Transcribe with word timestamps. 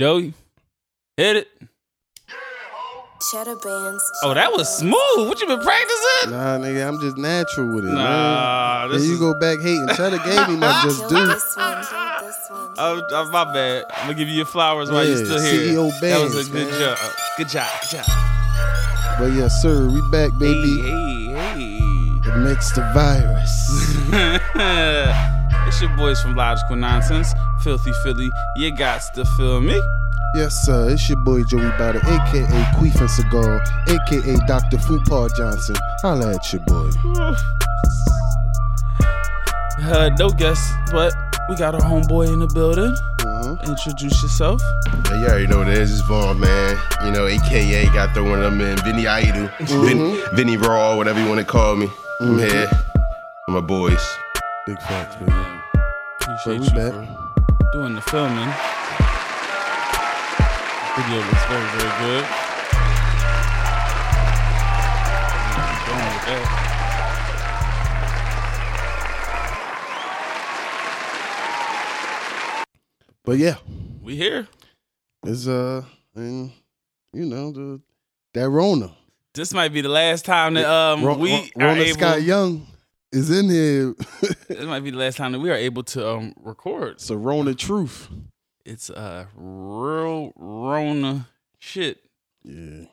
Joey, 0.00 0.32
hit 1.18 1.36
it. 1.36 1.48
Cheddar 3.30 3.56
bands. 3.56 4.02
Oh, 4.22 4.32
that 4.32 4.50
was 4.50 4.66
smooth. 4.78 5.28
What 5.28 5.38
you 5.42 5.46
been 5.46 5.60
practicing? 5.60 6.30
Nah, 6.30 6.56
nigga, 6.56 6.88
I'm 6.88 6.98
just 7.02 7.18
natural 7.18 7.74
with 7.74 7.84
it, 7.84 7.88
Nah, 7.92 8.86
man. 8.88 8.92
this 8.96 9.06
you 9.06 9.12
is- 9.12 9.20
go 9.20 9.38
back 9.38 9.58
hating. 9.60 9.88
Cheddar 9.88 10.16
gave 10.24 10.48
me 10.48 10.56
my 10.56 10.80
just 10.84 11.00
Kill 11.00 11.08
due. 11.10 11.26
this 11.26 11.54
one. 11.54 11.84
Kill 11.84 12.26
this 12.26 12.38
one. 12.48 12.74
Oh, 12.78 13.02
oh, 13.10 13.30
my 13.30 13.44
bad. 13.52 13.84
I'm 13.90 14.04
gonna 14.06 14.14
give 14.14 14.28
you 14.28 14.36
your 14.36 14.46
flowers 14.46 14.90
while 14.90 15.04
you're 15.04 15.22
still 15.22 15.38
here. 15.38 15.74
CEO 15.74 15.90
that 16.00 16.20
was 16.22 16.48
a 16.48 16.50
good 16.50 16.70
man. 16.70 16.80
job. 16.80 16.98
Good 17.36 17.48
job. 17.50 17.68
Good 17.82 17.90
job. 17.90 18.06
But 19.18 19.32
yeah, 19.34 19.48
sir, 19.48 19.86
we 19.86 20.00
back, 20.10 20.30
baby. 20.38 20.80
Hey, 20.80 21.26
hey, 21.26 22.30
Amidst 22.32 22.74
the 22.74 22.90
virus. 22.94 23.52
hey. 25.70 25.76
it's 25.76 25.80
your 25.80 25.96
boys 25.96 26.20
from 26.20 26.34
Logical 26.34 26.76
Nonsense, 26.76 27.32
Filthy 27.62 27.92
Philly. 28.02 28.32
You 28.56 28.70
got 28.76 29.02
to 29.14 29.24
feel 29.24 29.60
me. 29.60 29.80
Yes, 30.34 30.54
sir. 30.64 30.90
It's 30.90 31.08
your 31.08 31.18
boy 31.18 31.42
Joey 31.44 31.70
Bada, 31.72 31.96
aka 32.04 32.62
Queef 32.76 33.00
and 33.00 33.10
Cigar, 33.10 33.62
aka 33.88 34.36
Dr. 34.46 34.76
Fupa 34.76 35.34
Johnson. 35.36 35.76
Holla 36.02 36.34
at 36.34 36.52
your 36.52 36.62
boy. 36.62 36.90
Uh, 39.82 40.10
no 40.18 40.28
guess, 40.28 40.74
but 40.92 41.14
we 41.48 41.56
got 41.56 41.74
our 41.74 41.80
homeboy 41.80 42.30
in 42.30 42.38
the 42.38 42.46
building. 42.48 42.94
Uh-huh. 43.20 43.56
Introduce 43.66 44.22
yourself. 44.22 44.60
Yeah, 45.06 45.20
you 45.20 45.26
already 45.26 45.46
know 45.46 45.58
what 45.58 45.68
it 45.68 45.78
is. 45.78 45.90
It's 45.90 46.02
Vaughn, 46.02 46.38
man. 46.38 46.76
You 47.02 47.12
know, 47.12 47.26
AKA 47.26 47.86
got 47.86 48.12
throw 48.12 48.28
one 48.28 48.42
of 48.42 48.52
them 48.52 48.60
in. 48.60 48.76
Vinny 48.84 49.06
Idol. 49.06 49.48
Vin, 49.60 50.20
Vinny 50.34 50.58
Raw, 50.58 50.98
whatever 50.98 51.18
you 51.18 51.26
want 51.26 51.40
to 51.40 51.46
call 51.46 51.76
me. 51.76 51.88
I'm 52.20 52.38
here. 52.38 52.68
I'm 53.48 53.54
my 53.54 53.60
boys. 53.60 54.06
Big 54.66 54.78
facts, 54.82 55.16
baby. 55.16 55.59
Appreciate 56.32 56.62
you 56.62 56.76
back. 56.76 56.92
for 56.92 57.72
doing 57.72 57.94
the 57.94 58.00
filming. 58.02 58.50
Video 60.96 61.18
looks 61.26 61.44
very, 61.46 61.68
very 61.76 61.92
good. 62.00 62.24
Going 65.86 66.06
with 66.14 66.26
that. 66.26 66.66
But 73.24 73.38
yeah, 73.38 73.56
We 74.02 74.16
here. 74.16 74.48
it's 75.24 75.46
uh, 75.46 75.82
and 76.14 76.50
you 77.12 77.26
know 77.26 77.52
the 77.52 77.80
that 78.34 78.48
Rona, 78.48 78.90
This 79.34 79.52
might 79.52 79.72
be 79.72 79.80
the 79.82 79.88
last 79.88 80.24
time 80.24 80.54
that 80.54 80.64
um 80.66 81.04
Ro- 81.04 81.16
we 81.18 81.32
Ro- 81.32 81.66
Rona 81.68 81.80
able. 81.82 81.98
Scott 81.98 82.22
Young 82.22 82.66
is 83.12 83.30
in 83.30 83.48
here. 83.50 83.94
This 84.48 84.66
might 84.66 84.80
be 84.80 84.90
the 84.90 84.98
last 84.98 85.16
time 85.16 85.32
that 85.32 85.40
we 85.40 85.50
are 85.50 85.54
able 85.54 85.82
to 85.84 86.08
um 86.08 86.34
record. 86.40 86.92
it's 86.94 87.10
a 87.10 87.16
Rona 87.16 87.54
truth. 87.54 88.08
It's 88.64 88.90
uh 88.90 89.26
real 89.34 90.32
Rona 90.36 91.28
shit. 91.58 91.98
Yeah, 92.44 92.84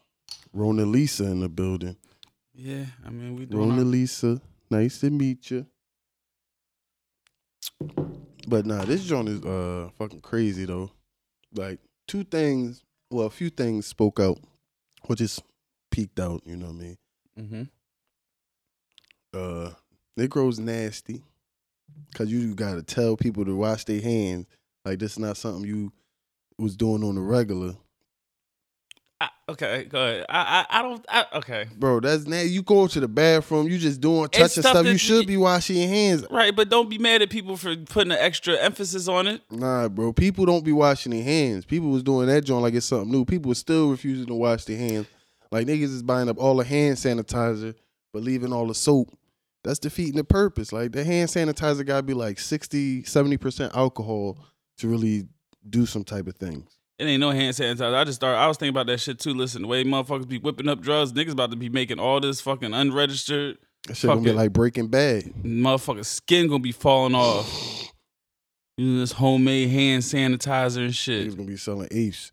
Rona 0.54 0.86
Lisa 0.86 1.26
in 1.26 1.40
the 1.42 1.50
building. 1.50 1.96
Yeah, 2.54 2.86
I 3.06 3.10
mean 3.10 3.36
we 3.36 3.46
doing. 3.46 3.70
Rona 3.70 3.82
our- 3.82 3.86
Lisa, 3.88 4.42
nice 4.70 5.00
to 5.02 5.10
meet 5.10 5.52
you. 5.52 5.66
But 8.48 8.66
nah, 8.66 8.86
this 8.86 9.04
joint 9.04 9.30
is 9.30 9.44
uh 9.44 9.90
fucking 9.98 10.22
crazy 10.22 10.66
though. 10.66 10.92
Like 11.54 11.80
two 12.08 12.24
things, 12.24 12.84
well, 13.12 13.26
a 13.28 13.30
few 13.30 13.50
things 13.50 13.86
spoke 13.86 14.20
out, 14.20 14.40
or 15.08 15.16
just 15.16 15.42
peeked 15.92 16.20
out. 16.20 16.42
You 16.46 16.56
know 16.58 16.68
what 16.68 16.76
I 16.76 16.78
mean? 16.78 16.98
Mhm. 17.40 17.70
Uh, 19.34 19.72
Negroes 20.18 20.60
nasty, 20.60 21.24
cause 22.16 22.30
you 22.30 22.56
gotta 22.56 22.84
tell 22.84 23.16
people 23.16 23.46
to 23.46 23.56
wash 23.56 23.86
their 23.86 24.02
hands. 24.02 24.48
Like 24.84 25.00
this 25.00 25.14
is 25.14 25.20
not 25.20 25.38
something 25.38 25.66
you 25.66 25.92
was 26.58 26.76
doing 26.76 27.04
on 27.04 27.16
the 27.16 27.22
regular, 27.22 27.76
I, 29.20 29.30
okay, 29.50 29.86
go 29.86 30.00
ahead. 30.00 30.26
I 30.30 30.66
I, 30.70 30.80
I 30.80 30.82
don't. 30.84 31.06
I, 31.10 31.26
okay. 31.38 31.66
bro. 31.76 32.00
That's 32.00 32.28
now 32.28 32.42
You 32.42 32.62
go 32.62 32.86
to 32.88 33.00
the 33.00 33.08
bathroom, 33.08 33.68
you 33.68 33.80
just 33.80 34.00
doing 34.00 34.30
touching 34.30 34.62
stuff 34.62 34.74
stuff. 34.74 34.86
You 34.86 34.98
should 34.98 35.26
be 35.26 35.38
washing 35.38 35.78
your 35.78 35.88
hands. 35.88 36.26
Right, 36.30 36.56
but 36.56 36.70
don't 36.70 36.88
be 36.88 37.00
mad 37.00 37.24
at 37.24 37.32
people 37.32 37.58
for 37.58 37.76
putting 37.76 38.12
an 38.12 38.20
extra 38.20 38.56
emphasis 38.60 39.08
on 39.08 39.26
it. 39.26 39.42
Nah, 39.50 39.88
bro. 39.90 40.14
People 40.14 40.46
don't 40.46 40.64
be 40.64 40.72
washing 40.72 41.12
their 41.12 41.24
hands. 41.24 41.66
People 41.66 41.90
was 41.90 42.04
doing 42.04 42.28
that 42.28 42.46
joint 42.46 42.62
like 42.62 42.76
it's 42.76 42.86
something 42.86 43.12
new. 43.12 43.26
People 43.26 43.50
was 43.50 43.58
still 43.58 43.90
refusing 43.90 44.28
to 44.28 44.36
wash 44.36 44.66
their 44.66 44.78
hands. 44.78 45.08
Like 45.52 45.66
niggas 45.66 45.84
is 45.84 46.04
buying 46.04 46.30
up 46.30 46.38
all 46.38 46.56
the 46.56 46.64
hand 46.64 46.98
sanitizer, 46.98 47.74
but 48.14 48.22
leaving 48.22 48.54
all 48.54 48.68
the 48.68 48.76
soap. 48.76 49.17
That's 49.68 49.80
defeating 49.80 50.16
the 50.16 50.24
purpose. 50.24 50.72
Like 50.72 50.94
the 50.94 51.04
hand 51.04 51.30
sanitizer 51.30 51.86
gotta 51.86 52.02
be 52.02 52.14
like 52.14 52.40
60, 52.40 53.04
70% 53.04 53.76
alcohol 53.76 54.40
to 54.78 54.88
really 54.88 55.28
do 55.70 55.86
some 55.86 56.06
type 56.06 56.26
of 56.28 56.38
things. 56.38 56.64
It 56.98 57.04
ain't 57.04 57.20
no 57.20 57.32
hand 57.32 57.54
sanitizer. 57.54 57.94
I 57.94 58.06
just 58.06 58.16
started. 58.16 58.38
I 58.38 58.48
was 58.48 58.56
thinking 58.56 58.70
about 58.70 58.88
that 58.88 59.02
shit 59.02 59.20
too. 59.20 59.34
Listen, 59.34 59.64
the 59.64 59.68
way 59.68 59.84
motherfuckers 59.84 60.26
be 60.26 60.38
whipping 60.38 60.70
up 60.70 60.80
drugs, 60.80 61.12
niggas 61.12 61.34
about 61.34 61.52
to 61.52 61.58
be 61.58 61.68
making 61.68 62.00
all 62.00 62.22
this 62.22 62.40
fucking 62.40 62.74
unregistered. 62.74 63.58
That 63.90 63.98
shit 63.98 64.08
gonna 64.08 64.22
be 64.22 64.32
like 64.32 64.54
breaking 64.54 64.88
bad. 64.88 65.26
Motherfucking 65.44 66.06
skin 66.06 66.48
gonna 66.48 66.60
be 66.60 66.72
falling 66.72 67.14
off. 67.14 67.92
Using 68.78 69.00
this 69.00 69.12
homemade 69.12 69.70
hand 69.70 70.02
sanitizer 70.02 70.86
and 70.86 70.96
shit. 70.96 71.26
He's 71.26 71.36
gonna 71.36 71.46
be 71.46 71.58
selling 71.58 71.90
apes. 71.92 72.32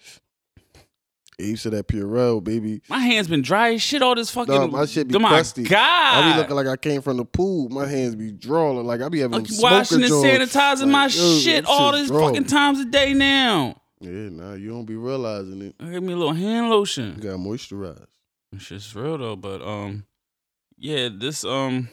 Apes 1.39 1.67
of 1.67 1.73
that 1.73 1.89
Purell, 1.89 2.43
baby. 2.43 2.81
My 2.89 3.01
hands 3.01 3.27
been 3.27 3.43
dry 3.43 3.75
as 3.75 3.83
shit 3.83 4.03
all 4.03 4.15
this 4.15 4.31
fucking. 4.31 4.55
Dog, 4.55 4.73
my 4.73 4.87
shit 4.87 5.09
be 5.09 5.19
my 5.19 5.31
crusty. 5.31 5.65
God. 5.65 5.81
I 5.81 6.33
be 6.33 6.39
looking 6.39 6.55
like 6.55 6.67
I 6.67 6.77
came 6.77 7.03
from 7.03 7.17
the 7.17 7.25
pool. 7.25 7.69
My 7.71 7.87
hands 7.87 8.15
be 8.15 8.31
drawing. 8.31 8.87
Like 8.87 9.01
I 9.01 9.09
be 9.09 9.21
having 9.21 9.43
Like 9.43 9.51
washing 9.59 10.03
and 10.03 10.13
sanitizing 10.13 10.83
Like, 10.83 10.89
my 10.89 11.09
shit 11.09 11.65
all 11.67 11.93
these 11.93 12.11
fucking 12.11 12.45
times 12.45 12.79
a 12.81 12.85
day 12.85 13.15
now. 13.15 13.81
Yeah, 14.01 14.29
nah, 14.31 14.55
you 14.55 14.69
don't 14.69 14.85
be 14.85 14.97
realizing 14.97 15.63
it. 15.63 15.79
Give 15.79 16.03
me 16.03 16.13
a 16.13 16.17
little 16.17 16.35
hand 16.35 16.71
lotion. 16.71 17.15
You 17.17 17.31
got 17.31 17.39
moisturized. 17.39 18.07
moisturize. 18.53 18.61
Shit's 18.61 18.95
real 18.95 19.19
though, 19.19 19.37
but 19.37 19.63
um, 19.63 20.05
yeah, 20.77 21.09
this 21.13 21.45
um, 21.45 21.89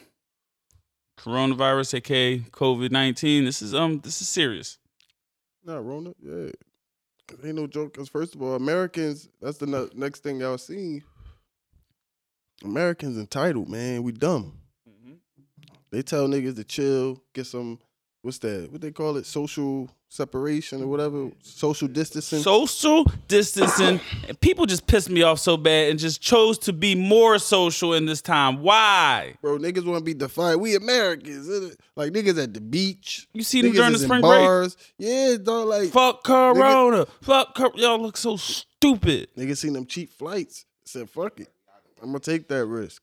coronavirus, 1.18 1.94
aka 1.94 2.38
COVID 2.38 2.90
nineteen, 2.90 3.44
this 3.44 3.62
is 3.62 3.74
um, 3.74 4.00
this 4.00 4.20
is 4.20 4.28
serious. 4.28 4.78
Nah, 5.64 5.78
Rona, 5.78 6.12
yeah. 6.20 6.50
Ain't 7.44 7.56
no 7.56 7.66
joke. 7.66 7.94
Cause 7.94 8.08
first 8.08 8.34
of 8.34 8.42
all, 8.42 8.54
Americans, 8.54 9.28
that's 9.40 9.58
the 9.58 9.66
ne- 9.66 9.90
next 9.94 10.22
thing 10.22 10.40
y'all 10.40 10.58
see. 10.58 11.02
Americans 12.64 13.18
entitled, 13.18 13.68
man. 13.68 14.02
We 14.02 14.12
dumb. 14.12 14.58
Mm-hmm. 14.88 15.14
They 15.90 16.02
tell 16.02 16.28
niggas 16.28 16.56
to 16.56 16.64
chill, 16.64 17.22
get 17.32 17.46
some, 17.46 17.78
what's 18.22 18.38
that? 18.38 18.68
What 18.70 18.80
they 18.80 18.90
call 18.90 19.16
it? 19.16 19.26
Social 19.26 19.90
separation 20.08 20.82
or 20.82 20.86
whatever. 20.86 21.30
Social 21.42 21.88
distancing. 21.88 22.40
Social 22.40 23.04
distancing. 23.28 24.00
and 24.28 24.40
People 24.40 24.66
just 24.66 24.86
pissed 24.86 25.10
me 25.10 25.22
off 25.22 25.38
so 25.38 25.56
bad 25.56 25.90
and 25.90 25.98
just 25.98 26.20
chose 26.20 26.58
to 26.58 26.72
be 26.72 26.94
more 26.94 27.38
social 27.38 27.94
in 27.94 28.06
this 28.06 28.20
time. 28.22 28.60
Why? 28.62 29.34
Bro, 29.42 29.58
niggas 29.58 29.84
want 29.84 29.98
to 29.98 30.04
be 30.04 30.14
defined. 30.14 30.60
We 30.60 30.74
Americans. 30.76 31.76
Like 31.96 32.12
niggas 32.12 32.42
at 32.42 32.54
the 32.54 32.60
beach. 32.60 33.28
You 33.32 33.42
see 33.42 33.62
them 33.62 33.72
during 33.72 33.92
the 33.92 33.98
spring 33.98 34.20
break. 34.20 34.32
bars. 34.32 34.76
Yeah, 34.98 35.36
dog. 35.42 35.68
Like 35.68 35.90
Fuck 35.90 36.24
Corona. 36.24 37.06
Fuck 37.22 37.54
cor- 37.54 37.72
y'all 37.76 38.00
look 38.00 38.16
so 38.16 38.36
stupid. 38.36 39.28
niggas 39.36 39.58
seen 39.58 39.72
them 39.72 39.86
cheap 39.86 40.10
flights. 40.12 40.64
Said 40.84 41.08
fuck 41.08 41.40
it. 41.40 41.48
I'm 42.00 42.08
gonna 42.08 42.18
take 42.20 42.48
that 42.48 42.66
risk. 42.66 43.02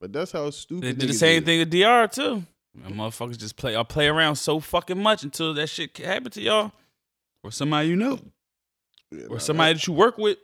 But 0.00 0.12
that's 0.12 0.32
how 0.32 0.50
stupid. 0.50 0.82
They 0.84 0.92
did 0.92 1.08
the 1.08 1.14
same 1.14 1.42
thing 1.44 1.58
with 1.60 1.70
DR 1.70 2.06
too. 2.06 2.44
And 2.84 2.94
motherfuckers 2.94 3.38
just 3.38 3.56
play. 3.56 3.72
Y'all 3.72 3.84
play 3.84 4.08
around 4.08 4.36
so 4.36 4.60
fucking 4.60 5.00
much 5.00 5.22
until 5.22 5.54
that 5.54 5.68
shit 5.68 5.96
happen 5.96 6.30
to 6.32 6.40
y'all, 6.40 6.72
or 7.42 7.50
somebody 7.50 7.88
you 7.88 7.96
know, 7.96 8.18
Yeah, 9.10 9.24
or 9.24 9.34
nah, 9.34 9.38
somebody 9.38 9.74
that 9.74 9.86
you 9.86 9.92
work 9.92 10.18
with. 10.18 10.38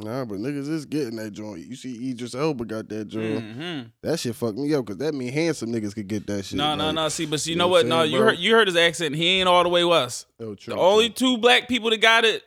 Nah, 0.00 0.24
but 0.24 0.38
niggas 0.38 0.68
is 0.68 0.86
getting 0.86 1.16
that 1.16 1.32
joint. 1.32 1.66
You 1.66 1.74
see, 1.74 2.10
Idris 2.10 2.34
Elba 2.34 2.64
got 2.66 2.88
that 2.88 3.08
joint. 3.08 3.40
Mm-hmm. 3.42 3.88
That 4.02 4.20
shit 4.20 4.36
fucked 4.36 4.56
me 4.56 4.72
up 4.74 4.86
because 4.86 4.98
that 4.98 5.12
mean 5.12 5.32
handsome 5.32 5.72
niggas 5.72 5.92
could 5.92 6.06
get 6.06 6.24
that 6.28 6.44
shit. 6.44 6.56
No, 6.56 6.76
no, 6.76 6.92
no. 6.92 7.08
See, 7.08 7.26
but 7.26 7.40
see, 7.40 7.50
you 7.50 7.54
you 7.54 7.58
know 7.58 7.68
what? 7.68 7.84
No, 7.84 8.04
you 8.04 8.20
heard 8.20 8.38
you 8.38 8.54
heard 8.54 8.68
his 8.68 8.76
accent. 8.76 9.16
He 9.16 9.40
ain't 9.40 9.48
all 9.48 9.64
the 9.64 9.68
way 9.68 9.82
us. 9.82 10.26
Oh, 10.38 10.54
true, 10.54 10.74
The 10.74 10.80
only 10.80 11.10
two 11.10 11.38
black 11.38 11.66
people 11.66 11.90
that 11.90 12.00
got 12.00 12.24
it, 12.24 12.44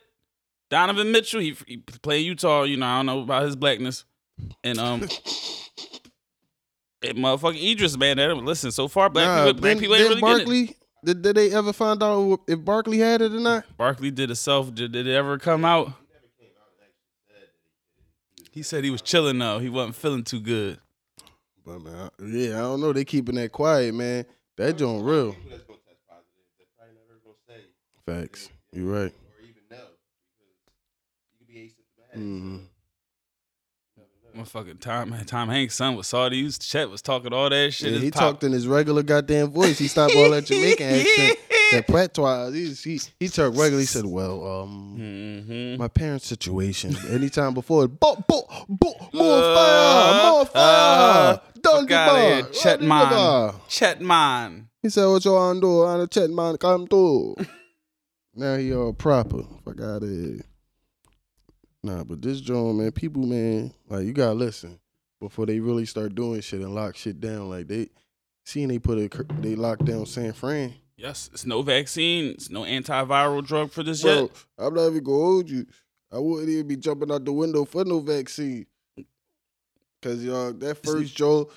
Donovan 0.69 1.11
Mitchell. 1.11 1.41
He, 1.41 1.57
he 1.67 1.77
played 1.77 2.25
Utah. 2.25 2.63
You 2.63 2.77
know, 2.77 2.85
I 2.85 2.99
don't 2.99 3.07
know 3.07 3.19
about 3.19 3.43
his 3.43 3.57
blackness, 3.57 4.05
and 4.63 4.79
um, 4.79 5.01
and 7.03 7.17
motherfucking 7.17 7.71
Idris, 7.71 7.97
man. 7.97 8.17
That 8.17 8.35
listen, 8.37 8.71
so 8.71 8.87
far 8.87 9.09
black 9.09 9.25
Nah, 9.27 9.45
people, 9.47 9.61
black 9.61 9.73
then- 9.73 9.79
people 9.79 9.95
ain't 9.95 10.03
then 10.21 10.21
really 10.23 10.39
getting 10.39 10.63
it. 10.69 10.75
Did, 11.03 11.21
did 11.23 11.35
they 11.35 11.51
ever 11.51 11.73
find 11.73 12.01
out 12.03 12.41
if 12.47 12.63
Barkley 12.63 12.99
had 12.99 13.23
it 13.23 13.33
or 13.33 13.39
not? 13.39 13.65
Barkley 13.75 14.11
did 14.11 14.29
a 14.29 14.35
self. 14.35 14.71
Did, 14.73 14.91
did 14.91 15.07
it 15.07 15.15
ever 15.15 15.39
come 15.39 15.65
out? 15.65 15.93
He 18.51 18.61
said 18.63 18.83
he 18.83 18.89
was 18.91 19.01
chilling 19.01 19.39
though. 19.39 19.59
He 19.59 19.69
wasn't 19.69 19.95
feeling 19.95 20.23
too 20.23 20.39
good. 20.41 20.77
But 21.65 21.79
man, 21.81 21.95
I- 21.95 22.23
yeah, 22.23 22.57
I 22.57 22.61
don't 22.61 22.81
know. 22.81 22.93
They 22.93 23.05
keeping 23.05 23.35
that 23.35 23.51
quiet, 23.51 23.93
man. 23.95 24.25
That 24.57 24.77
joint 24.77 25.03
real. 25.03 25.35
Facts. 28.05 28.49
You're 28.73 28.91
right. 28.91 29.13
hmm 32.13 32.57
Motherfucking 34.35 34.79
Tom 34.79 35.15
Tom 35.25 35.49
Hanks' 35.49 35.75
son 35.75 35.95
was 35.95 36.07
Saudi. 36.07 36.49
Chet 36.49 36.89
was 36.89 37.01
talking 37.01 37.33
all 37.33 37.49
that 37.49 37.73
shit. 37.73 37.93
Yeah, 37.93 37.99
he 37.99 38.11
pop- 38.11 38.21
talked 38.21 38.43
in 38.43 38.51
his 38.51 38.67
regular 38.67 39.03
goddamn 39.03 39.51
voice. 39.51 39.77
He 39.77 39.87
stopped 39.87 40.15
all 40.15 40.29
that 40.31 40.45
Jamaican 40.45 40.87
accent. 40.99 41.37
that 41.71 41.87
patois. 41.87 42.51
He, 42.51 42.73
he 42.73 43.01
he 43.19 43.27
turned 43.29 43.57
regular. 43.57 43.79
He 43.79 43.85
said, 43.85 44.05
"Well, 44.05 44.61
um, 44.63 44.97
Mm-hmm. 44.99 45.77
my 45.81 45.87
parents' 45.87 46.27
situation. 46.27 46.95
Anytime 47.09 47.53
before, 47.53 47.87
bo, 47.87 48.15
bo, 48.27 48.47
bo, 48.69 48.93
more 49.13 49.41
fire, 49.55 50.31
more 50.31 50.45
fire. 50.45 51.41
Done 51.61 51.87
Fuck 51.87 51.91
out 51.91 52.17
here, 52.17 52.43
Chetman. 52.43 53.09
Chetman. 53.09 53.55
Chetman. 53.69 54.65
He 54.81 54.89
said, 54.89 55.05
"What 55.07 55.23
you 55.25 55.31
want 55.33 55.57
to 55.57 55.61
do? 55.61 55.83
I'm 55.83 55.99
a 56.01 56.07
Chetman. 56.07 56.59
Come 56.59 56.87
through." 56.87 57.35
now 58.35 58.55
he 58.55 58.73
all 58.73 58.93
proper. 58.93 59.43
Fuck 59.65 59.79
out 59.81 60.03
of 60.03 60.09
here. 60.09 60.41
Nah, 61.83 62.03
but 62.03 62.21
this 62.21 62.41
joint, 62.41 62.77
man, 62.77 62.91
people, 62.91 63.25
man, 63.25 63.73
like 63.89 64.05
you 64.05 64.13
gotta 64.13 64.33
listen 64.35 64.79
before 65.19 65.45
they 65.45 65.59
really 65.59 65.85
start 65.85 66.13
doing 66.15 66.41
shit 66.41 66.61
and 66.61 66.75
lock 66.75 66.95
shit 66.95 67.19
down. 67.19 67.49
Like 67.49 67.67
they, 67.67 67.89
seeing 68.45 68.67
they 68.67 68.79
put 68.79 68.97
a, 68.99 69.23
they 69.39 69.55
locked 69.55 69.85
down 69.85 70.05
San 70.05 70.33
Fran. 70.33 70.73
Yes, 70.95 71.29
it's 71.33 71.45
no 71.45 71.63
vaccine. 71.63 72.25
It's 72.31 72.51
no 72.51 72.61
antiviral 72.61 73.43
drug 73.43 73.71
for 73.71 73.81
this 73.81 74.03
Bro, 74.03 74.21
yet. 74.21 74.31
I'm 74.59 74.73
not 74.75 74.87
even 74.89 75.03
gonna 75.03 75.17
hold 75.17 75.49
you. 75.49 75.65
I 76.11 76.19
wouldn't 76.19 76.49
even 76.49 76.67
be 76.67 76.75
jumping 76.77 77.11
out 77.11 77.25
the 77.25 77.31
window 77.33 77.65
for 77.65 77.83
no 77.83 77.99
vaccine. 77.99 78.67
Cause 80.01 80.23
y'all 80.23 80.51
that 80.53 80.83
first 80.83 81.15
Joe 81.15 81.49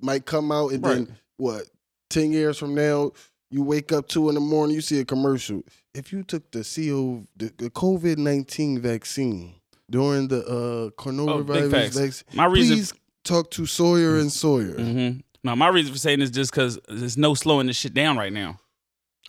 might 0.00 0.24
come 0.24 0.52
out 0.52 0.72
and 0.72 0.82
Right. 0.84 1.06
then 1.06 1.16
what? 1.36 1.64
Ten 2.08 2.32
years 2.32 2.58
from 2.58 2.74
now, 2.74 3.12
you 3.52 3.62
wake 3.62 3.92
up 3.92 4.08
two 4.08 4.28
in 4.28 4.34
the 4.34 4.40
morning, 4.40 4.74
you 4.74 4.80
see 4.80 4.98
a 4.98 5.04
commercial. 5.04 5.62
If 5.94 6.12
you 6.12 6.22
took 6.24 6.50
the 6.50 6.60
CO 6.64 7.26
the, 7.36 7.52
the 7.58 7.70
COVID 7.70 8.16
nineteen 8.18 8.80
vaccine 8.80 9.54
during 9.90 10.28
the 10.28 10.40
uh 10.46 10.90
coronavirus 11.02 11.64
Oh, 11.64 11.68
vaccine, 11.68 12.12
My 12.36 12.46
reason. 12.46 12.76
please 12.76 12.92
talk 13.24 13.50
to 13.52 13.66
Sawyer 13.66 14.18
and 14.18 14.32
Sawyer. 14.32 14.74
hmm 14.74 15.10
No, 15.44 15.54
my 15.54 15.68
reason 15.68 15.92
for 15.92 15.98
saying 15.98 16.18
this 16.20 16.30
is 16.30 16.34
just 16.34 16.50
because 16.50 16.78
there's 16.88 17.16
no 17.18 17.34
slowing 17.34 17.66
this 17.66 17.76
shit 17.76 17.94
down 17.94 18.16
right 18.16 18.32
now. 18.32 18.58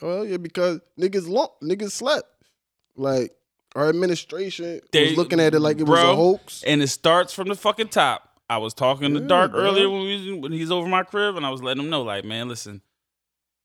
Well, 0.02 0.26
yeah, 0.26 0.38
because 0.38 0.80
niggas 1.00 1.28
lump, 1.28 1.52
niggas 1.62 1.92
slept. 1.92 2.28
Like 2.96 3.32
our 3.76 3.90
administration 3.90 4.82
They- 4.92 5.10
was 5.10 5.18
looking 5.18 5.40
at 5.40 5.54
it 5.54 5.60
like 5.60 5.80
it 5.80 5.84
was 5.88 6.00
a 6.00 6.16
hoax. 6.16 6.64
And 6.66 6.82
it 6.82 6.88
starts 6.88 7.34
from 7.34 7.48
the 7.50 7.56
fucking 7.56 7.90
top. 7.90 8.30
I 8.50 8.58
was 8.58 8.74
talking 8.74 9.14
to 9.16 9.20
Yeah, 9.22 9.28
Dark 9.28 9.52
bro. 9.52 9.62
earlier 9.62 9.90
when 9.90 10.02
we 10.02 10.34
when 10.38 10.52
he's 10.52 10.70
over 10.72 10.88
my 10.88 11.04
crib, 11.04 11.36
and 11.38 11.46
I 11.46 11.50
was 11.50 11.64
letting 11.64 11.84
him 11.84 11.90
know, 11.90 12.04
like, 12.04 12.24
man, 12.26 12.48
listen, 12.50 12.82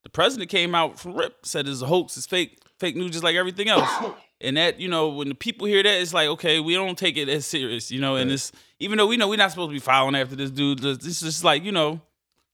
the 0.08 0.12
president 0.12 0.48
came 0.48 0.74
out 0.74 0.98
from 0.98 1.12
Rip 1.12 1.44
said 1.44 1.68
it's 1.68 1.82
a 1.82 1.86
hoax, 1.86 2.16
it's 2.16 2.24
fake, 2.24 2.62
fake 2.78 2.96
news, 2.96 3.10
just 3.10 3.22
like 3.22 3.36
everything 3.36 3.68
else. 3.68 3.90
and 4.40 4.56
that, 4.56 4.80
you 4.80 4.88
know, 4.88 5.10
when 5.10 5.28
the 5.28 5.34
people 5.34 5.66
hear 5.66 5.82
that, 5.82 6.00
it's 6.00 6.14
like, 6.14 6.28
okay, 6.28 6.60
we 6.60 6.72
don't 6.72 6.96
take 6.96 7.18
it 7.18 7.28
as 7.28 7.44
serious, 7.44 7.90
you 7.90 8.00
know. 8.00 8.16
And 8.16 8.30
it's 8.30 8.50
even 8.80 8.96
though 8.96 9.06
we 9.06 9.18
know 9.18 9.28
we're 9.28 9.36
not 9.36 9.50
supposed 9.50 9.68
to 9.68 9.74
be 9.74 9.80
following 9.80 10.14
after 10.14 10.34
this 10.34 10.50
dude, 10.50 10.78
this 10.78 11.04
is 11.04 11.20
just 11.20 11.44
like, 11.44 11.62
you 11.62 11.72
know, 11.72 12.00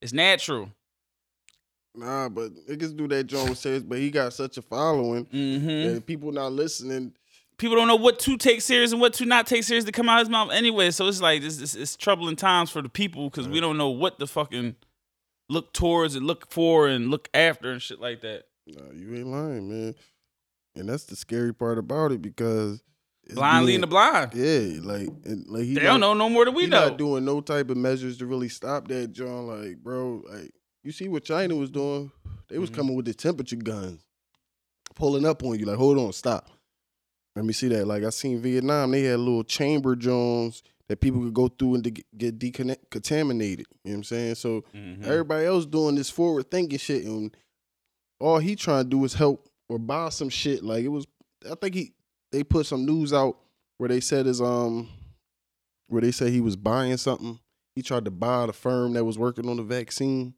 it's 0.02 0.12
natural. 0.12 0.68
Nah, 1.94 2.28
but 2.28 2.52
niggas 2.66 2.96
do 2.96 3.06
that 3.06 3.28
Jones 3.28 3.60
says, 3.60 3.84
but 3.84 3.98
he 3.98 4.10
got 4.10 4.32
such 4.32 4.58
a 4.58 4.62
following 4.62 5.22
hmm 5.26 5.68
and 5.68 6.04
people 6.04 6.32
not 6.32 6.50
listening. 6.50 7.12
People 7.56 7.76
don't 7.76 7.86
know 7.86 7.94
what 7.94 8.18
to 8.18 8.36
take 8.36 8.62
serious 8.62 8.90
and 8.90 9.00
what 9.00 9.14
to 9.14 9.24
not 9.26 9.46
take 9.46 9.62
serious 9.62 9.84
to 9.84 9.92
come 9.92 10.08
out 10.08 10.20
of 10.20 10.26
his 10.26 10.30
mouth 10.30 10.50
anyway. 10.50 10.90
So 10.90 11.06
it's 11.06 11.20
like 11.20 11.42
it's, 11.42 11.60
it's, 11.60 11.76
it's 11.76 11.94
troubling 11.94 12.34
times 12.34 12.68
for 12.68 12.82
the 12.82 12.88
people 12.88 13.30
because 13.30 13.46
we 13.46 13.60
don't 13.60 13.78
know 13.78 13.90
what 13.90 14.18
the 14.18 14.26
fucking 14.26 14.74
look 15.48 15.72
towards 15.72 16.14
and 16.14 16.26
look 16.26 16.50
for 16.50 16.88
and 16.88 17.10
look 17.10 17.28
after 17.34 17.70
and 17.70 17.80
shit 17.82 18.00
like 18.00 18.20
that. 18.22 18.44
Nah, 18.66 18.92
you 18.94 19.14
ain't 19.14 19.26
lying, 19.26 19.68
man. 19.68 19.94
And 20.76 20.88
that's 20.88 21.04
the 21.04 21.16
scary 21.16 21.54
part 21.54 21.78
about 21.78 22.12
it 22.12 22.20
because 22.22 22.82
Blind 23.32 23.64
leading 23.66 23.80
the 23.80 23.86
blind. 23.86 24.32
Yeah, 24.34 24.80
like 24.82 25.08
and 25.24 25.46
like 25.46 25.64
he 25.64 25.74
They 25.74 25.80
don't 25.82 26.00
know 26.00 26.12
no 26.14 26.28
more 26.28 26.44
than 26.44 26.54
we 26.54 26.66
know. 26.66 26.88
not 26.88 26.98
doing 26.98 27.24
no 27.24 27.40
type 27.40 27.70
of 27.70 27.76
measures 27.76 28.18
to 28.18 28.26
really 28.26 28.48
stop 28.48 28.88
that, 28.88 29.12
John. 29.12 29.46
Like, 29.46 29.78
bro, 29.78 30.22
like 30.28 30.50
you 30.82 30.92
see 30.92 31.08
what 31.08 31.24
China 31.24 31.54
was 31.56 31.70
doing? 31.70 32.10
They 32.48 32.58
was 32.58 32.70
Mhm. 32.70 32.74
coming 32.74 32.96
with 32.96 33.06
the 33.06 33.14
temperature 33.14 33.56
guns, 33.56 34.04
pulling 34.94 35.24
up 35.24 35.42
on 35.42 35.58
you. 35.58 35.64
Like, 35.64 35.78
hold 35.78 35.96
on, 35.98 36.12
stop. 36.12 36.50
Let 37.36 37.44
me 37.46 37.52
see 37.54 37.68
that. 37.68 37.86
Like 37.86 38.04
I 38.04 38.10
seen 38.10 38.40
Vietnam, 38.40 38.90
they 38.90 39.02
had 39.04 39.18
little 39.20 39.42
chamber 39.44 39.96
Jones 39.96 40.62
that 40.88 41.00
people 41.00 41.20
could 41.22 41.34
go 41.34 41.48
through 41.48 41.76
and 41.76 41.84
to 41.84 41.90
get, 41.90 42.06
get 42.18 42.38
deconnect, 42.38 42.90
contaminated. 42.90 43.66
You 43.84 43.90
know 43.90 43.94
what 43.94 43.96
I'm 43.98 44.04
saying? 44.04 44.34
So 44.36 44.64
Mhm. 44.74 45.04
everybody 45.04 45.46
else 45.46 45.64
doing 45.66 45.94
this 45.94 46.10
forward 46.10 46.50
thinking 46.50 46.78
shit, 46.78 47.04
and 47.04 47.34
all 48.20 48.38
he 48.38 48.54
trying 48.56 48.84
to 48.84 48.90
do 48.90 49.04
is 49.04 49.14
help 49.14 49.48
or 49.68 49.78
buy 49.78 50.08
some 50.10 50.28
shit. 50.28 50.62
Like 50.62 50.84
it 50.84 50.88
was, 50.88 51.06
I 51.50 51.54
think 51.54 51.74
he 51.74 51.92
they 52.32 52.42
put 52.44 52.66
some 52.66 52.84
news 52.84 53.12
out 53.12 53.38
where 53.78 53.88
they 53.88 54.00
said 54.00 54.26
is 54.26 54.40
um 54.40 54.88
where 55.88 56.00
they 56.02 56.12
said 56.12 56.32
he 56.32 56.40
was 56.40 56.56
buying 56.56 56.96
something. 56.96 57.38
He 57.74 57.82
tried 57.82 58.04
to 58.04 58.10
buy 58.10 58.46
the 58.46 58.52
firm 58.52 58.92
that 58.94 59.04
was 59.04 59.18
working 59.18 59.48
on 59.48 59.56
the 59.56 59.62
vaccine. 59.62 60.34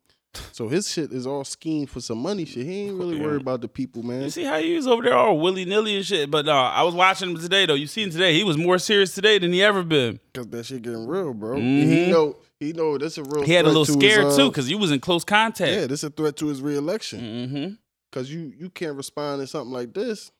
So 0.53 0.69
his 0.69 0.91
shit 0.91 1.12
is 1.12 1.27
all 1.27 1.44
schemed 1.44 1.91
for 1.91 2.00
some 2.00 2.19
money 2.19 2.44
shit. 2.44 2.67
He 2.67 2.87
ain't 2.87 2.99
really 2.99 3.21
worried 3.21 3.41
about 3.41 3.61
the 3.61 3.69
people, 3.69 4.03
man. 4.03 4.23
You 4.23 4.31
see 4.31 4.44
how 4.44 4.59
he 4.59 4.75
was 4.75 4.87
over 4.87 5.03
there 5.03 5.15
all 5.15 5.38
willy 5.38 5.65
nilly 5.65 5.97
and 5.97 6.05
shit. 6.05 6.31
But 6.31 6.49
uh, 6.49 6.53
I 6.53 6.83
was 6.83 6.94
watching 6.94 7.31
him 7.31 7.38
today 7.38 7.67
though. 7.67 7.75
You 7.75 7.87
seen 7.87 8.11
today? 8.11 8.35
He 8.35 8.44
was 8.44 8.56
more 8.56 8.79
serious 8.79 9.15
today 9.15 9.38
than 9.38 9.53
he 9.53 9.62
ever 9.62 9.83
been. 9.83 10.21
Cause 10.35 10.49
that 10.49 10.67
shit 10.67 10.83
getting 10.83 11.06
real, 11.06 11.35
bro. 11.35 11.56
And 11.56 11.91
He 11.91 12.11
know 12.11 12.37
he 12.59 12.73
know 12.73 12.97
that's 12.99 13.19
a 13.19 13.23
real. 13.23 13.43
He 13.43 13.53
had 13.53 13.65
a 13.65 13.69
little 13.69 13.85
to 13.85 13.93
his, 13.93 14.00
scared 14.00 14.27
uh, 14.27 14.37
too 14.37 14.49
because 14.49 14.67
he 14.67 14.75
was 14.75 14.91
in 14.91 15.00
close 15.00 15.25
contact. 15.25 15.73
Yeah, 15.73 15.87
this 15.87 16.03
a 16.03 16.11
threat 16.11 16.37
to 16.37 16.47
his 16.47 16.62
reelection. 16.62 17.21
Mm-hmm. 17.21 17.75
Cause 18.12 18.31
you 18.31 18.53
you 18.59 18.71
can't 18.71 18.97
respond 18.97 19.43
to 19.43 19.47
something 19.47 19.73
like 19.73 19.93
this. 19.93 20.33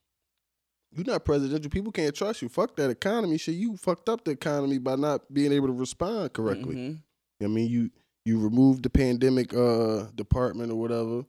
You're 0.95 1.05
not 1.05 1.25
presidential. 1.25 1.71
People 1.71 1.93
can't 1.93 2.15
trust 2.15 2.41
you. 2.41 2.49
Fuck 2.49 2.77
that 2.77 2.89
economy 2.89 3.37
shit. 3.37 3.57
You 3.57 3.77
fucked 3.77 4.09
up 4.09 4.25
the 4.25 4.31
economy 4.31 4.79
by 4.79 4.97
not 4.97 5.33
being 5.33 5.53
able 5.53 5.67
to 5.67 5.75
respond 5.75 6.33
correctly. 6.33 6.75
Mm-hmm. 6.75 7.45
I 7.45 7.49
mean, 7.49 7.69
you 7.69 7.91
you 8.27 8.41
removed 8.41 8.83
the 8.83 8.91
pandemic 8.91 9.55
uh 9.55 10.07
department 10.17 10.73
or 10.73 10.75
whatever. 10.75 11.25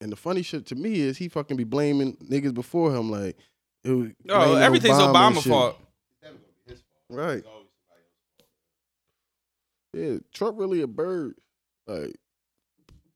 And 0.00 0.10
the 0.10 0.16
funny 0.16 0.42
shit 0.42 0.66
to 0.66 0.74
me 0.74 1.00
is 1.00 1.18
he 1.18 1.28
fucking 1.28 1.56
be 1.56 1.64
blaming 1.64 2.16
niggas 2.16 2.54
before 2.54 2.92
him 2.94 3.10
like 3.10 3.36
it 3.84 3.90
was 3.90 4.08
Oh, 4.28 4.56
everything's 4.56 4.96
Obama 4.96 5.34
Obama 5.34 5.48
fault. 5.48 5.78
Right. 7.10 7.44
Yeah, 9.92 10.16
Trump 10.32 10.58
really 10.58 10.80
a 10.80 10.86
bird. 10.86 11.34
Like, 11.86 12.16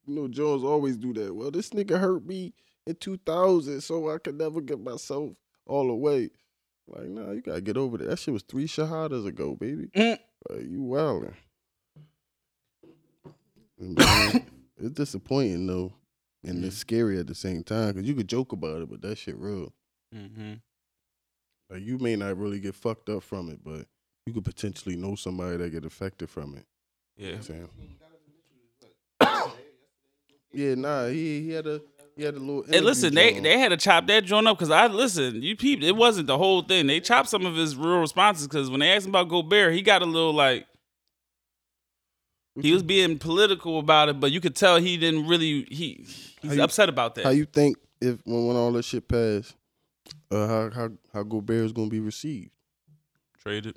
you 0.06 0.14
know, 0.14 0.28
Jones 0.28 0.62
always 0.62 0.98
do 0.98 1.14
that. 1.14 1.34
Well, 1.34 1.50
this 1.50 1.70
nigga 1.70 1.98
hurt 1.98 2.26
me 2.26 2.52
in 2.86 2.96
2000, 2.96 3.80
so 3.80 4.10
I 4.10 4.18
could 4.18 4.36
never 4.36 4.60
get 4.60 4.78
myself 4.78 5.32
all 5.66 5.86
the 5.86 5.94
way. 5.94 6.28
Like, 6.86 7.08
nah, 7.08 7.32
you 7.32 7.40
gotta 7.40 7.62
get 7.62 7.78
over 7.78 7.96
that. 7.96 8.08
That 8.08 8.18
shit 8.18 8.34
was 8.34 8.42
three 8.42 8.66
shahadas 8.66 9.26
ago, 9.26 9.54
baby. 9.54 9.86
Mm. 9.96 10.18
Like, 10.50 10.68
you 10.68 10.80
wildin'. 10.80 11.34
It's 14.78 14.90
disappointing 14.94 15.67
though, 15.67 15.94
and 16.44 16.62
it's 16.62 16.76
scary 16.76 17.19
at 17.19 17.26
the 17.26 17.34
same 17.34 17.62
time 17.64 17.94
because 17.94 18.06
you 18.06 18.14
could 18.14 18.28
joke 18.28 18.52
about 18.52 18.82
it, 18.82 18.90
but 18.90 19.00
that 19.00 19.17
shit 19.17 19.37
real. 19.38 19.73
Mm-hmm. 20.14 20.52
Like 21.70 21.82
you 21.82 21.96
may 21.99 22.14
not 22.14 22.37
really 22.37 22.61
get 22.61 22.75
fucked 22.75 23.08
up 23.08 23.23
from 23.23 23.49
it, 23.49 23.61
but 23.64 23.87
you 24.26 24.35
could 24.35 24.45
potentially 24.45 24.95
know 24.97 25.14
somebody 25.14 25.56
that 25.56 25.71
get 25.71 25.87
affected 25.87 26.28
from 26.28 26.56
it. 26.56 26.66
You 27.16 27.25
know 27.25 27.30
Yeah. 27.30 27.37
what 27.38 27.50
I'm 27.50 27.68
saying? 29.23 29.59
yeah, 30.52 30.75
nah, 30.75 31.06
he 31.06 31.42
he 31.42 31.50
had 31.50 31.66
a 31.66 31.80
he 32.16 32.23
had 32.25 32.35
a 32.35 32.38
little. 32.38 32.64
Hey, 32.68 32.80
listen, 32.80 33.14
they 33.14 33.28
interview 33.30 33.42
they 33.42 33.59
had 33.59 33.68
to 33.71 33.76
chop 33.76 34.06
that 34.09 34.25
joint 34.25 34.47
up 34.47 34.59
because 34.59 34.71
I 34.71 34.87
listen. 34.88 35.42
You 35.42 35.56
peeped, 35.56 35.83
it 35.83 35.97
wasn't 35.97 36.26
the 36.26 36.38
whole 36.38 36.62
thing. 36.62 36.87
They 36.87 37.00
chopped 37.00 37.28
some 37.28 37.45
of 37.47 37.54
his 37.56 37.76
real 37.76 37.99
responses 37.99 38.47
because 38.47 38.71
when 38.71 38.80
they 38.80 38.90
asked 38.92 39.06
him 39.06 39.11
about 39.12 39.28
Gobert, 39.28 39.75
he 39.75 39.83
got 39.83 40.02
a 40.02 40.06
little 40.06 40.33
like 40.35 40.66
he 42.60 42.72
was 42.72 42.82
being 42.82 43.18
political 43.18 43.78
about 43.78 44.08
it, 44.08 44.20
but 44.20 44.32
you 44.32 44.40
could 44.40 44.56
tell 44.56 44.78
he 44.78 44.96
didn't 44.96 45.26
really 45.26 45.64
he 45.70 46.04
he's 46.42 46.56
you- 46.56 46.62
upset 46.62 46.88
about 46.88 47.14
that. 47.16 47.25
How 47.25 47.30
you 47.30 47.44
think 47.44 47.76
if 48.00 48.18
when, 48.25 48.46
when 48.46 48.56
all 48.56 48.72
this 48.72 48.86
shit 48.86 49.08
passed, 49.08 49.54
uh, 50.30 50.46
how 50.46 50.70
how 50.70 50.88
how 51.12 51.22
Gobert 51.22 51.64
is 51.64 51.72
gonna 51.72 51.88
be 51.88 52.00
received? 52.00 52.50
traded? 53.46 53.76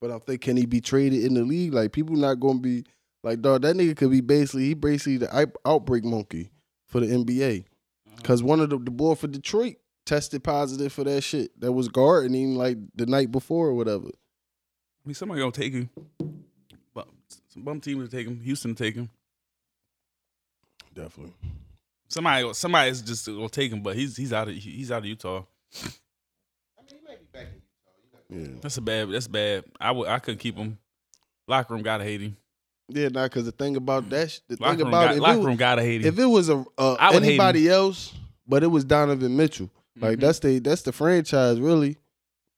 But 0.00 0.10
I 0.10 0.18
think 0.18 0.40
can 0.40 0.56
he 0.56 0.64
be 0.64 0.80
traded 0.80 1.24
in 1.24 1.34
the 1.34 1.42
league? 1.42 1.74
Like 1.74 1.92
people 1.92 2.16
not 2.16 2.40
gonna 2.40 2.60
be 2.60 2.84
like, 3.22 3.42
dog. 3.42 3.62
That 3.62 3.76
nigga 3.76 3.96
could 3.96 4.10
be 4.10 4.20
basically 4.20 4.66
he 4.66 4.74
basically 4.74 5.18
the 5.18 5.50
outbreak 5.66 6.04
monkey 6.04 6.50
for 6.86 7.00
the 7.00 7.06
NBA. 7.06 7.64
Cause 8.22 8.42
one 8.42 8.60
of 8.60 8.70
the 8.70 8.78
the 8.78 8.90
boy 8.90 9.14
for 9.14 9.26
Detroit 9.26 9.76
tested 10.06 10.42
positive 10.42 10.92
for 10.92 11.04
that 11.04 11.20
shit. 11.22 11.58
That 11.60 11.72
was 11.72 11.88
guarding 11.88 12.34
him 12.34 12.56
like 12.56 12.78
the 12.94 13.06
night 13.06 13.30
before 13.30 13.68
or 13.68 13.74
whatever. 13.74 14.06
I 14.08 15.08
mean, 15.08 15.14
somebody 15.14 15.40
gonna 15.40 15.52
take 15.52 15.72
him. 15.72 15.90
But 17.58 17.64
some 17.64 17.64
bum 17.64 17.80
team 17.80 17.98
will 17.98 18.08
take 18.08 18.26
him. 18.26 18.40
Houston 18.40 18.70
will 18.72 18.76
take 18.76 18.94
him. 18.94 19.08
Definitely. 20.94 21.34
Somebody 22.08 22.52
somebody's 22.54 23.02
just 23.02 23.26
gonna 23.26 23.48
take 23.48 23.70
him, 23.72 23.82
but 23.82 23.94
he's 23.96 24.16
he's 24.16 24.32
out 24.32 24.48
of 24.48 24.54
he's 24.54 24.90
out 24.90 24.98
of 24.98 25.04
Utah. 25.06 25.42
I 25.74 26.82
mean, 26.82 26.88
he 26.88 27.06
might 27.06 27.20
be 27.20 27.26
back 27.38 27.46
in 27.48 27.60
Utah, 27.60 28.38
you 28.40 28.46
know. 28.46 28.52
Yeah. 28.54 28.58
That's 28.62 28.76
a 28.78 28.80
bad. 28.80 29.10
That's 29.10 29.28
bad. 29.28 29.64
I 29.80 29.90
would 29.92 30.08
I 30.08 30.18
couldn't 30.18 30.38
keep 30.40 30.56
him. 30.56 30.78
Locker 31.46 31.74
room 31.74 31.82
gotta 31.82 32.04
hate 32.04 32.20
him. 32.22 32.36
Yeah, 32.90 33.08
nah, 33.08 33.28
cause 33.28 33.44
the 33.44 33.52
thing 33.52 33.76
about 33.76 34.08
that, 34.08 34.30
sh- 34.30 34.38
the 34.48 34.56
Locker 34.58 34.78
thing 34.78 34.86
about 34.86 35.04
got, 35.08 35.10
it, 35.12 35.16
if, 35.16 35.20
locker 35.22 35.38
it 35.40 35.44
room 35.44 35.56
gotta 35.56 35.82
hate 35.82 35.98
was, 35.98 36.06
him. 36.06 36.14
if 36.14 36.18
it 36.20 36.26
was 36.26 36.48
a 36.48 36.64
uh, 36.78 36.94
I 36.98 37.10
would 37.12 37.22
hate 37.22 37.30
anybody 37.32 37.68
else, 37.68 38.14
but 38.46 38.62
it 38.62 38.68
was 38.68 38.84
Donovan 38.84 39.36
Mitchell, 39.36 39.70
like 40.00 40.16
Mhm. 40.16 40.20
that's 40.22 40.38
the 40.38 40.58
that's 40.60 40.82
the 40.82 40.92
franchise 40.92 41.60
really 41.60 41.98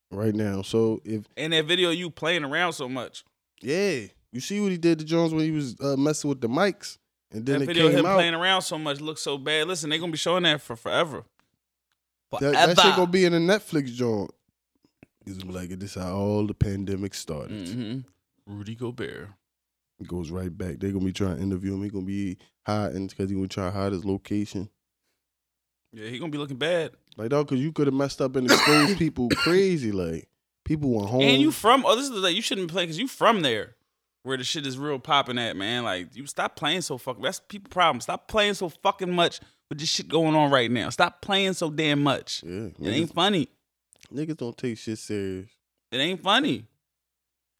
right 0.09 0.33
now. 0.33 0.61
So 0.61 1.01
if 1.03 1.25
In 1.35 1.51
that 1.51 1.65
video, 1.65 1.89
you 1.89 2.09
playing 2.09 2.45
around 2.45 2.71
so 2.73 2.87
much. 2.87 3.25
yeah, 3.61 4.03
you 4.31 4.39
see 4.39 4.59
what 4.61 4.71
he 4.71 4.77
did 4.77 4.99
to 4.99 5.05
Jones 5.05 5.33
when 5.33 5.43
he 5.43 5.51
was 5.51 5.75
uh, 5.79 5.95
messing 5.97 6.29
with 6.29 6.41
the 6.41 6.47
mics, 6.49 6.97
and 7.31 7.45
then 7.45 7.59
that 7.59 7.63
it 7.63 7.67
video 7.67 7.85
of 7.87 7.91
came 7.91 7.99
him 7.99 8.05
out. 8.05 8.15
playing 8.15 8.33
around 8.33 8.61
so 8.61 8.77
much 8.77 8.99
looks 9.01 9.21
so 9.21 9.37
bad. 9.37 9.67
Listen, 9.67 9.89
they're 9.89 9.99
gonna 9.99 10.11
be 10.11 10.17
showing 10.17 10.43
that 10.43 10.61
for 10.61 10.75
forever. 10.75 11.23
That, 12.39 12.53
that 12.53 12.79
shit 12.79 12.95
gonna 12.95 13.07
be 13.11 13.25
in 13.25 13.33
a 13.33 13.39
Netflix 13.39 13.93
joint. 13.93 14.31
He's 15.25 15.37
gonna 15.37 15.51
be 15.51 15.57
like, 15.59 15.79
this 15.79 15.95
how 15.95 16.15
all 16.15 16.47
the 16.47 16.53
pandemic 16.53 17.13
started. 17.13 17.67
hmm 17.67 17.99
Rudy 18.45 18.75
Gobert. 18.75 19.29
It 19.99 20.07
goes 20.07 20.31
right 20.31 20.55
back. 20.55 20.79
They're 20.79 20.91
gonna 20.91 21.05
be 21.05 21.13
trying 21.13 21.37
to 21.37 21.43
interview 21.43 21.73
him. 21.73 21.83
He 21.83 21.89
gonna 21.89 22.05
be 22.05 22.37
hiding 22.65 23.07
because 23.07 23.29
he 23.29 23.35
gonna 23.35 23.47
try 23.47 23.65
to 23.65 23.71
hide 23.71 23.91
his 23.91 24.03
location. 24.05 24.69
Yeah, 25.93 26.07
he 26.07 26.17
gonna 26.19 26.31
be 26.31 26.37
looking 26.37 26.57
bad. 26.57 26.91
Like 27.17 27.29
dog, 27.29 27.49
cause 27.49 27.59
you 27.59 27.71
could 27.71 27.87
have 27.87 27.93
messed 27.93 28.21
up 28.21 28.35
and 28.35 28.49
exposed 28.49 28.97
people 28.97 29.29
crazy. 29.29 29.91
Like 29.91 30.27
people 30.63 30.89
went 30.95 31.09
home. 31.09 31.21
And 31.21 31.41
you 31.41 31.51
from? 31.51 31.85
Oh, 31.85 31.95
this 31.95 32.05
is 32.05 32.11
like 32.11 32.35
you 32.35 32.41
shouldn't 32.41 32.67
be 32.69 32.71
playing 32.71 32.87
because 32.87 32.97
you 32.99 33.07
from 33.07 33.41
there, 33.41 33.75
where 34.23 34.37
the 34.37 34.43
shit 34.43 34.65
is 34.67 34.77
real 34.77 34.99
popping 34.99 35.37
at, 35.39 35.55
man. 35.55 35.83
Like 35.83 36.15
you 36.15 36.25
stop 36.27 36.55
playing 36.55 36.81
so 36.81 36.97
fucking. 36.97 37.23
That's 37.23 37.39
people 37.39 37.69
problem. 37.69 38.01
Stop 38.01 38.27
playing 38.27 38.53
so 38.55 38.69
fucking 38.69 39.11
much 39.11 39.39
with 39.69 39.79
this 39.79 39.89
shit 39.89 40.07
going 40.07 40.35
on 40.35 40.51
right 40.51 40.69
now. 40.69 40.89
Stop 40.89 41.21
playing 41.21 41.53
so 41.53 41.69
damn 41.69 42.01
much. 42.03 42.43
yeah, 42.45 42.67
It 42.79 42.87
ain't 42.89 43.13
funny. 43.13 43.47
niggas 44.13 44.37
don't 44.37 44.57
take 44.57 44.77
shit 44.77 44.97
serious. 44.99 45.49
It 45.91 45.97
ain't 45.97 46.21
funny. 46.21 46.65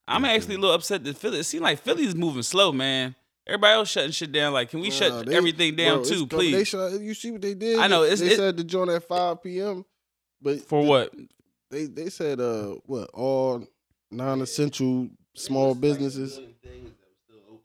I'm 0.08 0.24
Yeah, 0.26 0.32
actually 0.32 0.56
a 0.56 0.60
little 0.60 0.76
upset 0.76 1.04
that 1.04 1.18
Philly. 1.18 1.40
It 1.40 1.44
seems 1.44 1.62
like 1.64 1.80
Philly's 1.80 2.16
moving 2.16 2.44
slow, 2.44 2.72
man. 2.72 3.16
Everybody 3.48 3.74
else 3.74 3.90
shutting 3.90 4.12
shit 4.12 4.32
down. 4.32 4.54
Like, 4.54 4.70
can 4.70 4.80
we 4.82 4.90
Nah, 4.90 4.96
shut 4.96 5.26
they- 5.26 5.36
everything 5.36 5.76
down 5.76 6.02
bro, 6.02 6.10
too, 6.10 6.26
They 6.26 6.36
please? 6.38 6.68
shut, 6.68 7.00
you 7.02 7.14
see 7.14 7.32
what 7.32 7.42
they 7.42 7.54
did? 7.56 7.80
I 7.80 7.88
know, 7.88 8.04
it's- 8.04 8.20
they 8.20 8.28
it- 8.28 8.38
said 8.38 8.58
to 8.58 8.64
join 8.64 8.90
at 8.90 9.08
five 9.08 9.42
p.m. 9.42 9.84
But 10.42 10.62
For 10.68 10.84
the- 10.84 10.90
what? 10.90 11.14
They 11.70 11.86
they 11.86 12.10
said 12.10 12.40
uh 12.42 12.76
what 12.86 13.10
all 13.14 13.66
non-essential 14.12 15.10
small 15.34 15.76
businesses. 15.76 16.40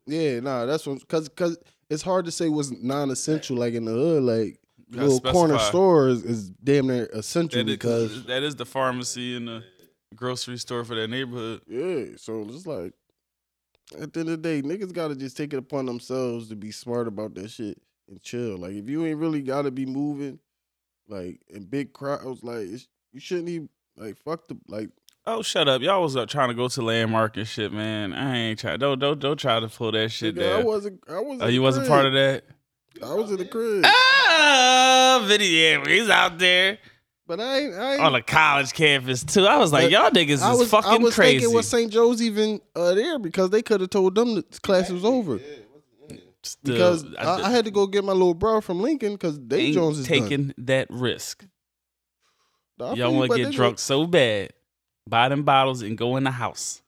Yeah, 0.06 0.40
nah, 0.40 0.66
that's 0.66 0.86
what 0.86 1.00
because 1.00 1.28
because 1.28 1.58
it's 1.90 2.02
hard 2.02 2.24
to 2.26 2.30
say 2.30 2.48
what's 2.48 2.70
non-essential 2.70 3.56
like 3.56 3.74
in 3.74 3.84
the 3.84 3.92
hood 3.92 4.22
like 4.22 4.58
You 4.88 4.94
gotta 4.96 5.06
little 5.08 5.32
corner 5.32 5.54
specify. 5.54 5.68
store 5.70 6.08
is, 6.08 6.22
is 6.24 6.50
damn 6.50 6.86
near 6.86 7.06
essential 7.12 7.58
That 7.64 7.68
is, 7.70 7.76
because 7.76 8.24
that 8.26 8.42
is 8.44 8.54
the 8.56 8.66
pharmacy 8.66 9.36
and 9.36 9.48
the 9.48 9.64
grocery 10.14 10.58
store 10.58 10.84
for 10.84 10.94
that 10.94 11.08
neighborhood. 11.08 11.62
yeah, 11.66 12.04
so 12.16 12.42
it's 12.48 12.66
like 12.66 12.92
at 14.00 14.12
the 14.12 14.20
end 14.20 14.28
of 14.30 14.42
the 14.42 14.48
day, 14.48 14.62
niggas 14.62 14.92
gotta 14.92 15.16
just 15.16 15.36
take 15.36 15.52
it 15.52 15.58
upon 15.58 15.86
themselves 15.86 16.48
to 16.50 16.56
be 16.56 16.70
smart 16.70 17.08
about 17.08 17.34
that 17.34 17.50
shit 17.50 17.80
and 18.08 18.20
chill. 18.22 18.58
Like 18.58 18.72
if 18.74 18.88
you 18.88 19.04
ain't 19.06 19.18
really 19.18 19.42
gotta 19.42 19.72
be 19.72 19.86
moving, 19.86 20.38
like 21.08 21.40
in 21.48 21.64
big 21.64 21.92
crowds, 21.92 22.44
like 22.44 22.58
it's, 22.68 22.86
you 23.12 23.18
shouldn't 23.18 23.48
even 23.48 23.68
like 23.96 24.16
fuck 24.18 24.46
the 24.46 24.56
like 24.68 24.90
Oh, 25.28 25.42
shut 25.42 25.66
up! 25.68 25.82
Y'all 25.82 26.02
was 26.02 26.14
up 26.16 26.28
trying 26.28 26.48
to 26.48 26.54
go 26.54 26.68
to 26.68 26.82
landmark 26.82 27.36
and 27.36 27.48
shit, 27.48 27.72
man. 27.72 28.12
I 28.12 28.36
ain't 28.36 28.58
try. 28.60 28.76
Don't 28.76 28.98
don't 28.98 29.18
don't 29.18 29.36
try 29.38 29.58
to 29.58 29.68
pull 29.68 29.90
that 29.92 30.10
shit 30.12 30.36
nigga, 30.36 30.46
I 30.52 30.56
down. 30.58 30.64
wasn't 30.66 31.00
I 31.08 31.18
wasn't 31.20 31.42
Oh, 31.42 31.46
you 31.48 31.62
wasn't 31.62 31.88
part 31.88 32.06
of 32.06 32.12
that. 32.12 32.44
I 33.04 33.12
was 33.14 33.30
in 33.30 33.38
the 33.38 33.44
crib. 33.44 33.84
Ah, 33.84 35.24
video. 35.26 35.84
He's 35.84 36.08
out 36.08 36.38
there 36.38 36.78
But 37.26 37.40
I 37.40 37.58
ain't 37.58 37.74
I 37.74 37.92
ain't 37.94 38.02
on 38.02 38.14
a 38.14 38.22
college 38.22 38.72
campus 38.72 39.24
too. 39.24 39.44
I 39.46 39.56
was 39.58 39.72
like, 39.72 39.90
y'all 39.90 40.10
niggas 40.10 40.30
is 40.30 40.42
I 40.42 40.52
was 40.54 40.70
fucking 40.70 40.90
I 40.90 40.96
was 40.98 41.14
crazy. 41.14 41.38
thinking 41.40 41.54
was 41.56 41.66
St. 41.68 41.90
Joe's 41.92 42.22
even 42.22 42.60
uh, 42.76 42.94
there 42.94 43.18
because 43.18 43.50
they 43.50 43.62
could 43.62 43.80
have 43.80 43.90
told 43.90 44.14
them 44.14 44.36
the 44.36 44.42
class 44.62 44.90
was 44.90 45.04
over. 45.04 45.40
Still, 46.42 46.72
Because 46.74 47.04
I, 47.18 47.42
I 47.42 47.50
had 47.50 47.64
to 47.64 47.72
go 47.72 47.88
get 47.88 48.04
my 48.04 48.12
little 48.12 48.32
bro 48.32 48.60
from 48.60 48.80
Lincoln 48.80 49.14
because 49.14 49.36
Dave 49.36 49.60
ain't 49.66 49.74
Jones 49.74 49.98
is 49.98 50.06
taking 50.06 50.54
that 50.58 50.86
risk. 50.90 51.44
done. 52.78 52.90
I 52.92 52.94
feel 52.94 52.98
Y'all 52.98 53.10
you, 53.12 53.18
want 53.18 53.28
but 53.30 53.36
to 53.38 53.42
get 53.42 53.52
drunk 53.52 53.76
go- 53.76 53.80
so 53.80 54.06
bad, 54.06 54.52
buy 55.08 55.28
them 55.28 55.42
bottles 55.42 55.82
and 55.82 55.96
go 55.96 56.16
in 56.16 56.24
the 56.24 56.30
house. 56.30 56.82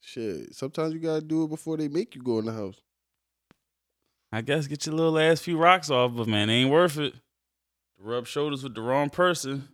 Shit, 0.00 0.54
sometimes 0.54 0.94
you 0.94 1.00
gotta 1.00 1.20
do 1.20 1.44
it 1.44 1.48
before 1.48 1.76
they 1.76 1.88
make 1.88 2.14
you 2.14 2.22
go 2.22 2.38
in 2.38 2.46
the 2.46 2.52
house. 2.52 2.80
I 4.30 4.42
guess 4.42 4.66
get 4.66 4.86
your 4.86 4.94
little 4.94 5.12
last 5.12 5.42
few 5.42 5.56
rocks 5.56 5.90
off, 5.90 6.14
but 6.14 6.26
man, 6.26 6.50
it 6.50 6.54
ain't 6.54 6.70
worth 6.70 6.98
it. 6.98 7.14
Rub 7.98 8.26
shoulders 8.26 8.62
with 8.62 8.74
the 8.74 8.82
wrong 8.82 9.10
person. 9.10 9.68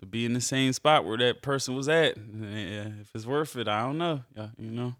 To 0.00 0.06
be 0.06 0.24
in 0.24 0.32
the 0.32 0.40
same 0.40 0.72
spot 0.72 1.04
where 1.04 1.18
that 1.18 1.42
person 1.42 1.74
was 1.74 1.88
at. 1.88 2.16
Yeah, 2.16 2.88
if 3.00 3.10
it's 3.14 3.26
worth 3.26 3.56
it, 3.56 3.66
I 3.66 3.82
don't 3.82 3.98
know. 3.98 4.22
Yeah, 4.36 4.48
you 4.56 4.70
know. 4.70 4.94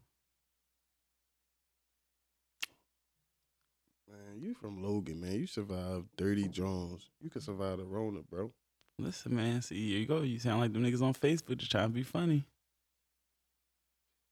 Man, 4.09 4.41
you 4.41 4.55
from 4.55 4.83
Logan, 4.83 5.21
man. 5.21 5.35
You 5.35 5.47
survived 5.47 6.09
Dirty 6.17 6.49
Jones. 6.49 7.11
You 7.21 7.31
can 7.31 7.41
survive 7.41 7.79
the 7.79 7.85
Rona, 7.85 8.21
bro. 8.29 8.53
Listen, 8.99 9.37
man. 9.37 9.63
See, 9.63 9.91
here 9.91 9.99
you 10.01 10.07
go. 10.07 10.23
You 10.23 10.39
sound 10.39 10.61
like 10.61 10.73
them 10.73 10.83
niggas 10.85 11.03
on 11.03 11.15
Facebook 11.15 11.59
just 11.59 11.71
trying 11.71 11.89
to 11.89 11.95
be 11.95 12.03
funny. 12.03 12.45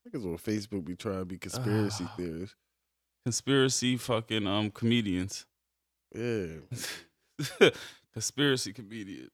Niggas 0.08 0.25
on 0.25 0.38
Facebook 0.38 0.85
be 0.85 0.96
trying 0.96 1.20
to 1.20 1.25
be 1.25 1.38
conspiracy 1.38 2.04
Ah. 2.06 2.14
theorists. 2.16 2.56
Conspiracy 3.25 3.96
fucking 3.96 4.46
um 4.46 4.70
comedians. 4.70 5.46
Yeah, 6.14 6.46
Conspiracy 8.12 8.73
comedian. 8.73 9.28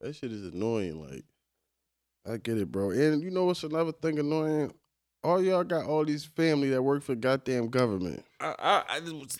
that 0.00 0.14
shit 0.14 0.32
is 0.32 0.52
annoying. 0.52 1.00
Like, 1.00 1.24
I 2.26 2.36
get 2.38 2.56
it, 2.58 2.70
bro. 2.70 2.90
And 2.90 3.22
you 3.22 3.30
know 3.30 3.44
what's 3.44 3.64
another 3.64 3.92
thing 3.92 4.18
annoying? 4.18 4.72
All 5.24 5.42
y'all 5.42 5.64
got 5.64 5.86
all 5.86 6.04
these 6.04 6.24
family 6.24 6.70
that 6.70 6.82
work 6.82 7.02
for 7.02 7.14
goddamn 7.14 7.68
government. 7.68 8.24
I, 8.40 8.54
I, 8.58 8.84
I 8.96 9.00
just 9.00 9.14
was 9.14 9.38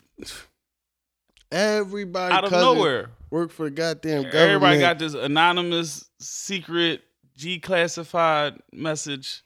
Everybody 1.55 2.35
out 2.35 2.45
of 2.45 2.51
nowhere. 2.51 3.11
work 3.31 3.53
for 3.53 3.71
goddamn 3.71 4.25
government. 4.25 4.35
Everybody 4.35 4.81
got 4.81 4.99
this 4.99 5.15
anonymous, 5.15 6.11
secret, 6.19 7.03
G 7.37 7.61
classified 7.61 8.55
message 8.73 9.45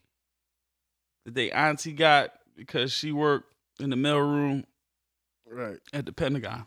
that 1.26 1.34
they 1.34 1.50
auntie 1.50 1.92
got 1.92 2.30
because 2.56 2.92
she 2.92 3.12
worked 3.12 3.52
in 3.78 3.90
the 3.90 3.96
mailroom 3.96 4.64
right. 5.46 5.78
at 5.92 6.06
the 6.06 6.12
Pentagon. 6.12 6.64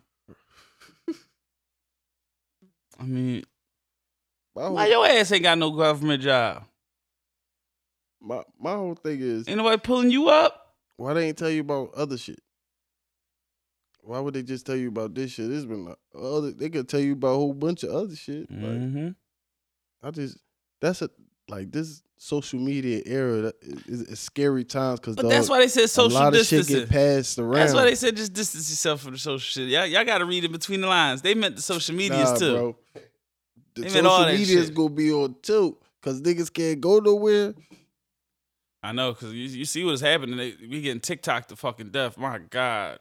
I 2.99 3.03
mean, 3.03 3.43
My 4.55 4.61
whole, 4.63 4.75
why 4.75 4.87
your 4.87 5.07
ass 5.07 5.31
ain't 5.31 5.41
got 5.41 5.57
no 5.57 5.71
government 5.71 6.21
job? 6.21 6.65
my, 8.21 8.43
my 8.59 8.73
whole 8.73 8.93
thing 8.93 9.19
is 9.19 9.47
Ain't 9.47 9.57
nobody 9.57 9.79
pulling 9.79 10.11
you 10.11 10.29
up? 10.29 10.75
why 10.97 11.13
they 11.15 11.29
ain't 11.29 11.37
tell 11.39 11.49
you 11.49 11.61
about 11.61 11.95
other 11.95 12.15
shit? 12.15 12.39
Why 14.03 14.19
would 14.19 14.33
they 14.33 14.43
just 14.43 14.65
tell 14.65 14.75
you 14.75 14.87
about 14.89 15.13
this 15.13 15.31
shit? 15.31 15.49
This 15.49 15.63
been 15.65 15.85
like 15.85 15.97
other. 16.19 16.51
They 16.51 16.69
could 16.69 16.89
tell 16.89 16.99
you 16.99 17.13
about 17.13 17.27
a 17.33 17.35
whole 17.35 17.53
bunch 17.53 17.83
of 17.83 17.91
other 17.91 18.15
shit. 18.15 18.51
Mm-hmm. 18.51 19.09
I 20.03 20.11
just 20.11 20.37
that's 20.79 21.01
a 21.01 21.09
like 21.47 21.71
this 21.71 22.01
social 22.17 22.59
media 22.59 23.01
era 23.05 23.51
is, 23.61 24.01
is 24.03 24.19
scary 24.19 24.63
times 24.63 24.99
because 24.99 25.15
But 25.15 25.27
that's 25.29 25.49
why 25.49 25.59
they 25.59 25.67
said 25.67 25.83
a 25.85 25.87
social 25.87 26.19
lot 26.19 26.33
of 26.33 26.39
shit 26.45 26.59
distancing. 26.59 26.79
get 26.79 26.89
passed 26.89 27.37
around. 27.39 27.53
That's 27.53 27.73
why 27.73 27.83
they 27.85 27.95
said 27.95 28.15
just 28.15 28.33
distance 28.33 28.69
yourself 28.69 29.01
from 29.01 29.13
the 29.13 29.17
social 29.19 29.39
shit. 29.39 29.69
Y'all, 29.69 29.85
y'all 29.85 30.05
got 30.05 30.19
to 30.19 30.25
read 30.25 30.43
in 30.45 30.51
between 30.51 30.81
the 30.81 30.87
lines. 30.87 31.21
They 31.21 31.33
meant 31.35 31.55
the 31.55 31.61
social 31.61 31.95
medias 31.95 32.31
Nah, 32.31 32.37
too. 32.37 32.53
Bro. 32.53 32.75
The 33.75 33.81
They 33.83 33.89
social 33.89 34.19
that 34.25 34.33
media 34.37 34.59
is 34.59 34.65
shit. 34.67 34.75
gonna 34.75 34.89
be 34.89 35.11
on 35.11 35.35
tilt 35.41 35.81
because 36.01 36.21
niggas 36.21 36.51
can't 36.53 36.79
go 36.81 36.99
nowhere. 36.99 37.53
I 38.83 38.91
know, 38.93 39.13
cause 39.13 39.31
you, 39.33 39.43
you 39.45 39.65
see 39.65 39.83
what's 39.83 40.01
happening. 40.01 40.37
They, 40.37 40.55
we 40.61 40.81
getting 40.81 41.01
TikTok 41.01 41.47
to 41.49 41.55
fucking 41.55 41.89
death. 41.91 42.17
My 42.17 42.39
God, 42.39 42.97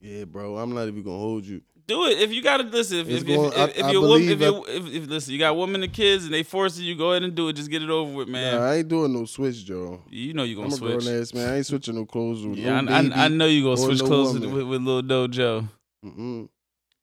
Yeah, 0.00 0.24
bro. 0.24 0.56
I'm 0.58 0.74
not 0.74 0.86
even 0.88 1.02
gonna 1.02 1.16
hold 1.18 1.44
you. 1.44 1.60
do 1.86 2.04
it 2.06 2.18
if 2.20 2.32
you 2.32 2.40
got 2.42 2.58
to 2.58 2.62
listen. 2.64 2.98
If, 2.98 3.08
if, 3.08 3.26
going- 3.26 3.52
if, 3.52 3.58
I- 3.58 3.64
if 3.70 3.82
I 3.84 3.90
you're 3.90 4.00
woman, 4.02 4.28
if, 4.28 4.38
believe 4.38 4.40
you 4.40 4.64
if, 4.68 5.02
if 5.02 5.08
listen, 5.08 5.32
you 5.32 5.38
got 5.40 5.56
women 5.56 5.82
and 5.82 5.92
kids, 5.92 6.24
and 6.24 6.32
they 6.34 6.42
forcing 6.42 6.84
you, 6.84 6.94
go 6.96 7.10
ahead 7.12 7.22
and 7.24 7.34
do 7.34 7.48
it. 7.48 7.54
Just 7.54 7.70
get 7.70 7.82
it 7.82 7.90
over 7.90 8.12
with, 8.12 8.28
man. 8.28 8.54
Nah, 8.56 8.66
I 8.66 8.74
ain't 8.76 8.88
doing 8.88 9.12
no 9.12 9.24
switch, 9.24 9.64
Joe. 9.64 10.02
you 10.10 10.34
know 10.34 10.44
you 10.44 10.56
I'm 10.62 10.68
gonna 10.68 10.76
a 10.76 10.78
grown 10.78 11.00
switch. 11.00 11.14
ass 11.14 11.34
man. 11.34 11.48
I 11.48 11.56
ain't 11.56 11.66
switching 11.66 11.94
no 11.96 12.04
clothes 12.06 12.46
with 12.46 12.58
Yeah, 12.58 12.80
no 12.80 12.92
I. 12.92 13.00
I, 13.00 13.24
I 13.24 13.28
know 13.28 13.46
you 13.46 13.64
gonna 13.64 13.76
switch 13.76 14.00
no 14.00 14.06
clothes 14.06 14.34
with, 14.34 14.42
woman. 14.44 14.56
with, 14.56 14.66
with 14.68 14.82
little 14.82 15.28
Dojo. 15.28 15.68
Mm-mm. 16.04 16.48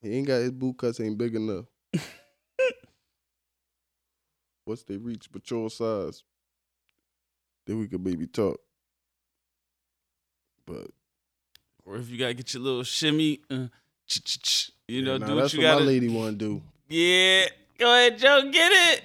He 0.02 0.18
ain't 0.18 0.28
got 0.28 0.36
his 0.38 0.52
boot 0.52 0.78
cuts 0.78 1.00
ain't 1.02 1.18
big 1.18 1.36
enough. 1.36 1.66
What's 4.66 4.84
they 4.84 4.98
reach 4.98 5.32
patrol 5.32 5.70
size? 5.70 6.24
Then 7.68 7.80
we 7.80 7.88
could 7.88 8.04
maybe 8.04 8.28
talk. 8.28 8.60
But 10.66 10.88
Or 11.86 11.98
if 11.98 12.10
you 12.10 12.18
gotta 12.18 12.34
get 12.34 12.54
your 12.54 12.64
little 12.64 12.84
shimmy, 12.84 13.42
uh, 13.50 13.68
you 14.88 15.02
know, 15.04 15.14
yeah, 15.14 15.18
nah, 15.18 15.28
do 15.28 15.36
what 15.36 15.42
that's 15.42 15.54
you 15.54 15.60
what 15.60 15.64
gotta. 15.64 15.80
my 15.82 15.88
lady 15.88 16.10
want 16.10 16.40
to 16.40 16.46
do, 16.46 16.62
Yeah, 16.90 17.46
go 17.78 17.92
ahead, 17.94 18.18
Joe. 18.18 18.50
Get 18.52 18.72
it. 18.72 19.04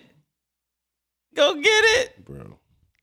Go 1.35 1.55
get 1.55 1.65
it. 1.67 2.25
bro. 2.25 2.59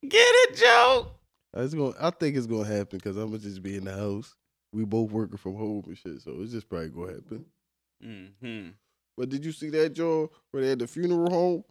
Get 0.08 0.14
it, 0.22 0.56
Joe. 0.58 1.08
It's 1.56 1.74
going. 1.74 1.94
I 2.00 2.10
think 2.12 2.36
it's 2.36 2.46
gonna 2.48 2.66
happen 2.66 2.98
because 2.98 3.18
I'm 3.18 3.28
gonna 3.28 3.40
just 3.40 3.64
be 3.64 3.76
in 3.78 3.86
the 3.86 3.94
house. 3.96 4.36
We 4.74 4.84
both 4.86 5.12
working 5.12 5.38
from 5.38 5.56
home 5.56 5.84
and 5.88 5.98
shit, 5.98 6.22
so 6.22 6.36
it's 6.40 6.52
just 6.52 6.70
probably 6.70 6.90
gonna 6.90 7.14
happen. 7.14 7.46
Mm-hmm. 8.06 8.68
But 9.18 9.30
did 9.30 9.44
you 9.46 9.52
see 9.52 9.70
that 9.72 9.94
Joe 9.94 10.30
where 10.52 10.62
they 10.64 10.70
had 10.70 10.80
the 10.80 10.88
funeral 10.88 11.30
home? 11.32 11.64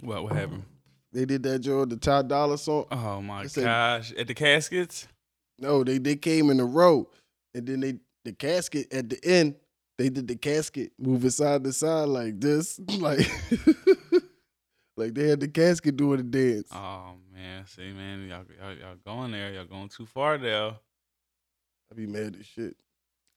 What? 0.00 0.24
What 0.24 0.32
happened? 0.32 0.64
They 1.12 1.24
did 1.26 1.42
that 1.44 1.60
Joe 1.60 1.84
the 1.84 1.96
Ty 1.96 2.22
Dollar 2.22 2.56
song. 2.56 2.86
Oh 2.90 3.20
my 3.20 3.46
said- 3.46 3.64
gosh! 3.64 4.12
At 4.14 4.26
the 4.26 4.34
caskets. 4.34 5.06
No, 5.58 5.84
they 5.84 5.98
they 5.98 6.16
came 6.16 6.50
in 6.50 6.58
a 6.58 6.64
row, 6.64 7.08
and 7.54 7.66
then 7.66 7.80
they 7.80 7.94
the 8.24 8.32
casket 8.32 8.92
at 8.92 9.08
the 9.08 9.18
end. 9.24 9.54
They 9.98 10.08
did 10.08 10.28
the 10.28 10.36
casket 10.36 10.92
moving 10.98 11.30
side 11.30 11.62
to 11.64 11.72
side 11.72 12.08
like 12.08 12.40
this, 12.40 12.80
like 12.98 13.30
like 14.96 15.14
they 15.14 15.28
had 15.28 15.40
the 15.40 15.48
casket 15.48 15.96
doing 15.96 16.18
the 16.18 16.22
dance. 16.22 16.68
Oh 16.72 17.14
man, 17.32 17.66
see 17.66 17.92
man, 17.92 18.28
y'all, 18.28 18.44
y'all 18.58 18.76
y'all 18.76 18.96
going 19.04 19.32
there. 19.32 19.52
Y'all 19.52 19.66
going 19.66 19.88
too 19.88 20.06
far 20.06 20.38
there. 20.38 20.72
I'd 21.90 21.96
be 21.96 22.06
mad 22.06 22.36
as 22.38 22.46
shit 22.46 22.76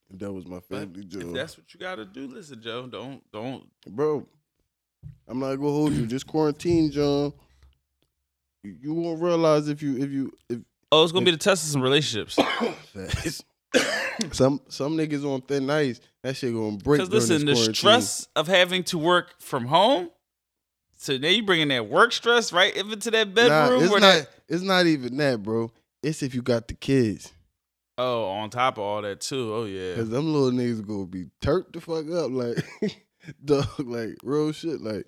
if 0.09 0.19
that 0.19 0.31
was 0.31 0.45
my 0.45 0.59
But 0.69 0.93
family 0.93 1.05
if 1.11 1.33
that's 1.33 1.57
what 1.57 1.73
you 1.73 1.79
gotta 1.79 2.05
do, 2.05 2.27
listen, 2.27 2.61
Joe. 2.61 2.87
Don't 2.87 3.21
don't. 3.31 3.67
Bro, 3.87 4.25
I'm 5.27 5.39
not 5.39 5.55
gonna 5.55 5.69
hold 5.69 5.93
you. 5.93 6.05
Just 6.05 6.27
quarantine, 6.27 6.91
John. 6.91 7.33
You, 8.63 8.77
you 8.79 8.93
won't 8.93 9.21
realize 9.21 9.67
if 9.67 9.81
you 9.81 9.97
if 9.97 10.11
you 10.11 10.31
if 10.49 10.59
Oh, 10.91 11.03
it's 11.03 11.11
gonna 11.11 11.25
be 11.25 11.31
the 11.31 11.37
test 11.37 11.63
of 11.63 11.71
some 11.71 11.81
relationships. 11.81 12.37
some 14.31 14.61
some 14.67 14.97
niggas 14.97 15.25
on 15.25 15.41
thin 15.41 15.69
ice. 15.69 15.99
That 16.21 16.35
shit 16.35 16.53
gonna 16.53 16.77
break. 16.77 16.99
Because 16.99 17.09
listen, 17.29 17.45
the 17.45 17.55
stress 17.55 18.27
of 18.35 18.47
having 18.47 18.83
to 18.85 18.97
work 18.97 19.39
from 19.39 19.65
home. 19.65 20.09
So 20.95 21.17
now 21.17 21.27
you 21.27 21.43
bringing 21.43 21.67
that 21.69 21.89
work 21.89 22.13
stress 22.13 22.53
right 22.53 22.73
into 22.75 23.11
that 23.11 23.27
Nah, 23.27 23.33
bedroom. 23.33 23.83
it's 23.83 23.91
where 23.91 23.99
not. 23.99 24.13
that, 24.13 24.29
It's 24.47 24.63
not 24.63 24.85
even 24.85 25.17
that, 25.17 25.43
bro. 25.43 25.71
It's 26.01 26.23
if 26.23 26.33
you 26.33 26.41
got 26.41 26.67
the 26.67 26.75
kids. 26.75 27.31
oh, 27.97 28.25
on 28.25 28.49
top 28.49 28.77
of 28.77 28.83
all 28.83 29.01
that 29.01 29.21
too. 29.21 29.53
Oh 29.53 29.65
yeah. 29.65 29.95
Cause 29.95 30.09
them 30.09 30.31
little 30.31 30.51
niggas 30.51 30.85
gonna 30.85 31.05
be 31.05 31.25
turked 31.41 31.73
the 31.73 31.81
fuck 31.81 32.09
up, 32.09 32.31
like 32.31 32.97
dog, 33.45 33.67
like 33.79 34.17
real 34.23 34.51
shit. 34.51 34.81
Like 34.81 35.07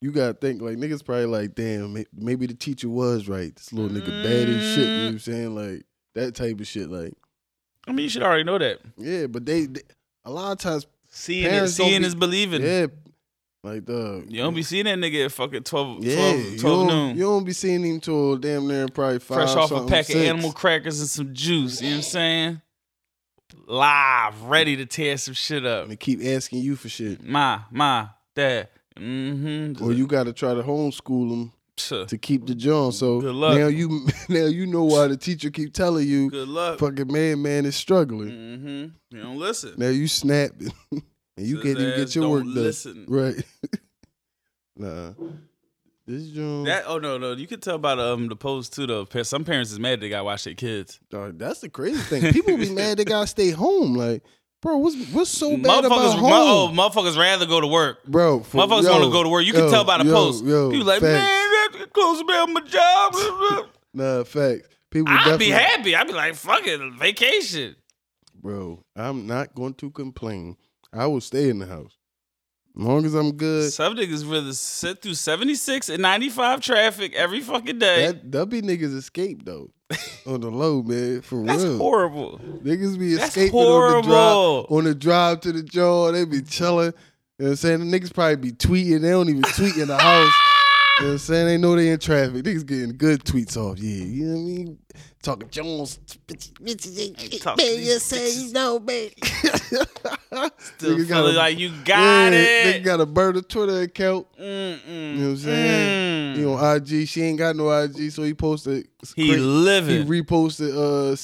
you 0.00 0.12
gotta 0.12 0.34
think, 0.34 0.60
like 0.60 0.76
niggas 0.76 1.04
probably 1.04 1.26
like, 1.26 1.54
damn, 1.54 2.04
maybe 2.12 2.46
the 2.46 2.54
teacher 2.54 2.88
was 2.88 3.28
right. 3.28 3.54
This 3.54 3.72
little 3.72 3.90
nigga 3.90 4.22
bad 4.22 4.48
as 4.48 4.74
shit. 4.74 4.78
You 4.78 4.84
know 4.84 5.04
what 5.04 5.08
I'm 5.08 5.16
mm-hmm. 5.16 5.32
saying? 5.32 5.54
Like 5.54 5.86
that 6.14 6.34
type 6.34 6.60
of 6.60 6.66
shit. 6.66 6.90
Like 6.90 7.14
I 7.88 7.92
mean, 7.92 8.04
you 8.04 8.08
should 8.10 8.22
already 8.22 8.44
know 8.44 8.58
that. 8.58 8.80
yeah, 8.96 9.26
but 9.26 9.46
they, 9.46 9.66
they 9.66 9.80
a 10.24 10.30
lot 10.30 10.52
of 10.52 10.58
times, 10.58 10.86
Seeing 11.10 11.46
it, 11.46 11.68
seeing 11.68 12.02
be- 12.02 12.06
is 12.06 12.14
believing. 12.14 12.62
yeah, 12.62 12.86
like 13.64 13.86
the 13.86 14.24
You 14.28 14.42
don't 14.42 14.54
be 14.54 14.62
seeing 14.62 14.84
that 14.84 14.98
nigga 14.98 15.24
at 15.24 15.32
fucking 15.32 15.62
12, 15.64 16.04
yeah, 16.04 16.14
12, 16.16 16.36
you 16.52 16.58
12 16.58 16.60
don't, 16.60 16.86
noon. 16.88 17.16
you 17.16 17.22
don't 17.22 17.44
be 17.44 17.52
seeing 17.54 17.82
him 17.84 17.98
till 18.00 18.36
damn 18.36 18.68
near 18.68 18.86
probably 18.88 19.18
five. 19.18 19.38
fresh 19.38 19.56
off 19.56 19.70
a 19.72 19.86
pack 19.86 20.04
six. 20.04 20.18
of 20.18 20.24
animal 20.26 20.52
crackers 20.52 21.00
and 21.00 21.08
some 21.08 21.32
juice. 21.34 21.80
You 21.80 21.88
know 21.88 21.94
what 21.94 21.96
I'm 21.96 22.02
saying? 22.02 22.60
Live, 23.66 24.42
ready 24.42 24.76
to 24.76 24.86
tear 24.86 25.16
some 25.16 25.34
shit 25.34 25.64
up. 25.64 25.84
and 25.84 25.92
they 25.92 25.96
keep 25.96 26.20
asking 26.24 26.60
you 26.60 26.76
for 26.76 26.88
shit, 26.88 27.22
Ma, 27.24 27.62
ma, 27.70 28.08
dad. 28.34 28.68
Mm-hmm. 28.96 29.82
or 29.84 29.92
you 29.92 30.06
gotta 30.08 30.32
try 30.32 30.54
to 30.54 30.62
homeschool 30.62 31.30
them 31.30 31.52
to 31.78 32.18
keep 32.18 32.46
the 32.46 32.54
joint. 32.54 32.94
So 32.94 33.20
Good 33.20 33.34
luck. 33.34 33.56
now 33.58 33.66
you 33.68 34.06
now 34.28 34.46
you 34.46 34.66
know 34.66 34.84
why 34.84 35.06
the 35.06 35.16
teacher 35.16 35.50
keep 35.50 35.72
telling 35.72 36.06
you 36.06 36.30
Good 36.30 36.48
luck. 36.48 36.78
fucking 36.78 37.10
man 37.12 37.42
man 37.42 37.64
is 37.66 37.76
struggling. 37.76 38.30
Mm-hmm. 38.30 39.16
You 39.16 39.22
don't 39.22 39.38
listen. 39.38 39.74
Now 39.76 39.88
you 39.88 40.06
snap 40.08 40.50
and 40.90 41.02
you 41.36 41.56
can't 41.60 41.78
even 41.78 41.96
get 41.96 42.14
your 42.14 42.28
work 42.28 42.44
done. 42.44 42.54
listen. 42.54 43.04
Right. 43.08 43.34
nah. 44.76 45.12
This 46.06 46.28
joint 46.30 46.64
That 46.66 46.84
oh 46.86 46.98
no 46.98 47.18
no 47.18 47.32
you 47.32 47.46
can 47.46 47.60
tell 47.60 47.76
by 47.78 47.94
the 47.94 48.02
um 48.14 48.28
the 48.28 48.36
post 48.36 48.72
too 48.74 48.86
though. 48.86 49.06
Some 49.22 49.44
parents 49.44 49.70
is 49.72 49.78
mad 49.78 50.00
they 50.00 50.08
got 50.08 50.18
to 50.18 50.24
watch 50.24 50.44
their 50.44 50.54
kids. 50.54 50.98
dog, 51.10 51.38
that's 51.38 51.60
the 51.60 51.68
crazy 51.68 52.00
thing. 52.00 52.32
People 52.32 52.56
be 52.56 52.70
mad 52.70 52.96
they 52.98 53.04
gotta 53.04 53.26
stay 53.26 53.50
home. 53.50 53.94
Like, 53.94 54.22
bro, 54.62 54.78
what's 54.78 54.96
what's 55.12 55.30
so 55.30 55.54
bad 55.58 55.84
about 55.84 55.98
motherfuckers, 55.98 56.14
home? 56.14 56.74
mo- 56.76 56.84
oh, 56.84 56.90
motherfuckers 56.90 57.18
rather 57.18 57.44
go 57.44 57.60
to 57.60 57.66
work. 57.66 58.04
bro, 58.06 58.40
for, 58.40 58.56
Motherfuckers 58.56 58.88
want 58.90 59.04
to 59.04 59.10
go 59.10 59.22
to 59.22 59.28
work. 59.28 59.44
You 59.44 59.52
can 59.52 59.64
yo, 59.64 59.70
tell 59.70 59.84
by 59.84 59.98
the 59.98 60.04
yo, 60.08 60.14
post. 60.14 60.44
Yo, 60.44 60.70
People 60.70 60.86
like, 60.86 61.00
facts. 61.02 61.12
man, 61.12 61.47
I 61.74 61.76
have 61.76 61.86
to 61.86 61.86
close 61.88 62.22
down 62.24 62.52
my 62.52 62.60
job. 62.62 63.68
Nah, 63.94 64.22
facts. 64.22 64.68
People 64.90 65.14
I'd 65.16 65.38
be 65.38 65.48
happy. 65.48 65.96
I'd 65.96 66.06
be 66.06 66.12
like, 66.12 66.34
fuck 66.34 66.66
it, 66.66 66.78
vacation. 66.98 67.74
Bro, 68.34 68.84
I'm 68.94 69.26
not 69.26 69.54
going 69.54 69.74
to 69.74 69.90
complain. 69.90 70.56
I 70.92 71.06
will 71.06 71.22
stay 71.22 71.48
in 71.48 71.58
the 71.58 71.66
house. 71.66 71.96
As 72.78 72.84
long 72.84 73.04
as 73.04 73.14
I'm 73.14 73.32
good. 73.32 73.72
Some 73.72 73.96
niggas 73.96 74.30
rather 74.30 74.52
sit 74.52 75.02
through 75.02 75.14
76 75.14 75.88
and 75.88 76.02
95 76.02 76.60
traffic 76.60 77.14
every 77.14 77.40
fucking 77.40 77.78
day. 77.78 78.12
That 78.24 78.50
be 78.50 78.62
niggas 78.62 78.94
escape 78.94 79.44
though. 79.44 79.70
on 80.26 80.42
the 80.42 80.50
low, 80.50 80.82
man. 80.82 81.22
For 81.22 81.42
That's 81.42 81.62
real. 81.62 81.72
That's 81.72 81.80
horrible. 81.80 82.38
Niggas 82.62 82.98
be 82.98 83.14
That's 83.14 83.36
escaping 83.36 83.58
on 83.58 84.02
the 84.02 84.08
drive 84.08 84.66
on 84.70 84.84
the 84.84 84.94
drive 84.94 85.40
to 85.40 85.52
the 85.52 85.62
jaw. 85.62 86.12
They 86.12 86.24
be 86.24 86.42
chilling. 86.42 86.92
You 87.38 87.44
know 87.44 87.46
what 87.46 87.48
I'm 87.50 87.56
saying? 87.56 87.90
The 87.90 87.98
niggas 87.98 88.12
probably 88.12 88.36
be 88.36 88.52
tweeting. 88.52 89.00
They 89.00 89.10
don't 89.10 89.28
even 89.28 89.42
tweet 89.42 89.76
in 89.76 89.88
the 89.88 89.98
house. 89.98 90.32
You 90.98 91.04
know 91.04 91.10
what 91.10 91.12
I'm 91.12 91.18
saying? 91.18 91.46
They 91.46 91.56
know 91.58 91.76
they 91.76 91.88
in 91.90 91.98
traffic. 92.00 92.42
Niggas 92.44 92.66
getting 92.66 92.96
good 92.96 93.22
tweets 93.22 93.56
off. 93.56 93.78
Yeah, 93.78 94.04
you 94.04 94.24
know 94.26 94.34
what 94.34 94.40
I 94.40 94.44
mean? 94.44 94.78
Talking 95.22 95.48
Jones. 95.50 95.98
Man, 96.60 96.76
you 97.58 97.98
say 98.00 98.32
you 98.34 98.52
know, 98.52 98.78
man. 98.80 99.10
Still 100.58 100.96
Nigga 100.96 101.08
got 101.08 101.24
a- 101.24 101.32
like 101.32 101.58
you 101.58 101.70
got 101.84 102.32
yeah, 102.32 102.38
it. 102.38 102.82
Nigga 102.82 102.84
got 102.84 103.00
a 103.00 103.06
Berta 103.06 103.42
Twitter 103.42 103.82
account. 103.82 104.26
Mm-mm. 104.38 104.86
You 104.86 105.14
know 105.14 105.22
what 105.24 105.30
I'm 105.30 105.36
saying? 105.38 106.36
Mm. 106.36 106.38
He 106.38 106.44
on 106.46 106.76
IG. 106.76 107.08
She 107.08 107.22
ain't 107.22 107.38
got 107.38 107.54
no 107.56 107.70
IG, 107.70 108.10
so 108.10 108.22
he 108.24 108.34
posted. 108.34 108.88
He 109.14 109.28
cra- 109.28 109.38
living. 109.38 110.06
He 110.06 110.22
reposted 110.22 110.72
uh 110.72 111.10
What? 111.10 111.18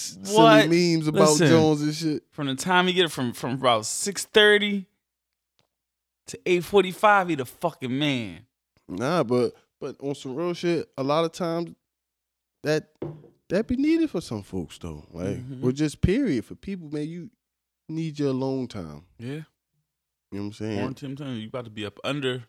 silly 0.62 0.94
memes 0.96 1.08
about 1.08 1.30
Listen. 1.30 1.48
Jones 1.48 1.82
and 1.82 1.94
shit. 1.94 2.22
from 2.30 2.46
the 2.46 2.54
time 2.54 2.86
he 2.86 2.92
get 2.92 3.06
it 3.06 3.10
from 3.12 3.32
from 3.32 3.52
about 3.54 3.82
6.30 3.82 4.86
to 6.28 6.38
8.45, 6.46 7.28
he 7.30 7.34
the 7.34 7.44
fucking 7.44 7.98
man. 7.98 8.46
Nah, 8.88 9.22
but 9.22 9.54
but 9.84 9.96
on 10.06 10.14
some 10.14 10.34
real 10.34 10.54
shit, 10.54 10.88
a 10.96 11.02
lot 11.02 11.24
of 11.24 11.32
times 11.32 11.70
that 12.62 12.90
that 13.50 13.66
be 13.66 13.76
needed 13.76 14.08
for 14.10 14.20
some 14.22 14.42
folks 14.42 14.78
though. 14.78 15.04
Like 15.12 15.36
Mhm. 15.36 15.62
or 15.62 15.72
just 15.72 16.00
period 16.00 16.44
for 16.46 16.54
people, 16.54 16.88
man. 16.90 17.06
You 17.08 17.30
need 17.88 18.18
your 18.18 18.30
alone 18.30 18.66
time. 18.66 19.04
Yeah. 19.18 19.26
You 19.28 20.40
know 20.40 20.40
what 20.40 20.40
I'm 20.46 20.52
saying? 20.54 20.78
Quarantine 20.78 21.16
time, 21.16 21.36
you 21.38 21.48
about 21.48 21.64
to 21.66 21.70
be 21.70 21.84
up 21.84 21.98
under 22.02 22.44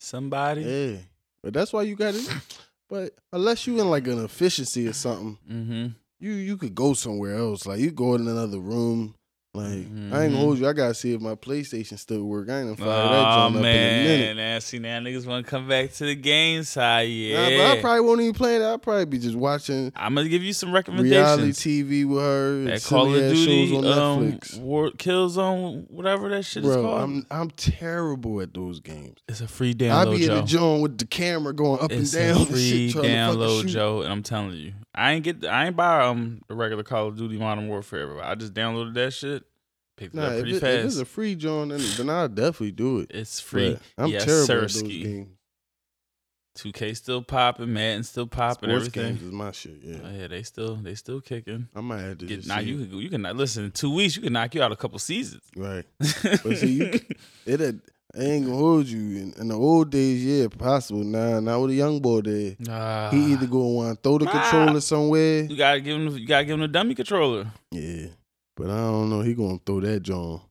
somebody. 0.00 0.62
Yeah, 0.62 0.96
but 1.42 1.52
that's 1.52 1.72
why 1.72 1.82
you 1.82 1.94
got 1.96 2.14
it. 2.14 2.26
But 2.90 3.14
unless 3.34 3.66
you 3.66 3.78
in 3.78 3.90
like 3.90 4.06
an 4.06 4.24
efficiency 4.24 4.88
or 4.88 4.94
something, 4.94 5.36
Mm-hmm. 5.46 5.86
you 6.20 6.32
you 6.32 6.56
could 6.56 6.74
go 6.74 6.94
somewhere 6.94 7.34
else. 7.36 7.66
Like 7.66 7.80
you 7.80 7.90
go 7.90 8.14
in 8.14 8.26
another 8.26 8.58
room. 8.58 9.14
Like 9.58 9.68
I 10.12 10.24
ain't 10.24 10.32
gonna 10.32 10.36
hold 10.36 10.58
you. 10.58 10.68
I 10.68 10.72
gotta 10.72 10.94
see 10.94 11.12
if 11.14 11.20
my 11.20 11.34
PlayStation 11.34 11.98
still 11.98 12.24
work. 12.24 12.48
I 12.48 12.60
ain't 12.60 12.76
gonna 12.76 12.76
fire 12.76 12.86
that 13.08 13.12
Oh 13.12 13.22
joint 13.22 13.44
up 13.44 13.50
in 13.50 13.56
a 13.58 13.62
man, 13.62 14.04
minute. 14.04 14.36
now 14.36 14.58
see 14.60 14.78
now 14.78 14.98
niggas 15.00 15.26
want 15.26 15.44
to 15.44 15.50
come 15.50 15.68
back 15.68 15.92
to 15.94 16.04
the 16.06 16.14
game 16.14 16.62
side. 16.62 17.08
Nah, 17.08 17.12
Yeah, 17.12 17.56
but 17.58 17.78
I 17.78 17.80
probably 17.80 18.00
won't 18.02 18.20
even 18.20 18.34
play 18.34 18.58
that. 18.58 18.64
I'll 18.68 18.78
probably 18.78 19.04
be 19.06 19.18
just 19.18 19.36
watching 19.36 19.92
I'm 19.96 20.14
gonna 20.14 20.28
give 20.28 20.42
you 20.42 20.52
some 20.52 20.72
recommendations. 20.72 21.10
reality. 21.12 21.82
TV 22.02 22.08
with 22.08 22.22
her. 22.22 22.64
That 22.64 22.84
Call 22.84 23.14
of 23.14 23.20
Duty, 23.20 23.68
shows 23.68 23.84
on 23.84 23.98
um, 23.98 24.32
Netflix. 24.32 24.58
War, 24.60 24.90
Killzone, 24.92 25.90
whatever 25.90 26.28
that 26.30 26.44
shit 26.44 26.64
is 26.64 26.74
called. 26.74 27.00
I'm 27.00 27.26
I'm 27.30 27.50
terrible 27.50 28.40
at 28.40 28.54
those 28.54 28.80
games. 28.80 29.18
it's 29.28 29.40
a 29.40 29.48
free 29.48 29.74
download. 29.74 30.14
I 30.14 30.16
be 30.16 30.24
in 30.26 30.34
the 30.34 30.42
joint 30.42 30.82
with 30.82 30.98
the 30.98 31.06
camera 31.06 31.52
going 31.52 31.80
up 31.80 31.90
It's 31.92 32.14
and 32.14 32.36
down 32.36 32.46
free 32.46 32.90
shit, 32.90 33.02
download. 33.02 33.66
Joe, 33.66 34.02
and 34.02 34.12
I'm 34.12 34.22
telling 34.22 34.52
you, 34.52 34.72
I 34.94 35.12
ain't 35.12 35.24
get, 35.24 35.44
I 35.44 35.66
ain't 35.66 35.76
buy 35.76 36.04
um 36.06 36.42
the 36.48 36.54
regular 36.54 36.82
Call 36.82 37.08
of 37.08 37.16
Duty 37.16 37.38
Modern 37.38 37.68
Warfare. 37.68 38.06
But 38.14 38.24
I 38.24 38.34
just 38.34 38.54
downloaded 38.54 38.94
that 38.94 39.12
shit, 39.12 39.44
picked 39.98 40.14
it 40.14 40.18
Nah, 40.18 40.26
up 40.26 40.32
if, 40.34 40.40
pretty 40.42 40.56
it, 40.56 40.62
if 40.62 40.84
it's 40.86 40.96
a 40.98 41.04
free 41.04 41.34
joint, 41.34 41.70
then, 41.70 41.80
then 41.96 42.08
I'll 42.10 42.28
definitely 42.28 42.72
do 42.72 43.00
it. 43.00 43.10
it's 43.10 43.40
free. 43.40 43.78
But 43.96 44.04
I'm 44.04 44.10
yes, 44.10 44.24
terrible 44.24 44.52
at 44.52 44.60
those 44.70 44.82
games. 44.82 45.28
2K 46.56 46.96
still 46.96 47.22
popping, 47.22 47.72
Madden 47.72 48.02
still 48.02 48.26
popping, 48.26 48.70
Sports 48.70 48.88
everything. 48.88 49.12
games 49.14 49.22
is 49.22 49.32
my 49.32 49.52
shit. 49.52 49.78
Yeah, 49.80 49.98
Oh, 50.04 50.10
yeah, 50.10 50.26
they 50.26 50.42
still, 50.42 50.74
they 50.74 50.94
still 50.96 51.20
kicking. 51.20 51.68
I 51.74 51.80
might 51.80 52.00
have 52.00 52.18
to 52.18 52.26
Get, 52.26 52.36
just 52.36 52.48
now 52.48 52.58
you 52.58 52.84
can, 52.84 52.98
you 52.98 53.08
can 53.10 53.22
listen. 53.36 53.64
In 53.66 53.70
two 53.70 53.94
weeks, 53.94 54.16
you 54.16 54.22
can 54.22 54.32
knock 54.32 54.54
you 54.56 54.62
out 54.62 54.72
a 54.72 54.76
couple 54.76 54.98
seasons. 54.98 55.42
right. 55.56 55.84
But 56.00 56.56
see, 56.58 56.72
you 56.72 56.88
can- 56.90 57.06
it 57.46 57.60
had, 57.60 57.80
I 58.18 58.22
ain't 58.22 58.46
gonna 58.46 58.56
hold 58.58 58.86
you. 58.86 58.98
In, 59.22 59.34
in 59.38 59.48
the 59.48 59.54
old 59.54 59.90
days, 59.90 60.24
yeah, 60.24 60.48
possible. 60.48 61.04
Nah, 61.04 61.38
not 61.38 61.60
with 61.60 61.70
a 61.70 61.74
young 61.74 62.00
boy 62.00 62.22
there. 62.22 62.56
Ah. 62.68 63.10
He 63.12 63.34
either 63.34 63.46
go 63.46 63.58
want 63.68 63.96
to 63.96 64.02
throw 64.02 64.18
the 64.18 64.24
Nah. 64.24 64.32
controller 64.50 64.80
somewhere. 64.80 65.42
You 65.44 65.56
gotta 65.56 65.80
give 65.80 65.94
him. 65.96 66.08
You 66.18 66.26
gotta 66.26 66.44
give 66.46 66.54
him 66.54 66.62
a 66.62 66.68
dummy 66.68 66.94
controller. 66.96 67.46
Yeah, 67.70 68.06
but 68.58 68.68
I 68.70 68.76
don't 68.76 69.08
know. 69.08 69.20
He 69.22 69.32
gonna 69.34 69.58
throw 69.64 69.80
that 69.80 70.00
John. 70.02 70.42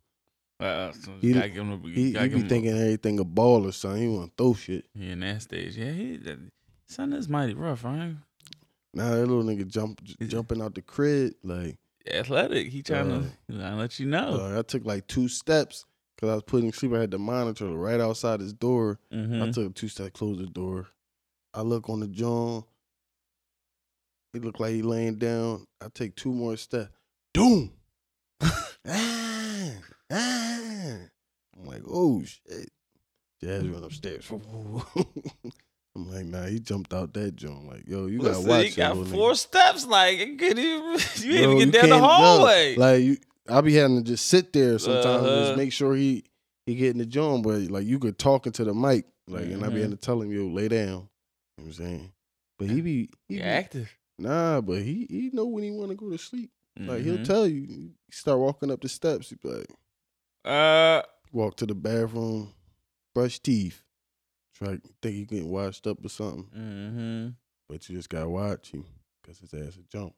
Uh, 0.60 0.92
so 0.94 1.12
He- 1.22 1.34
gotta 1.34 1.50
give 1.50 1.64
him. 1.68 1.82
You 1.84 1.92
He, 1.94 2.14
he 2.18 2.28
be 2.30 2.42
thinking 2.42 2.72
everything 2.72 3.20
a 3.20 3.24
ball 3.24 3.68
or 3.68 3.72
something. 3.72 4.02
He 4.02 4.08
want 4.08 4.36
to 4.36 4.44
throw 4.44 4.54
shit. 4.56 4.86
Yeah, 4.96 5.12
in 5.12 5.20
that 5.20 5.42
stage. 5.44 5.78
Yeah, 5.78 5.92
he. 5.92 6.18
That, 6.18 6.40
son 6.88 7.14
is 7.14 7.28
mighty 7.30 7.54
rough, 7.54 7.84
right? 7.84 8.16
Now 8.94 9.12
that 9.12 9.26
little 9.28 9.44
nigga 9.44 9.68
jump 9.68 10.02
Is- 10.20 10.30
jumping 10.30 10.62
out 10.62 10.74
the 10.74 10.82
crib 10.82 11.34
like. 11.44 11.78
Athletic. 12.10 12.70
He 12.70 12.82
trying 12.82 13.12
Uh, 13.12 13.20
to. 13.20 13.28
He 13.50 13.58
trying 13.60 13.72
to 13.74 13.78
let 13.78 14.00
you 14.00 14.06
know. 14.08 14.30
Uh, 14.42 14.60
I 14.60 14.62
took 14.64 14.86
like 14.86 15.06
two 15.08 15.28
steps 15.28 15.86
because 16.16 16.30
I 16.30 16.34
was 16.36 16.44
putting 16.44 16.72
sleep. 16.72 16.94
I 16.94 17.02
had 17.02 17.12
the 17.12 17.20
monitor 17.20 17.68
right 17.68 18.00
outside 18.00 18.40
his 18.40 18.54
door. 18.54 18.98
Mhm. 19.14 19.42
I 19.46 19.52
took 19.52 19.76
two 19.76 19.90
steps, 19.90 20.12
closed 20.18 20.40
the 20.40 20.48
door. 20.48 20.88
I 21.54 21.62
look 21.62 21.90
on 21.90 22.00
the 22.00 22.08
John. 22.08 22.64
He 24.34 24.40
looked 24.40 24.60
like 24.60 24.74
he 24.74 24.82
laying 24.82 25.16
down. 25.16 25.66
I 25.82 25.88
take 25.94 26.16
two 26.16 26.32
more 26.32 26.56
steps. 26.58 26.90
Doom. 27.34 27.72
Ah, 28.42 29.72
ah. 30.12 30.98
I'm 31.60 31.66
like, 31.66 31.82
oh 31.90 32.24
shit. 32.24 32.70
Jazz 33.42 33.68
run 33.68 33.84
upstairs. 33.84 34.30
I'm 35.96 36.12
like, 36.12 36.26
nah, 36.26 36.46
he 36.46 36.60
jumped 36.60 36.94
out 36.94 37.14
that 37.14 37.36
joint. 37.36 37.68
Like, 37.68 37.84
yo, 37.88 38.06
you 38.08 38.20
gotta 38.20 38.38
Listen, 38.40 38.50
watch 38.50 38.66
he 38.66 38.76
got 38.76 38.94
four 39.08 39.32
nigga. 39.32 39.36
steps. 39.38 39.86
Like 39.86 40.20
you 40.20 40.36
couldn't 40.38 40.60
even. 40.60 40.98
You 41.18 41.32
Bro, 41.44 41.52
even 41.60 41.72
get 41.72 41.82
down 41.82 41.90
the 41.90 42.00
hallway. 42.00 42.76
Like 42.76 43.02
you, 43.04 43.18
I 43.50 43.62
be 43.62 43.74
having 43.76 43.98
to 43.98 44.04
just 44.04 44.28
sit 44.28 44.54
there 44.54 44.78
sometimes 44.80 45.06
Uh-huh. 45.28 45.44
just 45.46 45.56
make 45.58 45.74
sure 45.74 45.96
he 45.96 46.24
he 46.66 46.76
getting 46.76 47.00
the 47.00 47.06
joint. 47.06 47.44
But 47.44 47.62
like 47.72 47.86
you 47.86 47.98
could 48.00 48.18
talk 48.20 48.46
into 48.46 48.64
the 48.64 48.74
mic 48.74 49.06
Like, 49.28 49.46
and 49.46 49.64
I 49.64 49.70
be 49.70 49.76
Mhm. 49.76 49.82
having 49.82 49.92
to 49.92 49.98
tell 49.98 50.22
him, 50.22 50.32
yo, 50.32 50.48
lay 50.48 50.68
down. 50.68 50.88
You 50.88 50.94
know 50.94 51.08
what 51.58 51.66
I'm 51.66 51.74
saying? 51.74 52.12
But 52.60 52.70
he 52.70 52.82
be, 52.82 53.10
he 53.28 53.36
He 53.36 53.36
be 53.36 53.42
active. 53.44 53.92
nah, 54.20 54.62
but 54.62 54.82
he 54.82 55.06
he 55.10 55.30
know 55.34 55.46
when 55.46 55.64
he 55.64 55.72
want 55.72 55.90
to 55.90 55.96
go 55.96 56.10
to 56.12 56.18
sleep. 56.18 56.52
Like 56.80 57.04
he'll 57.04 57.18
Mhm. 57.18 57.26
tell 57.26 57.48
you, 57.48 57.62
you 57.62 57.92
start 58.12 58.40
walking 58.40 58.70
up 58.72 58.82
the 58.82 58.90
steps. 58.90 59.30
He 59.30 59.36
be 59.36 59.50
like, 59.50 59.68
Uh, 60.46 61.02
walk 61.32 61.56
to 61.58 61.66
the 61.66 61.76
bathroom, 61.76 62.54
brush 63.14 63.40
teeth. 63.40 63.84
Try 64.54 64.80
think 65.02 65.16
he 65.16 65.26
getting 65.26 65.50
washed 65.50 65.86
up 65.88 66.04
or 66.04 66.10
something, 66.10 66.46
mm-hmm. 66.56 67.30
but 67.70 67.88
you 67.90 67.96
just 67.96 68.10
gotta 68.10 68.30
watch 68.30 68.72
him 68.72 68.86
because 69.22 69.40
his 69.40 69.54
ass 69.54 69.76
a 69.78 69.84
jump. 69.84 70.14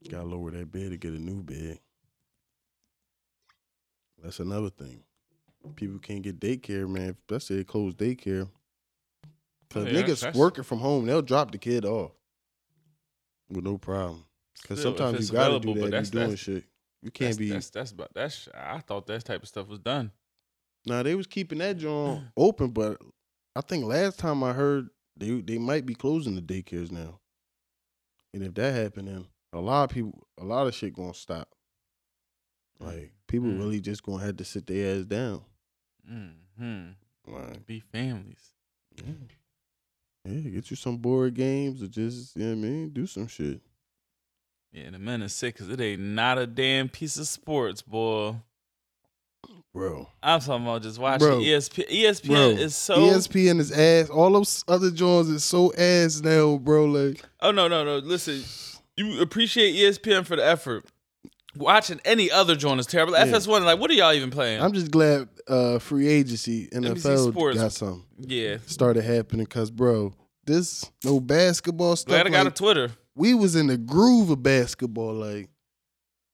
You 0.00 0.10
gotta 0.10 0.26
lower 0.26 0.50
that 0.50 0.72
bed 0.72 0.90
to 0.90 0.96
get 0.96 1.12
a 1.12 1.18
new 1.18 1.42
bed. 1.42 1.78
That's 4.22 4.40
another 4.40 4.70
thing. 4.70 5.02
People 5.76 5.98
can't 5.98 6.22
get 6.22 6.40
daycare, 6.40 6.88
man. 6.88 7.16
Let's 7.30 7.46
say 7.46 7.56
they 7.56 7.64
close 7.64 7.94
daycare. 7.94 8.48
Cause 9.70 9.86
Oh, 9.86 9.88
yeah, 9.88 10.02
niggas 10.02 10.34
working 10.34 10.64
from 10.64 10.78
home, 10.80 11.06
they'll 11.06 11.22
drop 11.22 11.50
the 11.52 11.58
kid 11.58 11.84
off 11.84 12.12
with 13.48 13.64
no 13.64 13.78
problem. 13.78 14.24
Cause 14.68 14.80
sometimes 14.82 15.28
you 15.28 15.32
gotta 15.36 15.58
do 15.60 15.74
but 15.74 15.80
that. 15.82 15.90
that's- 15.90 16.06
You 16.08 16.12
doing 16.12 16.22
that's- 16.30 16.38
shit. 16.38 16.64
You 17.02 17.10
can't 17.10 17.30
that's, 17.30 17.38
be. 17.38 17.50
That's 17.50 17.70
that's 17.70 17.90
about 17.90 18.14
that's. 18.14 18.48
I 18.54 18.78
thought 18.78 19.06
that 19.08 19.24
type 19.24 19.42
of 19.42 19.48
stuff 19.48 19.66
was 19.66 19.80
done. 19.80 20.12
Nah, 20.86 21.02
they 21.02 21.14
was 21.16 21.26
keeping 21.26 21.58
that 21.58 21.78
joint 21.78 22.22
open, 22.36 22.70
but 22.70 23.00
I 23.56 23.60
think 23.60 23.84
last 23.84 24.18
time 24.20 24.44
I 24.44 24.52
heard 24.52 24.88
they 25.16 25.40
they 25.40 25.58
might 25.58 25.84
be 25.84 25.94
closing 25.94 26.36
the 26.36 26.42
daycares 26.42 26.92
now. 26.92 27.18
And 28.32 28.42
if 28.44 28.54
that 28.54 28.72
happened, 28.74 29.08
then 29.08 29.26
a 29.52 29.58
lot 29.60 29.84
of 29.84 29.90
people, 29.90 30.26
a 30.38 30.44
lot 30.44 30.66
of 30.68 30.74
shit 30.74 30.94
gonna 30.94 31.12
stop. 31.14 31.48
Like 32.78 33.12
people 33.26 33.48
Mm. 33.48 33.58
really 33.58 33.80
just 33.80 34.02
gonna 34.04 34.24
have 34.24 34.36
to 34.36 34.44
sit 34.44 34.66
their 34.66 34.98
ass 34.98 35.04
down. 35.04 35.42
Mm-hmm. 36.10 37.32
Like, 37.32 37.66
Be 37.66 37.80
families. 37.80 38.54
yeah. 38.96 39.12
yeah, 40.24 40.50
get 40.50 40.70
you 40.70 40.76
some 40.76 40.98
board 40.98 41.34
games 41.34 41.82
or 41.82 41.86
just, 41.88 42.36
you 42.36 42.42
know 42.44 42.50
what 42.50 42.66
I 42.66 42.70
mean, 42.70 42.88
do 42.90 43.06
some 43.06 43.26
shit. 43.28 43.60
Yeah, 44.72 44.90
the 44.90 44.98
men 44.98 45.20
is 45.20 45.34
sick 45.34 45.54
because 45.54 45.68
it 45.68 45.80
ain't 45.80 46.00
not 46.00 46.38
a 46.38 46.46
damn 46.46 46.88
piece 46.88 47.18
of 47.18 47.26
sports, 47.26 47.82
boy. 47.82 48.36
Bro. 49.74 50.08
I'm 50.22 50.40
talking 50.40 50.64
about 50.66 50.82
just 50.82 50.98
watching 50.98 51.26
Bro. 51.26 51.38
ESPN. 51.40 51.90
ESPN 51.90 52.26
Bro, 52.26 52.48
is 52.50 52.76
so. 52.76 52.96
ESPN 52.96 53.58
is 53.58 53.72
ass. 53.72 54.08
All 54.08 54.30
those 54.30 54.64
other 54.68 54.90
joints 54.90 55.30
is 55.30 55.44
so 55.44 55.72
ass 55.74 56.20
now, 56.22 56.56
bro. 56.56 56.86
Like, 56.86 57.22
Oh 57.40 57.50
no, 57.50 57.68
no, 57.68 57.84
no. 57.84 57.96
Listen, 57.98 58.42
you 58.96 59.20
appreciate 59.20 59.74
ESPN 59.74 60.24
for 60.24 60.36
the 60.36 60.46
effort. 60.46 60.84
Watching 61.54 62.00
any 62.06 62.30
other 62.30 62.56
joint 62.56 62.80
is 62.80 62.86
terrible. 62.86 63.12
Yeah. 63.12 63.26
FS1, 63.26 63.64
like, 63.64 63.78
what 63.78 63.90
are 63.90 63.94
y'all 63.94 64.12
even 64.12 64.30
playing? 64.30 64.62
I'm 64.62 64.72
just 64.72 64.90
glad 64.90 65.28
uh 65.48 65.78
free 65.78 66.08
agency 66.08 66.68
NFL 66.68 67.32
Sports. 67.32 67.58
got 67.58 67.72
some. 67.72 68.06
yeah, 68.18 68.58
started 68.66 69.02
happening 69.04 69.44
because 69.44 69.70
bro 69.70 70.14
this 70.44 70.90
no 71.04 71.20
basketball 71.20 71.96
stuff 71.96 72.12
glad 72.12 72.26
I 72.26 72.30
got 72.30 72.46
a 72.46 72.50
Twitter. 72.50 72.92
We 73.14 73.34
was 73.34 73.56
in 73.56 73.66
the 73.66 73.76
groove 73.76 74.30
of 74.30 74.42
basketball 74.42 75.14
like 75.14 75.48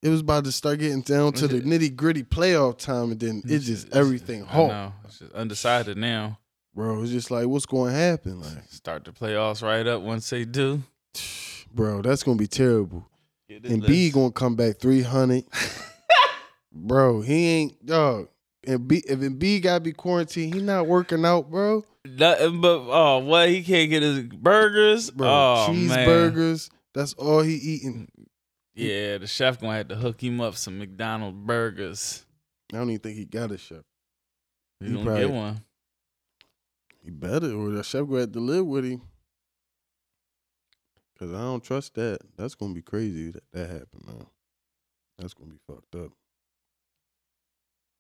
it 0.03 0.09
was 0.09 0.21
about 0.21 0.45
to 0.45 0.53
start 0.53 0.79
getting 0.79 1.01
down 1.01 1.33
to 1.35 1.49
the 1.49 1.61
nitty 1.61 1.97
gritty 1.97 2.23
playoff 2.23 2.79
time 2.79 3.11
and 3.11 3.21
then 3.21 3.43
it 3.45 3.59
just 3.61 3.95
everything 3.95 4.45
I 4.45 4.47
halt. 4.47 4.93
It's 5.05 5.19
just 5.19 5.33
undecided 5.33 5.97
now. 5.97 6.39
bro 6.75 7.03
it's 7.03 7.11
just 7.11 7.31
like 7.31 7.47
what's 7.47 7.67
going 7.67 7.93
to 7.93 7.99
happen 7.99 8.41
like? 8.41 8.71
Start 8.71 9.05
the 9.05 9.11
playoffs 9.13 9.63
right 9.63 9.87
up 9.87 10.03
once 10.03 10.31
they 10.31 10.45
do. 10.45 10.83
bro 11.75 12.03
that's 12.03 12.23
gonna 12.23 12.39
be 12.39 12.47
terrible. 12.47 13.07
Get 13.49 13.63
this 13.63 13.73
Embiid 13.73 14.13
gonna 14.13 14.31
come 14.31 14.57
back 14.57 14.79
300 14.79 15.45
bro 16.73 17.21
he 17.23 17.47
ain't 17.47 17.87
dog 17.87 18.29
Embiid 18.69 19.03
if 19.07 19.39
B 19.39 19.61
gotta 19.61 19.81
be 19.81 19.93
quarantined 19.93 20.55
he 20.55 20.61
not 20.61 20.87
working 20.87 21.25
out 21.25 21.51
bro 21.51 21.85
Nothing 22.05 22.61
but 22.61 22.79
oh, 22.89 23.19
what 23.19 23.49
he 23.49 23.63
can't 23.63 23.91
get 23.91 24.03
his 24.03 24.21
burgers, 24.21 25.11
bro 25.11 25.29
Oh 25.29 25.73
man, 25.73 25.89
cheeseburgers 25.89 26.71
that's 26.95 27.15
all 27.15 27.43
he 27.43 27.55
eating 27.55 28.09
yeah. 28.75 29.19
The 29.19 29.27
chef 29.27 29.61
gonna 29.61 29.77
have 29.77 29.89
to 29.89 29.97
hook 29.97 30.23
him 30.23 30.41
up 30.41 30.55
some 30.55 30.79
McDonald's 30.79 31.37
burgers. 31.45 32.25
I 32.73 32.77
don't 32.77 32.91
even 32.91 33.01
think 33.01 33.17
he 33.17 33.25
got 33.25 33.51
a 33.51 33.59
chef 33.59 33.83
He's 34.79 34.91
He 34.91 34.95
gonna 34.95 35.05
probably- 35.05 35.27
get 35.27 35.35
one. 35.35 35.65
He 37.03 37.11
better, 37.11 37.53
or 37.55 37.71
the 37.71 37.83
chef 37.83 38.07
gonna 38.07 38.21
have 38.21 38.33
to 38.33 38.41
live 38.41 38.67
with 38.67 38.85
him. 38.85 39.03
Cause 41.19 41.33
I 41.33 41.39
don't 41.41 41.65
trust 41.65 41.95
that. 41.95 42.19
That's 42.37 42.55
gonna 42.55 42.75
be 42.75 42.83
crazy 42.83 43.31
that 43.33 43.43
that 43.53 43.69
happened, 43.71 44.07
man. 44.07 44.27
That's 45.19 45.35
gonna 45.35 45.51
be 45.51 45.59
fucked 45.67 45.97
up. 45.97 46.13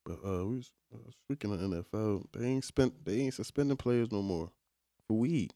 But 0.08 0.26
uh, 0.26 0.46
we 0.46 0.56
was, 0.56 0.70
uh, 0.94 1.10
speaking 1.10 1.52
of 1.52 1.60
NFL, 1.60 2.24
they 2.32 2.46
ain't 2.46 2.64
spent, 2.64 3.04
they 3.04 3.20
ain't 3.20 3.34
suspending 3.34 3.76
players 3.76 4.10
no 4.10 4.22
more 4.22 4.50
for 5.06 5.18
weed. 5.18 5.52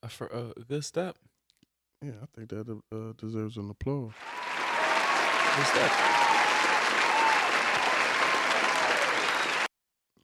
A, 0.00 0.08
for, 0.08 0.32
uh, 0.32 0.52
a 0.56 0.60
good 0.60 0.84
step. 0.84 1.18
Yeah, 2.00 2.12
I 2.22 2.26
think 2.36 2.50
that 2.50 2.80
uh, 2.92 3.14
deserves 3.18 3.56
an 3.56 3.68
applause. 3.68 4.12
Good 5.56 5.66
step. 5.66 5.90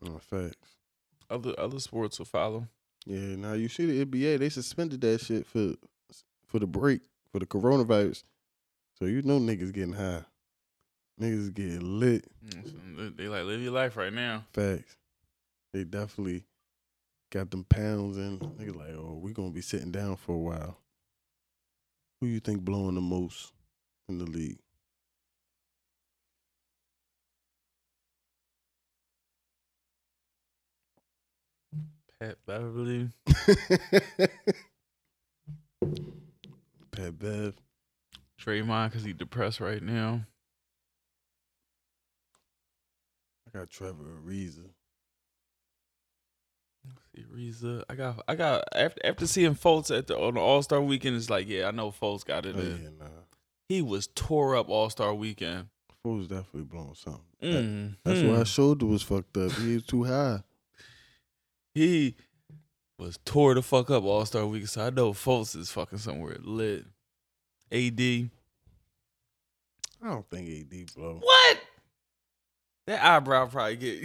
Uh, 0.07 0.18
facts. 0.20 0.76
Other 1.28 1.54
other 1.59 1.80
sports 1.80 2.20
will 2.20 2.26
follow. 2.26 2.68
Yeah, 3.04 3.35
now 3.35 3.54
you 3.54 3.68
see 3.68 3.87
the 3.87 4.04
NBA, 4.04 4.38
they 4.38 4.48
suspended 4.48 5.00
that 5.00 5.22
shit 5.22 5.44
for 5.44 5.74
for 6.46 6.61
the 6.61 6.68
break 6.68 7.00
for 7.33 7.40
the 7.40 7.46
coronavirus. 7.46 8.22
So 8.96 9.07
you 9.07 9.22
know 9.22 9.40
niggas 9.40 9.72
getting 9.72 9.94
high. 9.94 10.22
Niggas 11.20 11.55
getting 11.55 12.00
lit. 12.00 12.24
They, 13.16 13.29
like 13.29 13.44
live 13.44 13.61
your 13.61 13.72
life 13.72 13.96
right 13.96 14.12
now. 14.12 14.44
Facts. 14.53 14.96
They 15.72 15.85
definitely 15.85 16.44
got 17.31 17.50
them 17.50 17.64
pounds 17.64 18.16
and 18.16 18.40
niggas 18.40 18.77
like, 18.77 18.94
oh, 18.96 19.18
we 19.22 19.33
gonna 19.33 19.50
be 19.50 19.61
sitting 19.61 19.92
down 19.92 20.16
for 20.16 20.35
a 20.35 20.38
while. 20.38 20.79
Who 22.20 22.27
you 22.27 22.40
think 22.40 22.62
blowing 22.62 22.94
the 22.94 23.00
most 23.00 23.53
in 24.09 24.18
the 24.18 24.24
league? 24.24 24.59
Pat 32.20 32.38
Beverley. 32.46 33.11
Pat 36.92 37.18
Bev. 37.18 37.55
Draymond 38.40 38.90
because 38.90 39.05
he 39.05 39.12
depressed 39.12 39.61
right 39.61 39.83
now. 39.83 40.22
I 43.54 43.58
got 43.58 43.70
Trevor 43.70 44.04
Ariza. 44.26 44.64
See 47.14 47.24
Reza. 47.30 47.84
I 47.88 47.94
got 47.94 48.22
I 48.26 48.34
got 48.34 48.64
after 48.74 49.00
after 49.04 49.26
seeing 49.26 49.54
Fultz 49.54 49.96
at 49.96 50.06
the 50.08 50.18
on 50.18 50.34
the 50.34 50.40
All 50.40 50.62
Star 50.62 50.80
weekend, 50.80 51.16
it's 51.16 51.30
like, 51.30 51.48
yeah, 51.48 51.68
I 51.68 51.70
know 51.70 51.90
Fultz 51.90 52.24
got 52.24 52.44
it 52.46 52.56
Oh, 52.56 52.60
in. 52.60 52.82
yeah, 52.82 52.88
nah. 53.04 53.10
He 53.68 53.80
was 53.82 54.08
tore 54.08 54.56
up 54.56 54.68
All 54.68 54.90
Star 54.90 55.14
weekend. 55.14 55.68
Fultz 56.04 56.28
definitely 56.28 56.62
blowing 56.62 56.94
something. 56.94 57.20
That- 57.40 57.64
Mm, 57.64 57.96
that's 58.04 58.20
mm. 58.20 58.30
why 58.30 58.38
his 58.38 58.48
shoulder 58.48 58.86
was 58.86 59.02
fucked 59.02 59.36
up. 59.36 59.52
He 59.52 59.74
was 59.74 59.84
too 59.84 60.04
high. 60.04 60.40
He 61.74 62.14
was 62.98 63.18
tore 63.24 63.54
the 63.54 63.62
fuck 63.62 63.90
up 63.90 64.04
All 64.04 64.24
Star 64.26 64.46
weekend. 64.46 64.70
So 64.70 64.86
I 64.86 64.90
know 64.90 65.12
Fultz 65.12 65.56
is 65.56 65.70
fucking 65.70 65.98
somewhere 65.98 66.36
lit. 66.40 66.84
AD. 67.72 68.00
I 70.02 70.08
don't 70.08 70.28
think 70.30 70.48
AD 70.72 70.94
blow. 70.94 71.18
What? 71.22 71.58
That 72.86 73.02
eyebrow 73.02 73.46
probably 73.46 73.76
get 73.76 74.02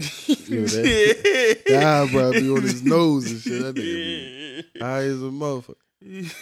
Yo, 0.50 0.62
that- 0.66 1.64
The 1.66 1.78
eyebrow 1.78 2.32
be 2.32 2.50
on 2.50 2.62
his 2.62 2.84
nose 2.84 3.30
and 3.30 3.42
shit. 3.42 3.62
That 3.62 3.76
nigga 3.76 4.74
be 4.74 4.80
high 4.80 5.04
as 5.04 5.22
a 5.22 5.26
motherfucker. 5.26 6.36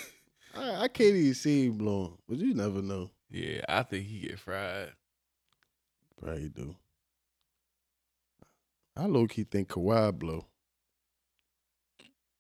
I, 0.56 0.84
I 0.84 0.88
can't 0.88 1.16
even 1.16 1.34
see 1.34 1.66
him 1.66 1.78
blowing, 1.78 2.18
but 2.30 2.38
you 2.38 2.54
never 2.54 2.82
know. 2.82 3.10
Yeah, 3.32 3.62
I 3.68 3.84
think 3.84 4.06
he 4.06 4.20
get 4.20 4.40
fried. 4.40 4.92
Probably 6.22 6.50
do. 6.50 6.76
I 8.96 9.06
low 9.06 9.28
key 9.28 9.44
think 9.44 9.70
Kawhi 9.70 10.18
blow. 10.18 10.46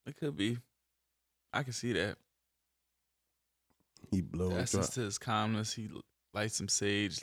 It 0.06 0.16
could 0.18 0.38
be. 0.38 0.58
I 1.54 1.64
can 1.64 1.74
see 1.74 1.94
that. 1.94 2.18
He 4.12 4.22
blow. 4.22 4.50
That's 4.50 4.72
just 4.72 4.94
to 4.94 5.02
his 5.02 5.18
calmness. 5.18 5.74
He 5.74 5.90
light 6.34 6.52
some 6.52 6.70
sage, 6.70 7.20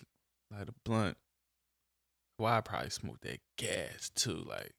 light 0.52 0.68
a 0.68 0.74
blunt. 0.84 1.16
Why 2.36 2.58
I 2.58 2.60
probably 2.60 2.90
smoke 2.90 3.20
that 3.20 3.38
gas 3.56 4.10
too, 4.14 4.44
like 4.48 4.72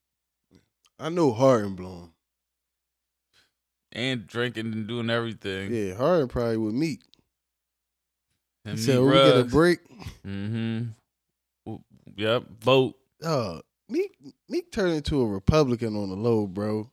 I 0.98 1.08
know 1.08 1.32
Harden 1.32 1.74
blowing. 1.74 2.12
and 3.92 4.26
drinking 4.26 4.72
and 4.72 4.86
doing 4.86 5.08
everything. 5.10 5.72
Yeah, 5.72 5.94
Harden 5.94 6.28
probably 6.28 6.58
with 6.58 6.74
Meek. 6.74 7.00
He 8.64 8.70
And 8.70 8.80
said 8.80 9.00
we 9.00 9.12
get 9.12 9.38
a 9.38 9.44
break. 9.44 9.78
Mm-hmm. 10.26 10.82
Yep. 12.16 12.44
Vote. 12.60 12.94
Uh, 13.22 13.60
Meek 13.88 14.16
Meek 14.48 14.70
turned 14.72 14.94
into 14.94 15.20
a 15.22 15.26
Republican 15.26 15.96
on 15.96 16.10
the 16.10 16.16
low, 16.16 16.46
bro. 16.46 16.90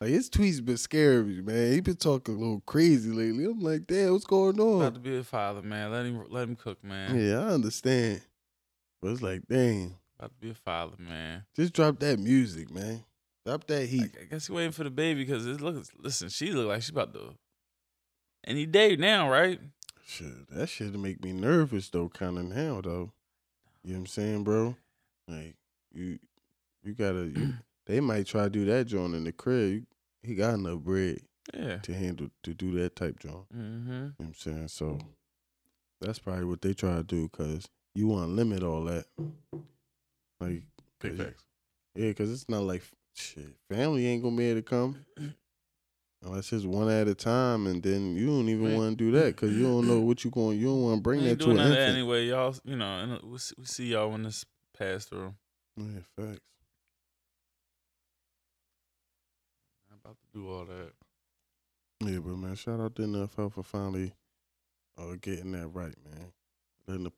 Like 0.00 0.10
his 0.10 0.30
tweets 0.30 0.64
been 0.64 0.78
me, 1.24 1.42
man. 1.42 1.72
He 1.72 1.80
been 1.80 1.96
talking 1.96 2.36
a 2.36 2.38
little 2.38 2.62
crazy 2.64 3.10
lately. 3.10 3.44
I'm 3.44 3.60
like, 3.60 3.86
damn, 3.86 4.12
what's 4.12 4.24
going 4.24 4.58
on? 4.58 4.80
About 4.80 4.94
to 4.94 5.00
be 5.00 5.18
a 5.18 5.24
father, 5.24 5.60
man. 5.60 5.90
Let 5.90 6.06
him 6.06 6.24
let 6.30 6.48
him 6.48 6.56
cook, 6.56 6.82
man. 6.82 7.18
Yeah, 7.18 7.40
I 7.40 7.48
understand. 7.48 8.22
But 9.02 9.12
it's 9.12 9.22
like, 9.22 9.42
dang, 9.48 9.96
About 10.18 10.32
to 10.32 10.40
be 10.40 10.50
a 10.50 10.54
father, 10.54 10.96
man. 10.98 11.44
Just 11.56 11.72
drop 11.72 11.98
that 12.00 12.18
music, 12.18 12.70
man. 12.70 13.04
Drop 13.46 13.66
that 13.68 13.86
heat. 13.86 14.14
I 14.20 14.24
guess 14.24 14.46
he 14.48 14.52
waiting 14.52 14.72
for 14.72 14.84
the 14.84 14.90
baby 14.90 15.24
because 15.24 15.46
it 15.46 15.60
looks. 15.60 15.90
Listen, 15.98 16.28
she 16.28 16.52
look 16.52 16.68
like 16.68 16.82
she 16.82 16.92
about 16.92 17.14
to 17.14 17.34
any 18.44 18.66
day 18.66 18.96
now, 18.96 19.30
right? 19.30 19.58
Shit, 20.06 20.48
that 20.50 20.68
shit 20.68 20.92
make 20.94 21.22
me 21.24 21.32
nervous 21.32 21.88
though, 21.88 22.08
kind 22.08 22.36
of 22.38 22.44
now 22.44 22.80
though. 22.82 23.12
You 23.82 23.92
know 23.92 23.94
what 23.94 23.98
I'm 24.00 24.06
saying, 24.06 24.44
bro? 24.44 24.76
Like 25.26 25.54
you, 25.92 26.18
you 26.82 26.92
gotta. 26.94 27.26
You, 27.34 27.54
they 27.86 28.00
might 28.00 28.26
try 28.26 28.44
to 28.44 28.50
do 28.50 28.64
that 28.66 28.86
joint 28.86 29.14
in 29.14 29.24
the 29.24 29.32
crib. 29.32 29.84
He 30.22 30.34
got 30.34 30.54
enough 30.54 30.80
bread 30.80 31.20
Yeah. 31.54 31.78
to 31.78 31.94
handle 31.94 32.28
to 32.42 32.52
do 32.52 32.72
that 32.72 32.94
type 32.96 33.18
joint. 33.20 33.48
Mm-hmm. 33.56 33.88
You 33.90 33.94
know 34.00 34.12
what 34.18 34.26
I'm 34.26 34.34
saying? 34.34 34.68
So 34.68 34.98
that's 36.00 36.18
probably 36.18 36.44
what 36.44 36.60
they 36.60 36.74
try 36.74 36.96
to 36.96 37.02
do 37.02 37.28
because 37.30 37.66
you 37.94 38.06
want 38.06 38.28
to 38.28 38.32
limit 38.32 38.62
all 38.62 38.84
that. 38.84 39.06
Like, 40.40 40.62
Big 41.00 41.16
Yeah. 41.18 41.24
facts. 41.24 41.44
yeah, 41.94 42.08
because 42.08 42.30
it's 42.32 42.48
not 42.48 42.62
like 42.62 42.82
shit. 43.14 43.56
Family 43.70 44.06
ain't 44.06 44.22
gonna 44.22 44.36
be 44.36 44.44
able 44.44 44.60
to 44.60 44.62
come 44.64 45.04
unless 46.22 46.52
it's 46.52 46.64
one 46.64 46.88
at 46.90 47.08
a 47.08 47.14
time, 47.14 47.66
and 47.66 47.82
then 47.82 48.14
you 48.14 48.26
don't 48.26 48.48
even 48.48 48.74
want 48.74 48.98
to 48.98 49.04
do 49.04 49.10
that 49.12 49.34
because 49.36 49.52
you 49.52 49.62
don't 49.64 49.86
know 49.86 50.00
what 50.06 50.24
you 50.24 50.30
going. 50.30 50.58
You 50.58 50.66
don't 50.66 50.82
want 50.82 50.98
to 50.98 51.02
bring 51.02 51.22
We 51.22 51.30
that 51.30 51.40
to 51.40 51.50
an 51.50 51.56
that 51.56 51.88
anyway, 51.88 52.26
y'all. 52.26 52.54
You 52.64 52.76
know, 52.76 52.98
and 52.98 53.22
we'll 53.22 53.38
see, 53.38 53.54
we'll 53.56 53.66
see 53.66 53.86
y'all 53.86 54.10
when 54.10 54.22
this 54.24 54.44
pass 54.76 55.06
through. 55.06 55.34
Yeah, 55.76 56.00
facts. 56.16 56.40
I'm 59.90 59.98
about 60.04 60.16
to 60.20 60.38
do 60.38 60.48
all 60.48 60.64
that. 60.66 60.92
Yeah, 62.02 62.18
but 62.18 62.36
man, 62.36 62.54
shout 62.54 62.80
out 62.80 62.94
to 62.96 63.02
NFL 63.02 63.52
for 63.52 63.62
finally 63.62 64.12
uh, 64.98 65.16
getting 65.20 65.52
that 65.52 65.68
right, 65.68 65.94
man. 66.04 66.32
Letting 66.86 67.04
the 67.04 67.12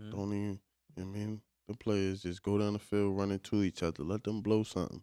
Mhm. 0.00 0.10
don't 0.10 0.32
even. 0.34 0.60
You 0.96 1.04
know 1.04 1.10
what 1.10 1.16
I 1.16 1.18
mean, 1.18 1.40
the 1.68 1.74
players 1.74 2.22
just 2.22 2.42
go 2.42 2.58
down 2.58 2.72
the 2.74 2.78
field 2.78 3.16
running 3.18 3.38
to 3.40 3.62
each 3.62 3.82
other. 3.82 4.02
Let 4.02 4.24
them 4.24 4.40
blow 4.40 4.62
something 4.62 5.02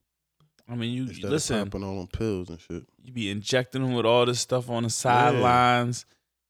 I 0.68 0.76
mean, 0.76 0.92
you 0.94 1.04
instead 1.04 1.30
listen. 1.30 1.60
of 1.60 1.66
popping 1.72 1.84
all 1.84 1.98
them 1.98 2.08
pills 2.08 2.50
and 2.50 2.60
shit. 2.60 2.86
you 3.04 3.12
be 3.12 3.30
injecting 3.30 3.82
them 3.84 3.94
with 3.94 4.06
all 4.06 4.26
this 4.26 4.40
stuff 4.40 4.70
on 4.70 4.84
the 4.84 4.90
sidelines. 4.90 6.06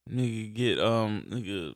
Nigga 0.10 0.54
get 0.54 0.80
um 0.80 1.26
nigga 1.30 1.74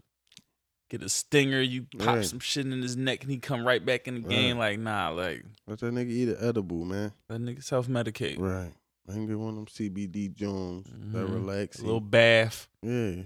get 0.89 1.01
a 1.01 1.09
stinger, 1.09 1.61
you 1.61 1.87
pop 1.97 2.17
Right. 2.17 2.25
some 2.25 2.39
shit 2.39 2.65
in 2.65 2.81
his 2.81 2.95
neck 2.95 3.23
and 3.23 3.31
he 3.31 3.37
come 3.39 3.65
right 3.67 3.83
back 3.85 4.07
in 4.07 4.13
the 4.15 4.19
game 4.21 4.57
like 4.57 4.79
nah, 4.79 5.09
like 5.09 5.43
Let 5.65 5.79
that 5.79 5.93
nigga 5.93 6.09
eat 6.09 6.29
an 6.29 6.37
edible, 6.39 6.85
man. 6.85 7.11
that 7.27 7.41
nigga 7.41 7.63
self 7.63 7.87
medicate. 7.87 8.37
Right. 8.39 8.73
I 9.09 9.13
can 9.13 9.25
get 9.25 9.39
one 9.39 9.49
of 9.49 9.55
them 9.55 9.67
CBD 9.67 10.29
Jones 10.33 10.85
that 11.13 11.25
Mhm. 11.25 11.33
relax. 11.33 11.79
A 11.79 11.83
little 11.85 11.99
bath. 12.01 12.67
Yeah. 12.83 13.23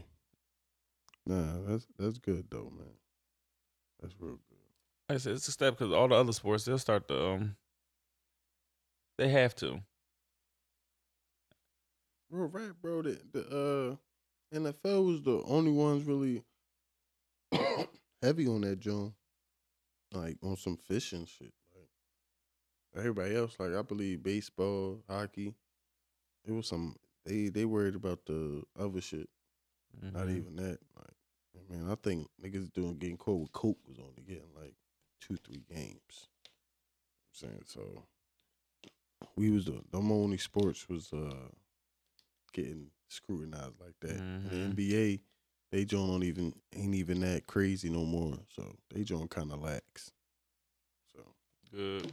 Nah, 1.25 1.61
that's 1.67 1.85
that's 1.97 2.17
good 2.17 2.47
though, 2.49 2.71
man. 2.75 2.93
That's 4.01 4.13
real 4.19 4.31
good. 4.49 4.57
Like 5.09 5.15
I 5.15 5.19
said, 5.19 5.33
it's 5.33 5.47
a 5.47 5.51
step 5.51 5.77
because 5.77 5.93
all 5.93 6.07
the 6.07 6.15
other 6.15 6.33
sports 6.33 6.65
they'll 6.65 6.77
start 6.79 7.07
to 7.09 7.25
um 7.25 7.55
they 9.17 9.29
have 9.29 9.55
to. 9.57 9.81
Bro, 12.29 12.45
right, 12.47 12.71
bro. 12.81 13.01
The, 13.01 13.19
the 13.31 13.97
uh 14.53 14.57
NFL 14.57 15.05
was 15.05 15.21
the 15.21 15.43
only 15.45 15.71
ones 15.71 16.05
really 16.05 16.43
heavy 18.21 18.47
on 18.47 18.61
that 18.61 18.79
joint. 18.79 19.13
Like 20.13 20.37
on 20.43 20.57
some 20.57 20.77
fishing 20.77 21.25
shit. 21.25 21.53
Like 21.73 21.87
everybody 23.05 23.35
else, 23.35 23.55
like 23.59 23.73
I 23.73 23.81
believe 23.81 24.23
baseball, 24.23 25.03
hockey. 25.09 25.53
It 26.45 26.51
was 26.51 26.67
some 26.67 26.95
they 27.25 27.49
they 27.49 27.65
worried 27.65 27.95
about 27.95 28.25
the 28.25 28.63
other 28.79 29.01
shit. 29.01 29.29
Not 30.01 30.27
Mhm. 30.27 30.37
even 30.37 30.55
that. 30.55 30.79
Like 30.97 31.13
I 31.55 31.73
mean, 31.73 31.89
I 31.89 31.95
think 31.95 32.27
niggas 32.43 32.71
doing 32.73 32.97
getting 32.97 33.17
caught 33.17 33.41
with 33.41 33.51
coke 33.51 33.77
was 33.87 33.97
only 33.99 34.21
getting 34.27 34.49
like 34.59 34.73
two, 35.19 35.37
three 35.37 35.63
games. 35.73 36.27
I'm 37.43 37.49
saying 37.49 37.63
so. 37.65 38.03
We 39.35 39.49
was 39.49 39.65
the 39.65 39.81
them 39.91 40.11
only 40.11 40.37
sports 40.37 40.87
was 40.89 41.11
uh 41.13 41.47
getting 42.53 42.87
scrutinized 43.09 43.79
like 43.79 43.95
that. 44.01 44.17
Mhm. 44.19 44.51
And 44.51 44.75
the 44.75 44.91
NBA, 44.93 45.21
they 45.71 45.85
don't 45.85 46.23
even 46.23 46.53
ain't 46.75 46.95
even 46.95 47.21
that 47.21 47.47
crazy 47.47 47.89
no 47.89 48.03
more. 48.05 48.37
So 48.49 48.75
they 48.93 49.03
joint 49.03 49.29
kind 49.29 49.51
of 49.51 49.61
lax. 49.61 50.11
So, 51.15 51.21
Good. 51.71 52.11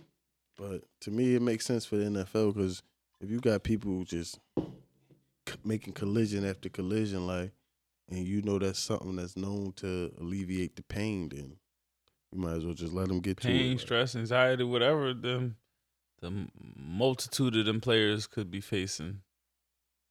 but 0.57 0.85
to 1.01 1.11
me, 1.11 1.35
it 1.35 1.43
makes 1.43 1.65
sense 1.67 1.85
for 1.85 1.97
the 1.97 2.05
NFL 2.05 2.55
because 2.55 2.83
if 3.21 3.31
you 3.31 3.41
got 3.41 3.63
people 3.65 4.05
just 4.05 4.39
c- 4.57 5.55
making 5.65 5.95
collision 5.95 6.45
after 6.45 6.69
collision, 6.69 7.27
like, 7.27 7.53
and 8.09 8.27
you 8.27 8.43
know 8.43 8.59
that's 8.59 8.79
something 8.79 9.17
that's 9.17 9.37
known 9.37 9.73
to 9.77 10.13
alleviate 10.21 10.77
the 10.77 10.83
pain, 10.83 11.29
then 11.29 11.57
you 12.33 12.39
might 12.41 12.55
as 12.57 12.65
well 12.65 12.75
just 12.75 12.93
let 12.93 13.09
them 13.09 13.21
get 13.21 13.39
to 13.39 13.49
it. 13.49 13.53
Pain, 13.53 13.71
like- 13.73 13.81
stress, 13.81 14.17
anxiety, 14.17 14.65
whatever 14.65 15.15
them 15.15 15.57
the 16.21 16.49
multitude 16.77 17.57
of 17.57 17.65
them 17.67 17.81
players 17.81 18.27
could 18.27 18.51
be 18.51 18.61
facing. 18.61 19.21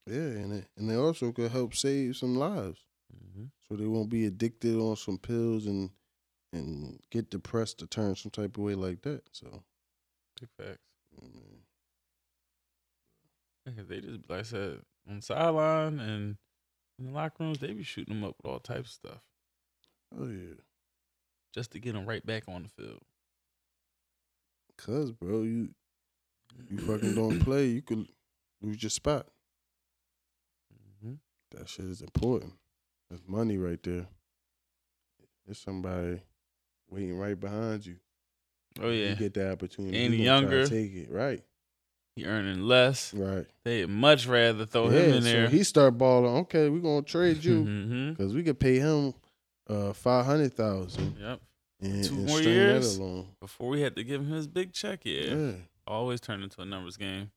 Yeah, 0.05 0.15
and 0.15 0.53
it, 0.53 0.65
and 0.77 0.89
they 0.89 0.95
also 0.95 1.31
could 1.33 1.51
help 1.51 1.75
save 1.75 2.15
some 2.15 2.35
lives, 2.35 2.79
Mm-hmm. 3.13 3.45
so 3.67 3.75
they 3.75 3.85
won't 3.87 4.09
be 4.09 4.25
addicted 4.25 4.75
on 4.77 4.95
some 4.95 5.17
pills 5.17 5.65
and 5.65 5.89
and 6.53 6.99
get 7.11 7.29
depressed 7.29 7.77
to 7.79 7.87
turn 7.87 8.15
some 8.15 8.31
type 8.31 8.57
of 8.57 8.63
way 8.63 8.73
like 8.75 9.01
that. 9.01 9.21
So, 9.33 9.63
Big 10.39 10.49
facts. 10.57 10.79
Yeah, 13.65 13.83
they 13.87 13.99
just 13.99 14.29
like 14.29 14.39
I 14.39 14.43
said 14.43 14.79
on 15.09 15.17
the 15.17 15.21
sideline 15.21 15.99
and 15.99 16.37
in 16.99 17.05
the 17.05 17.11
locker 17.11 17.43
rooms, 17.43 17.59
they 17.59 17.73
be 17.73 17.83
shooting 17.83 18.13
them 18.15 18.23
up 18.23 18.35
with 18.41 18.51
all 18.51 18.59
types 18.59 18.89
of 18.89 18.93
stuff 18.93 19.21
oh 20.19 20.27
yeah, 20.27 20.55
just 21.53 21.71
to 21.71 21.79
get 21.79 21.93
them 21.93 22.05
right 22.05 22.25
back 22.25 22.43
on 22.47 22.63
the 22.63 22.69
field. 22.69 23.01
cause 24.77 25.11
bro, 25.11 25.41
you 25.43 25.69
you 26.69 26.77
fucking 26.87 27.13
don't 27.15 27.39
play, 27.39 27.65
you 27.67 27.81
could 27.81 28.07
lose 28.61 28.81
your 28.81 28.89
spot. 28.89 29.27
hmm 31.03 31.13
That 31.51 31.67
shit 31.69 31.85
is 31.85 32.01
important. 32.01 32.53
That's 33.09 33.23
money 33.27 33.57
right 33.57 33.81
there. 33.83 34.07
There's 35.45 35.59
somebody 35.59 36.21
waiting 36.89 37.17
right 37.17 37.39
behind 37.39 37.85
you. 37.85 37.95
Oh 38.81 38.89
yeah, 38.89 39.09
You 39.09 39.15
get 39.15 39.33
the 39.33 39.51
opportunity. 39.51 39.97
And 39.97 40.13
you 40.13 40.25
gonna 40.25 40.41
try 40.41 40.51
to 40.51 40.65
younger. 40.65 40.67
take 40.67 40.93
it. 40.93 41.11
Right. 41.11 41.43
He 42.17 42.25
earning 42.25 42.61
less. 42.63 43.13
Right. 43.13 43.45
They'd 43.63 43.87
much 43.89 44.25
rather 44.27 44.65
throw 44.65 44.89
yeah, 44.89 44.99
him 44.99 45.13
in 45.15 45.23
there. 45.23 45.47
He 45.47 45.63
start 45.63 45.97
balling. 45.97 46.35
Okay, 46.41 46.69
we're 46.69 46.79
gonna 46.79 47.03
trade 47.03 47.43
you 47.43 47.63
because 48.11 48.33
we 48.33 48.43
could 48.43 48.59
pay 48.59 48.79
him 48.79 49.13
uh 49.69 49.93
five 49.93 50.25
hundred 50.25 50.53
thousand 50.53 51.15
Yep. 51.19 51.41
and, 51.81 52.03
Two 52.03 52.15
and 52.15 52.25
more 52.25 52.41
years? 52.41 52.99
Before 53.39 53.69
we 53.69 53.81
had 53.81 53.95
to 53.95 54.03
give 54.03 54.21
him 54.21 54.31
his 54.31 54.47
big 54.47 54.73
check, 54.73 55.01
yeah. 55.03 55.33
Yeah. 55.33 55.51
Always 55.85 56.19
turned 56.19 56.43
into 56.43 56.61
a 56.61 56.65
numbers 56.65 56.97
game. 56.97 57.31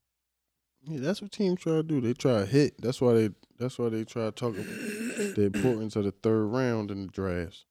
Yeah, 0.83 0.99
that's 0.99 1.21
what 1.21 1.31
teams 1.31 1.61
try 1.61 1.73
to 1.73 1.83
do. 1.83 2.01
They 2.01 2.13
try 2.13 2.39
to 2.39 2.45
hit. 2.45 2.81
That's 2.81 2.99
why 2.99 3.13
they. 3.13 3.29
That's 3.59 3.77
why 3.77 3.89
they 3.89 4.03
try 4.03 4.25
to 4.25 4.31
talk 4.31 4.55
the 4.55 5.43
importance 5.53 5.95
of 5.95 6.05
the 6.05 6.11
third 6.11 6.45
round 6.45 6.89
in 6.89 7.01
the 7.05 7.11
drafts, 7.11 7.65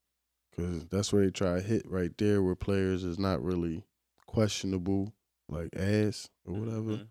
because 0.50 0.86
that's 0.86 1.12
where 1.12 1.24
they 1.24 1.32
try 1.32 1.56
to 1.56 1.60
hit 1.60 1.82
right 1.90 2.16
there, 2.18 2.40
where 2.40 2.54
players 2.54 3.02
is 3.02 3.18
not 3.18 3.42
really 3.42 3.82
questionable, 4.26 5.12
like 5.50 5.70
ass 5.76 6.28
or 6.46 6.54
whatever. 6.54 6.80
Mhm. 6.98 7.08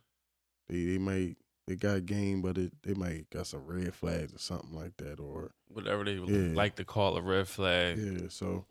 They 0.69 0.85
they 0.85 0.97
might 0.97 1.37
they 1.67 1.75
got 1.75 2.05
game, 2.05 2.41
but 2.41 2.57
it 2.57 2.73
they 2.83 2.93
might 2.93 3.29
got 3.29 3.45
some 3.47 3.65
red 3.65 3.93
flags 3.93 4.33
or 4.33 4.39
something 4.39 4.73
like 4.73 4.97
that, 4.97 5.19
or 5.19 5.51
Whatever 5.67 6.03
they 6.03 6.15
Yeah. 6.15 6.55
like 6.55 6.75
to 6.77 6.85
call 6.85 7.15
a 7.17 7.21
red 7.21 7.47
flag. 7.47 7.97
yeah, 7.97 8.27
so 8.29 8.65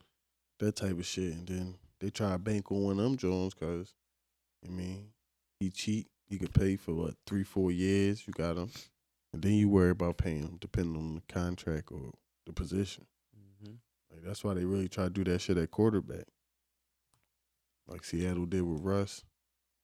that 0.58 0.74
type 0.76 0.98
of 0.98 1.06
shit, 1.06 1.32
and 1.34 1.46
then 1.46 1.78
they 2.00 2.10
try 2.10 2.32
to 2.32 2.38
bank 2.38 2.72
on 2.72 2.82
one 2.82 2.98
of 2.98 3.04
them 3.04 3.16
Jones, 3.16 3.54
cause 3.54 3.94
I 4.66 4.70
mean 4.70 5.12
he 5.60 5.70
cheat, 5.70 6.08
he 6.28 6.38
could 6.38 6.52
pay 6.54 6.76
for 6.76 6.94
what 6.94 7.14
three 7.26 7.44
four 7.44 7.70
years, 7.70 8.26
you 8.26 8.32
got 8.32 8.56
him, 8.56 8.70
and 9.32 9.42
then 9.42 9.52
you 9.52 9.68
worry 9.68 9.90
about 9.90 10.16
paying 10.18 10.42
him 10.42 10.56
depending 10.60 10.96
on 10.96 11.14
the 11.16 11.32
contract 11.32 11.92
or 11.92 12.12
the 12.46 12.52
position. 12.52 13.06
hmm 13.60 13.74
Like 14.10 14.22
that's 14.24 14.42
why 14.42 14.54
they 14.54 14.64
really 14.64 14.88
try 14.88 15.04
to 15.04 15.10
do 15.10 15.22
that 15.24 15.40
shit 15.40 15.58
at 15.58 15.70
quarterback, 15.70 16.26
like 17.86 18.04
Seattle 18.04 18.46
did 18.46 18.62
with 18.62 18.82
Russ, 18.82 19.24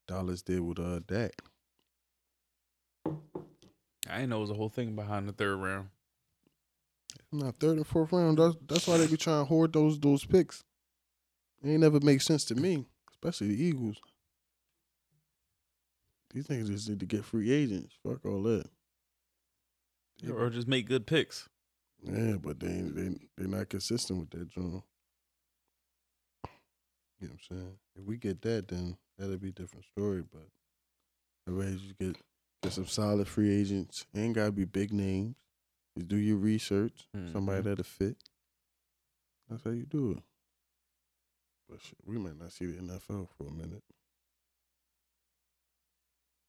Dallas 0.06 0.42
did 0.42 0.60
with 0.60 0.78
uh 0.78 1.00
Dak. 1.06 1.32
I 4.08 4.16
didn't 4.18 4.30
know 4.30 4.38
it 4.38 4.42
was 4.42 4.50
a 4.50 4.54
whole 4.54 4.68
thing 4.68 4.94
behind 4.94 5.28
the 5.28 5.32
third 5.32 5.56
round. 5.56 5.88
Now 7.32 7.52
third 7.58 7.78
and 7.78 7.86
fourth 7.86 8.12
round, 8.12 8.38
that's 8.38 8.54
that's 8.66 8.86
why 8.86 8.98
they 8.98 9.06
be 9.06 9.16
trying 9.16 9.42
to 9.42 9.48
hoard 9.48 9.72
those 9.72 9.98
those 9.98 10.24
picks. 10.24 10.62
It 11.62 11.70
ain't 11.70 11.80
never 11.80 12.00
make 12.00 12.20
sense 12.20 12.44
to 12.46 12.54
me, 12.54 12.84
especially 13.10 13.48
the 13.48 13.62
Eagles. 13.64 13.96
These 16.32 16.48
niggas 16.48 16.66
just 16.68 16.88
need 16.88 17.00
to 17.00 17.06
get 17.06 17.24
free 17.24 17.50
agents. 17.52 17.94
Fuck 18.06 18.24
all 18.26 18.42
that. 18.42 18.66
Yeah, 20.22 20.32
Or 20.32 20.50
just 20.50 20.68
make 20.68 20.86
good 20.88 21.06
picks. 21.06 21.48
Yeah, 22.02 22.36
but 22.40 22.60
they 22.60 22.82
they 22.82 23.16
they're 23.36 23.48
not 23.48 23.68
consistent 23.70 24.20
with 24.20 24.30
that, 24.30 24.50
John. 24.50 24.82
You 27.20 27.28
know 27.28 27.30
what 27.30 27.30
I'm 27.32 27.38
saying? 27.56 27.72
If 27.96 28.04
we 28.04 28.16
get 28.18 28.42
that, 28.42 28.68
then 28.68 28.96
that'll 29.18 29.38
be 29.38 29.48
a 29.48 29.52
different 29.52 29.84
story. 29.86 30.22
But 30.30 30.48
otherwise, 31.46 31.80
you 31.82 31.94
get 31.98 32.16
get 32.62 32.72
some 32.72 32.86
solid 32.86 33.28
free 33.28 33.50
agents. 33.54 34.06
Ain't 34.14 34.34
gotta 34.34 34.52
be 34.52 34.64
big 34.64 34.92
names. 34.92 35.36
Just 35.96 36.08
do 36.08 36.16
your 36.16 36.36
research. 36.38 37.06
Somebody 37.32 37.60
Mhm. 37.60 37.64
that'll 37.64 37.84
fit. 37.84 38.16
That's 39.48 39.62
how 39.62 39.70
you 39.70 39.84
do 39.86 40.12
it. 40.12 40.22
But 41.68 41.80
shit, 41.82 41.98
we 42.04 42.18
might 42.18 42.36
not 42.36 42.52
see 42.52 42.66
the 42.66 42.78
NFL 42.82 43.26
for 43.36 43.46
a 43.46 43.50
minute. 43.50 43.82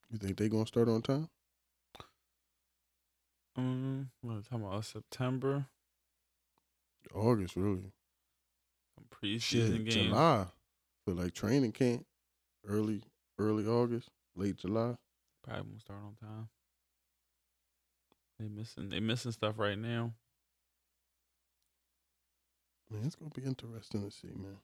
You 0.10 0.17
think 0.17 0.38
they 0.38 0.49
gonna 0.49 0.65
start 0.65 0.88
on 0.88 1.01
time? 1.01 1.30
Um, 3.58 4.12
what 4.21 4.34
are 4.38 4.41
talking 4.41 4.65
about? 4.65 4.86
September 4.86 5.67
August, 7.13 7.56
really. 7.56 7.91
preseason 9.10 9.41
Shit, 9.41 9.71
games. 9.86 9.93
July. 9.93 10.47
Feel 11.06 11.15
like 11.15 11.34
training 11.34 11.71
camp. 11.71 12.06
Early, 12.67 13.01
early 13.39 13.65
August, 13.65 14.10
late 14.36 14.58
July. 14.58 14.95
Probably 15.43 15.62
won't 15.69 15.82
start 15.82 16.01
on 16.04 16.15
time. 16.15 16.49
They 18.39 18.47
missing 18.47 18.89
they 18.89 19.01
missing 19.01 19.34
stuff 19.34 19.60
right 19.60 19.78
now. 19.78 20.13
Man, 22.89 23.06
it's 23.06 23.15
gonna 23.15 23.30
be 23.32 23.43
interesting 23.43 24.04
to 24.04 24.12
see, 24.12 24.34
man. 24.34 24.58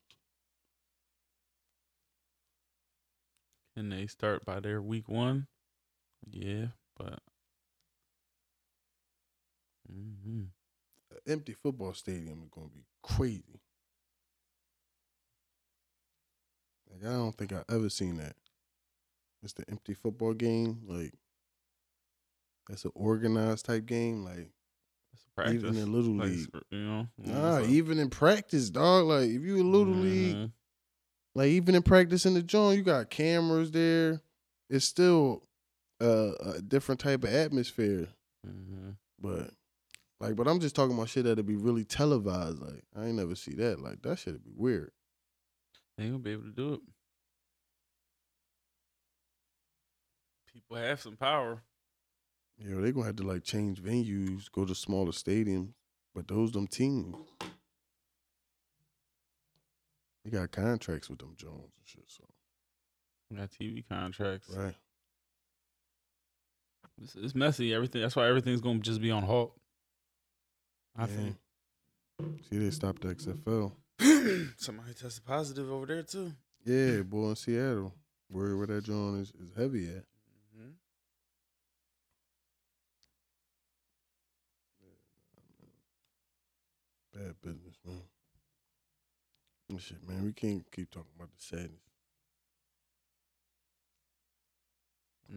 Can 3.75 3.89
they 3.89 4.07
start 4.07 4.45
by 4.45 4.61
their 4.61 4.81
week 4.81 5.09
one? 5.09 5.47
Yeah, 6.29 6.67
but 6.97 7.19
hmm 9.87 10.45
An 11.11 11.17
empty 11.27 11.53
football 11.53 11.93
stadium 11.93 12.43
is 12.43 12.49
gonna 12.51 12.69
be 12.69 12.85
crazy. 13.03 13.61
Like 16.91 17.09
I 17.09 17.13
don't 17.13 17.35
think 17.37 17.53
I 17.53 17.63
ever 17.69 17.89
seen 17.89 18.17
that. 18.17 18.35
It's 19.43 19.53
the 19.53 19.63
empty 19.69 19.93
football 19.93 20.33
game, 20.33 20.81
like 20.85 21.13
that's 22.67 22.85
an 22.85 22.91
organized 22.95 23.65
type 23.65 23.85
game. 23.85 24.23
Like 24.23 24.51
it's 25.13 25.25
practice. 25.35 25.55
even 25.55 25.77
in 25.77 25.91
little 25.91 26.13
like, 26.15 26.29
league, 26.29 26.49
you 26.69 26.79
know. 26.79 27.07
nah, 27.17 27.61
even 27.61 27.97
in 27.99 28.09
practice, 28.09 28.69
dog. 28.69 29.05
Like 29.05 29.29
if 29.29 29.41
you 29.41 29.57
in 29.57 29.71
little 29.71 29.93
league, 29.93 30.35
Mhm. 30.35 30.51
like 31.35 31.47
even 31.49 31.75
in 31.75 31.81
practice 31.83 32.25
in 32.25 32.33
the 32.35 32.43
joint, 32.43 32.77
you 32.77 32.83
got 32.83 33.09
cameras 33.09 33.71
there. 33.71 34.21
It's 34.69 34.85
still 34.85 35.47
uh, 35.99 36.33
a 36.55 36.61
different 36.61 36.99
type 37.01 37.23
of 37.23 37.33
atmosphere. 37.33 38.07
Mhm. 38.47 38.95
But 39.19 39.53
like, 40.19 40.35
but 40.35 40.47
I'm 40.47 40.59
just 40.59 40.75
talking 40.75 40.95
about 40.95 41.09
shit 41.09 41.25
that'd 41.25 41.45
be 41.45 41.55
really 41.55 41.83
televised. 41.83 42.59
Like, 42.59 42.83
I 42.95 43.05
ain't 43.07 43.15
never 43.17 43.35
see 43.35 43.53
that. 43.55 43.79
Like, 43.81 44.01
that 44.03 44.19
shit'd 44.19 44.43
be 44.43 44.51
weird. 44.55 44.91
They 46.01 46.07
ain't 46.07 46.15
gonna 46.15 46.23
be 46.23 46.31
able 46.31 46.43
to 46.45 46.49
do 46.49 46.73
it. 46.73 46.79
People 50.51 50.77
have 50.77 50.99
some 50.99 51.15
power. 51.15 51.61
You 52.57 52.73
know, 52.73 52.81
they 52.81 52.91
gonna 52.91 53.05
have 53.05 53.17
to 53.17 53.23
like 53.23 53.43
change 53.43 53.79
venues, 53.83 54.51
go 54.51 54.65
to 54.65 54.73
smaller 54.73 55.11
stadiums. 55.11 55.73
But 56.15 56.27
those 56.27 56.53
them 56.53 56.65
teams, 56.65 57.15
they 60.25 60.31
got 60.31 60.51
contracts 60.51 61.07
with 61.07 61.19
them 61.19 61.35
Jones 61.37 61.71
and 61.77 61.85
shit. 61.85 62.05
So 62.07 62.23
Got 63.37 63.51
TV 63.51 63.87
contracts. 63.87 64.49
right, 64.57 64.73
It's, 66.99 67.13
it's 67.15 67.35
messy. 67.35 67.75
Everything. 67.75 68.01
That's 68.01 68.15
why 68.15 68.27
everything's 68.27 68.61
gonna 68.61 68.79
just 68.79 69.01
be 69.01 69.11
on 69.11 69.21
halt. 69.21 69.53
I 70.97 71.01
Yeah. 71.05 71.07
think. 71.15 71.35
see, 72.49 72.57
they 72.57 72.71
stopped 72.71 73.03
the 73.03 73.09
XFL. 73.13 73.73
Somebody 74.57 74.93
tested 74.93 75.23
positive 75.25 75.71
over 75.71 75.85
there 75.85 76.01
too. 76.03 76.31
Yeah, 76.65 77.01
boy, 77.01 77.29
in 77.29 77.35
Seattle, 77.35 77.93
where 78.29 78.57
where 78.57 78.67
that 78.67 78.83
joint 78.83 79.21
is, 79.21 79.31
is 79.39 79.51
heavy 79.55 79.87
at. 79.89 80.05
Mm-hmm. 80.57 80.71
Bad 87.13 87.35
business, 87.43 87.75
man. 87.85 88.01
And 89.69 89.81
Shit, 89.81 90.07
man, 90.07 90.23
we 90.25 90.33
can't 90.33 90.63
keep 90.71 90.89
talking 90.89 91.11
about 91.15 91.29
the 91.37 91.43
sadness. 91.43 91.69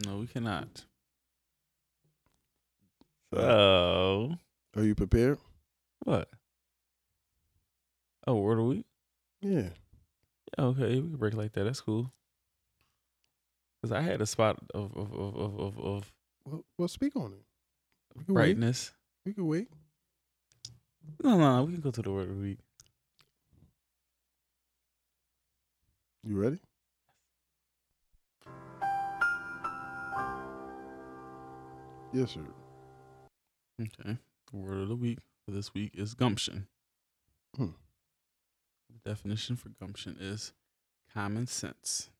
No, 0.07 0.19
we 0.19 0.27
cannot. 0.27 0.85
So 3.33 4.37
Are 4.77 4.83
you 4.83 4.95
prepared? 4.95 5.39
what? 6.05 6.29
Oh, 8.27 8.37
word 8.37 8.53
of 8.53 8.59
the 8.59 8.65
week. 8.65 8.87
Yeah. 9.41 9.69
Okay, 10.59 11.01
we 11.01 11.09
can 11.09 11.17
break 11.17 11.35
like 11.35 11.53
that. 11.53 11.65
That's 11.65 11.81
cool. 11.81 12.13
Cause 13.83 13.93
I 13.93 14.01
had 14.01 14.23
a 14.23 14.27
spot 14.27 14.59
of 14.73 14.97
of 14.97 15.13
of 15.13 15.37
of, 15.37 15.59
of, 15.61 15.79
of 15.79 16.13
Well, 16.47 16.65
well, 16.79 16.89
speak 16.89 17.17
on 17.17 17.33
it. 17.35 17.45
We 18.17 18.25
can 18.25 18.35
wait. 18.35 18.41
brightness. 18.41 18.93
We 19.27 19.35
can 19.35 19.47
wait. 19.47 19.69
No, 21.23 21.37
no, 21.39 21.65
we 21.65 21.73
can 21.73 21.83
go 21.83 21.91
to 21.91 22.01
the 22.01 22.11
word 22.11 22.31
of 22.31 22.37
the 22.37 22.43
week. 22.43 22.59
You 26.27 26.37
ready? 26.41 26.61
Yes, 32.15 32.31
sir. 32.31 32.41
Okay. 33.83 34.17
The 34.53 34.57
word 34.57 34.79
of 34.83 34.89
the 34.89 34.97
week 34.97 35.19
for 35.45 35.51
this 35.53 35.75
week 35.75 35.91
is 35.95 36.15
gumption. 36.15 36.69
Hmm. 37.57 37.71
Definition 39.05 39.57
for 39.57 39.69
gumption 39.69 40.17
is 40.19 40.53
common 41.13 41.47
sense, 41.47 42.11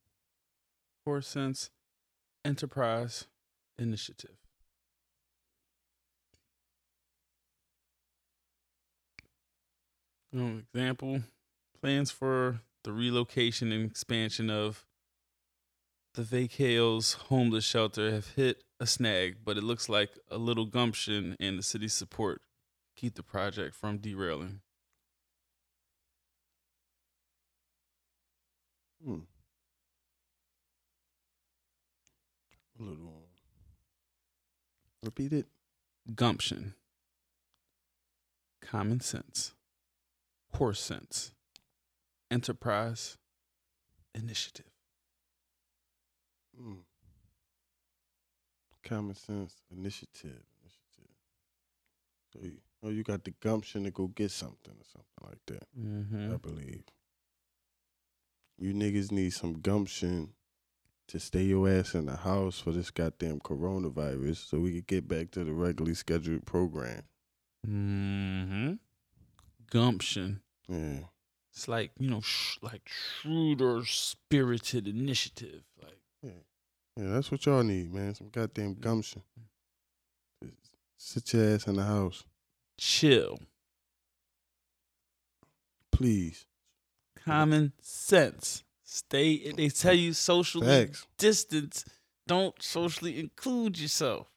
core 1.05 1.23
sense, 1.23 1.71
enterprise, 2.45 3.27
initiative. 3.79 4.37
Example 10.33 11.23
plans 11.81 12.11
for 12.11 12.61
the 12.83 12.93
relocation 12.93 13.71
and 13.71 13.89
expansion 13.89 14.51
of 14.51 14.85
the 16.15 16.23
Vacales 16.23 17.15
homeless 17.15 17.65
shelter 17.65 18.11
have 18.11 18.29
hit 18.35 18.65
a 18.81 18.87
snag, 18.87 19.37
but 19.45 19.57
it 19.57 19.63
looks 19.63 19.89
like 19.89 20.11
a 20.31 20.39
little 20.39 20.67
gumption 20.67 21.37
and 21.39 21.59
the 21.59 21.63
city's 21.63 21.93
support 21.93 22.43
keep 22.97 23.15
the 23.15 23.23
project 23.23 23.75
from 23.75 23.99
derailing. 23.99 24.61
Hmm. 29.05 29.19
A 32.79 32.83
little. 32.83 33.29
Repeat 35.03 35.33
it. 35.33 35.47
Gumption, 36.15 36.75
common 38.61 39.01
sense, 39.01 39.55
horse 40.53 40.81
sense, 40.81 41.33
enterprise, 42.31 43.17
initiative. 44.15 44.71
Hmm. 46.59 46.75
Common 48.83 49.15
sense, 49.15 49.55
initiative, 49.71 50.43
initiative. 50.61 51.15
So 52.33 52.41
you, 52.43 52.59
oh, 52.83 52.91
you 52.91 53.03
got 53.03 53.25
the 53.25 53.33
gumption 53.41 53.85
to 53.85 53.91
go 53.91 54.09
get 54.09 54.31
something 54.31 54.75
or 54.75 54.85
something 54.93 55.23
like 55.23 55.39
that. 55.47 55.67
Mm-hmm. 55.79 56.35
I 56.35 56.37
believe. 56.37 56.85
You 58.59 58.73
niggas 58.73 59.11
need 59.11 59.33
some 59.33 59.61
gumption 59.61 60.33
to 61.09 61.19
stay 61.19 61.43
your 61.43 61.69
ass 61.69 61.95
in 61.95 62.07
the 62.07 62.17
house 62.17 62.59
for 62.61 62.73
this 62.73 62.91
goddamn 62.91 63.41
coronavirus 63.41 64.49
so 64.49 64.59
we 64.59 64.75
could 64.75 64.87
get 64.87 65.09
back 65.09 65.31
to 65.33 65.45
the 65.45 65.53
regularly 65.53 65.95
scheduled 65.95 66.47
program. 66.47 67.03
Mm-hmm. 67.67 68.75
Gumption. 69.71 70.41
Yeah. 70.69 71.01
It's 71.53 71.69
like 71.69 71.93
you 71.99 72.11
know, 72.11 72.21
sh- 72.21 72.59
like 72.63 72.89
shrewder, 72.89 73.87
spirited 73.87 74.89
initiative. 74.89 75.63
Like 75.81 75.99
Yeah, 76.23 76.33
that's 76.97 77.31
what 77.31 77.45
y'all 77.47 77.63
need, 77.63 77.93
man. 77.93 78.15
Some 78.15 78.29
goddamn 78.31 78.75
gumption. 78.75 79.23
Just 80.43 80.55
sit 80.99 81.33
your 81.33 81.55
ass 81.55 81.67
in 81.67 81.77
the 81.77 81.85
house. 81.85 82.25
chill, 82.79 83.39
Please. 85.91 86.47
Common 87.25 87.73
sense. 87.81 88.63
Stay. 88.83 89.51
They 89.53 89.69
tell 89.69 89.95
you 89.95 90.13
socially 90.13 90.67
Facts. 90.67 91.07
distance. 91.19 91.85
Don't 92.27 92.55
socially 92.63 93.19
include 93.21 93.79
yourself. 93.79 94.29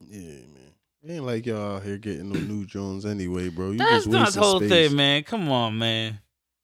Yeah, 0.00 0.20
man. 0.20 0.72
It 1.02 1.12
ain't 1.12 1.24
like 1.24 1.46
y'all 1.46 1.76
out 1.76 1.82
here 1.84 1.96
getting 1.98 2.30
no 2.32 2.38
new 2.40 2.64
Jones 2.66 3.06
anyway, 3.06 3.48
bro. 3.48 3.70
You 3.70 3.78
That's 3.78 4.04
just 4.04 4.08
not 4.08 4.32
the 4.32 4.40
whole 4.40 4.58
space. 4.58 4.70
thing, 4.88 4.96
man. 4.96 5.22
Come 5.24 5.48
on, 5.50 5.78
man. 5.78 6.18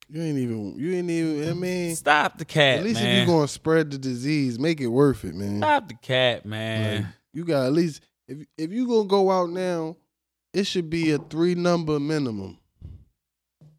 You 0.09 0.23
ain't 0.23 0.39
even. 0.39 0.75
You 0.79 0.95
ain't 0.97 1.11
even. 1.11 1.49
I 1.49 1.53
mean, 1.55 1.97
Stop 1.97 2.37
the 2.39 2.45
cat, 2.45 2.79
at 2.81 2.85
least 2.85 3.01
man. 3.01 3.17
if 3.17 3.21
you 3.29 3.35
gonna 3.35 3.49
spread 3.49 3.91
the 3.91 3.99
disease, 3.99 4.59
make 4.59 4.81
it 4.81 4.89
worth 4.89 5.25
it, 5.25 5.35
man. 5.35 5.59
Stop 5.59 5.89
the 5.89 5.95
cat, 5.95 6.39
Like, 6.45 6.47
man. 6.47 7.09
you 7.33 7.45
got 7.45 7.67
at 7.67 7.73
least 7.73 8.03
if 8.29 8.47
if 8.59 8.71
you 8.71 8.87
gonna 8.87 9.09
go 9.09 9.31
out 9.31 9.51
now, 9.51 9.97
it 10.53 10.65
should 10.65 10.91
be 10.91 11.13
a 11.13 11.19
three 11.19 11.55
number 11.55 11.99
minimum. 11.99 12.59
You 13.63 13.67
know 13.67 13.71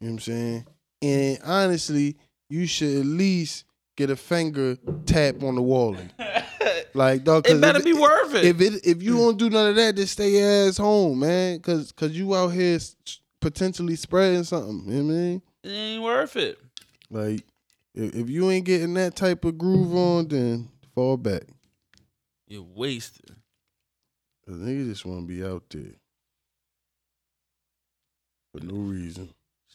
what 0.00 0.08
I'm 0.10 0.18
saying? 0.20 0.66
And 1.02 1.38
honestly, 1.44 2.16
you 2.48 2.66
should 2.66 2.98
at 2.98 3.06
least 3.06 3.64
get 3.96 4.10
a 4.10 4.16
finger 4.16 4.76
tap 5.06 5.42
on 5.42 5.56
the 5.56 5.62
wallet. 5.62 6.12
Like 6.94 7.24
dog, 7.24 7.48
it 7.48 7.60
better 7.60 7.78
if, 7.78 7.84
be 7.84 7.94
worth 7.94 8.34
it. 8.34 8.44
If 8.44 8.60
it 8.60 8.86
if 8.86 9.02
you 9.02 9.16
don't 9.16 9.38
do 9.38 9.48
none 9.48 9.70
of 9.70 9.76
that, 9.76 9.96
just 9.96 10.12
stay 10.12 10.32
your 10.32 10.68
ass 10.68 10.76
home, 10.76 11.20
man. 11.20 11.58
Cause 11.60 11.90
cause 11.92 12.10
you 12.10 12.34
out 12.34 12.48
here 12.48 12.78
potentially 13.40 13.96
spreading 13.96 14.44
something. 14.44 14.84
You 14.86 15.02
know 15.02 15.06
what 15.06 15.12
I 15.12 15.16
mean? 15.16 15.42
It 15.64 15.68
ain't 15.68 16.02
worth 16.02 16.36
it. 16.36 16.58
Like, 17.10 17.44
if, 17.94 18.14
if 18.14 18.30
you 18.30 18.50
ain't 18.50 18.66
getting 18.66 18.94
that 18.94 19.16
type 19.16 19.44
of 19.44 19.56
groove 19.58 19.94
on, 19.94 20.28
then 20.28 20.68
fall 20.94 21.16
back. 21.16 21.44
You're 22.46 22.62
wasted. 22.62 23.36
Cause 24.46 24.56
niggas 24.56 24.90
just 24.90 25.06
want 25.06 25.26
to 25.26 25.34
be 25.34 25.42
out 25.42 25.64
there 25.70 25.94
for 28.52 28.64
no 28.64 28.74
reason. 28.74 29.32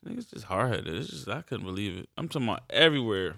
This 0.07 0.15
nigga's 0.15 0.31
just 0.31 0.45
hard 0.45 0.71
headed. 0.71 0.95
It's 0.95 1.09
just 1.09 1.27
I 1.27 1.41
couldn't 1.41 1.65
believe 1.65 1.97
it. 1.97 2.09
I'm 2.17 2.27
talking 2.27 2.47
about 2.47 2.63
everywhere. 2.69 3.35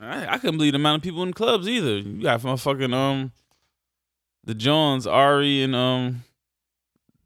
I, 0.00 0.34
I 0.34 0.38
couldn't 0.38 0.58
believe 0.58 0.72
the 0.72 0.78
amount 0.78 1.00
of 1.00 1.02
people 1.02 1.22
in 1.22 1.32
clubs 1.32 1.68
either. 1.68 1.98
You 1.98 2.22
got 2.22 2.40
motherfucking 2.40 2.94
um 2.94 3.32
the 4.44 4.54
Johns, 4.54 5.06
Ari 5.06 5.62
and 5.62 5.74
um 5.74 6.24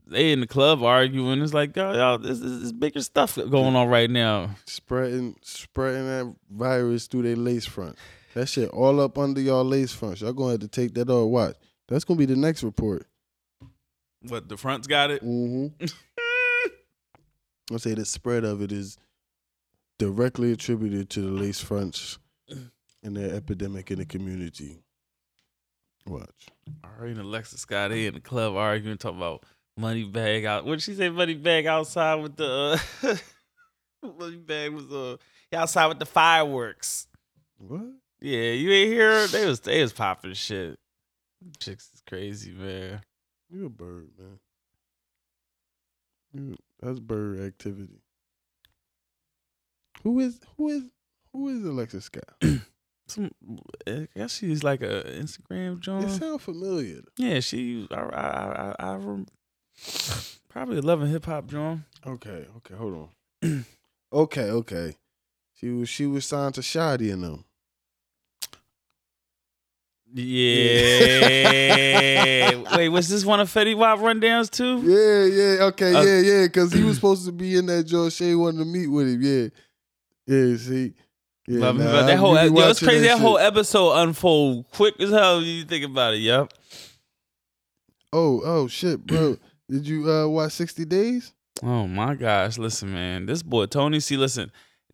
they 0.07 0.33
in 0.33 0.41
the 0.41 0.47
club 0.47 0.83
arguing. 0.83 1.41
It's 1.41 1.55
like, 1.55 1.75
y'all, 1.77 1.95
y'all 1.95 2.19
this 2.19 2.41
is 2.41 2.73
bigger 2.73 3.01
stuff 3.01 3.37
going 3.37 3.77
on 3.77 3.89
right 3.89 4.11
now. 4.11 4.51
Spreading, 4.67 5.37
spreading 5.43 6.07
that 6.07 6.35
virus 6.51 7.07
through 7.07 7.23
their 7.23 7.37
lace 7.37 7.65
front. 7.65 7.97
That 8.35 8.49
shit 8.49 8.69
all 8.71 9.01
up 9.01 9.19
under 9.19 9.41
y'all 9.41 9.65
lace 9.65 9.93
fronts. 9.93 10.21
Y'all 10.21 10.33
gonna 10.33 10.53
have 10.53 10.61
to 10.61 10.69
take 10.69 10.95
that 10.95 11.11
off. 11.11 11.29
Watch. 11.29 11.57
That's 11.89 12.05
gonna 12.05 12.19
be 12.19 12.27
the 12.27 12.37
next 12.37 12.63
report. 12.63 13.07
What 14.29 14.49
the 14.49 14.57
front's 14.57 14.87
got 14.87 15.11
it. 15.11 15.25
Mm-hmm. 15.25 15.85
I'll 17.71 17.79
say 17.79 17.95
the 17.95 18.05
spread 18.05 18.45
of 18.45 18.61
it 18.63 18.73
is 18.73 18.99
directly 19.99 20.53
attributed 20.53 21.11
to 21.11 21.21
the 21.21 21.29
lace 21.29 21.61
fronts 21.61 22.19
and 23.03 23.17
their 23.17 23.35
epidemic 23.35 23.91
in 23.91 23.99
the 23.99 24.05
community. 24.05 24.79
Watch. 26.07 26.49
Ari 26.83 27.13
and 27.13 27.21
Alexa 27.21 27.59
Scott 27.59 27.91
they 27.91 28.07
in 28.07 28.15
the 28.15 28.21
club 28.21 28.57
arguing, 28.57 28.99
talking 28.99 29.19
about 29.19 29.45
money 29.77 30.05
bag 30.05 30.45
out. 30.45 30.65
What 30.65 30.73
did 30.73 30.83
she 30.83 30.95
say? 30.95 31.09
Money 31.09 31.35
bag 31.35 31.67
outside 31.67 32.17
with 32.17 32.37
the 32.37 32.81
uh, 33.03 33.17
money 34.19 34.37
bag 34.37 34.73
was 34.73 34.91
uh 34.91 35.17
outside 35.53 35.87
with 35.87 36.01
the 36.01 36.07
fireworks. 36.07 37.07
What? 37.59 37.83
Yeah, 38.21 38.51
you 38.51 38.71
ain't 38.73 38.93
hear? 38.93 39.27
They 39.29 39.47
was 39.47 39.61
they 39.61 39.81
was 39.83 39.93
popping 39.93 40.35
shit. 40.35 40.79
Chicks 41.59 41.91
is 41.95 42.03
crazy, 42.09 42.53
man. 42.53 43.01
You 43.51 43.67
a 43.67 43.69
bird, 43.69 44.09
man. 44.19 44.39
You, 46.33 46.57
that's 46.83 46.99
bird 47.01 47.41
activity. 47.41 48.03
Who 50.03 50.19
is 50.21 50.41
who 50.57 50.69
is 50.69 50.83
who 51.33 51.49
is 51.49 51.65
Alexis 51.65 52.05
Scott? 52.07 52.25
Some, 53.09 53.31
I 53.87 54.09
guess 54.17 54.37
she's 54.37 54.63
like 54.65 54.81
a 54.83 55.03
Instagram 55.05 55.75
It 55.77 55.81
joint. 55.81 56.11
sounds 56.11 56.43
familiar. 56.43 57.01
Yeah, 57.17 57.41
she. 57.41 57.87
I, 57.91 57.95
I, 57.95 58.75
I, 58.79 58.93
I, 58.93 58.95
rem- 58.97 59.27
probably 60.49 60.81
loving 60.81 61.09
hip 61.11 61.27
hop 61.27 61.47
joint. 61.47 61.81
Okay, 62.07 62.47
okay, 62.59 62.75
hold 62.75 63.11
on. 63.43 63.65
okay, 64.13 64.51
okay. 64.51 64.95
She 65.55 65.69
was 65.71 65.89
she 65.89 66.07
was 66.07 66.25
signed 66.27 66.55
to 66.55 66.61
Shadi 66.63 67.13
and 67.13 67.23
them. 67.25 67.45
Yeah. 70.13 70.23
Wait, 72.77 72.89
was 72.89 73.09
this 73.09 73.25
one 73.25 73.41
of 73.41 73.53
Fetty 73.53 73.77
Wap 73.77 73.99
rundowns 73.99 74.51
too? 74.51 74.81
Yeah, 74.83 75.25
yeah, 75.25 75.65
okay, 75.69 75.95
Uh, 75.95 76.03
yeah, 76.03 76.21
yeah. 76.21 76.47
Because 76.47 76.73
he 76.73 76.83
was 76.83 76.97
supposed 76.97 77.25
to 77.27 77.33
be 77.33 77.57
in 77.57 77.67
that 77.67 77.85
joint. 77.85 78.13
Shay 78.13 78.35
wanted 78.35 78.59
to 78.59 78.65
meet 78.65 78.89
with 78.89 79.09
him. 79.09 79.23
Yeah, 79.23 79.49
yeah. 80.27 80.57
See, 80.57 80.95
yeah. 81.47 81.61
Love 81.61 81.81
him. 81.81 81.87
nah, 81.87 82.07
that 82.07 82.19
whole 82.19 82.37
I 82.37 82.45
yo, 82.45 82.69
it's 82.69 82.81
crazy. 82.81 83.07
That, 83.07 83.19
whole 83.19 83.39
episode 83.39 83.93
unfold 84.03 84.69
quick 84.71 84.95
as 85.01 85.11
hell. 85.11 85.43
You 85.43 85.65
think 85.65 85.85
about 85.85 86.15
it, 86.15 86.19
yep. 86.19 86.53
Oh, 88.13 88.41
oh 88.45 88.69
shit, 88.69 89.05
bro. 89.07 89.37
Did 89.71 89.87
you 89.87 90.11
uh 90.11 90.29
watch 90.29 90.53
Sixty 90.53 90.85
Days? 90.85 91.33
Oh 91.63 91.87
my 91.87 92.15
gosh, 92.15 92.59
listen, 92.59 92.93
man. 92.93 93.27
This 93.27 93.43
boy 93.43 93.67
Tony, 93.67 94.01
see, 94.01 94.17
listen. 94.17 94.51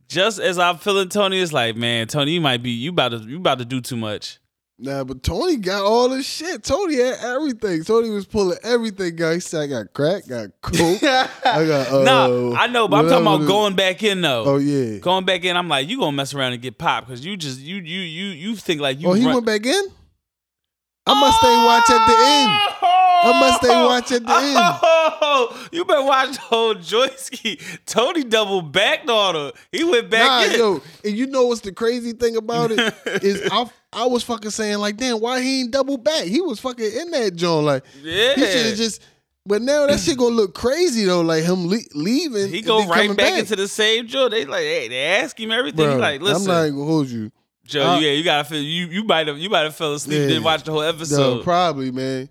Just 0.09 0.41
as 0.41 0.59
I'm 0.59 0.79
feeling 0.79 1.11
Tony, 1.11 1.39
it's 1.39 1.53
like, 1.53 1.77
man, 1.77 2.07
Tony, 2.07 2.33
you 2.33 2.41
might 2.41 2.63
be 2.63 2.71
you 2.71 2.91
about 2.91 3.11
to 3.11 3.19
you 3.19 3.37
about 3.37 3.59
to 3.59 3.65
do 3.65 3.81
too 3.81 3.97
much. 3.97 4.39
Nah, 4.81 5.03
but 5.03 5.25
Tony 5.25 5.57
got 5.57 5.83
all 5.83 6.09
this 6.09 6.25
shit. 6.25 6.63
Tony 6.63 6.97
had 6.99 7.19
everything. 7.25 7.83
Tony 7.83 8.11
was 8.11 8.27
pulling 8.27 8.59
everything. 8.63 9.17
Guy, 9.17 9.35
he 9.35 9.41
said, 9.41 9.63
"I 9.63 9.67
got 9.67 9.93
crack, 9.93 10.29
got 10.29 10.51
coke, 10.63 11.03
I 11.03 11.29
got 11.67 11.89
uh, 11.93 12.03
nah, 12.05 12.55
I 12.57 12.69
know, 12.69 12.87
but 12.87 12.99
I'm 12.99 13.09
talking 13.09 13.27
about 13.27 13.49
going 13.49 13.75
back 13.75 14.05
in 14.05 14.21
though. 14.21 14.45
Oh 14.47 14.57
yeah. 14.59 14.99
Going 14.99 15.25
back 15.25 15.45
in, 15.45 15.57
I'm 15.57 15.67
like, 15.69 15.89
you 15.89 15.99
gonna 15.99 16.13
mess 16.17 16.33
around 16.33 16.53
and 16.53 16.63
get 16.63 16.79
popped 16.79 17.09
because 17.09 17.27
you 17.27 17.37
just 17.37 17.59
you 17.59 17.77
you 17.77 18.01
you 18.03 18.27
you 18.27 18.55
think 18.55 18.81
like 18.81 19.01
you. 19.01 19.09
oh, 19.09 19.15
he 19.15 19.25
run- 19.25 19.35
went 19.35 19.47
back 19.47 19.67
in. 19.67 19.85
I 21.07 21.15
must 21.21 21.39
stay 21.39 21.65
watch 21.65 21.91
at 21.91 22.07
the 22.07 22.15
end. 22.15 22.53
I 23.21 23.41
must 23.41 23.63
stay 23.65 23.85
watch 23.85 24.13
at 24.13 24.27
the 24.27 24.33
end. 24.33 24.57
Oh, 25.21 25.69
you 25.73 25.85
better 25.87 26.05
watch 26.05 26.35
the 26.35 26.41
whole 26.41 26.75
Joyski. 26.75 27.61
Tony 27.87 28.23
double 28.25 28.61
backed 28.63 29.09
on 29.09 29.35
her. 29.35 29.53
He 29.73 29.83
went 29.85 30.11
back 30.11 30.29
Nah, 30.49 30.53
in. 30.55 30.59
yo, 30.61 30.83
and 31.05 31.17
you 31.17 31.27
know 31.27 31.47
what's 31.47 31.63
the 31.63 31.73
crazy 31.73 32.13
thing 32.13 32.37
about 32.37 32.71
it 32.73 32.79
is 33.25 33.49
I 33.51 33.69
I 33.93 34.07
was 34.07 34.23
fucking 34.23 34.51
saying 34.51 34.79
like, 34.79 34.97
damn, 34.97 35.19
why 35.21 35.41
he 35.41 35.61
ain't 35.63 35.71
double 35.71 35.97
back? 35.97 36.25
He 36.25 36.41
was 36.41 36.61
fucking 36.61 36.85
in 36.93 37.11
that 37.13 37.35
joint 37.37 37.65
like 37.67 37.85
yeah. 38.03 38.35
he 38.35 38.41
should 38.47 38.67
have 38.67 38.77
just. 38.77 39.03
But 39.47 39.63
now 39.63 39.87
that 39.87 39.99
shit 40.01 40.19
gonna 40.19 40.35
look 40.35 40.55
crazy 40.55 41.05
though, 41.07 41.23
like 41.23 41.43
him 41.45 41.69
le- 41.69 41.79
leaving. 41.95 42.49
he 42.51 42.61
go 42.61 42.87
right 42.87 43.03
coming 43.09 43.17
back, 43.17 43.39
into 43.39 43.57
the 43.57 43.67
same 43.67 44.07
joint. 44.07 44.33
They 44.33 44.45
like, 44.45 44.61
hey, 44.61 44.89
they 44.89 44.99
ask 45.07 45.41
him 45.41 45.51
everything. 45.53 45.89
He 45.91 45.97
like, 45.97 46.21
listen, 46.21 46.43
I'm 46.51 46.57
not 46.57 46.63
even 46.67 46.75
gonna 46.79 46.91
hold 46.91 47.09
you. 47.09 47.33
Joe, 47.65 47.83
I- 47.83 47.99
yeah, 48.01 48.11
you 48.13 48.25
gotta 48.25 48.45
feel 48.45 48.61
you 48.63 48.89
you 48.89 49.05
might 49.05 49.27
have 49.27 49.39
you 49.39 49.49
might 49.49 49.61
have 49.63 49.75
fell 49.75 49.95
asleep 49.95 50.19
Yeah. 50.21 50.27
didn't 50.29 50.43
watch 50.45 50.65
the 50.65 50.73
whole 50.73 50.83
No, 50.83 50.89
episode. 50.89 51.45
probably, 51.45 51.91
man. 51.91 52.29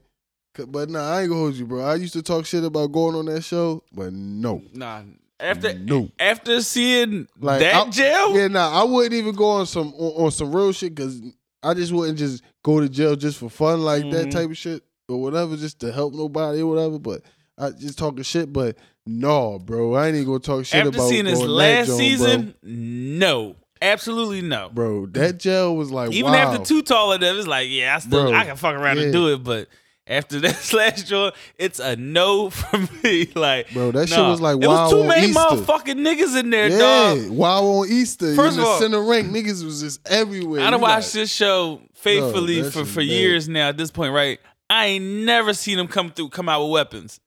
But 0.68 0.90
nah, 0.90 1.12
I 1.12 1.22
ain't 1.22 1.30
gonna 1.30 1.42
hold 1.42 1.56
you, 1.56 1.66
bro. 1.66 1.84
I 1.84 1.96
used 1.96 2.14
to 2.14 2.22
talk 2.24 2.46
shit 2.46 2.64
about 2.64 2.92
going 2.92 3.16
on 3.16 3.26
that 3.26 3.44
show, 3.44 3.84
but 3.92 4.14
no. 4.14 4.62
nah, 4.74 5.02
after 5.40 5.74
No. 5.74 6.10
after 6.20 6.62
seeing 6.62 7.28
Like 7.40 7.60
that 7.62 7.76
I- 7.76 7.90
jail, 7.90 8.38
Yeah, 8.38 8.48
nah, 8.48 8.80
I 8.80 8.84
wouldn't 8.84 9.14
even 9.14 9.34
go 9.36 9.46
on 9.50 9.66
some 9.66 9.88
on, 9.96 10.26
on 10.26 10.32
some 10.32 10.56
real 10.56 10.72
shit 10.72 10.94
because 10.94 11.20
I 11.68 11.74
just 11.74 11.92
wouldn't 11.92 12.18
just 12.18 12.44
go 12.64 12.80
to 12.80 12.88
jail 12.90 13.16
just 13.16 13.38
for 13.38 13.50
fun 13.50 13.82
like 13.82 14.04
that 14.12 14.28
Mhm. 14.28 14.32
type 14.32 14.50
of 14.50 14.58
shit 14.58 14.84
or 15.10 15.22
whatever, 15.22 15.56
just 15.56 15.80
to 15.82 15.92
help 15.92 16.14
nobody 16.14 16.62
or 16.62 16.68
whatever. 16.68 17.00
But 17.00 17.22
I 17.58 17.72
just 17.72 17.98
talking 17.98 18.24
shit. 18.24 18.52
But 18.54 18.76
no, 19.06 19.60
bro, 19.60 19.94
I 19.96 20.08
ain't 20.08 20.16
even 20.16 20.28
gonna 20.28 20.40
talk 20.40 20.66
shit 20.66 20.80
after 20.86 20.90
about 20.90 21.10
seeing 21.10 21.26
his 21.26 21.40
going 21.40 21.48
that 21.50 21.54
last 21.88 21.98
season, 21.98 22.54
no, 22.64 23.56
absolutely 23.82 24.42
no. 24.42 24.70
bro. 24.74 25.06
bro. 25.06 25.22
That 25.24 25.40
jail 25.40 25.76
was 25.76 25.92
like 25.92 26.12
Even 26.12 26.32
wow. 26.32 26.38
after 26.52 26.64
two 26.64 26.82
tall 26.82 27.14
of 27.14 27.20
them, 27.22 27.38
it's 27.38 27.48
like, 27.48 27.68
yeah, 27.70 27.96
I 27.96 28.00
still 28.00 28.30
Bro, 28.30 28.34
I 28.34 28.46
can 28.46 28.56
fuck 28.56 28.76
around 28.76 28.98
yeah. 28.98 29.04
and 29.04 29.14
do 29.14 29.34
it, 29.34 29.44
but 29.44 29.68
after 30.10 30.40
that 30.42 30.74
last 30.74 31.08
joint, 31.08 31.34
it's 31.58 31.80
a 31.80 31.96
no 31.96 32.50
from 32.50 32.88
me. 33.04 33.30
Like, 33.36 33.72
Bro, 33.74 33.92
that 33.92 34.10
shit 34.10 34.18
was 34.20 34.42
like 34.42 34.62
it 34.62 34.68
was 34.68 34.92
too 34.92 35.04
many 35.04 35.28
Easter. 35.28 35.40
motherfucking 35.40 36.00
niggas 36.06 36.40
in 36.40 36.50
there, 36.50 36.70
Yeah, 36.70 36.78
dog. 37.16 37.30
wow 37.30 37.64
on 37.64 37.90
Easter. 37.90 38.36
First 38.36 38.56
in 38.56 38.60
of 38.62 38.66
the 38.66 38.72
all- 38.72 38.80
center 38.80 39.02
rank, 39.04 39.28
niggas 39.28 39.64
was 39.64 39.82
just 39.82 40.08
everywhere. 40.10 40.62
I 40.62 40.70
done 40.72 40.82
watched 40.82 41.08
like, 41.08 41.22
this 41.24 41.32
show 41.34 41.82
faithfully 41.94 42.62
that 42.62 42.72
for, 42.72 42.86
for 42.86 43.00
bad. 43.02 43.08
years 43.08 43.48
now. 43.50 43.70
At 43.70 43.78
this 43.78 43.92
point, 43.92 44.14
right? 44.14 44.40
I 44.70 44.86
ain't 44.88 45.06
never 45.26 45.54
seen 45.54 45.78
them 45.78 45.88
come 45.88 46.12
through, 46.12 46.30
come 46.30 46.50
out 46.50 46.64
with 46.64 46.72
weapons. 46.74 47.20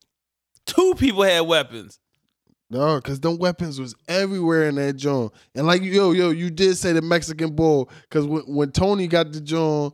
Two 0.66 0.94
people 0.96 1.22
had 1.22 1.40
weapons. 1.40 1.98
No, 2.72 2.96
because 2.96 3.18
them 3.18 3.38
weapons 3.38 3.80
was 3.80 3.96
everywhere 4.06 4.68
in 4.68 4.76
that 4.76 4.92
joint. 4.94 5.32
And 5.56 5.66
like 5.66 5.82
yo, 5.82 6.12
yo, 6.12 6.30
you 6.30 6.50
did 6.50 6.76
say 6.76 6.92
the 6.92 7.02
Mexican 7.02 7.50
bull. 7.56 7.90
Cause 8.10 8.26
when, 8.26 8.42
when 8.42 8.70
Tony 8.70 9.08
got 9.08 9.32
the 9.32 9.40
joint, 9.40 9.92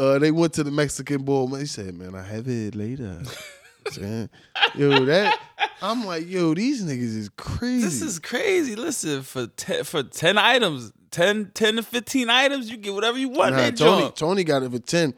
uh, 0.00 0.18
they 0.18 0.30
went 0.30 0.54
to 0.54 0.64
the 0.64 0.70
Mexican 0.70 1.22
bull. 1.22 1.46
Man, 1.46 1.60
he 1.60 1.66
said, 1.66 1.94
Man, 1.94 2.14
I 2.14 2.22
have 2.22 2.48
it 2.48 2.74
later. 2.74 3.22
Yo, 4.74 5.04
that 5.04 5.38
I'm 5.82 6.04
like, 6.04 6.28
yo, 6.28 6.54
these 6.54 6.84
niggas 6.84 7.16
is 7.16 7.28
crazy. 7.30 7.84
This 7.84 8.02
is 8.02 8.18
crazy. 8.18 8.76
Listen, 8.76 9.22
for 9.22 9.46
ten, 9.46 9.84
for 9.84 10.02
ten 10.02 10.36
items, 10.38 10.92
10, 11.10 11.52
10 11.54 11.76
to 11.76 11.82
fifteen 11.82 12.28
items, 12.30 12.70
you 12.70 12.76
get 12.76 12.94
whatever 12.94 13.18
you 13.18 13.30
want. 13.30 13.52
Nah, 13.52 13.56
that 13.58 13.76
Tony, 13.76 14.02
joint. 14.02 14.16
Tony 14.16 14.44
got 14.44 14.62
it 14.62 14.70
for 14.70 14.78
10. 14.78 15.14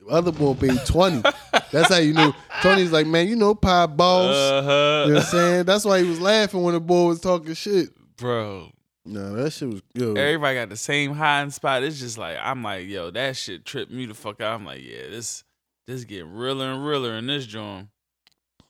The 0.00 0.06
other 0.06 0.32
boy 0.32 0.54
paid 0.54 0.78
20. 0.86 1.22
That's 1.70 1.92
how 1.92 1.98
you 1.98 2.14
knew. 2.14 2.32
Tony's 2.62 2.92
like, 2.92 3.06
man, 3.06 3.28
you 3.28 3.36
know, 3.36 3.54
pie 3.54 3.86
balls. 3.86 4.34
Uh-huh. 4.34 5.04
you 5.06 5.12
know 5.12 5.14
what 5.14 5.24
I'm 5.24 5.30
saying? 5.30 5.64
That's 5.66 5.84
why 5.84 6.02
he 6.02 6.08
was 6.08 6.20
laughing 6.20 6.62
when 6.62 6.74
the 6.74 6.80
boy 6.80 7.08
was 7.08 7.20
talking 7.20 7.54
shit. 7.54 7.90
Bro, 8.16 8.70
No, 9.06 9.34
that 9.36 9.52
shit 9.52 9.68
was 9.68 9.82
yo. 9.94 10.14
everybody 10.14 10.56
got 10.56 10.68
the 10.68 10.76
same 10.76 11.14
hiding 11.14 11.50
spot. 11.50 11.82
It's 11.84 12.00
just 12.00 12.18
like 12.18 12.36
I'm 12.40 12.62
like, 12.62 12.88
yo, 12.88 13.10
that 13.12 13.36
shit 13.36 13.64
tripped 13.64 13.92
me 13.92 14.06
the 14.06 14.14
fuck 14.14 14.40
out. 14.40 14.54
I'm 14.54 14.64
like, 14.66 14.82
yeah, 14.82 15.08
this 15.08 15.44
this 15.86 16.04
getting 16.04 16.32
realer 16.32 16.72
and 16.72 16.84
realer 16.84 17.12
in 17.14 17.26
this 17.28 17.46
joint. 17.46 17.88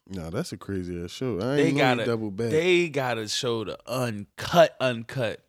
No, 0.08 0.30
that's 0.30 0.52
a 0.52 0.56
crazy 0.56 1.02
ass 1.02 1.10
show. 1.10 1.40
I 1.40 1.56
ain't 1.56 1.56
They 1.56 1.72
gotta 1.72 2.02
he 2.02 2.06
double 2.06 2.30
back. 2.30 2.50
They 2.50 2.88
gotta 2.88 3.26
show 3.28 3.64
the 3.64 3.78
uncut, 3.86 4.76
uncut. 4.78 5.42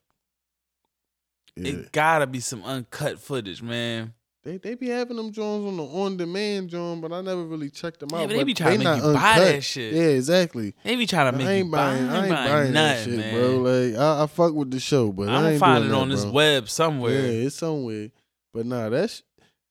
yeah. 1.55 1.71
It 1.73 1.91
gotta 1.91 2.25
be 2.25 2.39
some 2.39 2.63
uncut 2.63 3.19
footage, 3.19 3.61
man. 3.61 4.13
They 4.47 4.57
they 4.57 4.75
be 4.75 4.87
having 4.87 5.17
them 5.17 5.31
Jones 5.31 5.65
on 5.67 5.75
the 5.75 5.83
on 5.83 6.15
demand 6.15 6.69
John, 6.69 7.01
but 7.01 7.11
I 7.11 7.19
never 7.21 7.43
really 7.43 7.69
checked 7.69 7.99
them 7.99 8.09
Yeah, 8.13 8.19
out. 8.19 8.27
but 8.29 8.37
they 8.37 8.43
be 8.45 8.53
trying 8.53 8.79
to 8.79 8.83
make 8.85 9.03
you 9.03 9.13
buy 9.13 9.39
that 9.39 9.63
shit. 9.63 9.93
Yeah, 9.93 10.01
exactly. 10.03 10.73
They 10.83 10.95
be 10.95 11.05
trying 11.05 11.33
to 11.33 11.37
make 11.37 11.47
I 11.47 11.51
ain't 11.51 11.65
you 11.65 11.71
buy. 11.71 11.89
I 11.91 11.95
ain't 11.97 12.29
buying, 12.29 12.73
that 12.73 12.97
nothing, 12.97 13.11
shit, 13.11 13.19
man. 13.19 13.33
bro. 13.35 13.57
Like 13.57 13.95
I, 13.99 14.23
I 14.23 14.27
fuck 14.27 14.53
with 14.53 14.71
the 14.71 14.79
show, 14.79 15.11
but 15.11 15.27
I'm 15.27 15.45
I 15.45 15.57
find 15.57 15.83
it 15.83 15.87
that, 15.89 15.95
on 15.95 16.07
this 16.09 16.23
bro. 16.23 16.31
web 16.31 16.63
Yeah, 16.63 16.69
somewhere. 16.69 17.25
it's 17.25 17.57
somewhere. 17.57 18.09
But 18.53 18.65
nah, 18.65 18.87
that's 18.89 19.21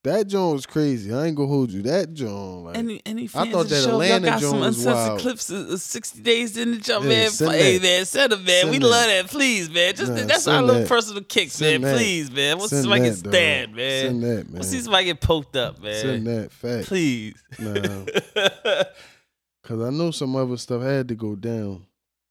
That 0.07 0.29
joint 0.29 0.53
was 0.55 0.67
crazy. 0.67 1.13
I 1.13 1.27
ain't 1.27 1.37
gonna 1.37 1.49
hold 1.49 1.73
you. 1.73 1.83
That 1.83 2.15
joint, 2.15 2.65
like, 2.67 2.79
Any 2.79 3.03
any 3.05 3.25
I 3.35 3.51
thought 3.51 3.67
that 3.67 3.83
show, 3.83 3.91
Atlanta 4.01 4.27
y'all 4.29 4.35
got 4.35 4.41
joint 4.41 4.51
some 4.53 4.61
was 4.61 4.77
uncensored 4.79 4.95
wild. 5.09 5.21
clips 5.21 5.51
of, 5.51 5.71
of 5.71 5.81
60 5.81 6.23
days 6.23 6.57
in 6.57 6.71
the 6.71 6.77
jump, 6.79 7.05
Yeah, 7.07 7.11
man. 7.11 7.31
Hey, 7.51 7.79
that. 7.79 7.83
man, 7.83 8.05
send 8.05 8.31
them, 8.31 8.45
man. 8.45 8.61
Send 8.61 8.71
we 8.71 8.79
that. 8.79 8.87
love 8.87 9.07
that. 9.07 9.27
Please, 9.27 9.69
man. 9.69 9.97
Just 9.97 10.13
Nah, 10.13 10.19
that's 10.23 10.47
our 10.47 10.55
send 10.59 10.67
little 10.69 10.87
personal 10.87 11.25
kicks, 11.25 11.55
Send 11.55 11.83
man. 11.83 11.93
that. 11.93 11.99
Please, 11.99 12.31
man. 12.31 12.57
We'll 12.59 12.69
see 12.69 12.83
Send 12.83 12.95
I 12.95 12.99
can 12.99 13.15
that, 13.31 13.75
man. 13.75 14.01
Send 14.07 14.23
that, 14.23 14.29
man. 14.29 14.47
We'll 14.53 14.63
see 14.63 14.93
I 14.93 15.03
get 15.03 15.21
poked 15.21 15.57
up, 15.57 15.83
man. 15.83 16.01
Send 16.01 16.27
that 16.29 16.53
fact. 16.53 16.87
Please. 16.87 17.35
Nah, 17.59 17.73
cause 19.65 19.81
I 19.81 19.91
know 19.91 20.13
some 20.13 20.37
other 20.37 20.57
stuff 20.57 20.83
had 20.83 21.09
to 21.09 21.17
go 21.17 21.35
down. 21.35 21.85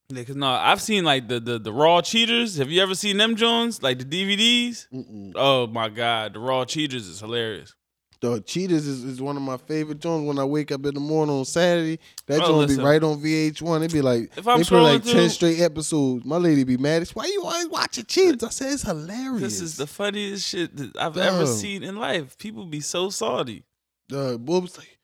Yeah, 0.09 0.23
cause 0.23 0.35
no, 0.35 0.47
I've 0.47 0.81
seen 0.81 1.03
like 1.03 1.27
the, 1.27 1.39
the 1.39 1.57
the 1.57 1.73
raw 1.73 2.01
cheaters. 2.01 2.57
Have 2.57 2.69
you 2.69 2.81
ever 2.81 2.93
seen 2.93 3.17
them 3.17 3.35
Jones? 3.35 3.81
Like 3.81 3.97
the 3.97 4.05
DVDs? 4.05 4.87
Mm-mm. 4.93 5.33
Oh 5.35 5.65
my 5.67 5.89
god, 5.89 6.33
the 6.33 6.39
raw 6.39 6.63
cheaters 6.63 7.07
is 7.07 7.19
hilarious. 7.19 7.73
The 8.21 8.41
Cheaters 8.41 8.87
is, 8.87 9.03
is 9.03 9.21
one 9.21 9.35
of 9.35 9.43
my 9.43 9.57
favorite 9.57 9.99
Jones. 9.99 10.27
When 10.27 10.39
I 10.39 10.45
wake 10.45 10.71
up 10.71 10.85
in 10.85 10.93
the 10.93 10.99
morning 10.99 11.35
on 11.35 11.45
Saturday, 11.45 11.99
that 12.27 12.39
Bro, 12.39 12.47
joint 12.65 12.69
be 12.69 12.83
right 12.83 13.03
on 13.03 13.21
VH1. 13.21 13.77
It'd 13.77 13.93
be 13.93 14.01
like 14.01 14.31
If 14.37 14.47
I'm 14.47 14.57
they 14.57 14.63
put 14.63 14.81
like 14.81 15.01
scrolling 15.03 15.11
ten 15.11 15.29
straight 15.29 15.59
episodes. 15.59 16.25
My 16.25 16.37
lady 16.37 16.63
be 16.63 16.77
mad. 16.77 17.01
It's 17.01 17.15
Why 17.15 17.25
you 17.25 17.43
always 17.43 17.67
watching 17.67 18.05
Cheaters? 18.05 18.43
I 18.43 18.49
said 18.49 18.73
it's 18.73 18.83
hilarious. 18.83 19.41
This 19.41 19.61
is 19.61 19.77
the 19.77 19.87
funniest 19.87 20.47
shit 20.47 20.75
that 20.77 20.97
I've 20.97 21.17
ever 21.17 21.45
seen 21.45 21.83
in 21.83 21.97
life. 21.97 22.37
People 22.37 22.65
be 22.65 22.79
so 22.79 23.09
salty. 23.09 23.63
boy 24.09 24.37
was 24.59 24.77
like, 24.77 24.94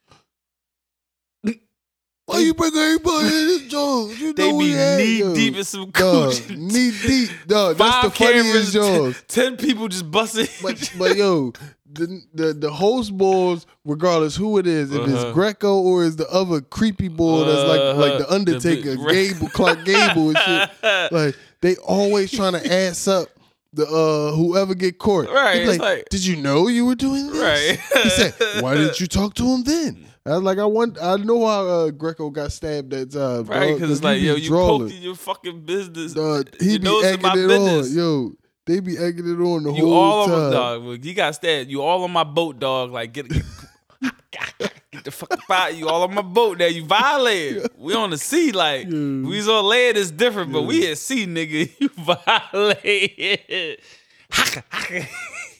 why 2.32 2.38
you 2.40 2.54
bring 2.54 2.74
everybody 2.76 3.26
in 3.26 3.46
this 3.48 3.62
joint? 3.68 4.18
You 4.18 4.26
know 4.28 4.32
They 4.34 4.52
we 4.52 4.64
be 4.64 4.72
had 4.72 4.98
knee 4.98 5.18
yo." 5.18 5.34
deep 5.34 5.56
in 5.56 5.64
some 5.64 5.92
coochie. 5.92 6.56
knee 6.56 6.92
deep, 7.06 7.30
dog. 7.46 7.76
That's 7.76 8.04
the 8.06 8.10
funniest 8.10 8.72
cameras, 8.72 9.22
ten, 9.28 9.50
ten 9.50 9.56
people 9.56 9.88
just 9.88 10.10
busting. 10.10 10.48
But 10.62 10.92
but 10.98 11.16
yo, 11.16 11.52
the 11.92 12.22
the 12.34 12.52
the 12.54 12.70
host 12.72 13.16
boys, 13.16 13.66
regardless 13.84 14.34
who 14.36 14.58
it 14.58 14.66
is, 14.66 14.92
if 14.92 15.00
Uh-huh. 15.00 15.12
it's 15.26 15.34
Greco 15.34 15.80
or 15.80 16.04
is 16.04 16.16
the 16.16 16.28
other 16.30 16.60
creepy 16.60 17.08
boy 17.08 17.44
that's 17.44 17.68
like 17.68 17.96
like 17.96 18.18
the 18.18 18.26
Uh-huh. 18.26 18.34
Undertaker, 18.34 18.96
The 18.96 19.04
big- 19.06 19.34
Gable, 19.34 19.48
Clark 19.50 19.84
Gable 19.84 20.30
and 20.30 20.38
shit. 20.38 20.70
Like 21.12 21.36
they 21.60 21.76
always 21.76 22.30
trying 22.32 22.54
to 22.54 22.72
ass 22.72 23.06
up 23.08 23.28
the 23.74 23.86
uh 23.86 24.34
whoever 24.36 24.74
get 24.74 24.98
caught. 24.98 25.28
Right, 25.30 25.54
They 25.54 25.64
be 25.64 25.70
it's 25.70 25.78
like, 25.78 25.96
like- 25.98 26.08
did 26.10 26.24
you 26.26 26.36
know 26.36 26.68
you 26.68 26.86
were 26.86 26.94
doing 26.94 27.28
this? 27.30 27.36
Right. 27.40 28.02
He 28.02 28.10
said, 28.10 28.34
why 28.62 28.74
didn't 28.74 29.00
you 29.00 29.06
talk 29.06 29.34
to 29.34 29.44
him 29.44 29.62
then? 29.64 30.06
I 30.24 30.30
was 30.34 30.42
like, 30.42 30.58
I 30.58 30.64
want, 30.64 30.98
I 31.02 31.16
know 31.16 31.44
how 31.46 31.66
uh, 31.66 31.90
Greco 31.90 32.30
got 32.30 32.52
stabbed 32.52 32.90
that 32.90 33.10
time. 33.10 33.44
right, 33.44 33.70
dog, 33.70 33.74
because 33.74 33.90
it's 33.90 34.04
like, 34.04 34.20
yo, 34.22 34.36
you 34.36 34.48
drawing. 34.48 34.82
poking 34.82 35.02
your 35.02 35.14
fucking 35.16 35.60
business. 35.62 36.12
Dog, 36.12 36.48
he 36.60 36.74
you 36.74 36.78
be 36.78 36.88
it's 36.88 37.06
egging 37.06 37.22
my 37.22 37.32
it 37.32 37.48
business. 37.48 37.90
on. 37.90 37.96
Yo, 37.96 38.32
they 38.64 38.78
be 38.80 38.96
egging 38.98 39.26
it 39.28 39.42
on 39.42 39.64
the. 39.64 39.72
You 39.72 39.84
whole 39.86 39.94
all 39.94 40.26
time. 40.26 40.34
on 40.34 40.44
my 40.44 40.50
dog. 40.92 41.04
You 41.04 41.14
got 41.14 41.34
stabbed. 41.34 41.70
You 41.70 41.82
all 41.82 42.04
on 42.04 42.12
my 42.12 42.22
boat, 42.22 42.60
dog. 42.60 42.92
Like 42.92 43.12
get, 43.12 43.28
get, 43.28 43.42
get 44.92 45.04
the 45.04 45.10
fuck 45.10 45.40
out. 45.50 45.74
You 45.74 45.88
all 45.88 46.02
on 46.04 46.14
my 46.14 46.22
boat 46.22 46.58
now. 46.58 46.66
You 46.66 46.84
violated. 46.84 47.68
We 47.76 47.94
on 47.94 48.10
the 48.10 48.18
sea. 48.18 48.52
Like 48.52 48.84
Yeah. 48.84 48.90
we 48.92 49.40
on 49.48 49.64
land. 49.64 49.96
It's 49.96 50.12
different, 50.12 50.52
but 50.52 50.62
we 50.62 50.88
at 50.88 50.98
sea, 50.98 51.26
nigga. 51.26 51.68
You 51.80 51.88
violated. 51.88 53.80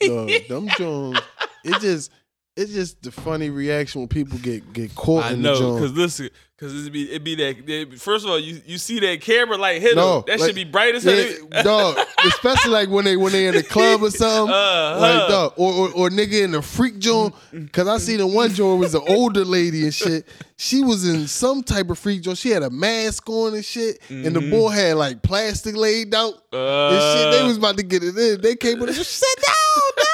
Dog, 0.01 0.29
them 0.47 0.67
Jones, 0.77 1.19
it 1.63 1.79
just 1.81 2.11
it's 2.55 2.71
just 2.71 3.01
the 3.01 3.11
funny 3.11 3.49
reaction 3.49 4.01
when 4.01 4.07
people 4.07 4.37
get 4.39 4.73
get 4.73 4.93
caught 4.95 5.25
I 5.25 5.31
in 5.31 5.41
know, 5.41 5.53
the 5.55 5.59
cause 5.79 5.89
Jones. 5.89 5.97
listen, 5.97 6.29
cause 6.59 6.85
it 6.85 6.93
be 6.93 7.03
it 7.11 7.23
be 7.23 7.33
that. 7.35 7.67
it- 7.67 7.99
First 7.99 8.25
of 8.25 8.31
all, 8.31 8.39
you 8.39 8.61
you 8.65 8.77
see 8.77 8.99
that 8.99 9.21
camera 9.21 9.57
like 9.57 9.81
hit 9.81 9.95
No, 9.95 10.17
him. 10.19 10.23
That 10.27 10.39
like- 10.39 10.47
should 10.49 10.55
be 10.55 10.63
bright 10.63 10.93
as 10.93 11.03
hell. 11.03 11.15
Yeah, 11.15 11.63
dog, 11.63 11.97
especially 12.25 12.71
like 12.71 12.89
when 12.89 13.05
they 13.05 13.17
when 13.17 13.31
they 13.31 13.47
in 13.47 13.55
the 13.55 13.63
club 13.63 14.03
or 14.03 14.11
something, 14.11 14.53
Uh-huh. 14.53 14.99
like 15.01 15.29
dog, 15.29 15.53
or, 15.57 15.73
or 15.73 15.91
or 15.93 16.09
nigga 16.11 16.43
in 16.43 16.51
the 16.51 16.61
freak 16.61 16.99
joint. 16.99 17.33
Cause 17.71 17.87
I 17.87 17.97
seen 17.97 18.17
the 18.19 18.27
one 18.27 18.53
joint 18.53 18.79
was 18.79 18.93
an 18.93 19.01
older 19.07 19.43
lady 19.45 19.83
and 19.83 19.93
shit. 19.93 20.27
She 20.55 20.81
was 20.83 21.07
in 21.09 21.27
some 21.27 21.63
type 21.63 21.89
of 21.89 21.97
freak 21.97 22.21
joint. 22.21 22.37
She 22.37 22.49
had 22.51 22.61
a 22.61 22.69
mask 22.69 23.27
on 23.29 23.55
and 23.55 23.65
shit, 23.65 23.99
and 24.09 24.25
the 24.35 24.39
Mm-hmm. 24.41 24.51
boy 24.51 24.69
had 24.69 24.95
like 24.97 25.23
plastic 25.23 25.75
laid 25.75 26.13
out 26.13 26.35
and 26.51 27.01
shit. 27.01 27.31
They 27.41 27.47
was 27.47 27.57
about 27.57 27.77
to 27.77 27.83
get 27.83 28.03
it 28.03 28.15
in. 28.15 28.41
They 28.41 28.55
came 28.55 28.79
with 28.79 28.91
it. 28.91 29.03
Sit 29.03 29.37
down, 29.43 30.05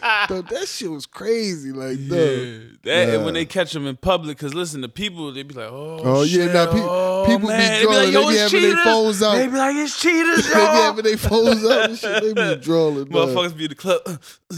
down. 0.00 0.46
That 0.50 0.66
shit 0.68 0.90
was 0.90 1.06
crazy. 1.06 1.72
Like. 1.72 1.98
Yeah, 2.00 2.58
that 2.84 3.14
and 3.14 3.24
when 3.24 3.34
they 3.34 3.44
catch 3.44 3.72
them 3.72 3.86
in 3.86 3.96
public, 3.96 4.38
cause 4.38 4.54
listen, 4.54 4.80
the 4.80 4.88
people 4.88 5.32
they 5.32 5.42
be 5.42 5.54
like, 5.54 5.68
oh, 5.70 6.00
Oh, 6.02 6.22
yeah, 6.22 6.44
shit, 6.46 6.54
nah, 6.54 6.66
pe- 6.66 6.80
oh, 6.80 7.24
people 7.26 7.48
be 7.48 7.54
man. 7.54 7.82
drawing, 7.82 7.96
They 7.98 8.10
be, 8.10 8.16
like, 8.16 8.26
they 8.26 8.32
be 8.32 8.38
having 8.38 8.62
their 8.74 8.84
phones 8.84 9.22
out. 9.22 9.34
They 9.36 9.46
be 9.46 9.52
like, 9.56 9.76
it's 9.76 10.00
cheaters, 10.00 10.46
they 10.48 10.54
be 10.54 10.60
having 10.60 11.04
their 11.04 11.16
phones 11.16 11.64
out 11.64 11.90
and 11.90 11.98
shit. 11.98 12.22
They 12.34 12.54
be 12.56 12.56
drawing. 12.62 13.06
Motherfuckers 13.06 13.56
be 13.56 13.64
in 13.64 13.68
the 13.70 13.74
club. 13.74 14.00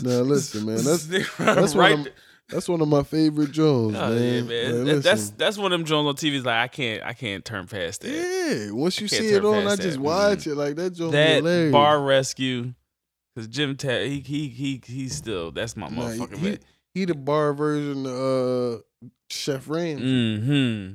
Nah, 0.03 0.21
listen, 0.21 0.67
man. 0.67 0.77
That's 0.85 1.07
that's 1.39 1.75
right 1.75 1.97
one 1.99 2.07
of, 2.07 2.13
that's 2.49 2.69
one 2.69 2.81
of 2.83 2.89
my 2.89 3.03
favorite 3.03 3.51
Jones, 3.53 3.97
Oh, 3.97 4.11
man. 4.11 4.21
yeah, 4.23 4.41
man. 4.43 4.49
Man, 4.49 4.85
That- 4.85 5.03
that's 5.03 5.31
that's 5.31 5.57
one 5.59 5.73
of 5.73 5.79
them 5.79 5.87
Jones 5.87 6.07
on 6.09 6.15
TV. 6.17 6.35
Is 6.35 6.45
like 6.45 6.57
I 6.57 6.69
can't 6.69 7.03
I 7.03 7.13
can't 7.15 7.45
turn 7.45 7.67
past 7.67 8.03
that. 8.03 8.11
yeah. 8.11 8.71
Once 8.73 9.01
you 9.01 9.09
see 9.09 9.29
it 9.29 9.45
on, 9.45 9.67
I 9.67 9.77
just 9.77 9.93
that. 9.97 10.01
watch 10.01 10.39
mm-hmm. 10.41 10.51
it 10.51 10.57
like 10.57 10.77
that. 10.77 10.91
Jones 10.91 11.13
That 11.13 11.37
hilarious. 11.37 11.73
bar 11.73 12.03
rescue, 12.03 12.75
because 13.35 13.49
Jim 13.49 13.77
Tat 13.77 14.07
he 14.07 14.21
he 14.21 14.49
he 14.49 14.81
he's 14.85 15.15
still 15.15 15.51
that's 15.53 15.77
my 15.77 15.89
Nah, 15.89 16.03
motherfucker 16.03 16.37
he, 16.39 16.45
man. 16.51 16.59
he 16.95 17.05
the 17.05 17.15
bar 17.15 17.53
version 17.55 18.07
of 18.07 18.81
uh, 18.81 19.09
Chef 19.31 19.69
Ramsay. 19.69 20.05
Mm-hmm. 20.05 20.93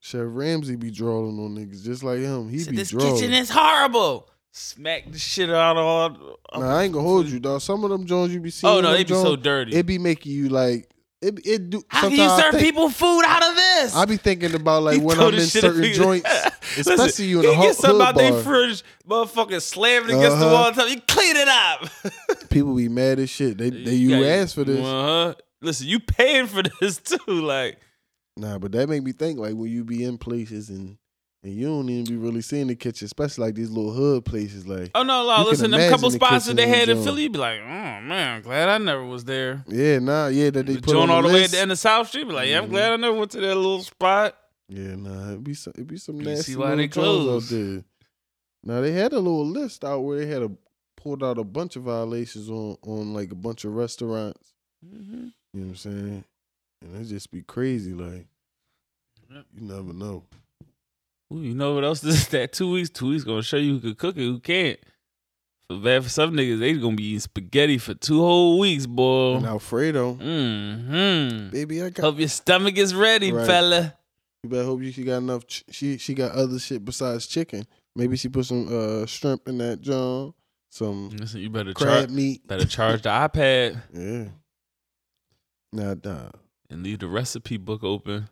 Chef 0.00 0.22
Ramsay 0.24 0.76
be 0.76 0.90
drawing 0.90 1.38
on 1.38 1.56
niggas 1.56 1.82
just 1.84 2.02
like 2.04 2.18
him. 2.18 2.48
He 2.48 2.58
be 2.64 2.76
this 2.76 2.90
drawing. 2.90 3.14
kitchen 3.14 3.32
is 3.32 3.48
horrible. 3.50 4.28
Smack 4.52 5.10
the 5.10 5.18
shit 5.18 5.50
out 5.50 5.76
of 5.76 5.84
all. 5.84 6.38
nah, 6.60 6.76
I 6.78 6.84
ain't 6.84 6.92
gonna 6.92 7.06
hold 7.06 7.26
you, 7.26 7.40
dog. 7.40 7.60
Some 7.60 7.82
of 7.84 7.90
them 7.90 8.06
Jones 8.06 8.32
you 8.32 8.40
be 8.40 8.50
seeing. 8.50 8.72
Oh 8.72 8.80
no, 8.80 8.92
they 8.92 9.02
be 9.02 9.14
so 9.14 9.34
dirty. 9.34 9.74
It 9.74 9.84
be 9.86 9.98
making 9.98 10.30
you 10.32 10.48
like 10.48 10.88
it. 11.20 11.40
It 11.44 11.70
do. 11.70 11.82
How 11.88 12.02
can 12.08 12.12
you 12.12 12.28
serve 12.28 12.52
think- 12.52 12.62
people 12.62 12.88
food 12.90 13.22
out 13.26 13.42
of 13.50 13.56
this? 13.56 13.96
I 13.96 14.04
be 14.04 14.16
thinking 14.16 14.54
about 14.54 14.82
like 14.84 14.98
He 14.98 15.00
when 15.04 15.18
I'm 15.18 15.34
in 15.34 15.40
certain 15.40 15.82
in- 15.84 16.22
joints, 16.74 16.86
Listen, 16.88 17.06
especially 17.06 17.24
you 17.26 17.38
in 17.40 17.44
he 17.46 17.50
a 17.50 17.54
get 17.54 17.66
hood, 17.66 17.76
something 17.76 18.00
out 18.06 18.14
their 18.16 18.32
fridge, 18.42 18.82
motherfucking 19.08 19.62
slamming 19.62 20.16
against 20.16 20.38
the 20.38 20.44
Uh-huh. 20.46 20.54
wall. 20.54 20.66
and 20.68 20.74
tell 20.76 20.88
You 20.88 21.00
clean 21.02 21.36
it 21.36 21.48
up. 21.48 21.88
People 22.50 22.74
be 22.74 22.88
mad 22.88 23.18
as 23.18 23.30
shit. 23.30 23.58
They 23.58 23.70
they 23.70 23.94
you 23.94 24.24
asked 24.24 24.54
for 24.54 24.64
this. 24.64 24.84
Uh 24.86 25.02
huh. 25.02 25.34
Listen, 25.62 25.86
you 25.86 26.00
paying 26.00 26.46
for 26.46 26.62
this 26.80 26.98
too. 26.98 27.18
Like, 27.26 27.78
Nah, 28.36 28.58
but 28.58 28.72
that 28.72 28.88
make 28.88 29.02
me 29.02 29.12
think 29.12 29.38
like 29.38 29.54
when 29.54 29.70
you 29.70 29.84
be 29.84 30.04
in 30.04 30.18
places 30.18 30.68
and 30.68 30.96
and 31.44 31.52
you 31.52 31.66
don't 31.66 31.88
even 31.90 32.04
be 32.04 32.16
really 32.16 32.40
seeing 32.40 32.68
the 32.68 32.74
kitchen, 32.74 33.04
especially 33.04 33.44
like 33.44 33.54
these 33.54 33.70
little 33.70 33.92
hood 33.92 34.24
places. 34.24 34.66
Like 34.66 34.90
oh 34.94 35.02
no, 35.02 35.22
You 35.22 35.28
no. 35.44 35.44
Listen, 35.50 35.70
them 35.70 35.90
couple 35.90 36.08
the 36.08 36.14
spots 36.16 36.46
that 36.46 36.56
they 36.56 36.66
had 36.66 36.88
in. 36.88 37.02
Philly, 37.04 37.24
you 37.24 37.30
be 37.30 37.38
like, 37.38 37.60
oh 37.60 38.00
man, 38.00 38.40
glad 38.42 38.68
I 38.70 38.78
never 38.78 39.04
was 39.04 39.24
there. 39.24 39.62
yeah, 39.68 39.98
nah, 39.98 40.28
yeah, 40.28 40.50
that 40.50 40.66
they 40.66 40.76
The 40.76 40.80
put 40.80 40.96
on 40.96 41.10
all 41.10 41.20
the 41.22 41.28
way 41.28 41.44
at 41.44 41.50
the 41.50 41.58
end 41.60 41.70
of 41.70 41.78
South 41.78 42.08
Street, 42.08 42.26
be 42.26 42.32
like, 42.32 42.48
yeah, 42.48 42.58
I'm 42.58 42.66
Mhm. 42.66 42.70
glad 42.70 42.92
I 42.92 42.96
never 42.96 43.14
went 43.16 43.30
to 43.32 43.40
that 43.40 43.54
little 43.54 43.82
spot. 43.82 44.36
Yeah, 44.68 44.94
nah, 44.96 45.32
it 45.32 45.44
be 45.44 45.54
some, 45.54 45.72
it 45.76 45.86
be 45.86 45.96
some 45.98 46.16
You 46.20 46.28
nasty 46.30 46.52
see 46.52 46.56
why 46.56 46.74
they 46.74 46.88
closed. 46.88 47.52
out 47.52 47.56
there. 47.56 47.84
Now 48.62 48.80
they 48.80 48.92
had 48.92 49.12
a 49.12 49.18
little 49.18 49.46
list 49.46 49.84
out 49.84 50.00
where 50.00 50.18
they 50.18 50.26
had 50.26 50.42
a 50.42 50.50
pulled 50.96 51.22
out 51.22 51.36
a 51.38 51.44
bunch 51.44 51.76
of 51.76 51.82
violations 51.82 52.48
on 52.48 52.76
on 52.82 53.12
like 53.12 53.30
a 53.30 53.34
bunch 53.34 53.64
of 53.64 53.74
restaurants. 53.74 54.52
Mm-hmm. 54.84 55.26
You 55.52 55.60
know 55.60 55.66
what 55.66 55.68
I'm 55.68 55.76
saying? 55.76 56.24
And 56.82 56.96
it 56.96 57.04
just 57.08 57.30
be 57.30 57.42
crazy, 57.42 57.92
like 57.92 58.26
you 59.30 59.60
never 59.60 59.92
know. 59.92 60.24
Ooh, 61.32 61.40
you 61.40 61.54
know 61.54 61.74
what 61.74 61.84
else? 61.84 62.00
This 62.00 62.14
is 62.22 62.28
that 62.30 62.52
two 62.52 62.70
weeks. 62.70 62.88
Two 62.90 63.08
weeks 63.10 63.24
gonna 63.24 63.42
show 63.42 63.56
you 63.58 63.74
who 63.74 63.80
can 63.80 63.94
cook 63.96 64.16
it, 64.16 64.20
who 64.22 64.40
can't. 64.40 64.78
For 65.68 65.76
bad 65.78 66.02
for 66.04 66.10
some 66.10 66.32
niggas, 66.32 66.58
they 66.60 66.74
gonna 66.74 66.96
be 66.96 67.04
eating 67.04 67.20
spaghetti 67.20 67.78
for 67.78 67.94
two 67.94 68.20
whole 68.20 68.58
weeks, 68.58 68.86
boy. 68.86 69.36
And 69.36 69.46
Alfredo, 69.46 70.14
Mm-hmm. 70.14 71.50
baby, 71.50 71.82
I 71.82 71.90
got. 71.90 72.02
Hope 72.02 72.18
your 72.18 72.28
stomach 72.28 72.76
is 72.78 72.94
ready, 72.94 73.32
Right. 73.32 73.46
fella. 73.46 73.94
You 74.44 74.50
better 74.50 74.64
hope 74.64 74.82
you 74.82 74.92
she 74.92 75.04
got 75.04 75.16
enough. 75.16 75.46
Ch- 75.46 75.64
she 75.70 75.96
she 75.96 76.12
got 76.12 76.32
other 76.32 76.58
shit 76.58 76.84
besides 76.84 77.26
chicken. 77.26 77.66
Maybe 77.96 78.16
she 78.18 78.28
put 78.28 78.44
some 78.44 78.68
uh 78.70 79.06
shrimp 79.06 79.48
in 79.48 79.56
that 79.58 79.80
John, 79.80 80.34
some 80.68 81.08
Listen, 81.08 81.40
you 81.40 81.48
better 81.48 81.72
crab 81.72 82.08
charge. 82.08 82.10
meat. 82.10 82.46
Better 82.46 82.66
charge 82.66 83.00
the 83.02 83.08
iPad 83.08 83.80
Yeah. 83.94 84.28
Nah, 85.72 85.94
nah, 86.04 86.28
and 86.68 86.82
leave 86.82 86.98
the 86.98 87.08
recipe 87.08 87.56
book 87.56 87.82
open. 87.82 88.28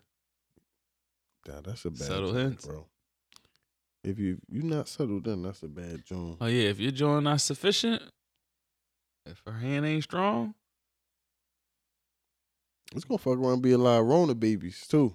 nah, 1.49 1.63
that's 1.63 1.85
a 1.87 1.91
bad 1.91 1.99
Subtle 2.01 2.33
joint, 2.33 2.39
hints. 2.43 2.67
bro. 2.67 2.87
If 4.05 4.19
you 4.19 4.37
you 4.51 4.63
not 4.65 4.89
settled 4.89 5.25
then 5.25 5.43
that's 5.45 5.63
a 5.63 5.69
bad 5.69 6.05
joint. 6.05 6.37
Oh 6.43 6.47
yeah, 6.47 6.69
if 6.69 6.79
your 6.79 6.93
joint 6.93 7.25
not 7.25 7.41
sufficient, 7.41 8.03
if 9.25 9.41
her 9.47 9.53
hand 9.53 9.87
ain't 9.87 10.05
strong, 10.05 10.55
It's 12.95 13.05
gonna 13.07 13.17
fuck 13.17 13.39
around 13.39 13.55
and 13.55 13.63
be 13.63 13.73
a 13.73 13.79
lot 13.79 14.01
of 14.01 14.07
Rona 14.07 14.35
babies 14.35 14.87
too. 14.87 15.15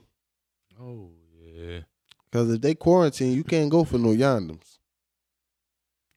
Oh 0.80 1.12
yeah. 1.40 1.80
Cause 2.32 2.52
if 2.52 2.62
they 2.62 2.76
quarantine, 2.76 3.34
you 3.34 3.44
can't 3.44 3.70
go 3.70 3.84
for 3.84 3.98
no 3.98 4.10
yandems. 4.10 4.78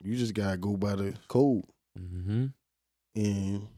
You 0.02 0.16
just 0.16 0.34
gotta 0.34 0.56
go 0.56 0.76
by 0.76 0.96
the 0.96 1.14
code. 1.28 1.64
Mm-hmm. 1.98 2.46
And 3.14 3.68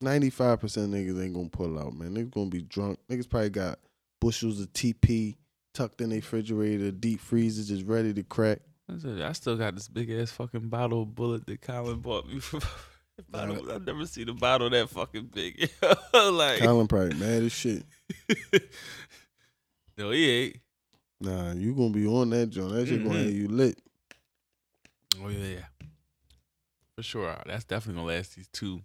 ninety 0.00 0.30
five 0.30 0.60
percent 0.60 0.92
niggas 0.92 1.22
ain't 1.22 1.34
gonna 1.34 1.48
pull 1.48 1.78
out, 1.78 1.94
man. 1.94 2.14
Niggas 2.14 2.32
gonna 2.32 2.50
be 2.50 2.62
drunk. 2.62 2.98
Niggas 3.08 3.28
probably 3.28 3.50
got 3.50 3.78
bushels 4.20 4.60
of 4.60 4.72
TP 4.72 5.36
tucked 5.74 6.00
in 6.00 6.10
their 6.10 6.18
refrigerator, 6.18 6.90
deep 6.90 7.20
freezer, 7.20 7.62
just 7.62 7.86
ready 7.86 8.12
to 8.14 8.22
crack. 8.22 8.60
I 8.88 9.32
still 9.32 9.56
got 9.56 9.74
this 9.74 9.88
big 9.88 10.10
ass 10.10 10.30
fucking 10.32 10.68
bottle 10.68 11.02
of 11.02 11.08
Bulleit 11.08 11.46
that 11.46 11.62
Colin 11.62 12.00
bought 12.00 12.28
me 12.28 12.40
for 12.40 12.60
Bottle, 13.28 13.70
I've 13.70 13.86
never 13.86 14.06
seen 14.06 14.28
a 14.28 14.34
bottle 14.34 14.70
that 14.70 14.88
fucking 14.90 15.26
big. 15.34 15.70
like, 16.14 16.60
Colin 16.60 16.86
probably 16.88 17.14
mad 17.18 17.42
as 17.44 17.52
shit. 17.52 17.84
no, 19.98 20.10
he 20.10 20.30
ain't. 20.30 20.56
Nah, 21.20 21.52
you 21.52 21.74
gonna 21.74 21.90
be 21.90 22.06
on 22.06 22.30
that 22.30 22.50
joint. 22.50 22.72
That 22.72 22.86
shit 22.88 23.02
gonna 23.02 23.14
Mhm. 23.18 23.24
have 23.24 23.32
you 23.32 23.48
lit. 23.48 23.78
Oh 25.20 25.28
yeah, 25.28 25.60
for 26.96 27.02
sure. 27.02 27.36
That's 27.46 27.64
definitely 27.64 28.00
gonna 28.02 28.14
last 28.16 28.34
these 28.36 28.48
two 28.48 28.82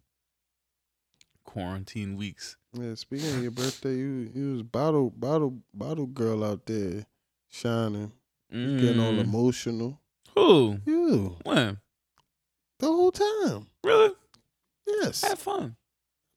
quarantine 1.44 2.16
weeks. 2.18 2.58
Yeah, 2.74 2.94
speaking 2.96 3.30
of 3.30 3.42
your 3.42 3.52
birthday, 3.52 3.96
you 3.96 4.30
you 4.36 4.52
was 4.54 4.64
bottle 4.64 5.10
bottle 5.10 5.60
bottle 5.74 6.06
girl 6.06 6.44
out 6.44 6.66
there 6.66 7.06
shining, 7.50 8.12
getting 8.52 9.00
all 9.00 9.14
Mm. 9.16 9.24
emotional. 9.24 10.00
Who? 10.36 10.80
You 10.86 11.38
When? 11.44 11.80
the 12.80 12.86
whole 12.88 13.12
time. 13.12 13.68
Really? 13.84 14.14
Yes. 14.88 15.24
I 15.24 15.30
had 15.30 15.40
fun. 15.40 15.76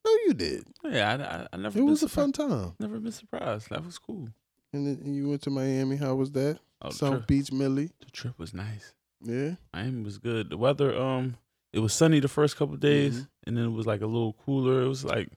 No, 0.05 0.11
you 0.27 0.35
did. 0.35 0.65
Yeah, 0.85 1.11
I, 1.13 1.37
I, 1.43 1.47
I 1.53 1.57
never. 1.57 1.79
It 1.79 1.83
was 1.83 2.03
a 2.03 2.09
fun 2.09 2.33
time. 2.33 2.73
Never 2.81 2.99
been 2.99 3.13
surprised. 3.13 3.69
That 3.71 3.85
was 3.85 3.99
cool. 3.99 4.29
And 4.73 4.87
then 4.87 5.15
you 5.15 5.29
went 5.29 5.43
to 5.43 5.51
Miami. 5.51 5.97
How 5.97 6.15
was 6.15 6.33
that? 6.33 6.59
Oh, 6.83 6.91
South 6.91 7.11
trip, 7.11 7.27
Beach, 7.27 7.53
Millie. 7.53 7.91
the 8.05 8.11
trip 8.11 8.39
was 8.39 8.55
nice. 8.55 8.95
Yeah. 9.23 9.57
Miami 9.75 10.03
was 10.03 10.17
good. 10.19 10.49
The 10.51 10.57
weather, 10.57 10.97
um, 10.99 11.37
it 11.73 11.81
was 11.81 11.93
sunny 11.93 12.21
the 12.21 12.29
first 12.29 12.57
couple 12.57 12.75
of 12.75 12.81
days, 12.81 13.21
Mhm. 13.21 13.29
and 13.47 13.57
then 13.57 13.65
it 13.67 13.73
was 13.73 13.87
like 13.87 14.01
a 14.01 14.07
little 14.07 14.33
cooler. 14.47 14.83
It 14.83 14.89
was 14.89 15.05
like 15.05 15.29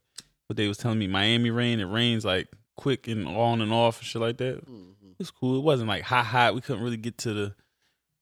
what 0.48 0.56
they 0.58 0.68
was 0.68 0.78
telling 0.78 1.00
me, 1.00 1.08
Miami 1.08 1.50
rain. 1.50 1.80
It 1.82 1.86
rains 1.86 2.24
like 2.24 2.48
quick 2.78 3.08
and 3.08 3.28
on 3.28 3.62
and 3.62 3.74
off 3.74 4.00
and 4.00 4.08
shit 4.08 4.22
like 4.22 4.38
that. 4.38 4.60
It 4.60 5.20
was 5.20 5.32
cool. 5.32 5.58
It 5.58 5.64
wasn't 5.64 5.90
like 5.90 6.04
hot, 6.04 6.26
hot. 6.28 6.56
We 6.56 6.62
couldn't 6.62 6.84
really 6.84 6.98
get 6.98 7.18
to 7.20 7.34
the 7.34 7.56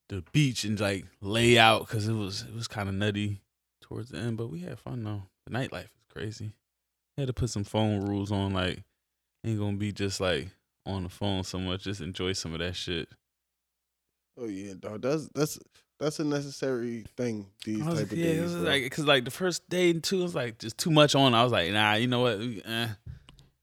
the 0.10 0.24
beach 0.34 0.66
and 0.66 0.78
like 0.80 1.06
lay 1.22 1.58
out 1.58 1.88
because 1.88 2.08
it 2.08 2.14
was 2.14 2.42
it 2.42 2.54
was 2.54 2.68
kind 2.68 2.90
of 2.90 2.96
nutty 2.96 3.42
towards 3.92 4.10
the 4.10 4.18
end. 4.20 4.38
But 4.38 4.48
we 4.50 4.60
had 4.62 4.80
fun 4.80 5.04
though. 5.04 5.24
The 5.46 5.54
nightlife 5.54 5.84
is 5.86 6.06
crazy. 6.12 6.54
had 7.18 7.28
to 7.28 7.34
put 7.34 7.50
some 7.50 7.64
phone 7.64 8.02
rules 8.02 8.32
on. 8.32 8.54
Like 8.54 8.84
ain't 9.46 9.60
gonna 9.60 9.78
be 9.78 9.92
just 9.92 10.20
like 10.22 10.50
on 10.86 11.04
the 11.04 11.10
phone 11.10 11.44
so 11.44 11.60
much. 11.60 11.84
Just 11.84 12.02
enjoy 12.02 12.34
some 12.34 12.54
of 12.54 12.60
that 12.60 12.76
shit. 12.76 13.10
Oh 14.40 14.46
yeah, 14.48 14.74
dog. 14.80 15.02
That's 15.02 15.28
that's 15.36 15.60
that's 16.00 16.20
a 16.20 16.24
necessary 16.24 17.06
thing 17.18 17.46
these 17.66 17.84
was 17.84 18.00
type 18.00 18.12
of 18.12 18.18
yeah, 18.18 18.26
days. 18.26 18.40
it 18.40 18.44
was 18.44 18.54
bro. 18.56 18.62
like 18.64 18.84
because 18.84 19.06
like 19.06 19.26
the 19.26 19.32
first 19.32 19.68
day 19.70 19.92
and 19.92 20.04
two 20.04 20.20
it 20.22 20.24
was 20.24 20.36
like 20.36 20.58
just 20.58 20.78
too 20.78 20.90
much 20.92 21.16
on. 21.16 21.34
I 21.34 21.44
was 21.44 21.52
like, 21.52 21.72
nah, 21.72 21.94
you 21.94 22.08
know 22.08 22.22
what? 22.22 22.40
Eh. 22.66 22.88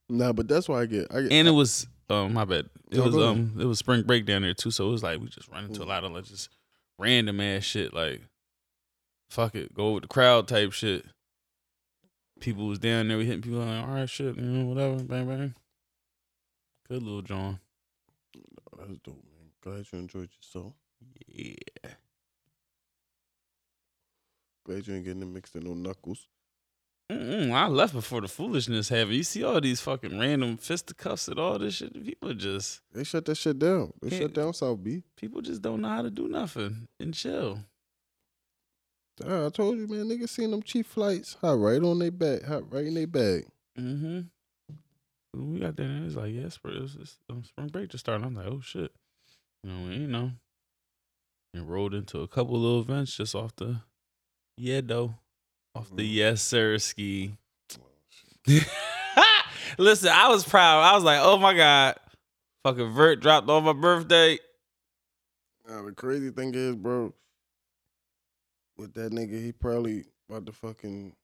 nah, 0.08 0.32
but 0.32 0.46
that's 0.46 0.68
why 0.68 0.82
I 0.82 0.86
get. 0.86 1.06
I 1.12 1.22
get 1.22 1.32
And 1.32 1.48
it 1.48 1.52
was 1.52 1.86
um 2.10 2.34
my 2.34 2.44
bad. 2.44 2.66
It 2.90 3.00
was 3.00 3.16
ahead. 3.16 3.28
um 3.28 3.56
it 3.58 3.64
was 3.64 3.78
spring 3.78 4.02
break 4.02 4.24
down 4.26 4.42
there 4.42 4.54
too, 4.54 4.70
so 4.70 4.88
it 4.88 4.90
was 4.92 5.02
like 5.02 5.20
we 5.20 5.26
just 5.28 5.48
run 5.48 5.64
into 5.64 5.82
a 5.82 5.84
Mm. 5.84 5.88
lot 5.88 6.04
of 6.04 6.12
like 6.12 6.24
just 6.24 6.48
random 6.98 7.40
ass 7.40 7.64
shit 7.64 7.92
like 7.94 8.20
fuck 9.28 9.54
it, 9.54 9.74
go 9.74 9.92
with 9.92 10.02
the 10.02 10.08
crowd 10.08 10.48
type 10.48 10.72
shit. 10.72 11.04
People 12.40 12.68
was 12.68 12.78
down 12.78 13.08
there, 13.08 13.18
we 13.18 13.26
hitting 13.26 13.42
people 13.42 13.58
like, 13.58 13.86
all 13.86 13.94
right, 13.94 14.08
shit, 14.08 14.36
you 14.36 14.42
know, 14.42 14.66
whatever, 14.66 15.02
bang 15.02 15.26
bang. 15.26 15.54
Good 16.88 17.02
little 17.02 17.22
John. 17.22 17.58
that's 18.76 18.98
dope, 19.04 19.22
man. 19.24 19.50
Glad 19.62 19.86
you 19.92 19.98
enjoyed 19.98 20.30
yourself. 20.40 20.72
Yeah. 21.26 21.54
Glad 24.64 24.86
you 24.86 24.94
ain't 24.94 25.04
getting 25.04 25.22
it 25.22 25.26
mixed 25.26 25.56
in 25.56 25.64
no 25.64 25.74
knuckles. 25.74 26.28
Mm-mm, 27.10 27.52
I 27.52 27.66
left 27.68 27.94
before 27.94 28.20
the 28.20 28.28
foolishness 28.28 28.90
happened. 28.90 29.14
You 29.14 29.22
see 29.22 29.42
all 29.42 29.60
these 29.62 29.80
fucking 29.80 30.18
random 30.18 30.58
fisticuffs 30.58 31.28
and 31.28 31.38
all 31.38 31.58
this 31.58 31.76
shit. 31.76 32.04
People 32.04 32.34
just 32.34 32.82
They 32.92 33.02
shut 33.02 33.24
that 33.24 33.36
shit 33.36 33.58
down. 33.58 33.94
They 34.02 34.10
shut 34.18 34.34
down 34.34 34.52
South 34.52 34.82
Beach. 34.82 35.04
people 35.16 35.40
just 35.40 35.62
don't 35.62 35.80
know 35.80 35.88
how 35.88 36.02
to 36.02 36.10
do 36.10 36.28
nothing 36.28 36.86
and 37.00 37.14
chill. 37.14 37.60
I 39.24 39.48
told 39.50 39.78
you, 39.78 39.86
man. 39.86 40.06
Niggas 40.06 40.28
seen 40.30 40.50
them 40.50 40.62
cheap 40.62 40.86
flights. 40.86 41.36
Hot 41.40 41.58
right 41.58 41.82
on 41.82 41.98
their 41.98 42.10
back. 42.10 42.42
Hot 42.44 42.72
right 42.72 42.86
in 42.86 42.94
their 42.94 43.06
bag. 43.06 43.46
Mm-hmm. 43.78 44.20
When 45.32 45.52
we 45.52 45.60
got 45.60 45.76
there, 45.76 45.86
it 45.86 46.04
was 46.04 46.16
like, 46.16 46.32
yeah, 46.32 46.48
spring, 46.48 46.76
it 46.76 46.90
it's, 47.00 47.18
um, 47.30 47.44
spring 47.44 47.68
break 47.68 47.90
just 47.90 48.04
started. 48.04 48.26
I'm 48.26 48.34
like, 48.34 48.46
oh 48.46 48.60
shit. 48.60 48.90
You 49.62 49.70
know, 49.72 49.90
you 49.92 50.06
know. 50.08 50.32
And 51.54 51.68
rolled 51.68 51.94
into 51.94 52.20
a 52.20 52.28
couple 52.28 52.58
little 52.58 52.80
events 52.80 53.16
just 53.16 53.34
off 53.34 53.54
the, 53.56 53.80
yeah, 54.56 54.80
though. 54.84 55.14
Off 55.74 55.94
the 55.94 56.02
Mm. 56.02 56.14
yes, 56.14 56.42
sir 56.42 56.78
ski. 56.78 57.36
Listen, 59.78 60.10
I 60.10 60.28
was 60.28 60.44
proud. 60.44 60.80
I 60.80 60.94
was 60.94 61.04
like, 61.04 61.20
oh 61.22 61.36
my 61.38 61.54
God. 61.54 61.96
Fucking 62.64 62.92
Vert 62.94 63.20
dropped 63.20 63.48
on 63.48 63.64
my 63.64 63.72
birthday. 63.72 64.38
Now 65.68 65.84
the 65.84 65.92
crazy 65.92 66.30
thing 66.30 66.54
is, 66.54 66.74
bro, 66.74 67.12
with 68.78 68.94
that 68.94 69.12
nigga, 69.12 69.42
he 69.42 69.52
probably 69.52 70.04
about 70.28 70.46
to 70.46 70.52
fucking 70.52 71.14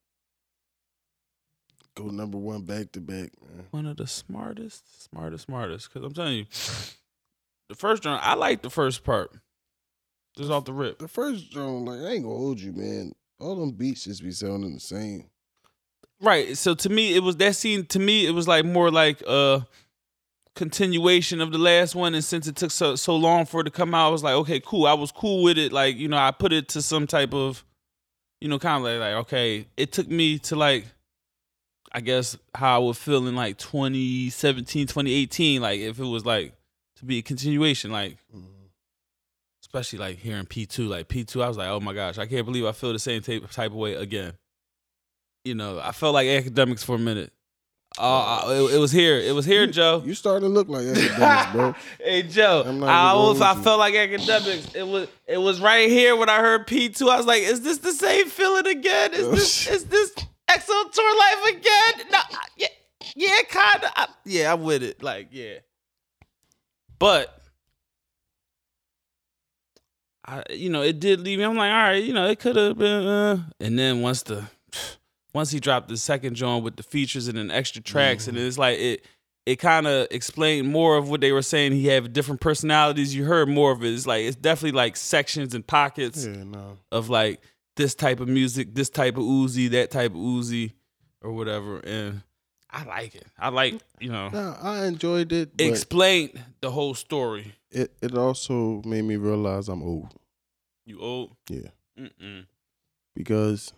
go 1.95 2.05
number 2.05 2.37
one 2.37 2.61
back 2.63 2.91
to 2.91 3.01
back, 3.01 3.31
man. 3.41 3.65
One 3.71 3.85
of 3.85 3.97
the 3.97 4.07
smartest, 4.07 5.09
smartest, 5.09 5.45
smartest. 5.45 5.91
Because 5.91 6.05
I'm 6.05 6.13
telling 6.13 6.37
you, 6.37 6.45
the 7.69 7.75
first 7.75 8.05
one, 8.05 8.19
I 8.21 8.33
like 8.35 8.61
the 8.61 8.69
first 8.69 9.03
part. 9.03 9.31
Just 10.37 10.51
off 10.51 10.65
the 10.65 10.73
rip. 10.73 10.99
The 10.99 11.07
first 11.07 11.49
joint, 11.49 11.85
like 11.85 12.01
I 12.01 12.13
ain't 12.13 12.23
gonna 12.23 12.35
hold 12.35 12.59
you, 12.59 12.73
man. 12.73 13.13
All 13.39 13.55
them 13.55 13.71
beats 13.71 14.03
just 14.03 14.21
be 14.21 14.31
sounding 14.31 14.73
the 14.73 14.79
same. 14.81 15.29
Right. 16.21 16.57
So 16.57 16.75
to 16.75 16.89
me, 16.89 17.15
it 17.15 17.23
was 17.23 17.37
that 17.37 17.55
scene. 17.55 17.85
To 17.87 17.99
me, 17.99 18.25
it 18.25 18.31
was 18.31 18.47
like 18.47 18.65
more 18.65 18.91
like 18.91 19.21
a 19.21 19.65
continuation 20.55 21.41
of 21.41 21.51
the 21.51 21.57
last 21.57 21.95
one. 21.95 22.15
And 22.15 22.23
since 22.23 22.47
it 22.47 22.55
took 22.55 22.71
so 22.71 22.95
so 22.95 23.15
long 23.15 23.45
for 23.45 23.61
it 23.61 23.65
to 23.65 23.71
come 23.71 23.93
out, 23.93 24.07
I 24.07 24.09
was 24.09 24.23
like, 24.23 24.33
okay, 24.35 24.59
cool. 24.59 24.87
I 24.87 24.93
was 24.93 25.11
cool 25.11 25.43
with 25.43 25.57
it. 25.57 25.71
Like 25.71 25.97
you 25.97 26.07
know, 26.07 26.17
I 26.17 26.31
put 26.31 26.53
it 26.53 26.69
to 26.69 26.81
some 26.81 27.07
type 27.07 27.33
of, 27.33 27.63
you 28.41 28.47
know, 28.47 28.59
kind 28.59 28.77
of 28.77 28.91
like 28.91 28.99
like 28.99 29.15
okay. 29.25 29.67
It 29.77 29.91
took 29.91 30.07
me 30.07 30.39
to 30.39 30.55
like, 30.55 30.85
I 31.91 31.99
guess 32.01 32.37
how 32.53 32.75
I 32.75 32.79
would 32.79 32.97
feel 32.97 33.27
in 33.27 33.35
like 33.35 33.57
2017, 33.57 34.87
2018. 34.87 35.61
Like 35.61 35.79
if 35.79 35.99
it 35.99 36.05
was 36.05 36.25
like 36.25 36.53
to 36.97 37.05
be 37.05 37.19
a 37.19 37.21
continuation, 37.21 37.91
like 37.91 38.17
especially 39.61 39.99
like 39.99 40.17
hearing 40.19 40.45
P2, 40.45 40.87
like 40.87 41.09
P2, 41.09 41.43
I 41.43 41.47
was 41.47 41.57
like, 41.57 41.67
oh 41.67 41.79
my 41.79 41.93
gosh, 41.93 42.17
I 42.17 42.25
can't 42.25 42.45
believe 42.45 42.65
I 42.65 42.71
feel 42.71 42.93
the 42.93 42.99
same 42.99 43.21
type 43.21 43.49
type 43.51 43.71
of 43.71 43.77
way 43.77 43.95
again. 43.95 44.33
You 45.43 45.53
know, 45.53 45.79
I 45.79 45.91
felt 45.91 46.13
like 46.13 46.27
academics 46.27 46.83
for 46.83 46.95
a 46.95 46.99
minute. 46.99 47.31
Uh, 47.97 48.41
Oh, 48.43 48.67
it, 48.67 48.75
it 48.75 48.77
was 48.77 48.91
here. 48.91 49.17
It 49.17 49.33
was 49.33 49.45
here, 49.45 49.67
Joe. 49.67 50.01
You 50.05 50.13
starting 50.15 50.49
to 50.49 50.53
look 50.53 50.67
like 50.67 50.85
academics, 50.85 51.51
bro. 51.53 51.75
hey 52.03 52.23
Joe, 52.23 52.63
I 52.83 53.09
almost 53.11 53.41
I 53.41 53.53
you. 53.55 53.61
felt 53.63 53.79
like 53.79 53.95
academics. 53.95 54.75
It 54.75 54.85
was 54.85 55.07
it 55.25 55.37
was 55.37 55.61
right 55.61 55.89
here 55.89 56.15
when 56.15 56.27
I 56.29 56.39
heard 56.39 56.67
P 56.67 56.89
two. 56.89 57.09
I 57.09 57.15
was 57.17 57.25
like, 57.25 57.41
is 57.43 57.61
this 57.61 57.77
the 57.79 57.93
same 57.93 58.27
feeling 58.27 58.67
again? 58.67 59.13
Is 59.13 59.29
this 59.31 59.67
is 59.71 59.85
this 59.85 60.13
XO 60.49 60.91
Tour 60.91 61.15
Llif3 61.15 61.49
again? 61.51 62.07
No, 62.11 62.19
yeah, 62.57 62.67
yeah, 63.15 63.41
kind 63.49 63.83
of. 63.85 64.07
Yeah, 64.25 64.51
I'm 64.53 64.63
with 64.63 64.83
it. 64.83 65.01
Like, 65.01 65.29
yeah, 65.31 65.59
but 66.99 67.39
I, 70.25 70.43
you 70.49 70.69
know, 70.69 70.81
it 70.81 70.99
did 70.99 71.21
leave 71.21 71.39
me. 71.39 71.45
I'm 71.45 71.55
like, 71.55 71.71
all 71.71 71.77
right, 71.77 72.03
you 72.03 72.13
know, 72.13 72.27
it 72.27 72.39
could 72.39 72.55
have 72.57 72.77
been. 72.77 73.05
Uh, 73.07 73.43
and 73.59 73.77
then 73.79 74.01
once 74.01 74.23
the 74.23 74.43
once 75.35 75.51
he 75.51 75.59
dropped 75.59 75.89
the 75.89 75.97
second 75.97 76.33
joint 76.35 76.63
with 76.63 76.77
the 76.77 76.83
features 76.83 77.27
and 77.27 77.37
then 77.37 77.51
extra 77.51 77.83
tracks, 77.83 78.27
and 78.27 78.37
mm-hmm. 78.37 78.47
it's 78.47 78.57
like 78.57 78.79
it 78.79 79.05
it 79.45 79.57
kind 79.57 79.85
of 79.85 80.07
explained 80.09 80.67
more 80.67 80.97
of 80.97 81.09
what 81.09 81.21
they 81.21 81.31
were 81.31 81.41
saying. 81.43 81.73
He 81.73 81.85
had 81.87 82.11
different 82.13 82.41
personalities. 82.41 83.13
You 83.13 83.25
heard 83.25 83.47
more 83.47 83.71
of 83.71 83.83
it. 83.83 83.93
It's 83.93 84.07
like 84.07 84.23
it's 84.23 84.37
definitely 84.37 84.75
like 84.75 84.95
sections 84.97 85.53
and 85.53 85.65
pockets 85.67 86.25
Yeah, 86.25 86.43
no. 86.43 86.77
of 86.91 87.09
like 87.09 87.41
this 87.75 87.93
type 87.93 88.19
of 88.21 88.27
music, 88.27 88.73
this 88.73 88.89
type 88.89 89.17
of 89.17 89.23
Uzi, 89.23 89.69
that 89.71 89.91
type 89.91 90.11
of 90.11 90.17
Uzi, 90.17 90.71
or 91.21 91.33
whatever. 91.33 91.79
And 91.79 92.21
I 92.71 92.85
like 92.85 93.13
it. 93.13 93.27
I 93.37 93.49
like 93.49 93.75
you 93.99 94.09
know 94.11 94.29
Nah, 94.29 94.55
I 94.61 94.85
enjoyed 94.85 95.31
it, 95.33 95.51
explained 95.59 96.41
the 96.61 96.71
whole 96.71 96.93
story. 96.95 97.53
it, 97.71 97.91
it 98.01 98.17
also 98.17 98.81
made 98.85 99.03
me 99.03 99.17
realize 99.17 99.67
I'm 99.67 99.83
old. 99.83 100.13
You 100.85 101.01
old? 101.01 101.35
Yeah. 101.49 101.69
Mm-mm. 101.99 102.45
Because 103.15 103.73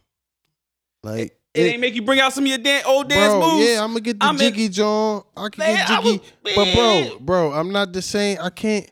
like 1.03 1.19
It, 1.31 1.39
ain't 1.65 1.81
make 1.81 1.95
you 1.95 2.01
bring 2.01 2.19
out 2.19 2.33
some 2.33 2.43
of 2.43 2.47
your 2.49 2.57
dan- 2.57 2.83
old 2.85 3.07
dance 3.09 3.33
bro, 3.33 3.41
moves. 3.57 3.67
Yeah, 3.69 3.83
I'm 3.83 3.89
gonna 3.89 3.99
get 4.01 4.19
the 4.19 4.25
I'm 4.25 4.35
in- 4.35 4.39
jiggy 4.41 4.69
John. 4.69 5.23
I 5.35 5.49
can 5.49 5.59
Man, 5.63 5.75
get 5.75 5.87
jiggy, 6.03 6.17
was- 6.43 6.55
but 6.55 6.73
bro, 6.75 7.17
bro, 7.19 7.51
I'm 7.53 7.71
not 7.71 7.93
the 7.93 8.01
same. 8.01 8.37
I 8.41 8.49
can't. 8.49 8.89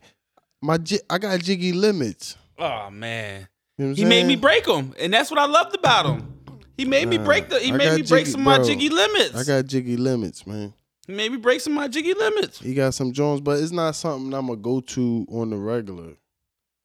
My 0.62 0.78
ji- 0.78 1.02
I 1.10 1.18
got 1.18 1.40
jiggy 1.42 1.74
limits. 1.74 2.36
Oh 2.58 2.90
man, 2.90 3.48
You 3.78 3.88
know 3.88 3.94
he 3.94 4.04
I'm 4.04 4.10
made 4.10 4.26
me 4.26 4.36
break 4.36 4.66
them, 4.66 4.94
and 5.00 5.14
that's 5.14 5.30
what 5.30 5.40
I 5.40 5.46
loved 5.46 5.76
about 5.76 6.06
him. 6.06 6.32
He 6.78 6.86
made 6.86 7.08
me 7.08 7.18
break 7.18 7.50
the. 7.50 7.60
He 7.60 7.72
I 7.72 7.76
made 7.78 7.96
me 7.96 8.02
break 8.02 8.26
jiggy- 8.26 8.32
some 8.32 8.42
of 8.42 8.46
my 8.46 8.64
jiggy 8.64 8.90
limits. 8.90 9.36
I 9.36 9.44
got 9.44 9.66
jiggy 9.66 9.98
limits, 9.98 10.46
man. 10.48 10.74
he 11.08 11.14
made 11.14 11.32
me 11.32 11.38
break 11.38 11.62
some 11.62 11.74
of 11.74 11.78
my 11.78 11.88
jiggy 11.88 12.14
limits. 12.14 12.60
He 12.60 12.74
got 12.74 12.94
some 12.96 13.12
Jones, 13.14 13.40
but 13.42 13.60
it's 13.60 13.72
not 13.72 13.96
something 13.96 14.34
I'm 14.34 14.48
gonna 14.48 14.58
go 14.58 14.80
to 14.82 15.26
on 15.32 15.52
the 15.52 15.58
regular, 15.58 16.14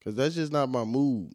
cause 0.03 0.13
that's 0.15 0.35
just 0.35 0.51
not 0.51 0.69
my 0.69 0.83
mood 0.83 1.31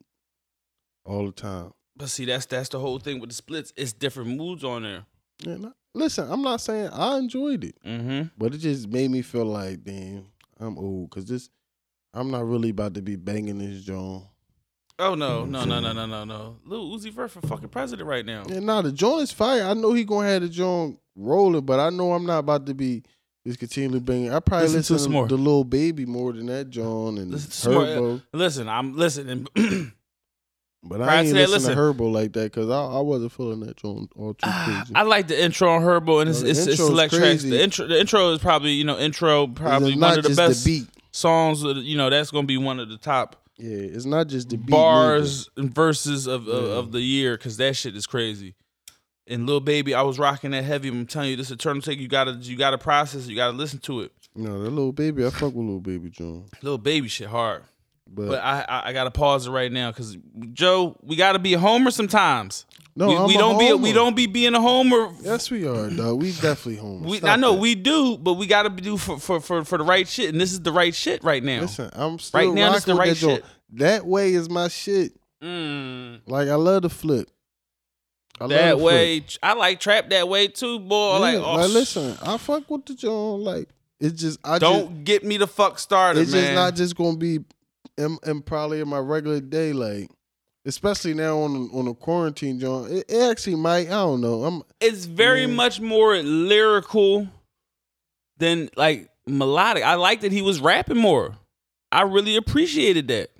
all 1.04 1.26
the 1.26 1.32
time. 1.32 1.72
But 1.96 2.08
see, 2.10 2.24
that's 2.26 2.46
that's 2.46 2.68
the 2.68 2.78
whole 2.78 2.98
thing 2.98 3.20
with 3.20 3.30
the 3.30 3.34
splits. 3.36 3.72
It's 3.76 3.92
different 3.92 4.36
moods 4.36 4.62
on 4.64 4.82
there. 4.82 5.04
Yeah, 5.44 5.56
nah, 5.56 5.70
listen, 5.94 6.30
I'm 6.30 6.42
not 6.42 6.60
saying 6.60 6.90
I 6.92 7.18
enjoyed 7.18 7.64
it, 7.64 7.76
Mm-hmm. 7.84 8.28
but 8.38 8.54
it 8.54 8.58
just 8.58 8.88
made 8.88 9.10
me 9.10 9.22
feel 9.22 9.44
like, 9.46 9.82
damn, 9.84 10.26
I'm 10.58 10.78
old, 10.78 11.10
cause 11.10 11.26
this, 11.26 11.50
I'm 12.14 12.30
not 12.30 12.46
really 12.46 12.70
about 12.70 12.94
to 12.94 13.02
be 13.02 13.16
banging 13.16 13.58
this 13.58 13.84
John. 13.84 14.26
Oh 14.98 15.14
no, 15.14 15.44
no, 15.44 15.64
no, 15.64 15.78
no, 15.80 15.92
no, 15.92 16.06
no, 16.06 16.24
no. 16.24 16.56
Lil 16.64 16.88
Uzi 16.98 17.12
Vert 17.12 17.30
for 17.30 17.42
fucking 17.42 17.68
president 17.68 18.08
right 18.08 18.24
now. 18.24 18.44
Yeah, 18.48 18.60
nah, 18.60 18.80
the 18.80 18.92
joint 18.92 19.22
is 19.24 19.32
fire. 19.32 19.64
I 19.64 19.74
know 19.74 19.92
he 19.92 20.04
gonna 20.04 20.26
have 20.26 20.40
the 20.42 20.48
joint 20.48 20.98
rolling, 21.14 21.66
but 21.66 21.80
I 21.80 21.90
know 21.90 22.12
I'm 22.14 22.24
not 22.24 22.38
about 22.38 22.64
to 22.66 22.74
be 22.74 23.02
just 23.46 23.58
continually 23.58 24.00
bringing. 24.00 24.32
I 24.32 24.40
probably 24.40 24.68
Listen 24.68 24.82
to 24.84 24.92
listen, 24.94 25.10
to 25.10 25.12
more. 25.12 25.28
the 25.28 25.36
little 25.36 25.64
baby 25.64 26.06
more 26.06 26.32
than 26.32 26.46
that 26.46 26.70
John 26.70 27.18
and 27.18 27.30
Listen 27.30 27.72
to. 27.72 27.78
Herbo. 27.78 28.22
Listen, 28.32 28.68
I'm 28.70 28.96
listening. 28.96 29.46
But 30.82 30.98
Prior 30.98 31.10
I 31.10 31.20
ain't 31.22 31.34
that, 31.34 31.50
listen, 31.50 31.74
to 31.74 31.80
listen. 31.80 31.96
Herbo 32.06 32.12
like 32.12 32.32
that 32.34 32.52
because 32.52 32.70
I, 32.70 32.80
I 32.84 33.00
wasn't 33.00 33.32
feeling 33.32 33.60
that 33.60 33.76
joint 33.76 34.10
all 34.16 34.34
too 34.34 34.40
ah, 34.44 34.64
crazy. 34.84 34.94
I 34.94 35.02
like 35.02 35.26
the 35.26 35.42
intro 35.42 35.68
on 35.70 35.82
Herbo, 35.82 36.20
and 36.20 36.30
it's, 36.30 36.42
No, 36.42 36.48
it's, 36.48 36.66
it's 36.66 36.76
select 36.76 37.12
tracks. 37.12 37.42
The 37.42 37.60
intro, 37.60 37.86
the 37.88 37.98
intro 37.98 38.30
is 38.32 38.38
probably 38.38 38.72
you 38.72 38.84
know 38.84 38.96
intro 38.98 39.48
probably 39.48 39.96
one 39.98 40.16
of 40.18 40.24
the 40.24 40.34
best 40.34 40.64
the 40.64 40.80
beat. 40.80 40.88
songs. 41.10 41.62
You 41.62 41.96
know 41.96 42.08
that's 42.10 42.30
gonna 42.30 42.46
be 42.46 42.56
one 42.58 42.78
of 42.78 42.88
the 42.88 42.98
top 42.98 43.36
Yeah, 43.58 43.76
it's 43.76 44.04
not 44.04 44.28
just 44.28 44.50
the 44.50 44.58
beat. 44.58 44.70
bars 44.70 45.50
and 45.56 45.74
verses 45.74 46.26
of 46.28 46.46
of, 46.46 46.64
Yeah. 46.64 46.70
of 46.74 46.92
the 46.92 47.00
year 47.00 47.36
because 47.36 47.56
that 47.56 47.74
shit 47.74 47.96
is 47.96 48.06
crazy. 48.06 48.54
And 49.26 49.44
little 49.44 49.60
Baby, 49.60 49.92
I 49.92 50.02
was 50.02 50.20
rocking 50.20 50.52
that 50.52 50.62
heavy. 50.62 50.88
I'm 50.88 51.04
telling 51.04 51.30
you, 51.30 51.36
this 51.36 51.50
Eternal 51.50 51.82
Atake. 51.82 51.98
You 51.98 52.06
gotta 52.06 52.32
you 52.34 52.56
gotta 52.56 52.78
process. 52.78 53.26
it. 53.26 53.30
You 53.30 53.34
gotta 53.34 53.56
listen 53.56 53.80
to 53.80 54.02
it. 54.02 54.12
No, 54.36 54.62
that 54.62 54.70
little 54.70 54.92
baby. 54.92 55.26
I 55.26 55.30
fuck 55.30 55.52
with 55.54 55.56
little 55.66 55.80
baby 55.80 56.10
John. 56.10 56.44
little 56.62 56.78
Baby 56.78 57.08
shit 57.08 57.26
hard. 57.28 57.64
But, 58.08 58.28
But 58.28 58.38
I 58.42 58.64
I, 58.68 58.88
I 58.88 58.92
gotta 58.92 59.10
pause 59.10 59.46
it 59.46 59.50
right 59.50 59.70
now 59.70 59.90
because 59.90 60.16
Joe, 60.52 60.96
we 61.02 61.16
gotta 61.16 61.38
be 61.38 61.54
a 61.54 61.58
homer 61.58 61.90
sometimes. 61.90 62.64
no, 62.94 63.08
we, 63.08 63.34
we 63.34 63.36
don't 63.36 63.58
be 63.58 63.72
we 63.74 63.92
don't 63.92 64.14
be 64.16 64.26
being 64.26 64.54
a 64.54 64.60
homer. 64.60 65.10
Yes, 65.22 65.50
we 65.50 65.66
are, 65.66 65.90
dog. 65.90 66.22
We 66.22 66.30
definitely 66.32 66.76
home. 66.76 67.02
We, 67.02 67.20
I 67.22 67.36
know 67.36 67.52
that. 67.52 67.60
we 67.60 67.74
do, 67.74 68.16
but 68.16 68.34
we 68.34 68.46
gotta 68.46 68.70
do 68.70 68.96
for, 68.96 69.18
for 69.18 69.40
for 69.40 69.64
for 69.64 69.76
the 69.78 69.84
right 69.84 70.06
shit, 70.08 70.30
and 70.30 70.40
this 70.40 70.52
is 70.52 70.60
the 70.60 70.72
right 70.72 70.94
shit 70.94 71.22
right 71.24 71.42
now. 71.42 71.62
Listen, 71.62 71.90
I'm 71.92 72.18
still 72.18 72.40
Right 72.40 72.52
now, 72.52 72.72
this 72.72 72.84
the 72.84 72.94
right 72.94 73.08
that 73.10 73.16
shit. 73.16 73.44
That 73.72 74.06
way 74.06 74.32
is 74.32 74.48
my 74.48 74.68
shit. 74.68 75.12
Mm, 75.42 76.20
Like 76.26 76.48
I 76.48 76.54
love 76.54 76.82
the 76.82 76.88
flip. 76.90 77.28
I 78.40 78.44
love 78.44 78.50
that 78.50 78.70
the 78.70 78.76
flip. 78.78 78.84
way, 78.86 79.24
I 79.42 79.52
like 79.54 79.80
trap 79.80 80.10
that 80.10 80.28
way 80.28 80.46
too, 80.48 80.78
boy. 80.78 81.14
Yeah, 81.14 81.18
like, 81.18 81.34
oh, 81.36 81.54
like, 81.56 81.70
listen, 81.70 82.16
I 82.22 82.38
fuck 82.38 82.70
with 82.70 82.86
the 82.86 82.94
joint. 82.94 83.42
Like 83.42 83.68
it's 83.98 84.20
just 84.20 84.38
I 84.44 84.58
don't 84.58 84.90
just 84.94 85.04
get 85.04 85.24
me 85.24 85.36
the 85.38 85.46
fuck 85.46 85.78
started, 85.78 86.20
it's 86.20 86.32
man. 86.32 86.42
just 86.42 86.54
not 86.54 86.74
just 86.76 86.96
gonna 86.96 87.16
be 87.16 87.40
in 87.98 88.42
probably 88.42 88.80
in 88.80 88.88
my 88.88 88.98
regular 88.98 89.40
day, 89.40 89.72
like 89.72 90.10
especially 90.64 91.14
now 91.14 91.38
on 91.38 91.70
on 91.72 91.86
a 91.88 91.94
quarantine 91.94 92.58
joint. 92.58 92.92
It, 92.92 93.04
it 93.08 93.30
actually 93.30 93.56
might. 93.56 93.86
I 93.88 93.90
don't 94.04 94.20
know. 94.20 94.44
I'm 94.44 94.62
it's 94.80 95.04
very 95.06 95.42
Yeah. 95.42 95.46
much 95.54 95.80
more 95.80 96.16
lyrical 96.16 97.28
than 98.38 98.68
like 98.76 99.08
melodic. 99.26 99.82
I 99.84 99.94
like 99.94 100.20
that 100.20 100.32
he 100.32 100.42
was 100.42 100.60
rapping 100.60 100.98
more. 100.98 101.36
I 101.92 102.02
really 102.02 102.36
appreciated 102.36 103.08
that. 103.08 103.30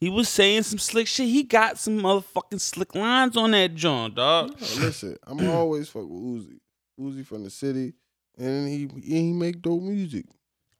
He 0.00 0.08
was 0.10 0.28
saying 0.28 0.62
some 0.62 0.78
slick 0.78 1.08
shit. 1.08 1.26
He 1.26 1.42
got 1.42 1.76
some 1.76 1.98
motherfucking 1.98 2.60
slick 2.60 2.94
lines 2.94 3.36
on 3.36 3.50
that 3.50 3.74
joint, 3.74 4.14
dog. 4.14 4.50
no, 4.50 4.66
listen. 4.84 5.16
I'm 5.26 5.48
always 5.50 5.88
fuck 5.88 6.04
with 6.08 6.10
Uzi. 6.46 6.58
Uzi 7.00 7.26
from 7.26 7.42
the 7.44 7.50
city, 7.50 7.94
and 8.38 8.68
he 8.68 8.88
he 9.02 9.32
make 9.32 9.60
dope 9.60 9.82
music. 9.82 10.26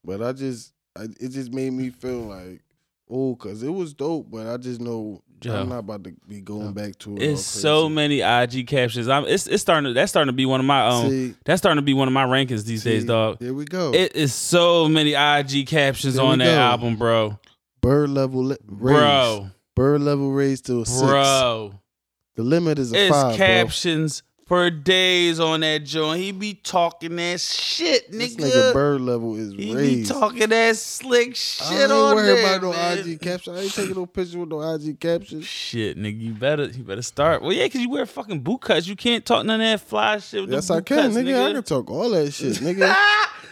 But 0.05 0.22
I 0.22 0.32
just 0.32 0.72
I, 0.97 1.05
it 1.20 1.30
just 1.30 1.53
made 1.53 1.72
me 1.72 1.91
feel 1.91 2.20
like. 2.20 2.62
Oh, 3.11 3.34
cause 3.36 3.62
it 3.62 3.70
was 3.70 3.94
dope, 3.94 4.30
but 4.30 4.46
I 4.46 4.56
just 4.59 4.80
know 4.80 5.22
Joe. 5.40 5.54
I'm 5.61 5.68
not 5.68 5.78
about 5.78 6.04
to 6.04 6.12
be 6.26 6.40
going 6.40 6.72
back 6.72 6.98
to 7.00 7.16
it. 7.16 7.22
It's 7.22 7.44
so 7.44 7.88
many 7.88 8.20
IG 8.20 8.66
captions. 8.66 9.09
I'm 9.09 9.24
it's 9.26 9.46
it's 9.46 9.62
starting 9.62 9.84
to 9.88 9.92
that's 9.94 10.11
starting 10.11 10.28
to 10.28 10.36
be 10.36 10.46
one 10.46 10.61
of 10.61 10.66
my 10.66 10.86
um 10.86 11.09
See, 11.11 11.34
that's 11.44 11.61
starting 11.61 11.76
to 11.76 11.82
be 11.82 11.94
one 11.94 12.09
of 12.09 12.12
my 12.14 12.24
rankings 12.24 12.64
these 12.66 12.84
days, 12.84 13.04
dog. 13.04 13.38
Here 13.38 13.54
we 13.54 13.64
go. 13.64 13.92
It 13.94 14.16
is 14.16 14.34
so 14.34 14.88
many 14.88 15.14
IG 15.14 15.66
captions 15.66 16.16
There 16.16 16.24
on 16.24 16.38
that 16.38 16.44
go. 16.54 16.59
album, 16.61 16.96
bro. 16.96 17.38
Bird 17.80 18.11
level 18.11 18.44
li- 18.44 18.56
raised. 18.66 18.98
Bro. 18.98 19.50
Bird 19.76 20.00
level 20.00 20.32
raised 20.32 20.66
to 20.66 20.82
a 20.82 20.86
six. 20.86 21.00
Bro. 21.00 21.74
The 22.34 22.42
limit 22.42 22.78
is 22.78 22.92
a 22.92 22.96
It's 23.06 23.11
five, 23.16 23.36
captions 23.36 24.22
for 24.49 24.70
days 24.70 25.38
on 25.38 25.61
that 25.61 25.84
joint. 25.84 26.20
He 26.20 26.32
be 26.32 26.55
talking 26.55 27.16
that 27.16 27.38
shit, 27.38 28.11
bro. 28.11 28.18
This 28.18 28.34
nigga. 28.36 28.51
nigga 28.51 28.72
bird 28.72 29.01
level 29.03 29.36
is 29.36 29.53
he 29.53 29.74
be 29.74 30.05
talking 30.05 30.49
that 30.49 30.76
slick 30.76 31.30
I 31.30 31.32
shit 31.34 31.72
ain't 31.82 31.92
on 31.92 32.16
worried 32.16 32.26
there, 32.28 32.57
about 32.57 32.62
no. 32.62 33.01
IG 33.11 33.20
caption. 33.20 33.55
I 33.55 33.61
ain't 33.61 33.74
taking 33.74 33.94
no 33.94 34.07
picture 34.07 34.38
with 34.38 34.49
no 34.49 34.62
IG 34.74 34.99
captions. 34.99 35.44
Shit, 35.44 35.99
nigga, 35.99 36.18
you 36.18 36.32
better 36.32 36.64
you 36.64 36.82
better 36.82 37.03
start. 37.03 37.42
Well, 37.42 37.53
yeah, 37.53 37.68
cause 37.68 37.82
you 37.82 37.90
wear 37.90 38.07
fucking 38.07 38.40
boot 38.40 38.62
cuts. 38.62 38.86
You 38.86 38.96
can't 38.96 39.24
talk 39.24 39.44
none 39.44 39.61
of 39.61 39.66
that 39.66 39.86
fly 39.86 40.18
shit 40.18 40.40
with 40.40 40.51
Yes, 40.51 40.70
I 40.70 40.80
can, 40.80 40.96
cuts, 40.96 41.16
nigga. 41.16 41.51
I 41.51 41.53
can 41.53 41.62
talk 41.62 41.90
all 41.90 42.09
that 42.11 42.32
shit, 42.32 42.55
nigga. 42.55 42.96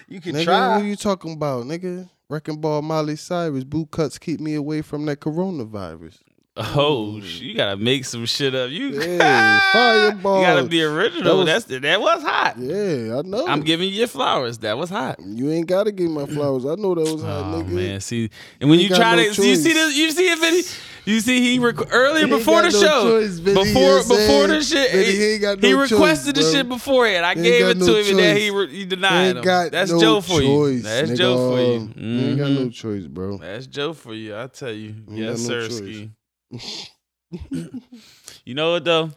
you 0.08 0.20
can 0.22 0.34
nigga, 0.34 0.44
try. 0.44 0.76
what 0.78 0.86
you 0.86 0.96
talking 0.96 1.34
about, 1.34 1.66
nigga? 1.66 2.08
Wrecking 2.28 2.60
ball 2.60 2.80
Miley 2.82 3.16
Cyrus. 3.16 3.64
Boot 3.64 3.90
cuts 3.90 4.18
keep 4.18 4.40
me 4.40 4.54
away 4.54 4.80
from 4.82 5.04
that 5.06 5.20
coronavirus. 5.20 6.18
Oh, 6.58 7.18
you 7.18 7.54
gotta 7.54 7.76
make 7.76 8.06
some 8.06 8.24
shit 8.24 8.54
up. 8.54 8.70
You, 8.70 8.88
Yeah, 9.00 9.60
fireball. 9.72 10.40
you 10.40 10.46
gotta 10.46 10.64
be 10.64 10.82
original. 10.82 11.44
That 11.44 11.52
was- 11.52 11.64
That's 11.66 11.80
that 11.82 12.00
was 12.00 12.22
hot. 12.22 12.54
Yeah, 12.58 13.18
I 13.18 13.22
know. 13.22 13.46
I'm 13.46 13.60
giving 13.60 13.88
you 13.88 13.94
your 13.94 14.06
flowers. 14.08 14.58
That 14.58 14.78
was 14.78 14.88
hot. 14.88 15.16
you 15.22 15.50
ain't 15.50 15.66
gotta 15.66 15.92
give 15.92 16.10
my 16.10 16.24
flowers. 16.24 16.64
I 16.64 16.74
know 16.76 16.94
that 16.94 17.02
was 17.12 17.22
hot, 17.22 17.54
Oh 17.54 17.62
nigga. 17.62 17.68
man, 17.68 18.00
see, 18.00 18.30
and 18.60 18.70
when 18.70 18.78
You 18.80 18.88
you, 18.88 18.96
try 18.96 19.16
no 19.16 19.24
to, 19.24 19.34
see, 19.34 19.50
you 19.50 19.56
see 19.56 19.72
this, 19.74 19.94
you 19.96 20.10
see 20.12 20.30
if 20.32 20.42
any, 20.42 20.62
you 21.04 21.20
see 21.20 21.40
he 21.42 21.58
rec- 21.58 21.92
earlier 21.92 22.24
He 22.26 22.30
before 22.32 22.62
the 22.62 22.70
no 22.70 22.80
show, 22.80 23.20
choice, 23.20 23.38
Vinny, 23.38 23.54
before 23.62 23.98
before 23.98 24.46
the 24.46 24.62
shit, 24.62 24.90
Vinny, 24.92 25.04
he, 25.12 25.32
he 25.32 25.38
got 25.38 25.62
he 25.62 25.72
no 25.72 25.82
choice, 25.82 25.92
requested 25.92 26.34
the 26.36 26.42
shit 26.42 26.68
beforehand. 26.68 27.26
I 27.26 27.34
gave 27.34 27.66
it 27.66 27.76
no 27.76 27.86
to 27.86 28.00
him, 28.00 28.06
and 28.10 28.18
then 28.18 28.36
he 28.38 28.50
re- 28.50 28.70
he 28.74 28.84
denied 28.86 29.26
ain't 29.36 29.36
him. 29.44 29.68
That's 29.70 29.90
no 29.90 30.00
Joe 30.00 30.20
for 30.22 30.40
you. 30.42 30.80
That's 30.80 31.10
nigga. 31.10 31.16
Joe 31.18 31.50
for 31.50 31.60
you. 31.60 31.90
You 32.02 32.26
ain't 32.28 32.38
got 32.38 32.50
no 32.50 32.60
Mhm. 32.66 32.72
choice, 32.72 33.06
bro. 33.06 33.36
That's 33.38 33.66
Joe 33.66 33.92
for 33.92 34.14
you. 34.14 34.34
I 34.36 34.46
tell 34.46 34.72
you, 34.72 34.94
yes, 35.10 35.42
no 35.42 35.48
sir. 35.48 35.68
choice. 35.68 35.76
Ski. 35.76 36.10
You 38.44 38.54
know 38.54 38.72
what 38.72 38.84
though? 38.84 39.10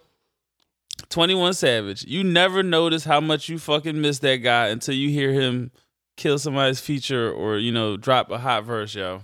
21 1.10 1.54
Savage. 1.54 2.04
You 2.06 2.24
never 2.24 2.62
notice 2.64 3.04
how 3.04 3.20
much 3.20 3.50
you 3.50 3.58
fucking 3.58 4.00
miss 4.00 4.20
that 4.20 4.38
guy 4.38 4.68
until 4.68 4.96
you 4.96 5.10
hear 5.10 5.32
him 5.32 5.72
kill 6.18 6.38
somebody's 6.38 6.80
feature 6.80 7.32
or, 7.32 7.58
you 7.58 7.72
know, 7.72 7.98
drop 7.98 8.30
a 8.30 8.38
hot 8.38 8.66
verse, 8.66 8.94
yo. 8.94 9.24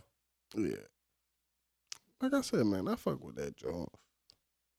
Yeah. 0.56 0.78
Like 2.22 2.34
I 2.34 2.42
said, 2.42 2.66
man, 2.66 2.88
I 2.88 2.96
fuck 2.96 3.24
with 3.24 3.36
that 3.36 3.56
joint. 3.58 3.90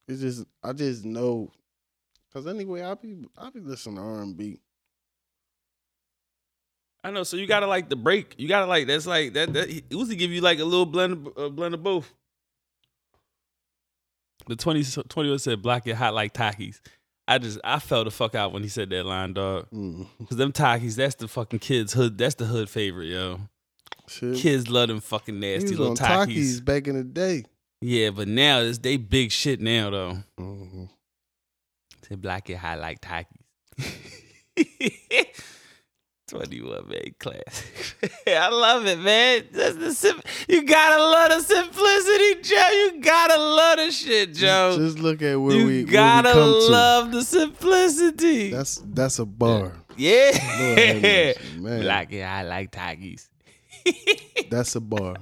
It's 0.09 0.21
just 0.21 0.45
I 0.63 0.73
just 0.73 1.05
know, 1.05 1.51
cause 2.33 2.47
anyway, 2.47 2.83
I 2.83 2.95
be 2.95 3.25
I 3.37 3.51
be 3.51 3.61
listening 3.61 3.97
to 3.97 4.03
R 4.03 4.23
and 4.23 4.37
B. 4.37 4.61
I 7.05 7.11
know. 7.11 7.23
So 7.25 7.37
you 7.37 7.47
gotta 7.47 7.67
like 7.67 7.89
the 7.89 7.97
break. 7.97 8.35
You 8.39 8.49
gotta 8.49 8.67
like 8.67 8.87
that's 8.87 9.07
like 9.07 9.35
that. 9.35 9.53
That 9.53 9.69
Uzi 9.91 10.17
give 10.17 10.31
you 10.31 10.41
like 10.41 10.59
a 10.59 10.65
little 10.65 10.87
blend, 10.87 11.29
of- 11.37 11.55
blend 11.55 11.75
of 11.75 11.83
both. 11.83 12.13
The 14.47 14.57
20, 14.57 14.85
21 15.09 15.39
said 15.39 15.63
black 15.63 15.87
and 15.87 15.97
hot 15.97 16.15
like 16.15 16.33
Takis. 16.33 16.81
I 17.29 17.39
just 17.39 17.59
I 17.65 17.81
fell 17.81 18.05
the 18.05 18.11
fuck 18.13 18.35
out 18.37 18.53
when 18.53 18.63
he 18.63 18.69
said 18.69 18.91
that 18.91 19.05
line, 19.05 19.33
dog. 19.33 19.67
Mm. 19.73 20.07
Cause 20.29 20.39
them 20.39 20.53
Takis, 20.53 20.95
that's 20.95 21.17
the 21.17 21.27
fucking 21.29 21.59
kids 21.59 21.93
hood. 21.93 22.17
That's 22.19 22.37
the 22.37 22.45
hood 22.47 22.71
favorite, 22.71 23.07
yo. 23.07 23.41
Shit. 24.09 24.37
Kids 24.37 24.69
love 24.71 24.89
them 24.89 25.01
fucking 25.01 25.41
nasty 25.41 25.75
little 25.75 25.97
Takis. 25.97 26.27
Takis 26.29 26.65
back 26.65 26.87
in 26.87 26.97
the 26.97 27.03
day. 27.03 27.45
Yeah, 27.81 28.11
but 28.11 28.29
now 28.29 28.61
it's 28.61 28.79
they 28.79 28.97
big 28.97 29.33
shit 29.33 29.61
now 29.61 29.91
though. 29.91 30.19
hmm 30.39 30.85
Say 32.09 32.15
black 32.15 32.49
and 32.49 32.59
hot 32.59 32.79
like 32.79 33.01
Takis. 33.01 33.27
21 36.37 36.89
man 36.89 37.15
class. 37.19 37.65
I 38.27 38.49
love 38.49 38.87
it, 38.87 38.99
man. 38.99 39.45
That's 39.53 39.77
the 39.77 39.93
sim- 39.93 40.21
you 40.49 40.65
gotta 40.65 41.03
love 41.03 41.31
the 41.31 41.41
simplicity, 41.55 42.43
Joe. 42.43 42.69
You 42.71 43.01
gotta 43.01 43.39
love 43.39 43.79
the 43.79 43.91
shit, 43.91 44.35
Joe. 44.35 44.77
Just 44.77 44.99
look 44.99 45.23
at 45.23 45.37
where 45.37 45.57
you 45.57 45.67
we 45.67 45.85
where 45.85 45.93
gotta 45.93 46.29
we 46.29 46.35
come 46.35 46.73
love 46.73 47.13
the 47.13 47.23
simplicity. 47.23 48.51
That's 48.51 48.83
that's 48.85 49.19
a 49.19 49.27
bar. 49.27 49.59
Lord 49.59 49.73
yeah. 49.97 50.31
mercy, 50.59 51.59
man. 51.59 51.87
And 51.87 52.23
hot 52.23 52.47
like 52.47 52.71
Takis. 52.71 53.29
That's 54.51 54.77
a 54.77 54.81
bar. 54.81 55.17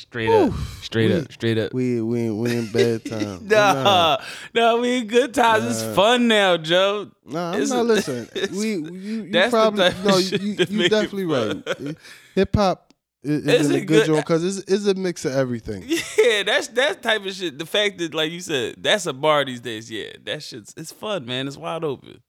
Straight 0.00 0.30
up, 0.30 0.52
straight 0.82 1.10
up, 1.12 1.32
straight 1.32 1.58
up. 1.58 1.72
We 1.74 2.00
we 2.02 2.30
we 2.30 2.56
in 2.56 2.66
bad 2.72 3.04
time. 3.04 3.46
No, 3.48 4.18
no, 4.54 4.78
we 4.80 4.98
in 4.98 5.06
good 5.06 5.34
times. 5.34 5.64
it's 5.66 5.94
fun 5.96 6.28
now, 6.28 6.56
Joe. 6.56 7.10
Nah, 7.24 7.50
I'm 7.50 7.54
It's- 7.54 7.70
not 7.70 7.86
listening. 7.86 8.28
We 8.52 8.74
you, 8.76 9.22
you 9.24 9.50
probably 9.50 9.90
no, 10.04 10.16
you, 10.18 10.38
you 10.68 10.88
definitely 10.88 11.24
right. 11.26 11.96
Hip 12.34 12.54
hop 12.56 12.92
is, 13.22 13.46
is 13.46 13.70
in 13.70 13.76
a 13.76 13.84
good- 13.84 14.06
joint 14.06 14.24
because 14.24 14.44
it's, 14.44 14.72
it's 14.72 14.86
a 14.86 14.94
mix 14.94 15.24
of 15.24 15.32
everything. 15.32 15.84
Yeah, 16.20 16.42
that's 16.44 16.68
that 16.68 17.02
type 17.02 17.24
of 17.26 17.32
shit. 17.32 17.58
The 17.58 17.66
fact 17.66 17.98
that, 17.98 18.14
like 18.14 18.30
you 18.30 18.40
said, 18.40 18.76
that's 18.78 19.06
a 19.06 19.12
bar 19.12 19.44
these 19.44 19.60
days. 19.60 19.90
Yeah, 19.90 20.10
that 20.24 20.42
shit's 20.42 20.72
it's 20.76 20.92
fun, 20.92 21.24
man. 21.26 21.48
It's 21.48 21.56
wide 21.56 21.82
open. 21.82 22.22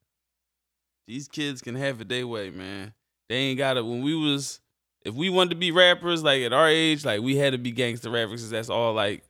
These 1.06 1.28
kids 1.28 1.60
can 1.62 1.74
have 1.76 2.00
it 2.00 2.08
their 2.08 2.26
way, 2.26 2.50
man. 2.50 2.94
They 3.28 3.36
ain't 3.36 3.58
got 3.58 3.76
it. 3.76 3.84
When 3.84 4.02
we 4.02 4.14
was, 4.14 4.60
if 5.04 5.14
we 5.14 5.30
wanted 5.30 5.50
to 5.50 5.56
be 5.56 5.70
rappers, 5.70 6.22
like 6.22 6.42
at 6.42 6.52
our 6.52 6.68
age, 6.68 7.04
like 7.04 7.20
we 7.20 7.36
had 7.36 7.52
to 7.52 7.58
be 7.58 7.70
gangster 7.72 8.10
rappers. 8.10 8.40
'cause 8.42 8.50
that's 8.50 8.68
all. 8.70 8.92
Like 8.94 9.24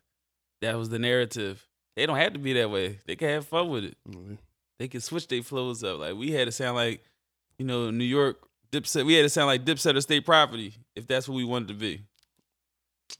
that 0.60 0.76
was 0.76 0.88
the 0.88 0.98
narrative. 0.98 1.66
They 1.96 2.06
don't 2.06 2.16
have 2.16 2.32
to 2.34 2.38
be 2.38 2.52
that 2.54 2.70
way. 2.70 2.98
They 3.06 3.16
can 3.16 3.28
have 3.28 3.46
fun 3.46 3.68
with 3.70 3.84
it. 3.84 3.96
They 4.78 4.88
can 4.88 5.00
switch 5.00 5.28
their 5.28 5.42
flows 5.42 5.82
up. 5.84 5.98
Like 5.98 6.14
we 6.14 6.30
had 6.32 6.46
to 6.46 6.52
sound 6.52 6.76
like, 6.76 7.04
you 7.58 7.64
know, 7.66 7.90
New 7.90 8.04
York 8.04 8.38
Dipset. 8.72 9.04
We 9.04 9.14
had 9.14 9.22
to 9.22 9.28
sound 9.28 9.46
like 9.48 9.64
Dipset 9.64 9.96
or 9.96 10.00
State 10.00 10.24
Property 10.24 10.74
if 10.96 11.06
that's 11.06 11.28
what 11.28 11.34
we 11.36 11.44
wanted 11.44 11.68
to 11.68 11.74
be. 11.74 12.02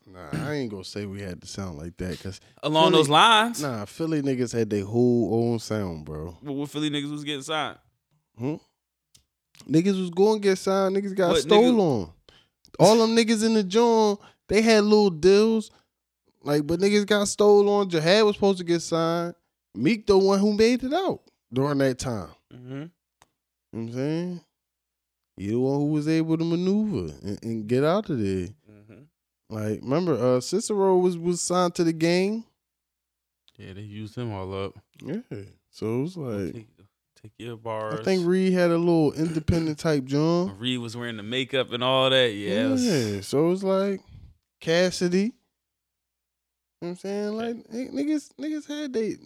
Nah, 0.07 0.31
I 0.33 0.55
ain't 0.55 0.71
gonna 0.71 0.85
say 0.85 1.05
we 1.05 1.21
had 1.21 1.41
to 1.43 1.47
sound 1.47 1.77
like 1.79 1.97
that 1.99 2.13
because 2.13 2.41
Along 2.63 2.91
Philly- 2.93 2.97
those 3.03 3.09
lines, 3.11 3.63
nah, 3.63 3.85
Philly 3.85 4.23
niggas 4.23 4.53
had 4.57 4.71
their 4.71 4.85
whole 4.87 5.29
own 5.53 5.59
sound, 5.59 6.07
bro. 6.07 6.37
but 6.43 6.53
what 6.55 6.71
Philly 6.71 6.89
niggas 6.91 7.11
was 7.11 7.25
getting 7.25 7.43
signed. 7.43 7.79
Hmm? 8.39 8.55
Niggas 9.69 10.01
was 10.01 10.11
going 10.11 10.41
to 10.41 10.49
get 10.49 10.57
signed. 10.59 10.97
Niggas 10.97 11.15
got 11.15 11.31
What, 11.33 11.43
stole 11.43 11.73
niggas- 11.75 11.81
on. 12.09 12.13
All 12.79 12.97
them 12.97 13.17
niggas 13.17 13.45
in 13.45 13.55
the 13.55 13.63
joint, 13.63 14.21
they 14.49 14.63
had 14.63 14.85
little 14.85 15.11
deals. 15.11 15.71
Like, 16.43 16.67
but 16.67 16.81
niggas 16.81 17.07
got 17.07 17.29
stole 17.29 17.69
on. 17.69 17.91
Jahad 17.91 18.27
was 18.27 18.37
supposed 18.37 18.59
to 18.59 18.65
get 18.65 18.81
signed. 18.81 19.35
Meek 19.75 20.07
the 20.07 20.19
one 20.19 20.39
who 20.39 20.53
made 20.53 20.83
it 20.83 20.93
out 20.93 21.21
during 21.53 21.79
that 21.79 21.99
time. 21.99 22.29
Mm-hmm. 22.53 22.73
You 22.73 22.81
know 22.81 22.89
what 23.71 23.81
I'm 23.81 23.93
saying? 23.93 24.41
He 25.37 25.49
the 25.49 25.59
one 25.59 25.81
who 25.81 25.87
was 25.87 26.09
able 26.09 26.37
to 26.37 26.45
maneuver 26.45 27.15
and, 27.23 27.39
and 27.43 27.67
get 27.67 27.85
out 27.85 28.11
of 28.11 28.19
there. 28.19 28.49
Mm-hmm. 28.71 29.03
Like, 29.49 29.81
remember, 29.83 30.15
uh, 30.15 30.41
Cicero 30.41 30.99
was 30.99 31.17
was 31.17 31.41
signed 31.41 31.75
to 31.77 31.85
the 31.85 31.93
game. 31.93 32.45
Yeah, 33.57 33.73
they 33.75 33.83
used 33.83 34.17
him 34.17 34.33
all 34.33 34.53
up. 34.65 34.75
Yeah. 35.03 35.21
So 35.71 36.01
it 36.01 36.03
was 36.03 36.17
like, 36.17 36.67
take, 37.23 37.33
take 37.39 37.47
your 37.47 37.57
bars. 37.57 38.01
I 38.01 38.03
think 38.05 38.27
Reed 38.27 38.53
had 38.53 38.71
a 38.71 38.79
little 38.79 39.13
independent 39.17 39.79
type 39.79 40.05
joint. 40.05 40.59
Reed 40.59 40.79
was 40.79 40.97
wearing 40.97 41.17
the 41.17 41.23
makeup 41.23 41.73
and 41.73 41.83
all 41.83 42.11
that. 42.11 42.33
Yeah, 42.33 43.21
so 43.21 43.47
it 43.47 43.49
was- 43.49 43.65
like 43.65 44.01
Cassidy. 44.61 45.19
You 45.21 45.29
know 45.29 45.35
what 46.81 46.89
I'm 46.89 46.97
saying? 46.97 47.33
Like 47.33 47.57
niggas 47.71 48.31
niggas 48.41 48.67
had 48.67 48.93
they 48.93 49.17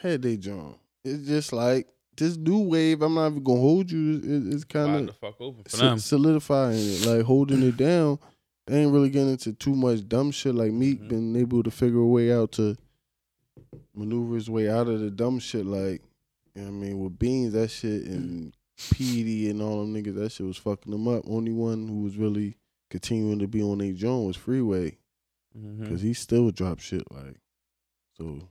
had 0.00 0.22
they 0.22 0.36
John. 0.38 0.74
It's 1.04 1.26
just 1.28 1.52
like 1.52 1.86
this 2.16 2.36
new 2.36 2.58
wave, 2.60 3.02
I'm 3.02 3.14
not 3.14 3.28
even 3.28 3.44
gonna 3.44 3.60
hold 3.60 3.90
you, 3.90 4.16
it, 4.16 4.54
it's 4.54 4.64
kind 4.64 5.08
the 5.08 5.12
fuck 5.12 5.40
open 5.40 5.64
for 5.64 5.84
of 5.84 6.02
solidifying 6.02 6.78
it, 6.78 7.06
like 7.06 7.22
holding 7.26 7.62
it 7.62 7.76
down. 7.76 8.18
They 8.66 8.82
ain't 8.82 8.92
really 8.92 9.08
getting 9.10 9.30
into 9.30 9.52
too 9.52 9.74
much 9.74 10.06
dumb 10.08 10.30
shit 10.30 10.54
like 10.54 10.72
Meek 10.72 11.00
Mhm. 11.02 11.08
been 11.08 11.36
able 11.36 11.62
to 11.62 11.70
figure 11.70 12.00
a 12.00 12.06
way 12.06 12.32
out 12.32 12.52
to 12.52 12.76
maneuver 13.94 14.34
his 14.34 14.50
way 14.50 14.68
out 14.68 14.88
of 14.88 15.00
the 15.00 15.10
dumb 15.10 15.38
shit 15.38 15.64
like 15.66 16.02
you 16.58 16.62
know 16.64 16.68
I 16.68 16.70
mean 16.72 16.98
with 16.98 17.18
Beans 17.18 17.52
that 17.52 17.70
shit 17.70 18.02
and 18.04 18.52
Peedi 18.78 19.50
and 19.50 19.60
all 19.62 19.80
them 19.80 19.94
niggas 19.94 20.14
that 20.16 20.32
shit 20.32 20.46
was 20.46 20.56
fucking 20.56 20.90
them 20.92 21.08
up. 21.08 21.24
Only 21.26 21.52
one 21.52 21.88
who 21.88 22.02
was 22.02 22.16
really 22.16 22.56
continuing 22.90 23.38
to 23.40 23.46
be 23.48 23.62
on 23.62 23.78
their 23.78 23.92
joint 23.92 24.26
was 24.26 24.36
Freeway 24.36 24.98
Mhm. 25.56 25.80
because 25.80 26.02
he 26.02 26.12
still 26.14 26.50
dropped 26.50 26.82
shit 26.82 27.10
like 27.10 27.36
so. 28.16 28.48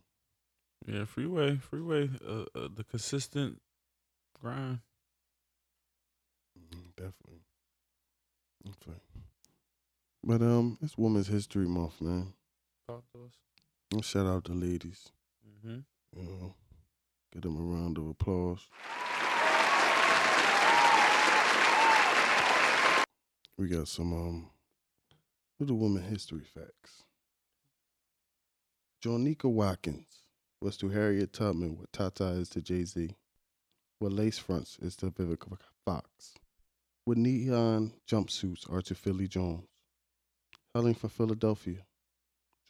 Yeah, 0.86 1.06
freeway, 1.06 1.58
freeway, 1.58 2.10
uh, 2.26 2.46
uh, 2.56 2.70
the 2.74 2.84
consistent 2.84 3.62
grind. 4.42 4.80
mm, 6.58 6.96
Definitely. 6.96 7.44
Okay. 8.68 8.98
But 10.24 10.42
um, 10.42 10.78
it's 10.82 10.98
Women's 10.98 11.28
History 11.28 11.68
Month, 11.68 12.02
man. 12.02 12.34
Talk 12.88 13.04
to 13.14 13.26
us. 13.26 13.34
And 13.92 14.04
shout 14.04 14.26
out 14.28 14.46
to 14.46 14.54
ladies. 14.54 15.12
Mm-hmm. 15.48 15.80
You 16.20 16.24
know, 16.24 16.56
give 17.32 17.42
them 17.42 17.58
a 17.58 17.62
round 17.62 17.98
of 17.98 18.08
applause. 18.08 18.68
We 23.58 23.68
got 23.68 23.88
some 23.88 24.14
um 24.14 24.50
little 25.60 25.78
woman 25.78 26.04
history 26.04 26.44
facts. 26.44 27.04
Jonica 29.04 29.50
Watkins 29.50 30.24
was 30.62 30.78
to 30.78 30.90
Harriet 30.90 31.34
Tubman 31.34 31.78
what 31.78 31.92
Tata 31.94 32.26
is 32.30 32.50
to 32.50 32.62
Jay 32.62 32.84
Z, 32.84 33.16
what 34.00 34.12
lace 34.12 34.38
fronts 34.38 34.78
is 34.82 34.96
to 34.98 35.12
Vivica 35.12 35.58
Fox, 35.86 36.34
what 37.06 37.18
neon 37.18 37.94
jumpsuits 38.10 38.72
are 38.72 38.82
to 38.82 38.96
Philly 38.96 39.28
Jones. 39.28 39.68
Hailing 40.74 40.96
from 40.96 41.10
Philadelphia, 41.10 41.86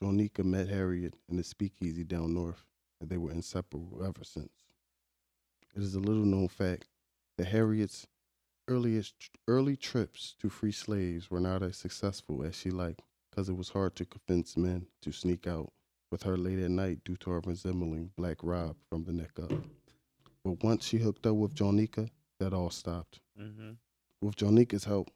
Jonica 0.02 0.44
met 0.44 0.68
Harriet 0.68 1.14
in 1.28 1.36
the 1.36 1.44
speakeasy 1.44 2.04
down 2.04 2.32
north, 2.32 2.64
and 3.00 3.08
they 3.10 3.16
were 3.16 3.30
inseparable 3.30 4.02
ever 4.04 4.24
since. 4.24 4.52
It 5.76 5.82
is 5.82 5.94
a 5.94 6.00
little 6.00 6.24
known 6.24 6.48
fact 6.48 6.88
that 7.36 7.46
Harriet's 7.46 8.06
earliest 8.66 9.14
early 9.46 9.76
trips 9.76 10.34
to 10.40 10.48
free 10.48 10.72
slaves 10.72 11.30
were 11.30 11.40
not 11.40 11.62
as 11.62 11.76
successful 11.76 12.42
as 12.42 12.54
she 12.54 12.70
liked, 12.70 13.02
because 13.30 13.48
it 13.48 13.56
was 13.56 13.70
hard 13.70 13.94
to 13.96 14.04
convince 14.04 14.56
men 14.56 14.86
to 15.02 15.12
sneak 15.12 15.46
out 15.46 15.72
with 16.10 16.22
her 16.22 16.36
late 16.36 16.58
at 16.58 16.70
night 16.70 17.04
due 17.04 17.16
to 17.16 17.30
her 17.30 17.40
resembling 17.40 18.10
Black 18.16 18.38
Rob 18.42 18.76
from 18.88 19.04
the 19.04 19.12
neck 19.12 19.32
up. 19.42 19.52
But 20.44 20.62
once 20.62 20.86
she 20.86 20.98
hooked 20.98 21.26
up 21.26 21.36
with 21.36 21.54
Jonica, 21.54 22.08
that 22.40 22.54
all 22.54 22.70
stopped. 22.70 23.20
Mm-hmm. 23.40 23.72
With 24.20 24.36
Jonica's 24.36 24.84
help, 24.84 25.10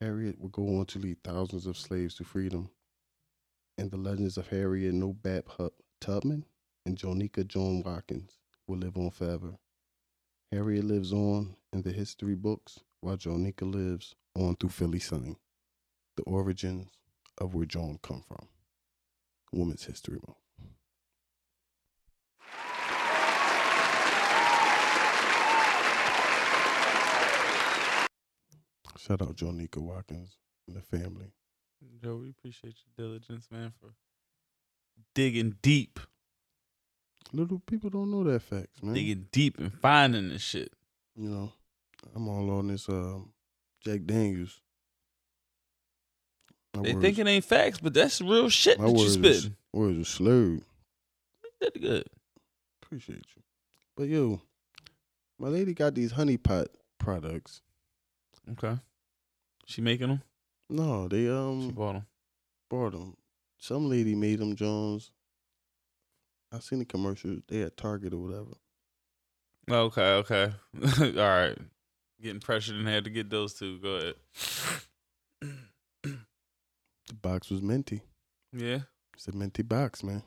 Harriet 0.00 0.40
would 0.40 0.52
go 0.52 0.78
on 0.78 0.86
to 0.86 0.98
lead 0.98 1.18
thousands 1.22 1.66
of 1.66 1.76
slaves 1.76 2.14
to 2.16 2.24
freedom. 2.24 2.70
And 3.78 3.90
the 3.90 3.96
legends 3.96 4.36
of 4.36 4.48
Harriet 4.48 4.94
Nobab 4.94 5.48
Hu- 5.58 5.72
Tubman 6.00 6.44
and 6.86 6.96
Jonica 6.96 7.44
Joan 7.46 7.82
Watkins 7.82 8.38
will 8.68 8.78
live 8.78 8.96
on 8.96 9.10
forever. 9.10 9.58
Harriet 10.52 10.84
lives 10.84 11.12
on 11.12 11.56
in 11.72 11.82
the 11.82 11.90
history 11.90 12.36
books, 12.36 12.78
while 13.00 13.16
Jonica 13.16 13.62
lives 13.70 14.14
on 14.36 14.54
through 14.54 14.70
Philly 14.70 15.00
Sun, 15.00 15.36
the 16.16 16.22
origins 16.22 16.90
of 17.38 17.54
where 17.54 17.66
Joan 17.66 17.98
come 18.02 18.22
from. 18.26 18.46
Women's 19.52 19.84
History 19.84 20.20
Month. 20.26 20.38
Shout 28.96 29.22
out 29.22 29.36
Jonica 29.36 29.78
Watkins 29.78 30.38
and 30.68 30.76
the 30.76 30.82
family. 30.82 31.32
Joe, 32.02 32.16
we 32.16 32.30
appreciate 32.30 32.76
your 32.96 33.08
diligence, 33.08 33.48
man, 33.50 33.72
for 33.80 33.90
digging 35.14 35.56
deep, 35.62 36.00
Little 37.32 37.58
people 37.66 37.90
don't 37.90 38.10
know 38.10 38.24
that 38.24 38.40
facts, 38.42 38.82
man. 38.82 38.94
digging 38.94 39.26
deep 39.32 39.58
and 39.58 39.72
finding 39.72 40.28
this 40.30 40.42
shit. 40.42 40.72
You 41.16 41.28
know, 41.28 41.52
I'm 42.14 42.28
all 42.28 42.50
on 42.50 42.68
this 42.68 42.88
um, 42.88 43.30
Jack 43.84 44.04
Daniels. 44.06 44.60
My 46.74 46.82
They 46.82 46.92
words- 46.94 47.02
think 47.04 47.18
it 47.18 47.26
ain't 47.26 47.44
facts, 47.44 47.78
but 47.80 47.94
that's 47.94 48.20
real 48.20 48.48
shit 48.48 48.78
that 48.78 48.88
you 48.90 49.08
spitting. 49.08 49.56
words 49.72 49.98
are 50.00 50.04
slurred. 50.04 50.62
Did 51.60 51.80
good. 51.80 52.06
Appreciate 52.82 53.24
you. 53.34 53.42
But 53.96 54.08
yo, 54.08 54.40
my 55.38 55.48
lady 55.48 55.72
got 55.74 55.94
these 55.94 56.12
honey 56.12 56.36
pot 56.36 56.68
products. 56.98 57.62
Okay. 58.52 58.78
She 59.66 59.80
making 59.80 60.08
them. 60.08 60.22
No, 60.68 61.08
they 61.08 61.28
um. 61.28 61.62
She 61.68 61.72
bought 61.72 61.94
them. 61.94 62.06
bought 62.70 62.92
them. 62.92 63.16
Some 63.58 63.88
lady 63.88 64.14
made 64.14 64.38
them 64.38 64.54
Jones. 64.54 65.10
I 66.56 66.60
seen 66.60 66.78
the 66.78 66.84
commercial. 66.86 67.36
They 67.48 67.62
at 67.62 67.76
Target 67.76 68.14
or 68.14 68.18
whatever. 68.18 68.56
Okay, 69.70 70.14
okay. 70.14 70.52
All 71.00 71.12
right. 71.12 71.58
Getting 72.22 72.40
pressured 72.40 72.76
and 72.76 72.88
had 72.88 73.04
to 73.04 73.10
get 73.10 73.28
those 73.28 73.52
two. 73.52 73.78
Go 73.78 73.88
ahead. 73.96 74.14
The 77.08 77.14
box 77.14 77.50
was 77.50 77.60
minty. 77.60 78.00
Yeah. 78.52 78.80
It's 79.14 79.28
a 79.28 79.32
minty 79.32 79.62
box, 79.62 80.02
man. 80.02 80.22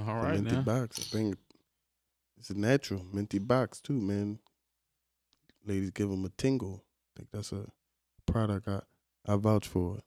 All 0.00 0.24
a 0.24 0.32
minty 0.32 0.56
now. 0.56 0.62
box. 0.62 0.98
I 0.98 1.02
think 1.02 1.36
it's 2.36 2.50
a 2.50 2.58
natural 2.58 3.04
minty 3.12 3.38
box 3.38 3.80
too, 3.80 4.00
man. 4.00 4.40
Ladies 5.64 5.90
give 5.90 6.10
them 6.10 6.24
a 6.24 6.30
tingle. 6.30 6.82
I 6.84 7.20
think 7.20 7.28
that's 7.32 7.52
a 7.52 7.66
product 8.26 8.66
I 8.68 8.80
I 9.26 9.36
vouch 9.36 9.68
for. 9.68 10.00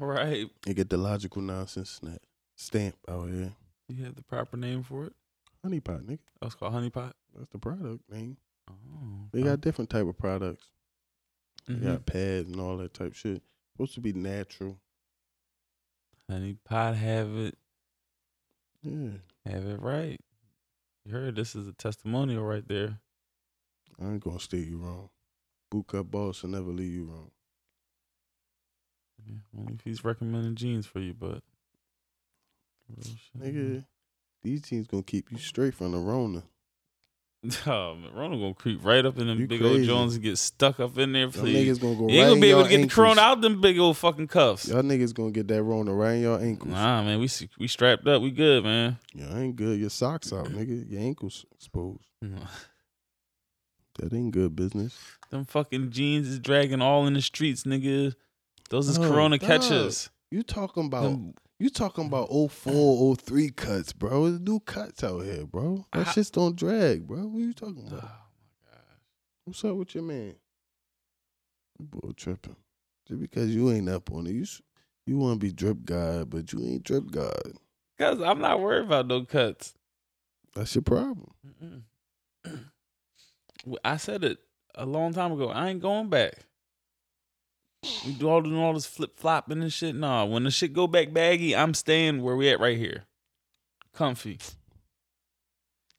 All 0.00 0.06
right. 0.06 0.48
You 0.66 0.74
get 0.74 0.88
the 0.88 0.96
logical 0.96 1.42
nonsense 1.42 1.90
snap 1.90 2.20
stamp 2.56 2.96
oh, 3.08 3.22
out 3.22 3.30
here. 3.30 3.52
You 3.88 4.04
have 4.04 4.14
the 4.14 4.22
proper 4.22 4.56
name 4.56 4.82
for 4.82 5.06
it. 5.06 5.12
Honey 5.62 5.80
pot, 5.80 6.02
nigga. 6.02 6.18
Oh, 6.42 6.46
it's 6.46 6.54
called 6.54 6.72
Honey 6.72 6.90
Pot. 6.90 7.14
That's 7.34 7.50
the 7.50 7.58
product 7.58 8.02
name. 8.10 8.36
Oh. 8.70 9.28
They 9.32 9.42
got 9.42 9.60
different 9.60 9.90
type 9.90 10.06
of 10.06 10.18
products. 10.18 10.66
They 11.66 11.74
got 11.74 12.04
mm-hmm. 12.04 12.18
pads 12.18 12.50
and 12.50 12.60
all 12.60 12.76
that 12.78 12.92
type 12.92 13.14
shit. 13.14 13.42
Supposed 13.72 13.94
to 13.94 14.00
be 14.00 14.12
natural. 14.12 14.78
Honey 16.30 16.56
Pot. 16.64 16.96
Have 16.96 17.34
it. 17.36 17.56
Yeah. 18.82 19.10
Have 19.46 19.64
it 19.64 19.80
right. 19.80 20.20
You 21.04 21.12
heard 21.12 21.36
this 21.36 21.54
is 21.54 21.66
a 21.66 21.72
testimonial 21.72 22.44
right 22.44 22.66
there. 22.66 22.98
I 24.00 24.06
ain't 24.06 24.24
gonna 24.24 24.40
steer 24.40 24.60
you 24.60 24.78
wrong. 24.78 25.10
Boot 25.70 25.86
cut 25.86 26.10
boss 26.10 26.42
will 26.42 26.50
never 26.50 26.70
leave 26.70 26.92
you 26.92 27.04
wrong. 27.04 27.30
Yeah, 29.26 29.36
only 29.58 29.74
if 29.74 29.80
he's 29.84 30.04
recommending 30.04 30.54
jeans 30.54 30.86
for 30.86 31.00
you, 31.00 31.14
but. 31.14 31.42
Nigga, 33.38 33.84
these 34.42 34.62
teams 34.62 34.86
gonna 34.86 35.02
keep 35.02 35.30
you 35.32 35.38
straight 35.38 35.74
from 35.74 35.92
the 35.92 35.98
Rona. 35.98 36.42
Oh 37.66 37.94
man, 37.94 38.10
Ronald 38.14 38.40
gonna 38.40 38.54
creep 38.54 38.82
right 38.82 39.04
up 39.04 39.18
in 39.18 39.26
them 39.26 39.38
You 39.38 39.46
big 39.46 39.60
old 39.60 39.72
crazy. 39.72 39.86
Jones 39.86 40.14
and 40.14 40.22
get 40.22 40.38
stuck 40.38 40.80
up 40.80 40.96
in 40.96 41.12
there. 41.12 41.24
Y'all 41.24 41.30
Please, 41.32 41.78
niggas 41.78 41.82
gonna 41.82 41.94
go 41.96 42.08
you 42.08 42.14
ain't 42.14 42.18
right 42.20 42.22
gonna 42.22 42.34
in 42.36 42.40
be 42.40 42.48
able 42.48 42.60
y'all 42.60 42.64
to 42.64 42.70
get 42.70 42.76
the 42.76 42.82
ankles. 42.84 42.94
corona 42.94 43.20
out 43.20 43.40
them 43.42 43.60
big 43.60 43.78
old 43.78 43.96
fucking 43.98 44.28
cuffs. 44.28 44.66
Y'all 44.68 44.80
niggas 44.82 45.12
gonna 45.12 45.30
get 45.30 45.48
that 45.48 45.62
Rona 45.62 45.92
right 45.92 46.12
in 46.14 46.22
your 46.22 46.40
ankles. 46.40 46.72
Nah, 46.72 47.02
man, 47.02 47.18
we 47.18 47.26
s- 47.26 47.44
we 47.58 47.68
strapped 47.68 48.06
up. 48.06 48.22
We 48.22 48.30
good, 48.30 48.64
man. 48.64 48.98
Y'all 49.12 49.36
ain't 49.36 49.56
good. 49.56 49.78
Your 49.78 49.90
socks 49.90 50.32
out, 50.32 50.46
nigga. 50.46 50.90
Your 50.90 51.02
ankles 51.02 51.44
exposed. 51.54 52.04
That 54.00 54.12
ain't 54.12 54.32
good 54.32 54.56
business. 54.56 54.98
Them 55.30 55.44
fucking 55.44 55.90
jeans 55.92 56.26
is 56.26 56.40
dragging 56.40 56.82
all 56.82 57.06
in 57.06 57.14
the 57.14 57.22
streets, 57.22 57.62
nigga. 57.64 58.14
Those 58.70 58.88
is 58.88 58.98
Oh, 58.98 59.02
Corona 59.08 59.38
dog. 59.38 59.46
catches. 59.48 60.10
You 60.30 60.42
talking 60.42 60.86
about 60.86 61.02
Them- 61.04 61.34
you 61.58 61.70
talking 61.70 62.06
about 62.06 62.28
04, 62.30 63.16
03 63.16 63.50
cuts, 63.50 63.92
bro. 63.92 64.28
There's 64.28 64.40
new 64.40 64.60
cuts 64.60 65.02
out 65.04 65.20
here, 65.24 65.46
bro. 65.46 65.86
That 65.92 66.08
I- 66.08 66.10
shit's 66.12 66.30
don't 66.30 66.56
drag, 66.56 67.06
bro. 67.06 67.18
What 67.26 67.38
are 67.38 67.42
you 67.42 67.52
talking 67.52 67.84
Oh 67.86 67.88
about? 67.88 68.02
my 68.02 68.08
god. 68.70 68.80
What's 69.44 69.64
up 69.64 69.76
with 69.76 69.94
your 69.94 70.04
man? 70.04 70.34
You 71.78 71.86
boy 71.86 72.10
tripping. 72.16 72.56
Just 73.08 73.20
because 73.20 73.54
you 73.54 73.70
ain't 73.70 73.88
up 73.88 74.10
on 74.12 74.26
it, 74.26 74.32
you 74.32 74.46
you 75.06 75.18
want 75.18 75.38
to 75.40 75.46
be 75.46 75.52
drip 75.52 75.84
god, 75.84 76.30
but 76.30 76.52
you 76.52 76.60
ain't 76.60 76.82
drip 76.84 77.10
god. 77.10 77.52
Cause 77.98 78.20
I'm 78.22 78.40
not 78.40 78.60
worried 78.60 78.86
about 78.86 79.06
no 79.06 79.24
cuts. 79.24 79.74
That's 80.54 80.74
your 80.74 80.82
problem. 80.82 81.32
I 83.84 83.96
said 83.98 84.24
it 84.24 84.38
a 84.74 84.84
long 84.86 85.12
time 85.12 85.32
ago. 85.32 85.48
I 85.48 85.68
ain't 85.68 85.80
going 85.82 86.08
back. 86.08 86.34
We 88.06 88.12
do 88.12 88.28
all 88.28 88.40
doing 88.42 88.56
all 88.56 88.72
this 88.74 88.86
flip 88.86 89.18
flopping 89.18 89.62
and 89.62 89.72
shit. 89.72 89.94
Nah, 89.94 90.24
when 90.24 90.44
the 90.44 90.50
shit 90.50 90.72
go 90.72 90.86
back 90.86 91.12
baggy, 91.12 91.54
I'm 91.56 91.74
staying 91.74 92.22
where 92.22 92.36
we 92.36 92.48
at 92.50 92.60
right 92.60 92.76
here, 92.78 93.04
comfy. 93.92 94.38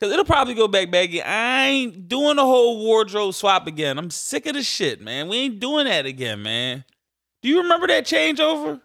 Cause 0.01 0.11
it'll 0.11 0.25
probably 0.25 0.53
go 0.55 0.67
back 0.67 0.91
baggy. 0.91 1.21
I 1.21 1.67
ain't 1.67 2.09
doing 2.09 2.35
the 2.35 2.43
whole 2.45 2.83
wardrobe 2.83 3.33
swap 3.33 3.65
again. 3.65 3.97
I'm 3.97 4.09
sick 4.11 4.45
of 4.45 4.53
the 4.53 4.61
shit, 4.61 4.99
man. 5.01 5.29
We 5.29 5.37
ain't 5.37 5.59
doing 5.59 5.85
that 5.85 6.05
again, 6.05 6.43
man. 6.43 6.83
Do 7.41 7.47
you 7.49 7.61
remember 7.61 7.87
that 7.87 8.05
changeover? 8.05 8.81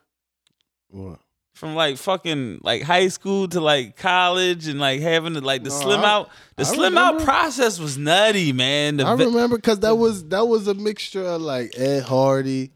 What? 0.88 1.18
from 1.52 1.74
like 1.74 1.98
fucking 1.98 2.58
like 2.62 2.80
high 2.80 3.08
school 3.08 3.46
to 3.46 3.60
like 3.60 3.94
college 3.94 4.66
and 4.66 4.80
like 4.80 5.02
having 5.02 5.34
to 5.34 5.42
like 5.42 5.62
the 5.62 5.68
No, 5.68 5.78
slim 5.80 6.00
I- 6.00 6.04
out 6.10 6.30
the 6.56 6.62
I 6.62 6.66
slim 6.66 6.96
out 6.96 7.20
process 7.22 7.78
was 7.78 7.98
nutty 7.98 8.52
man 8.54 8.96
the 8.96 9.04
I 9.04 9.12
remember 9.12 9.56
because 9.56 9.80
that 9.80 9.96
was 9.96 10.24
that 10.28 10.46
was 10.48 10.68
a 10.68 10.72
mixture 10.74 11.22
of 11.22 11.42
like 11.42 11.74
Ed 11.76 12.04
Hardy. 12.04 12.70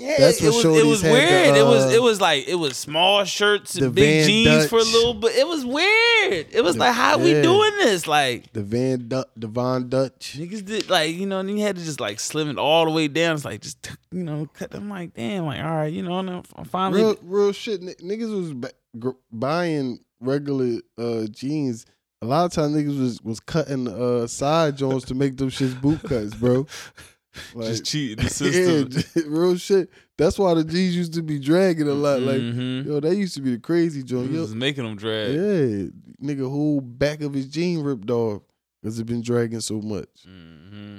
Yeah 0.00 0.16
that's 0.18 0.40
it, 0.42 0.46
what 0.50 0.64
was 0.64 0.78
it 0.78 0.86
was 0.86 1.02
had 1.02 1.12
weird 1.12 1.54
the, 1.54 1.58
it 1.60 1.64
was 1.64 1.84
uh, 1.84 1.88
it 1.96 2.02
was 2.02 2.20
like 2.20 2.48
it 2.48 2.54
was 2.54 2.76
small 2.76 3.24
shirts 3.24 3.76
and 3.76 3.94
big 3.94 4.20
Van 4.24 4.26
jeans 4.28 4.66
for 4.68 4.78
a 4.78 4.82
little 4.82 5.14
bit 5.14 5.36
it 5.36 5.46
was 5.46 5.64
weird 5.64 6.46
it 6.52 6.62
was 6.64 6.74
The- 6.74 6.80
like 6.80 6.94
how 6.94 7.18
we 7.18 7.32
doing 7.42 7.72
this 7.78 8.06
like 8.06 8.52
The 8.52 8.62
Van 8.62 9.08
du- 9.08 9.24
the 9.36 9.46
Von 9.46 9.88
Dutch. 9.88 10.36
niggas 10.38 10.64
did 10.64 10.88
like 10.90 11.14
you 11.14 11.26
know 11.26 11.40
and 11.40 11.50
you 11.50 11.60
had 11.64 11.76
to 11.76 11.84
just 11.84 12.00
like 12.00 12.18
slim 12.20 12.48
it 12.48 12.58
all 12.58 12.84
the 12.86 12.90
way 12.90 13.08
down 13.08 13.34
it's 13.36 13.44
like 13.44 13.60
just 13.60 13.90
you 14.10 14.24
know 14.24 14.46
cut 14.54 14.70
them 14.70 14.88
like 14.88 15.14
damn 15.14 15.44
like 15.46 15.62
all 15.62 15.70
right 15.76 15.92
you 15.92 16.02
know 16.02 16.18
and 16.20 16.30
I'm 16.30 16.64
finally 16.64 17.02
Real 17.02 17.16
real 17.22 17.52
shit. 17.52 17.80
Niggas 17.82 18.62
was 18.62 19.14
buying 19.32 20.00
regular 20.20 20.80
uh, 20.98 21.26
jeans. 21.30 21.86
A 22.22 22.26
lot 22.26 22.44
of 22.44 22.52
times 22.52 22.74
niggas 22.76 22.98
was 23.00 23.22
was 23.22 23.40
cutting 23.40 23.88
uh, 23.88 24.26
side 24.26 24.76
joints 24.76 25.06
to 25.06 25.14
make 25.14 25.36
them 25.38 25.48
shits 25.50 25.80
boot 25.80 26.02
cuts, 26.02 26.34
bro. 26.34 26.66
Like, 27.54 27.68
just 27.68 27.84
cheating 27.86 28.24
the 28.24 28.30
system 28.34 28.88
j- 29.14 29.22
real 29.28 29.56
shit. 29.56 29.90
That's 30.18 30.38
why 30.38 30.54
the 30.54 30.64
G's 30.64 30.96
used 30.96 31.14
to 31.14 31.22
be 31.22 31.38
dragging 31.38 31.88
a 31.88 31.94
lot. 31.94 32.20
Like, 32.22 32.40
Mhm. 32.40 32.86
yo, 32.86 33.00
that 33.00 33.14
used 33.16 33.34
to 33.34 33.40
be 33.40 33.52
the 33.52 33.58
crazy 33.58 34.02
joint. 34.02 34.30
Niggas 34.30 34.34
Yo, 34.34 34.40
was 34.42 34.54
making 34.54 34.84
them 34.84 34.96
drag 34.96 35.32
yeah, 35.34 35.86
nigga, 36.22 36.48
whole 36.48 36.80
back 36.80 37.22
of 37.22 37.32
his 37.34 37.46
jean 37.48 37.80
ripped 37.82 38.10
off 38.10 38.42
because 38.82 38.98
it 38.98 39.04
been 39.06 39.22
dragging 39.22 39.60
so 39.60 39.80
much. 39.80 40.08
hmm 40.24 40.98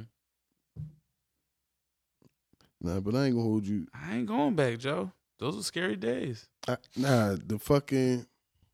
Nah, 2.83 2.99
but 2.99 3.13
I 3.15 3.25
ain't 3.25 3.35
gonna 3.35 3.47
hold 3.47 3.67
you. 3.67 3.85
I 3.93 4.17
ain't 4.17 4.25
going 4.27 4.55
back, 4.55 4.79
Joe. 4.79 5.11
Those 5.37 5.55
were 5.55 5.63
scary 5.63 5.95
days. 5.95 6.47
I, 6.67 6.77
nah, 6.95 7.35
the 7.45 7.59
fucking 7.59 8.25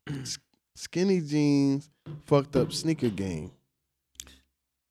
skinny 0.76 1.20
jeans 1.20 1.90
fucked 2.24 2.56
up 2.56 2.72
sneaker 2.72 3.10
game. 3.10 3.50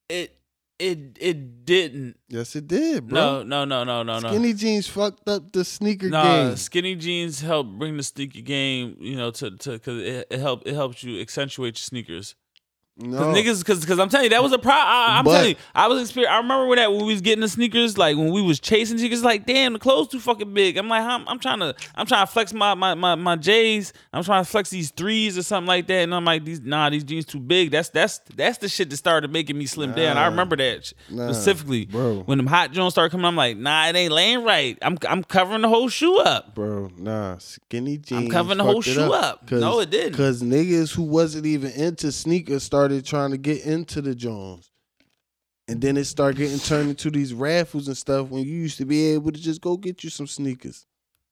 It 0.09 0.35
it 0.79 1.17
it 1.19 1.65
didn't. 1.65 2.17
Yes, 2.29 2.55
it 2.55 2.67
did, 2.67 3.07
bro. 3.07 3.43
No, 3.43 3.43
no, 3.43 3.65
no, 3.65 3.83
no, 3.83 4.03
no, 4.03 4.19
no. 4.19 4.29
Skinny 4.29 4.53
jeans 4.53 4.87
fucked 4.87 5.27
up 5.27 5.51
the 5.51 5.65
sneaker 5.65 6.09
no, 6.09 6.23
game. 6.23 6.55
skinny 6.55 6.95
jeans 6.95 7.41
help 7.41 7.67
bring 7.67 7.97
the 7.97 8.03
sneaker 8.03 8.41
game, 8.41 8.95
you 8.99 9.15
know, 9.15 9.31
to 9.31 9.51
to 9.51 9.71
because 9.71 10.01
it, 10.01 10.27
it 10.29 10.39
help 10.39 10.63
it 10.65 10.73
helps 10.73 11.03
you 11.03 11.19
accentuate 11.19 11.77
your 11.77 11.83
sneakers. 11.83 12.35
Cause 12.99 13.35
niggas, 13.37 13.63
cause, 13.63 13.85
cause 13.85 13.99
I'm 13.99 14.09
telling 14.09 14.23
you, 14.25 14.29
that 14.31 14.41
was 14.41 14.53
a 14.53 14.57
problem. 14.57 15.17
I'm 15.17 15.23
But- 15.25 15.31
telling 15.33 15.49
you, 15.51 15.55
I 15.75 15.87
was 15.87 16.01
experiencing. 16.01 16.33
I 16.33 16.37
remember 16.37 16.65
when 16.65 16.77
that 16.77 16.91
when 16.91 17.05
we 17.05 17.13
was 17.13 17.21
getting 17.21 17.41
the 17.41 17.47
sneakers, 17.47 17.95
like 17.95 18.17
when 18.17 18.31
we 18.31 18.41
was 18.41 18.59
chasing 18.59 18.97
sneakers, 18.97 19.23
like 19.23 19.45
damn, 19.45 19.73
the 19.73 19.79
clothes 19.79 20.07
too 20.07 20.19
fucking 20.19 20.51
big. 20.51 20.77
I'm 20.77 20.87
like, 20.87 21.03
I'm, 21.03 21.27
I'm 21.27 21.37
trying 21.37 21.59
to, 21.59 21.75
I'm 21.93 22.07
trying 22.07 22.25
to 22.25 22.31
flex 22.31 22.53
my 22.53 22.73
my 22.73 22.95
my 22.95 23.13
my 23.13 23.35
J's. 23.35 23.93
I'm 24.13 24.23
trying 24.23 24.43
to 24.43 24.49
flex 24.49 24.71
these 24.71 24.89
threes 24.89 25.37
or 25.37 25.43
something 25.43 25.67
like 25.67 25.85
that, 25.87 25.99
and 26.03 26.15
I'm 26.15 26.25
like, 26.25 26.43
these 26.43 26.59
nah, 26.61 26.89
these 26.89 27.03
jeans 27.03 27.25
too 27.25 27.39
big. 27.39 27.69
That's 27.69 27.89
that's 27.89 28.19
that's 28.35 28.57
the 28.57 28.67
shit 28.67 28.89
that 28.89 28.97
started 28.97 29.31
making 29.31 29.59
me 29.59 29.67
slim 29.67 29.93
down. 29.93 30.17
I 30.17 30.25
remember 30.25 30.55
that 30.55 30.91
Nah, 31.11 31.31
specifically, 31.31 31.85
bro. 31.85 32.23
When 32.25 32.39
them 32.39 32.47
hot 32.47 32.71
joints 32.71 32.95
started 32.95 33.11
coming, 33.11 33.25
I'm 33.27 33.35
like, 33.35 33.57
nah, 33.57 33.87
it 33.89 33.95
ain't 33.95 34.11
laying 34.11 34.43
right. 34.43 34.75
I'm 34.81 34.97
I'm 35.07 35.23
covering 35.23 35.61
the 35.61 35.69
whole 35.69 35.89
shoe 35.89 36.17
up. 36.17 36.55
bro, 36.55 36.89
nah, 36.97 37.37
skinny 37.37 37.97
jeans. 37.99 38.23
I'm 38.23 38.29
covering 38.29 38.57
the 38.57 38.63
whole 38.63 38.81
shoe 38.81 39.13
up. 39.13 39.51
No, 39.51 39.81
it 39.81 39.91
didn't. 39.91 40.13
Cause 40.17 40.41
niggas 40.41 40.95
who 40.95 41.03
wasn't 41.03 41.45
even 41.45 41.71
into 41.73 42.11
sneakers 42.11 42.63
started 42.63 42.86
trying 43.01 43.31
to 43.31 43.37
get 43.37 43.65
into 43.65 44.01
the 44.01 44.15
Jones. 44.15 44.71
And 45.67 45.81
then 45.81 45.97
it 45.97 46.05
started 46.05 46.37
getting 46.37 46.59
turned 46.59 46.89
into 46.89 47.11
these 47.11 47.33
raffles 47.33 47.87
and 47.87 47.97
stuff 47.97 48.29
when 48.29 48.43
you 48.43 48.53
used 48.53 48.77
to 48.77 48.85
be 48.85 49.07
able 49.07 49.31
to 49.31 49.39
just 49.39 49.59
go 49.59 49.75
get 49.75 50.03
you 50.03 50.09
some 50.09 50.27
sneakers. 50.27 50.85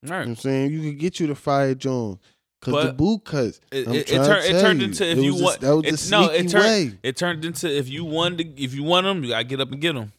All 0.03 0.08
You 0.08 0.10
know 0.10 0.18
right. 0.18 0.22
what 0.26 0.30
I'm 0.32 0.36
saying? 0.36 0.72
You 0.72 0.82
could 0.82 0.99
get 0.99 1.20
you 1.20 1.28
the 1.28 1.36
Fire 1.36 1.74
Jones. 1.74 2.20
Cause 2.62 2.86
the 2.86 2.93
boot 2.93 3.26
cuts. 3.26 3.62
It, 3.72 3.88
it, 3.88 4.12
it, 4.12 4.26
turned, 4.26 4.45
it 4.45 4.60
turned 4.62 4.80
you, 4.80 4.88
into 4.88 5.08
if 5.08 5.18
it 5.20 5.22
you 5.22 5.36
want 5.36 5.60
that 5.62 5.76
was 5.76 6.10
the 6.10 6.12
no, 6.12 6.32
it 6.32 6.49
turned 6.49 6.64
way. 6.64 6.97
it 7.03 7.16
turned 7.16 7.45
into 7.45 7.72
if 7.72 7.88
you 7.89 8.03
want 8.03 8.39
to 8.39 8.62
if 8.62 8.74
you 8.74 8.84
want 8.84 9.06
them, 9.06 9.24
you 9.24 9.30
gotta 9.30 9.43
get 9.43 9.62
up 9.62 9.72
and 9.72 9.80
get 9.80 9.93
them. 9.93 10.12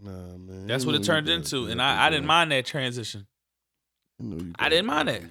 Nah, 0.00 0.10
man. 0.10 0.66
That's 0.68 0.86
what 0.86 0.94
it 0.94 1.02
turned 1.02 1.28
into, 1.28 1.66
and 1.66 1.82
I, 1.82 2.06
I 2.06 2.10
didn't 2.10 2.26
mind 2.26 2.52
that 2.52 2.64
transition. 2.64 3.26
You 4.20 4.28
know 4.28 4.36
you 4.36 4.52
I 4.56 4.68
didn't 4.68 4.86
mind 4.86 5.08
that. 5.08 5.22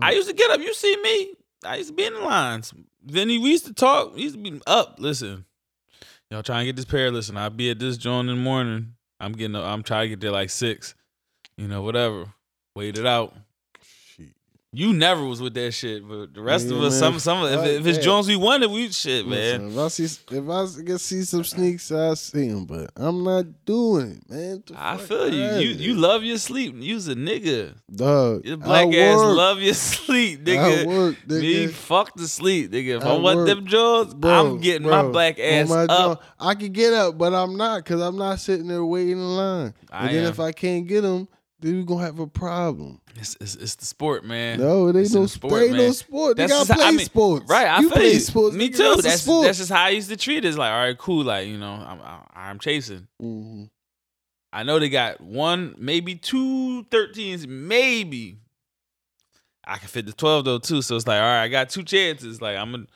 I 0.00 0.12
oh. 0.12 0.14
used 0.14 0.28
to 0.28 0.34
get 0.34 0.50
up. 0.50 0.60
You 0.60 0.74
see 0.74 0.96
me? 1.02 1.34
I 1.64 1.76
used 1.76 1.90
to 1.90 1.94
be 1.94 2.04
in 2.04 2.14
the 2.14 2.20
lines. 2.20 2.72
Vinny, 3.04 3.38
we 3.38 3.50
used 3.50 3.66
to 3.66 3.72
talk. 3.74 4.14
We 4.14 4.22
used 4.22 4.34
to 4.36 4.40
be 4.42 4.60
up. 4.66 4.96
Listen, 4.98 5.44
y'all 6.30 6.42
trying 6.42 6.60
to 6.60 6.66
get 6.66 6.76
this 6.76 6.84
pair. 6.84 7.10
Listen, 7.10 7.36
I'll 7.36 7.50
be 7.50 7.70
at 7.70 7.78
this 7.78 7.96
joint 7.96 8.28
in 8.28 8.36
the 8.36 8.42
morning. 8.42 8.94
I'm 9.20 9.32
getting. 9.32 9.56
up- 9.56 9.64
I'm 9.64 9.82
trying 9.82 10.04
to 10.04 10.08
get 10.10 10.20
there 10.20 10.30
like 10.32 10.50
six. 10.50 10.94
You 11.56 11.68
know, 11.68 11.82
whatever. 11.82 12.26
Wait 12.74 12.96
it 12.98 13.06
out. 13.06 13.34
You 14.74 14.94
never 14.94 15.22
was 15.26 15.42
with 15.42 15.52
that 15.54 15.72
shit, 15.72 16.08
but 16.08 16.32
the 16.32 16.40
rest 16.40 16.70
of 16.70 16.80
us, 16.82 16.98
man. 16.98 17.18
some, 17.18 17.18
some, 17.18 17.44
if, 17.44 17.80
if 17.80 17.86
it's. 17.86 17.98
Jones 18.02 18.26
we 18.26 18.36
wanted, 18.36 18.70
we 18.70 18.88
shit, 18.90 19.26
man. 19.28 19.74
Listen, 19.76 19.76
if 19.76 19.78
I 19.78 19.88
see 19.88 20.36
if 20.38 20.48
I 20.78 20.82
get 20.82 20.98
see 20.98 21.22
some 21.24 21.44
sneaks, 21.44 21.92
I 21.92 22.14
see 22.14 22.48
them, 22.48 22.64
but 22.64 22.90
I'm 22.96 23.22
not 23.22 23.44
doing 23.66 24.12
it, 24.12 24.30
man. 24.30 24.62
I 24.74 24.96
feel 24.96 25.28
you. 25.28 25.42
You 25.60 25.74
you 25.74 25.94
love 25.94 26.24
your 26.24 26.38
sleep. 26.38 26.74
You's 26.78 27.06
a 27.08 27.14
nigga. 27.14 27.74
dog. 27.94 28.46
Your 28.46 28.56
black 28.56 28.86
I 28.88 28.96
ass 28.96 29.18
work. 29.18 29.36
love 29.36 29.60
your 29.60 29.74
sleep, 29.94 30.40
I 30.40 30.42
nigga. 30.50 30.86
work, 30.86 31.28
Me, 31.28 31.66
nigga. 31.66 31.70
fuck 31.72 32.14
the 32.14 32.26
sleep, 32.26 32.70
nigga. 32.72 32.96
If 32.96 33.04
I, 33.04 33.10
I 33.10 33.18
want 33.18 33.36
work. 33.40 33.48
them 33.48 33.66
Jones, 33.66 34.14
Bro, 34.14 34.32
I'm 34.32 34.58
getting 34.60 34.88
my 34.88 35.02
bro, 35.02 35.12
black 35.12 35.38
ass 35.38 35.68
my 35.68 35.84
up. 35.84 36.22
I 36.40 36.54
can 36.54 36.72
get 36.72 36.94
up, 36.94 37.18
but 37.18 37.34
I'm 37.34 37.58
not 37.58 37.84
because 37.84 38.00
I'm 38.00 38.16
not 38.16 38.40
sitting 38.40 38.68
there 38.68 38.82
waiting 38.86 39.18
in 39.18 39.36
line. 39.36 39.74
I 39.90 40.06
and 40.06 40.16
then 40.16 40.24
am. 40.24 40.30
if 40.30 40.40
I 40.40 40.52
can't 40.52 40.86
get 40.86 41.02
them, 41.02 41.28
then 41.62 41.76
we 41.78 41.84
gonna 41.84 42.04
have 42.04 42.18
a 42.18 42.26
problem. 42.26 43.00
It's, 43.16 43.36
it's, 43.40 43.54
it's 43.56 43.74
the 43.76 43.84
sport, 43.86 44.24
man. 44.24 44.58
No, 44.60 44.86
it 44.88 44.96
ain't 44.96 45.04
It's 45.06 45.14
no 45.14 45.26
sport. 45.26 45.50
sport, 45.52 45.62
Ain't 45.64 45.76
no 45.76 45.92
sport. 45.92 46.36
They 46.36 46.42
That's 46.46 46.52
got 46.52 46.58
just 46.60 46.70
how- 46.70 46.76
play 46.76 46.86
I 46.86 46.90
mean, 46.90 47.06
sports. 47.06 47.48
Right, 47.48 47.66
I 47.66 47.80
you 47.80 47.88
feel 47.88 47.96
play 47.98 48.12
you. 48.12 48.18
sports. 48.20 48.56
Me 48.56 48.68
too. 48.70 48.76
That's, 48.78 49.02
That's 49.02 49.22
sport. 49.22 49.44
that's 49.46 49.58
just 49.58 49.70
how 49.70 49.84
I 49.84 49.88
used 49.90 50.08
to 50.10 50.16
treat 50.16 50.38
it. 50.38 50.48
It's 50.48 50.58
like, 50.58 50.72
all 50.72 50.78
right, 50.78 50.98
cool. 50.98 51.24
Like 51.24 51.46
you 51.48 51.58
know, 51.58 51.72
I'm 51.72 52.00
I'm 52.34 52.58
chasing. 52.58 53.06
Mhm. 53.22 53.70
I 54.52 54.64
know 54.64 54.78
they 54.78 54.90
got 54.90 55.20
one, 55.22 55.74
maybe 55.78 56.14
two 56.14 56.84
13s, 56.90 57.46
maybe. 57.46 58.36
I 59.64 59.78
can 59.78 59.88
fit 59.88 60.06
the 60.06 60.12
12 60.12 60.44
though 60.44 60.58
too. 60.58 60.82
So 60.82 60.96
it's 60.96 61.06
like, 61.06 61.16
all 61.20 61.22
right, 61.22 61.42
I 61.44 61.48
got 61.48 61.70
two 61.70 61.82
chances. 61.84 62.42
Like 62.42 62.56
I'm 62.56 62.72
gonna 62.72 62.86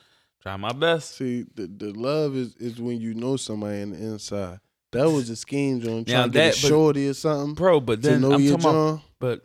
try 0.41 0.55
my 0.57 0.73
best. 0.73 1.15
See, 1.15 1.45
the, 1.55 1.67
the 1.67 1.93
love 1.93 2.35
is, 2.35 2.55
is 2.57 2.79
when 2.81 2.99
you 2.99 3.13
know 3.13 3.37
somebody 3.37 3.81
on 3.81 3.91
the 3.91 3.97
inside. 3.97 4.59
That 4.93 5.09
was 5.11 5.29
a 5.29 5.35
scheme, 5.35 5.81
John. 5.81 6.03
Now 6.07 6.13
Trying 6.13 6.23
to 6.23 6.29
get 6.29 6.33
that- 6.33 6.57
a 6.59 6.61
but- 6.61 6.67
shorty 6.69 7.07
or 7.09 7.13
something 7.13 7.53
Bro, 7.55 7.81
but 7.81 8.01
then 8.01 8.23
I'm 8.23 8.31
talking 8.31 8.53
about 8.53 9.01
But 9.19 9.41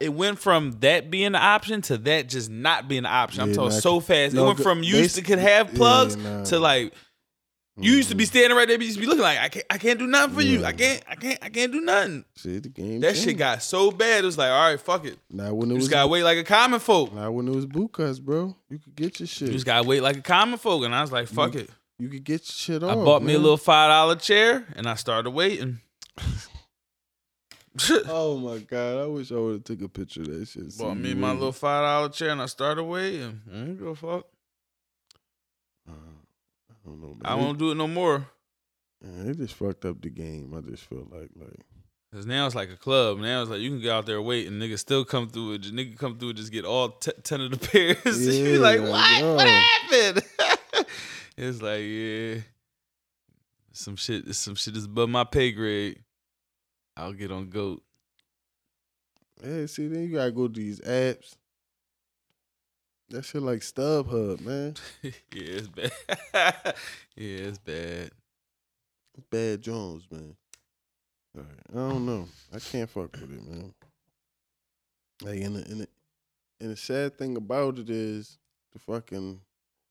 it 0.00 0.12
went 0.12 0.38
from 0.38 0.72
that 0.80 1.10
being 1.10 1.26
an 1.26 1.34
option 1.36 1.80
to 1.82 1.98
that 1.98 2.28
just 2.28 2.50
not 2.50 2.86
being 2.88 3.00
an 3.00 3.06
option. 3.06 3.42
I'm 3.42 3.48
Yeah, 3.50 3.54
talking 3.56 3.70
nah, 3.74 3.80
so 3.80 4.00
fast. 4.00 4.34
no, 4.34 4.44
it 4.44 4.46
went 4.48 4.60
from 4.62 4.82
you 4.82 4.96
used 4.96 5.16
to 5.16 5.22
could 5.22 5.38
have 5.38 5.70
yeah, 5.72 5.76
plugs 5.76 6.16
nah. 6.16 6.44
to 6.44 6.58
like 6.58 6.92
you 7.78 7.92
used 7.92 8.08
to 8.08 8.14
be 8.14 8.24
Mhm. 8.24 8.28
standing 8.28 8.56
right 8.56 8.66
there, 8.66 8.78
but 8.78 8.84
you 8.84 8.86
used 8.88 8.98
to 8.98 9.02
be 9.02 9.06
looking 9.06 9.22
like 9.22 9.38
I 9.38 9.48
can't 9.50 9.66
I 9.68 9.76
can't 9.78 9.98
do 9.98 10.06
nothing 10.06 10.34
for 10.34 10.40
you. 10.42 10.64
I 10.64 10.72
can't 10.72 11.02
I 11.08 11.14
can't 11.14 11.38
I 11.42 11.48
can't 11.50 11.72
do 11.72 11.80
nothing. 11.82 12.24
See, 12.36 12.58
the 12.58 12.70
game. 12.70 13.00
That 13.00 13.16
shit 13.18 13.36
got 13.36 13.62
so 13.62 13.90
bad. 13.90 14.24
It 14.24 14.26
was 14.26 14.38
like, 14.38 14.50
all 14.50 14.70
right, 14.70 14.80
fuck 14.80 15.04
it. 15.04 15.18
Now 15.30 15.52
when 15.52 15.68
it 15.70 15.74
You 15.74 15.76
was 15.76 15.84
just 15.84 15.90
gotta 15.92 16.08
wait 16.08 16.22
like 16.22 16.38
a 16.38 16.44
common 16.44 16.80
folk. 16.80 17.14
now 17.14 17.30
when 17.32 17.46
it 17.48 17.54
was 17.54 17.66
boot 17.66 17.92
cuts, 17.92 18.18
bro, 18.18 18.56
you 18.70 18.78
could 18.78 18.96
get 18.96 19.20
your 19.20 19.26
shit. 19.26 19.48
You 19.48 19.52
just 19.54 19.66
gotta 19.66 19.86
wait 19.86 20.02
like 20.02 20.16
a 20.16 20.22
common 20.22 20.58
folk. 20.58 20.84
And 20.84 20.94
I 20.94 21.02
was 21.02 21.12
like, 21.12 21.28
fuck 21.28 21.54
it. 21.54 21.68
You 21.98 22.08
could 22.08 22.24
get 22.24 22.40
your 22.42 22.52
shit 22.52 22.82
off. 22.82 22.90
I 22.92 22.94
bought 22.94 23.22
me 23.22 23.34
a 23.34 23.38
little 23.38 23.56
five 23.56 23.90
dollar 23.90 24.16
chair 24.16 24.66
and 24.76 24.86
I 24.88 24.94
started 24.94 25.30
waiting. 25.30 25.80
Oh 28.08 28.38
my 28.38 28.58
god! 28.58 29.02
I 29.02 29.06
wish 29.06 29.30
I 29.30 29.34
would 29.34 29.52
have 29.52 29.64
took 29.64 29.82
a 29.82 29.88
picture 29.88 30.22
of 30.22 30.28
that 30.28 30.48
shit. 30.48 30.78
Bought 30.78 30.96
me 30.96 31.12
my 31.12 31.32
little 31.32 31.52
five 31.52 31.82
dollar 31.84 32.08
chair 32.08 32.30
and 32.30 32.40
I 32.40 32.46
started 32.46 32.84
waiting. 32.84 33.42
I 33.52 33.54
don't 33.54 33.76
give 33.76 33.86
a 33.86 33.94
fuck. 33.94 34.24
Uh, 35.86 35.92
I 35.92 36.74
don't 36.86 37.00
know, 37.02 37.08
man. 37.08 37.20
I 37.24 37.34
won't 37.34 37.58
do 37.58 37.72
it 37.72 37.74
no 37.74 37.86
more. 37.86 38.26
Man, 39.02 39.26
they 39.26 39.34
just 39.34 39.54
fucked 39.54 39.84
up 39.84 40.00
the 40.00 40.08
game. 40.08 40.54
I 40.56 40.62
just 40.62 40.84
feel 40.84 41.06
like 41.10 41.28
like 41.36 41.60
Cause 42.14 42.24
now 42.24 42.46
it's 42.46 42.54
like 42.54 42.70
a 42.70 42.76
club. 42.76 43.18
Now 43.18 43.42
it's 43.42 43.50
like 43.50 43.60
you 43.60 43.68
can 43.68 43.80
get 43.80 43.90
out 43.92 44.06
there 44.06 44.22
wait 44.22 44.46
and 44.46 44.62
niggas 44.62 44.78
still 44.78 45.04
come 45.04 45.28
through 45.28 45.54
it. 45.54 45.62
Nigga 45.64 45.98
come 45.98 46.18
through 46.18 46.30
and 46.30 46.38
just 46.38 46.52
get 46.52 46.64
all 46.64 46.88
t- 46.90 47.12
ten 47.24 47.42
of 47.42 47.50
the 47.50 47.58
pairs. 48.04 48.26
you 48.38 48.44
be 48.44 48.58
like, 48.58 48.80
what? 48.80 49.20
yo. 49.20 49.34
What 49.34 49.46
happened? 49.46 50.22
It's 51.36 51.60
like, 51.60 51.82
yeah, 51.82 52.40
some 53.72 53.96
shit. 53.96 54.34
Some 54.34 54.54
shit 54.54 54.76
is 54.76 54.86
above 54.86 55.08
my 55.08 55.24
pay 55.24 55.52
grade. 55.52 56.00
I'll 56.96 57.12
get 57.12 57.30
on 57.30 57.50
goat. 57.50 57.82
Yeah, 59.44 59.66
see, 59.66 59.86
then 59.88 60.04
you 60.04 60.16
gotta 60.16 60.30
go 60.30 60.48
to 60.48 60.54
these 60.54 60.80
apps. 60.80 61.36
That 63.10 63.24
shit 63.24 63.42
like 63.42 63.60
StubHub, 63.60 64.40
man. 64.40 64.74
yeah, 65.02 65.12
it's 65.32 65.68
bad. 65.68 65.92
yeah, 67.14 67.38
it's 67.38 67.58
bad. 67.58 68.10
Bad 69.30 69.62
Jones, 69.62 70.06
man. 70.10 70.34
All 71.36 71.42
right, 71.42 71.60
I 71.70 71.90
don't 71.90 72.06
know. 72.06 72.28
I 72.54 72.58
can't 72.58 72.88
fuck 72.88 73.12
with 73.12 73.30
it, 73.30 73.46
man. 73.46 73.74
Like, 75.22 75.40
and 75.40 75.56
the, 75.56 75.70
and 75.70 75.80
the, 75.82 75.88
and 76.60 76.70
the 76.70 76.76
sad 76.76 77.16
thing 77.18 77.36
about 77.36 77.78
it 77.78 77.90
is 77.90 78.38
the 78.72 78.78
fucking 78.78 79.40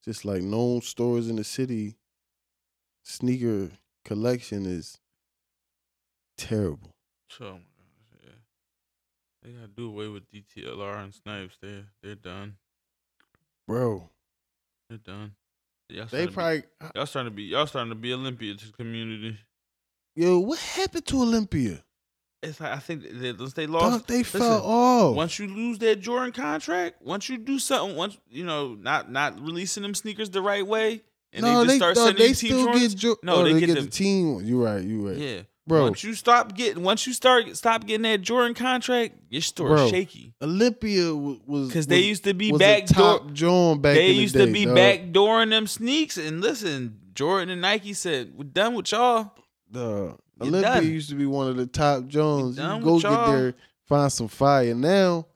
just 0.05 0.23
like 0.23 0.41
known 0.43 0.81
stores 0.81 1.27
in 1.27 1.35
the 1.35 1.43
city 1.43 1.95
sneaker 3.03 3.71
collection 4.03 4.65
is 4.65 4.99
terrible. 6.37 6.91
So 7.29 7.45
oh 7.45 8.17
yeah. 8.23 8.29
They 9.43 9.51
gotta 9.51 9.67
do 9.67 9.87
away 9.87 10.07
with 10.07 10.23
DTLR 10.31 11.03
and 11.03 11.13
snipes. 11.13 11.57
They 11.61 11.83
they're 12.01 12.15
done. 12.15 12.55
Bro, 13.67 14.09
They're 14.89 14.99
done. 14.99 15.33
Y'all 15.89 16.05
they 16.05 16.23
to 16.23 16.27
be- 16.27 16.33
probably 16.33 16.63
y'all 16.95 17.05
starting 17.05 17.31
to 17.31 17.35
be 17.35 17.43
y'all 17.43 17.67
starting 17.67 17.91
to 17.91 17.95
be 17.95 18.13
Olympia 18.13 18.55
to 18.55 18.71
community. 18.73 19.37
yo, 20.15 20.39
what 20.39 20.59
happened 20.59 21.05
to 21.07 21.21
Olympia? 21.21 21.83
It's 22.49 22.59
like 22.59 22.71
I 22.71 22.77
think 22.79 23.03
once 23.39 23.53
they 23.53 23.67
lost, 23.67 23.99
Dog, 23.99 24.07
they 24.07 24.19
listen, 24.19 24.39
fell 24.41 24.61
off. 24.65 25.15
Once 25.15 25.39
you 25.39 25.47
lose 25.47 25.79
that 25.79 25.99
Jordan 25.99 26.31
contract, 26.31 27.01
once 27.01 27.29
you 27.29 27.37
do 27.37 27.59
something, 27.59 27.95
once 27.95 28.17
you 28.29 28.45
know, 28.45 28.75
not 28.75 29.11
not 29.11 29.39
releasing 29.39 29.83
them 29.83 29.93
sneakers 29.95 30.29
the 30.29 30.41
right 30.41 30.65
way, 30.65 31.01
and 31.33 31.43
no, 31.43 31.59
they 31.59 31.65
just 31.65 31.67
they, 31.67 31.77
start 31.77 31.95
no, 31.95 32.05
sending 32.05 32.21
they 32.27 32.33
team 32.33 32.51
still 32.51 32.67
Jordans. 32.67 32.89
get 32.91 32.95
jo- 32.97 33.15
No, 33.23 33.35
oh, 33.35 33.43
they 33.43 33.53
they, 33.53 33.59
get 33.61 33.65
get, 33.75 33.81
the 33.81 33.87
team. 33.87 34.41
You 34.43 34.63
right, 34.63 34.83
you 34.83 35.07
right. 35.07 35.17
yeah, 35.17 35.41
Bro. 35.67 35.83
Once 35.83 36.03
you 36.03 36.13
stop 36.13 36.55
getting, 36.55 36.83
once 36.83 37.07
you 37.07 37.13
start 37.13 37.55
stop 37.57 37.85
getting 37.85 38.03
that 38.03 38.21
Jordan 38.21 38.53
contract, 38.53 39.15
your 39.29 39.41
store 39.41 39.87
shaky 39.89 40.33
Olympia 40.41 41.13
was 41.15 41.67
because 41.67 41.87
they 41.87 41.99
used 41.99 42.23
to 42.25 42.33
be 42.33 42.51
backdoor. 42.51 43.19
top 43.19 43.33
John 43.33 43.81
back 43.81 43.95
They 43.95 44.11
in 44.11 44.15
the 44.15 44.21
used 44.21 44.35
day, 44.35 44.45
to 44.45 44.51
be 44.51 44.65
dog. 44.65 44.75
backdooring 44.77 45.49
them 45.49 45.65
sneaks, 45.67 46.17
and 46.17 46.39
listen, 46.41 46.99
Jordan 47.15 47.49
and 47.49 47.61
Nike 47.61 47.93
said, 47.93 48.33
"We're 48.37 48.43
done 48.43 48.75
with 48.75 48.91
y'all." 48.91 49.31
Dog. 49.71 50.19
Olympia 50.41 50.61
done. 50.75 50.87
used 50.87 51.09
to 51.09 51.15
be 51.15 51.25
one 51.25 51.47
of 51.47 51.55
the 51.57 51.65
top 51.65 52.07
Jones. 52.07 52.57
You 52.57 52.79
go 52.81 52.99
get 52.99 53.25
there, 53.27 53.53
find 53.85 54.11
some 54.11 54.27
fire. 54.27 54.73
Now 54.75 55.27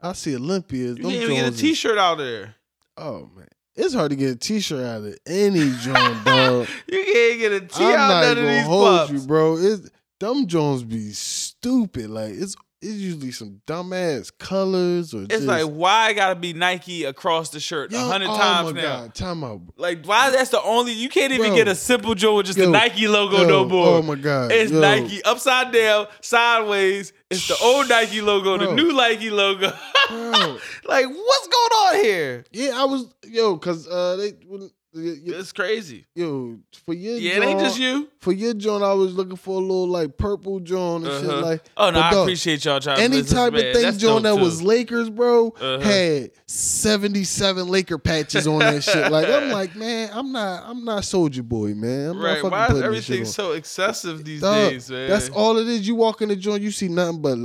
I 0.00 0.12
see 0.14 0.34
Olympia. 0.36 0.88
You 0.88 0.96
can't 0.96 1.14
even 1.14 1.36
get 1.36 1.52
a 1.52 1.56
T-shirt 1.56 1.98
out 1.98 2.18
there. 2.18 2.54
Oh 2.96 3.30
man, 3.36 3.48
it's 3.74 3.94
hard 3.94 4.10
to 4.10 4.16
get 4.16 4.30
a 4.30 4.36
T-shirt 4.36 4.84
out 4.84 5.04
of 5.04 5.16
any 5.26 5.70
John, 5.80 6.24
dog. 6.24 6.68
You 6.88 7.04
can't 7.04 7.38
get 7.38 7.52
a 7.52 7.60
T 7.60 7.84
I'm 7.84 7.94
out 7.94 8.08
not 8.08 8.24
none 8.24 8.38
of 8.38 8.44
these 8.44 8.66
hold 8.66 8.98
pups. 8.98 9.12
you, 9.12 9.20
bro. 9.20 9.56
It's 9.56 9.90
dumb 10.18 10.46
Jones 10.46 10.82
be 10.84 11.10
stupid. 11.12 12.10
Like 12.10 12.32
it's 12.34 12.56
it's 12.82 12.98
usually 12.98 13.30
some 13.30 13.60
dumbass 13.66 14.30
colors 14.38 15.14
or 15.14 15.22
It's 15.22 15.34
just, 15.36 15.44
like 15.44 15.64
why 15.66 16.06
I 16.08 16.12
gotta 16.12 16.34
be 16.34 16.52
Nike 16.52 17.04
across 17.04 17.50
the 17.50 17.60
shirt 17.60 17.92
a 17.92 17.98
hundred 17.98 18.28
oh 18.28 18.36
times 18.36 18.74
my 18.74 18.80
now. 18.80 19.00
God, 19.02 19.14
time 19.14 19.44
out. 19.44 19.60
Like 19.76 20.04
why 20.04 20.30
that's 20.30 20.50
the 20.50 20.60
only 20.62 20.92
you 20.92 21.08
can't 21.08 21.32
even 21.32 21.48
Bro. 21.48 21.56
get 21.56 21.68
a 21.68 21.74
simple 21.74 22.14
Joe 22.14 22.36
with 22.36 22.46
just 22.46 22.58
Yo, 22.58 22.66
the 22.66 22.72
Nike 22.72 23.06
logo 23.06 23.42
yo, 23.42 23.48
no 23.48 23.64
more. 23.64 23.86
Oh 23.86 24.02
my 24.02 24.16
god, 24.16 24.50
it's. 24.50 24.72
Nike 24.72 25.22
upside 25.22 25.72
down, 25.72 26.08
sideways. 26.20 27.12
It's 27.30 27.46
the 27.46 27.56
old 27.62 27.88
Nike 27.88 28.20
logo, 28.20 28.58
the 28.58 28.74
new 28.74 28.92
Nike 28.92 29.30
logo. 29.30 29.72
Like 30.84 31.06
what's 31.06 31.48
going 31.48 31.72
on 31.86 32.04
here? 32.04 32.44
Yeah, 32.52 32.72
I 32.74 32.84
was 32.84 33.06
yo, 33.24 33.56
cause 33.56 33.86
uh, 33.88 34.16
they 34.16 34.30
when, 34.46 34.68
It's 34.94 35.52
crazy. 35.52 36.04
yo 36.14 36.58
for 36.84 36.92
your 36.92 37.16
Yeah, 37.16 37.36
it 37.38 37.42
ain't 37.44 37.60
just 37.60 37.78
you. 37.78 38.08
For 38.20 38.32
your 38.32 38.52
joint, 38.52 38.82
I 38.84 38.92
was 38.92 39.14
looking 39.14 39.36
for 39.36 39.56
a 39.56 39.60
little 39.60 39.88
like 39.88 40.18
purple 40.18 40.60
joint 40.60 41.06
and 41.06 41.20
shit 41.22 41.30
Uh-huh. 41.30 41.40
like. 41.46 41.64
Oh 41.76 41.90
no, 41.90 41.98
I 42.00 42.10
dog, 42.10 42.22
appreciate 42.26 42.64
y'all 42.64 42.78
trying. 42.78 43.00
Any 43.00 43.22
type 43.22 43.54
man. 43.54 43.66
of 43.68 43.72
thing 43.74 43.98
joint 43.98 44.24
that 44.24 44.36
was. 44.36 44.62
Lakers, 44.62 45.08
bro, 45.08 45.48
Uh-huh. 45.48 45.78
had 45.80 46.30
seventy 46.46 47.24
seven 47.24 47.68
Laker 47.68 47.96
patches 47.98 48.46
on 48.46 48.58
that 48.58 48.84
shit. 48.84 49.10
Like 49.10 49.28
I'm 49.28 49.50
like, 49.50 49.74
man, 49.76 50.10
I'm 50.12 50.30
not, 50.30 50.64
I'm 50.66 50.84
not 50.84 51.02
Soulja 51.04 51.42
Boy, 51.42 51.74
man. 51.74 52.10
I'm 52.10 52.20
right. 52.20 52.42
Why 52.42 52.66
is 52.66 52.72
shit 52.74 52.84
everything 52.84 53.24
so 53.24 53.52
excessive 53.52 54.24
these 54.24 54.42
Dog, 54.42 54.70
days, 54.72 54.90
man? 54.90 55.08
That's 55.08 55.30
all 55.30 55.56
it 55.56 55.68
is. 55.68 55.86
You 55.88 55.94
walk 55.94 56.20
in 56.22 56.28
the 56.28 56.36
joint, 56.36 56.62
you 56.62 56.70
see 56.70 56.88
nothing 56.88 57.22
but 57.22 57.38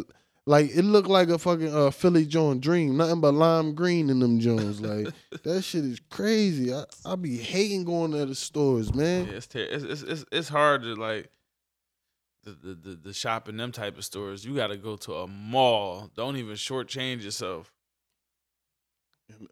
like 0.48 0.76
it 0.76 0.84
looked 0.84 1.10
like 1.10 1.28
a 1.30 1.38
fucking 1.38 1.76
uh, 1.76 1.92
Philly 1.92 2.26
joint 2.26 2.62
dream. 2.62 2.98
Nothing 2.98 3.22
but 3.22 3.34
lime 3.34 3.76
green 3.76 4.10
in 4.10 4.20
them 4.20 4.40
joints. 4.40 4.80
Like 4.80 5.14
that 5.44 5.62
shit 5.62 5.84
is 5.84 6.00
crazy. 6.10 6.74
I 6.74 6.86
I 7.06 7.16
be 7.16 7.38
hating 7.38 7.84
going 7.84 8.12
to 8.14 8.26
the 8.26 8.34
stores, 8.34 8.96
man. 8.96 9.28
Yeah, 9.28 9.34
it's, 9.34 9.48
ter- 9.48 9.60
it's 9.60 9.84
it's 9.84 10.02
it's 10.02 10.26
it's 10.32 10.50
hard 10.50 10.84
to 10.84 10.96
like 10.96 11.30
the, 12.44 12.52
the 12.52 12.74
the 12.74 12.96
the 12.96 13.14
shop 13.14 13.50
in 13.50 13.58
them 13.58 13.72
type 13.74 13.98
of 13.98 14.06
stores. 14.06 14.46
You 14.46 14.56
got 14.56 14.68
to 14.68 14.78
go 14.78 14.96
to 14.96 15.16
a 15.16 15.28
mall. 15.28 16.10
Don't 16.16 16.38
even 16.38 16.56
shortchange 16.56 17.24
yourself. 17.24 17.74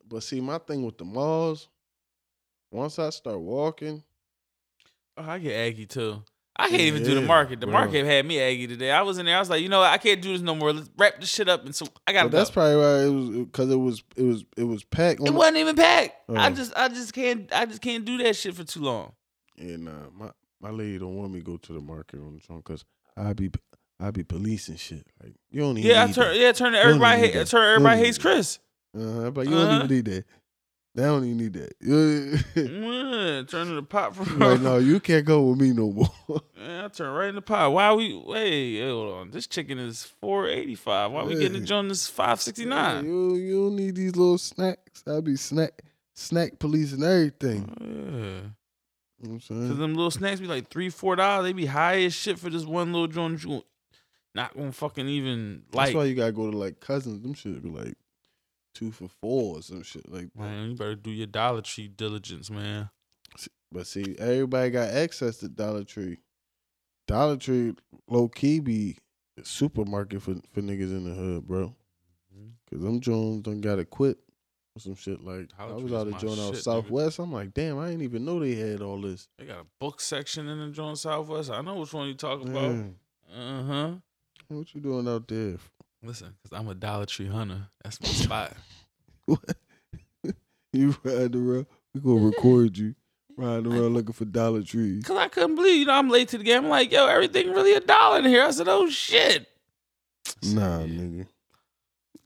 But 0.07 0.23
see, 0.23 0.39
my 0.39 0.57
thing 0.59 0.83
with 0.83 0.97
the 0.97 1.03
malls, 1.03 1.67
once 2.71 2.97
I 2.97 3.09
start 3.09 3.39
walking, 3.41 4.01
Oh, 5.17 5.23
I 5.23 5.39
get 5.39 5.53
aggy 5.53 5.85
too. 5.85 6.23
I 6.57 6.69
can't 6.69 6.81
even 6.81 7.03
do 7.03 7.15
the 7.15 7.21
market. 7.21 7.59
The 7.59 7.65
bro. 7.67 7.73
market 7.73 8.05
had 8.05 8.25
me 8.25 8.39
aggy 8.39 8.65
today. 8.67 8.89
I 8.91 9.01
was 9.01 9.17
in 9.17 9.25
there. 9.25 9.35
I 9.35 9.39
was 9.39 9.49
like, 9.49 9.61
you 9.61 9.67
know, 9.69 9.79
what? 9.81 9.91
I 9.91 9.97
can't 9.97 10.21
do 10.21 10.31
this 10.31 10.41
no 10.41 10.55
more. 10.55 10.71
Let's 10.71 10.89
wrap 10.97 11.19
this 11.19 11.29
shit 11.29 11.49
up. 11.49 11.65
And 11.65 11.75
so 11.75 11.85
I 12.07 12.13
got 12.13 12.31
go. 12.31 12.37
that's 12.37 12.49
probably 12.49 12.77
why 12.77 13.03
it 13.03 13.09
was 13.09 13.29
because 13.45 13.69
it 13.71 13.75
was 13.75 14.03
it 14.15 14.23
was 14.23 14.45
it 14.55 14.63
was 14.63 14.83
packed. 14.85 15.19
It 15.25 15.33
wasn't 15.33 15.57
even 15.57 15.75
packed. 15.75 16.13
I 16.29 16.47
Oh. 16.47 16.53
just 16.53 16.73
I 16.77 16.87
just 16.87 17.13
can't 17.13 17.51
I 17.53 17.65
just 17.65 17.81
can't 17.81 18.05
do 18.05 18.17
that 18.19 18.35
shit 18.37 18.55
for 18.55 18.63
too 18.63 18.81
long. 18.81 19.11
And 19.57 19.85
nah, 19.85 19.91
my 20.13 20.29
my 20.61 20.69
lady 20.69 20.97
don't 20.97 21.15
want 21.15 21.31
me 21.33 21.39
to 21.39 21.45
go 21.45 21.57
to 21.57 21.73
the 21.73 21.81
market 21.81 22.19
on 22.21 22.33
the 22.35 22.39
joint 22.39 22.63
because 22.63 22.85
I 23.17 23.33
be 23.33 23.51
I 23.99 24.11
be 24.11 24.23
policing 24.23 24.77
shit. 24.77 25.05
Like 25.21 25.35
you 25.51 25.59
don't 25.61 25.77
even 25.77 25.91
Yeah, 25.91 26.03
I 26.05 26.11
turn 26.11 26.33
that. 26.33 26.37
yeah 26.37 26.51
turn 26.53 26.73
everybody 26.73 27.19
hate, 27.19 27.47
turn 27.47 27.75
everybody 27.75 27.99
hates 27.99 28.17
Chris. 28.17 28.59
Uh-huh, 28.97 29.29
but 29.31 29.45
you 29.45 29.51
don't 29.51 29.59
Uh-huh. 29.67 29.75
even 29.83 29.95
need 29.95 30.05
that. 30.05 30.25
They 30.95 31.03
don't 31.03 31.25
even 31.25 31.37
need 31.37 31.53
that. 31.53 31.79
Mm, 32.55 33.49
turn 33.49 33.67
to 33.67 33.73
the 33.75 33.83
pot 33.83 34.15
for 34.15 34.23
like, 34.37 34.61
no, 34.61 34.77
you 34.77 35.01
can't 35.01 35.25
go 35.25 35.43
with 35.49 35.59
me 35.59 35.73
no 35.73 35.91
more. 35.91 36.09
Yeah, 36.57 36.85
I 36.85 36.87
turn 36.87 37.13
right 37.13 37.29
in 37.29 37.35
the 37.35 37.41
pot. 37.43 37.73
Why 37.73 37.93
we 37.93 38.15
wait? 38.25 38.81
Hold 38.81 39.13
on. 39.13 39.31
This 39.31 39.45
chicken 39.45 39.77
is 39.77 40.03
four 40.03 40.47
eighty 40.47 40.73
five. 40.73 41.11
Why 41.11 41.23
we 41.23 41.35
getting 41.35 41.59
the 41.59 41.65
joint 41.65 41.89
this 41.89 42.07
five 42.07 42.41
sixty 42.41 42.65
nine? 42.65 43.05
You 43.05 43.35
you 43.35 43.55
don't 43.65 43.75
need 43.75 43.95
these 43.95 44.15
little 44.15 44.39
snacks. 44.39 45.03
I'll 45.05 45.21
be 45.21 45.35
snack 45.35 45.83
snack 46.15 46.57
policing 46.57 47.03
everything. 47.03 47.69
Yeah. 47.79 47.87
You 47.87 47.91
know 47.91 48.49
what 49.19 49.29
I'm 49.29 49.41
saying? 49.41 49.67
Cause 49.67 49.77
them 49.77 49.93
little 49.93 50.09
snacks 50.09 50.39
be 50.39 50.47
like 50.47 50.69
three, 50.69 50.89
four 50.89 51.15
dollars. 51.15 51.45
They 51.45 51.53
be 51.53 51.67
high 51.67 52.01
as 52.03 52.15
shit 52.15 52.39
for 52.39 52.49
this 52.49 52.65
one 52.65 52.91
little 52.93 53.07
joint. 53.07 53.43
You 53.43 53.63
not 54.33 54.55
gonna 54.55 54.71
fucking 54.71 55.07
even 55.07 55.63
like. 55.71 55.87
That's 55.87 55.95
why 55.97 56.05
you 56.05 56.15
gotta 56.15 56.31
go 56.31 56.49
to 56.49 56.57
like 56.57 56.79
cousins. 56.79 57.21
Them 57.21 57.35
shit 57.35 57.61
be 57.61 57.69
like 57.69 57.95
two 58.75 58.91
for 58.91 59.07
four 59.07 59.57
or 59.57 59.61
some 59.63 59.81
shit 59.81 60.07
like 60.11 60.27
that. 60.35 60.39
Man, 60.41 60.69
you 60.71 60.75
better 60.75 60.95
do 60.95 61.09
your 61.09 61.25
Dollar 61.27 61.61
Tree 61.61 61.87
diligence, 61.87 62.51
man. 62.51 62.89
But 63.71 63.87
see, 63.87 64.15
everybody 64.19 64.69
got 64.69 64.89
access 64.89 65.37
to 65.37 65.49
Dollar 65.49 65.83
Tree. 65.83 66.19
Dollar 67.07 67.37
Tree 67.37 67.73
low 68.07 68.27
key 68.27 68.59
be 68.59 68.97
a 69.39 69.43
supermarket 69.43 70.21
for, 70.21 70.35
for 70.53 70.61
niggas 70.61 70.91
in 70.91 71.03
the 71.09 71.13
hood, 71.15 71.47
bro. 71.47 71.75
Mhm. 72.37 72.51
Cause 72.69 72.81
them 72.81 72.99
Jones 72.99 73.41
done 73.41 73.61
got 73.61 73.75
to 73.77 73.85
quit 73.85 74.17
or 74.75 74.79
some 74.79 74.95
shit 74.95 75.21
like. 75.23 75.49
Dollar 75.57 75.73
I 75.73 75.75
was 75.75 75.93
out 75.93 76.07
of 76.07 76.17
joint 76.19 76.39
out 76.39 76.53
shit, 76.53 76.55
nigga. 76.55 76.63
southwest. 76.63 77.19
I'm 77.19 77.33
like, 77.33 77.53
damn, 77.53 77.79
I 77.79 77.87
didn't 77.89 78.03
even 78.03 78.23
know 78.23 78.39
they 78.39 78.55
had 78.55 78.81
all 78.81 79.01
this. 79.01 79.27
They 79.37 79.45
got 79.45 79.59
a 79.61 79.65
book 79.79 79.99
section 79.99 80.47
in 80.47 80.59
the 80.59 80.69
joint 80.69 80.97
Southwest. 80.97 81.49
I 81.51 81.61
know 81.61 81.75
which 81.75 81.93
one 81.93 82.07
you 82.07 82.13
talking 82.13 82.49
about. 82.49 82.85
Uh 83.35 83.63
huh. 83.63 83.91
what 84.47 84.73
you 84.73 84.79
doing 84.79 85.07
out 85.07 85.27
there? 85.27 85.57
Listen, 86.05 86.35
cause 86.43 86.57
I'm 86.57 86.67
a 86.67 86.75
Dollar 86.75 87.05
Tree 87.05 87.27
hunter. 87.27 87.67
That's 87.83 87.99
my 88.01 88.07
spot. 88.09 88.53
you 90.73 90.95
riding 91.03 91.35
around? 91.35 91.65
We 91.93 92.01
gonna 92.01 92.25
record 92.25 92.77
you 92.77 92.95
riding 93.37 93.67
around 93.71 93.93
looking 93.93 94.13
for 94.13 94.25
Dollar 94.25 94.61
Trees. 94.63 95.03
Cause 95.03 95.17
I 95.17 95.27
couldn't 95.27 95.55
believe, 95.55 95.79
you 95.79 95.85
know, 95.85 95.93
I'm 95.93 96.09
late 96.09 96.29
to 96.29 96.37
the 96.37 96.43
game. 96.43 96.63
I'm 96.65 96.69
like, 96.69 96.91
yo, 96.91 97.07
everything 97.07 97.51
really 97.51 97.73
a 97.73 97.79
dollar 97.79 98.19
in 98.19 98.25
here. 98.25 98.43
I 98.43 98.51
said, 98.51 98.67
oh 98.67 98.89
shit. 98.89 99.47
Nah, 100.43 100.79
Yeah. 100.83 100.87
nigga. 101.01 101.27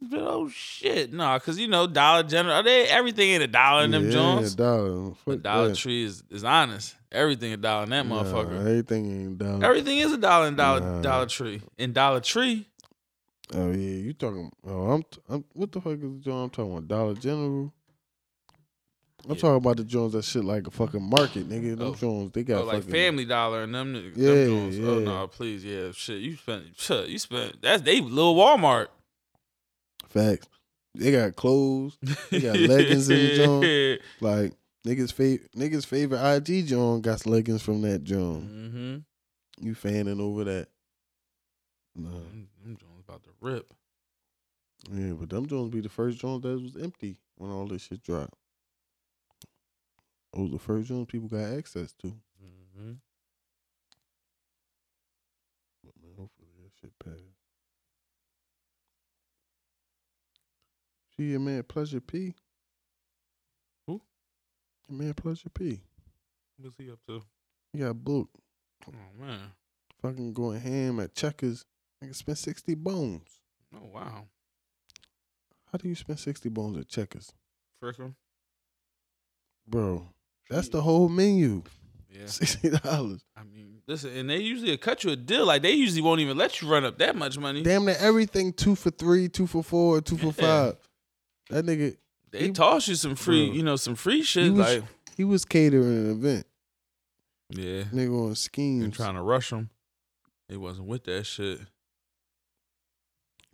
I 0.01 0.09
said, 0.09 0.19
oh 0.21 0.49
shit. 0.49 1.13
Nah, 1.13 1.37
cause 1.39 1.57
you 1.59 1.67
know, 1.67 1.85
Dollar 1.87 2.23
General, 2.23 2.63
they 2.63 2.85
everything 2.87 3.29
ain't 3.31 3.43
a 3.43 3.47
dollar 3.47 3.83
in 3.85 3.91
them 3.91 4.05
yeah, 4.05 4.11
joints. 4.11 4.55
dollar. 4.55 5.09
But 5.25 5.33
Fuck 5.35 5.41
Dollar 5.43 5.67
that. 5.69 5.77
Tree 5.77 6.03
is, 6.03 6.23
is 6.29 6.43
honest. 6.43 6.95
Everything 7.11 7.53
a 7.53 7.57
dollar 7.57 7.83
in 7.83 7.89
that 7.91 8.05
Nah, 8.05 8.23
motherfucker. 8.23 8.59
everything 8.59 9.05
ain't 9.23 9.37
dollar. 9.37 9.65
Everything 9.65 9.97
is 9.99 10.11
a 10.13 10.17
dollar 10.17 10.47
in 10.47 10.55
Dollar 10.55 10.79
Nah. 10.81 11.01
Dollar 11.01 11.25
Tree. 11.25 11.61
In 11.77 11.91
Dollar 11.91 12.19
Tree, 12.21 12.65
Oh 13.53 13.71
yeah, 13.71 13.75
you 14.03 14.13
talking? 14.13 14.51
Oh, 14.67 14.91
I'm, 14.91 15.03
I'm. 15.27 15.43
What 15.53 15.71
the 15.71 15.81
fuck 15.81 15.93
is 15.93 15.99
the 16.01 16.19
joint 16.19 16.43
I'm 16.43 16.49
talking 16.51 16.71
about? 16.71 16.87
Dollar 16.87 17.13
General. 17.15 17.73
I'm 19.25 19.31
Yeah. 19.35 19.41
talking 19.41 19.57
about 19.57 19.77
the 19.77 19.83
Jones 19.83 20.13
that 20.13 20.23
shit 20.23 20.43
like 20.45 20.65
a 20.67 20.71
fucking 20.71 21.01
market, 21.09 21.49
nigga. 21.49 21.77
Them 21.77 21.87
Oh. 21.89 21.95
Jones, 21.95 22.31
they 22.31 22.43
got 22.43 22.61
Oh, 22.61 22.65
like 22.65 22.83
Family 22.83 23.25
Dollar 23.25 23.63
and 23.63 23.73
them. 23.75 23.93
them 23.93 24.13
Yeah, 24.15 24.45
joints. 24.45 24.77
Oh 24.79 24.99
yeah. 24.99 25.05
no, 25.05 25.27
please, 25.27 25.65
yeah, 25.65 25.91
shit. 25.91 26.21
You 26.21 26.37
spent, 26.37 26.65
shit, 26.77 27.09
you 27.09 27.17
spent. 27.19 27.61
That's 27.61 27.81
they 27.81 27.99
little 28.01 28.35
Walmart. 28.35 28.87
facts. 30.07 30.47
They 30.95 31.11
got 31.11 31.35
clothes, 31.35 31.97
They 32.31 32.41
got 32.41 32.57
leggings 32.59 33.09
in 33.09 33.17
the 33.17 33.35
joint. 33.35 34.01
like 34.21 34.53
niggas 34.87 35.11
favorite 35.13 35.51
niggas 35.53 35.85
favorite 35.85 36.35
IG 36.37 36.65
John 36.67 37.01
got 37.01 37.25
leggings 37.25 37.61
from 37.61 37.81
that 37.81 38.03
John. 38.03 39.03
mm-hmm. 39.61 39.65
You 39.67 39.75
fanning 39.75 40.19
over 40.21 40.43
that? 40.45 40.67
No, 41.95 42.09
Them, 42.11 42.47
them 42.63 42.77
joints 42.79 43.03
about 43.07 43.23
to 43.23 43.28
rip. 43.41 43.71
yeah, 44.91 45.13
but 45.13 45.29
them 45.29 45.45
Jones 45.47 45.71
be 45.71 45.81
the 45.81 45.89
first 45.89 46.19
Jones 46.19 46.43
that 46.43 46.61
was 46.61 46.75
empty 46.81 47.17
when 47.37 47.51
all 47.51 47.67
this 47.67 47.83
shit 47.83 48.03
dropped. 48.03 48.35
It 50.33 50.39
was 50.39 50.51
the 50.51 50.59
first 50.59 50.87
Jones 50.87 51.07
people 51.07 51.27
got 51.27 51.57
access 51.57 51.93
to. 52.01 52.07
Mm-hmm. 52.07 52.93
But 55.83 55.93
man, 56.01 56.11
hopefully 56.17 56.49
that 56.61 56.71
shit 56.79 56.91
pass. 57.03 57.13
See 61.17 61.31
your 61.31 61.39
man 61.39 61.63
Pleasure 61.63 61.99
P. 61.99 62.33
Who? 63.87 64.01
Your 64.87 64.97
man 64.99 65.13
Pleasure 65.13 65.49
P. 65.49 65.81
What's 66.57 66.77
he 66.77 66.91
up 66.91 66.99
to? 67.07 67.21
He 67.73 67.79
got 67.79 68.03
booked. 68.03 68.35
Oh 68.87 68.93
man. 69.19 69.51
Fucking 70.01 70.33
going 70.33 70.61
ham 70.61 70.99
at 70.99 71.15
Checkers. 71.15 71.65
Nigga 72.03 72.15
spend 72.15 72.37
60 72.37 72.75
bones. 72.75 73.27
Oh 73.75 73.87
wow. 73.93 74.25
How 75.71 75.77
do 75.77 75.87
you 75.87 75.95
spend 75.95 76.19
60 76.19 76.49
bones 76.49 76.77
at 76.77 76.87
Checkers? 76.87 77.31
First 77.79 77.99
one, 77.99 78.15
Bro, 79.67 80.07
that's 80.49 80.69
the 80.69 80.81
whole 80.81 81.07
menu. 81.09 81.63
Yeah. 82.11 82.23
$60. 82.23 83.19
I 83.37 83.43
mean, 83.43 83.81
listen, 83.87 84.15
and 84.17 84.29
they 84.29 84.37
usually 84.39 84.75
cut 84.77 85.03
you 85.03 85.11
a 85.11 85.15
deal. 85.15 85.45
Like 85.45 85.61
they 85.61 85.73
usually 85.73 86.01
won't 86.01 86.21
even 86.21 86.37
let 86.37 86.61
you 86.61 86.67
run 86.67 86.83
up 86.85 86.97
that 86.97 87.15
much 87.15 87.37
money. 87.37 87.61
Damn 87.61 87.85
near 87.85 87.95
everything 87.99 88.51
two 88.51 88.73
for 88.75 88.89
three, 88.89 89.29
two 89.29 89.45
for 89.45 89.63
four, 89.63 90.01
two 90.01 90.17
for 90.17 90.27
Yeah. 90.27 90.31
five. 90.71 90.77
That 91.51 91.65
nigga, 91.65 91.95
They 92.31 92.47
he- 92.47 92.51
toss 92.51 92.87
you 92.87 92.95
some 92.95 93.15
free, 93.15 93.47
Bro. 93.47 93.55
you 93.55 93.63
know, 93.63 93.75
some 93.75 93.95
free 93.95 94.17
he 94.17 94.23
shit. 94.23 94.51
was, 94.53 94.59
like 94.59 94.83
he 95.17 95.23
was 95.23 95.45
catering 95.45 95.85
an 95.85 96.11
event. 96.11 96.47
yeah, 97.51 97.83
Nigga 97.83 98.29
on 98.29 98.35
schemes. 98.35 98.83
and 98.85 98.93
trying 98.93 99.15
to 99.15 99.21
rush 99.21 99.51
them. 99.51 99.69
They 100.47 100.57
wasn't 100.57 100.87
with 100.87 101.03
that 101.03 101.25
shit. 101.27 101.59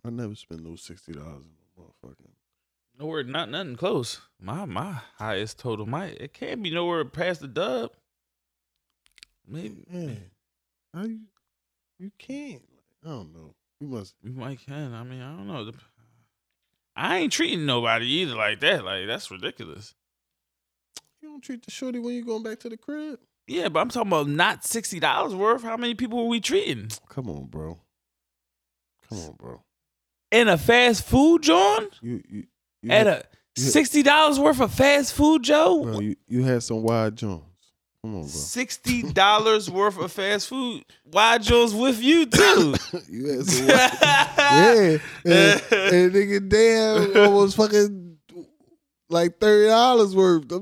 I 0.06 0.10
never 0.10 0.34
spend 0.34 0.64
those 0.64 0.82
$60 0.82 1.16
on 1.20 1.44
a 1.44 1.80
motherfucking. 1.80 2.30
Nowhere, 2.98 3.24
not 3.24 3.50
nothing 3.50 3.76
close. 3.76 4.20
My 4.40 4.64
my 4.64 5.00
highest 5.18 5.58
total, 5.58 5.84
my 5.84 6.06
it 6.06 6.32
can't 6.32 6.62
be 6.62 6.70
nowhere 6.70 7.04
past 7.04 7.40
the 7.40 7.48
dub. 7.48 7.90
Maybe 9.46 9.84
Yeah. 9.90 10.14
How 10.94 11.04
you, 11.04 11.20
you 11.98 12.10
can't. 12.18 12.62
I 13.04 13.08
don't 13.08 13.34
know. 13.34 13.54
You 13.80 13.88
must. 13.88 14.14
you 14.22 14.32
might 14.32 14.64
can. 14.64 14.94
I 14.94 15.02
mean, 15.02 15.20
I 15.20 15.36
don't 15.36 15.46
know. 15.46 15.70
I 16.96 17.18
ain't 17.18 17.32
treating 17.32 17.66
nobody 17.66 18.06
either 18.06 18.34
like 18.34 18.60
that. 18.60 18.82
Like 18.82 19.06
that's 19.06 19.30
ridiculous. 19.30 19.94
You 21.20 21.28
don't 21.28 21.42
treat 21.42 21.64
the 21.64 21.70
shorty 21.70 21.98
when 21.98 22.14
you 22.14 22.24
going 22.24 22.42
back 22.42 22.60
to 22.60 22.70
the 22.70 22.78
crib. 22.78 23.18
Yeah, 23.46 23.68
but 23.68 23.80
I'm 23.80 23.90
talking 23.90 24.08
about 24.08 24.28
not 24.28 24.64
sixty 24.64 24.98
dollars 24.98 25.34
worth. 25.34 25.62
How 25.62 25.76
many 25.76 25.94
people 25.94 26.18
were 26.22 26.28
we 26.30 26.40
treating 26.40 26.88
Come 27.10 27.28
on, 27.28 27.44
bro. 27.46 27.78
Come 29.08 29.18
on, 29.18 29.32
bro. 29.34 29.62
In 30.40 30.48
a 30.48 30.58
fast 30.58 31.04
food, 31.04 31.42
John? 31.42 31.88
You 32.00 32.22
you, 32.28 32.44
you 32.82 32.90
At 32.90 33.06
had, 33.06 33.16
a 33.56 33.60
sixty 33.60 34.02
dollars 34.02 34.38
worth 34.38 34.60
of 34.60 34.72
fast 34.72 35.14
food, 35.14 35.42
Joe? 35.42 35.82
bro, 35.82 36.00
you, 36.00 36.16
you 36.28 36.42
had 36.42 36.62
some 36.62 36.82
wide 36.82 37.16
Jones. 37.16 37.42
Come 38.02 38.14
on, 38.16 38.20
bro. 38.20 38.28
Sixty 38.28 39.02
dollars 39.02 39.70
worth 39.70 39.98
of 39.98 40.12
fast 40.12 40.48
food. 40.48 40.84
Why 41.04 41.38
Joe's 41.38 41.74
with 41.74 42.00
you 42.02 42.26
too? 42.26 42.74
you 43.08 43.28
had 43.28 43.46
some 43.46 43.66
wide. 43.66 43.90
yeah, 44.38 44.98
and, 45.24 45.62
and 45.72 46.12
nigga, 46.12 46.48
damn, 46.48 47.26
almost 47.26 47.56
fucking 47.56 48.18
like 49.08 49.38
thirty 49.40 49.68
dollars 49.68 50.14
worth. 50.14 50.44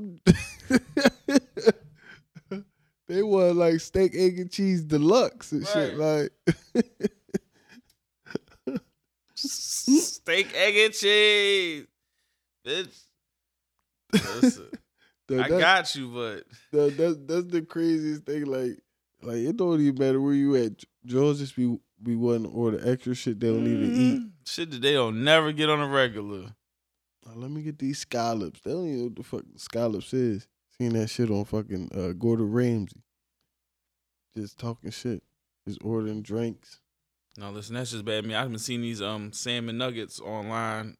They 3.07 3.21
were 3.21 3.53
like 3.53 3.79
steak, 3.81 4.13
egg, 4.15 4.39
and 4.39 4.49
cheese 4.51 4.83
deluxe 4.83 5.51
and 5.51 5.65
shit. 5.67 5.95
Like, 5.95 6.31
Steak, 9.35 10.53
egg, 10.55 10.75
and 10.77 10.93
cheese. 10.93 11.85
Bitch. 12.65 13.03
Listen, 14.13 14.67
that- 15.27 15.41
I 15.43 15.49
got 15.49 15.93
you, 15.95 16.09
but 16.09 16.43
that- 16.71 16.97
that's 16.97 17.15
that's 17.25 17.51
the 17.51 17.61
craziest 17.61 18.23
thing. 18.25 18.45
Like, 18.45 18.79
like 19.21 19.37
it 19.37 19.57
don't 19.57 19.81
even 19.81 19.99
matter 19.99 20.21
where 20.21 20.33
you 20.33 20.55
at. 20.55 20.83
Joe's 21.05 21.39
just 21.39 21.55
be 21.55 21.77
be 22.01 22.15
wanting 22.15 22.43
to 22.43 22.49
order 22.49 22.79
extra 22.89 23.13
shit 23.15 23.39
they 23.39 23.47
don't 23.47 23.67
even 23.67 23.93
eat. 23.95 24.19
Mm, 24.19 24.31
Shit 24.47 24.71
that 24.71 24.81
they 24.81 24.93
don't 24.93 25.23
never 25.23 25.51
get 25.51 25.69
on 25.69 25.79
a 25.79 25.87
regular. 25.87 26.47
Oh, 27.27 27.31
let 27.35 27.49
me 27.51 27.61
get 27.63 27.79
these 27.79 27.99
scallops. 27.99 28.61
They 28.61 28.71
don't 28.71 28.85
even 28.87 28.97
know 28.99 29.03
what 29.05 29.15
the 29.15 29.23
fuck 29.23 29.43
scallops 29.57 30.13
is. 30.13 30.47
Seen 30.77 30.93
that 30.93 31.09
shit 31.09 31.29
on 31.31 31.45
fucking 31.45 31.89
uh, 31.95 32.13
Gordon 32.13 32.51
Ramsay. 32.51 33.01
Just 34.37 34.59
talking 34.59 34.91
shit. 34.91 35.23
Just 35.67 35.79
ordering 35.83 36.21
drinks. 36.21 36.81
No, 37.37 37.51
listen, 37.51 37.75
that's 37.75 37.91
just 37.91 38.05
bad. 38.05 38.25
Me, 38.25 38.33
I've 38.35 38.49
been 38.49 38.59
seeing 38.59 38.81
these 38.81 39.01
um 39.01 39.31
salmon 39.33 39.77
nuggets 39.77 40.19
online. 40.19 40.95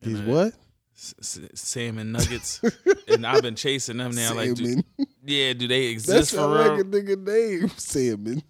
These 0.00 0.20
what? 0.20 0.54
s- 0.96 1.14
s- 1.20 1.40
salmon 1.54 2.12
nuggets, 2.12 2.60
and 3.08 3.26
I've 3.26 3.42
been 3.42 3.56
chasing 3.56 3.96
them 3.96 4.12
now. 4.14 4.34
Like, 4.34 4.54
do, 4.54 4.82
yeah, 5.24 5.52
do 5.54 5.66
they 5.66 5.86
exist 5.86 6.30
for 6.30 6.36
sound 6.36 6.52
real? 6.54 6.72
like 6.72 6.80
a 6.80 6.84
nigga 6.84 7.26
name. 7.26 7.68
Salmon. 7.76 8.42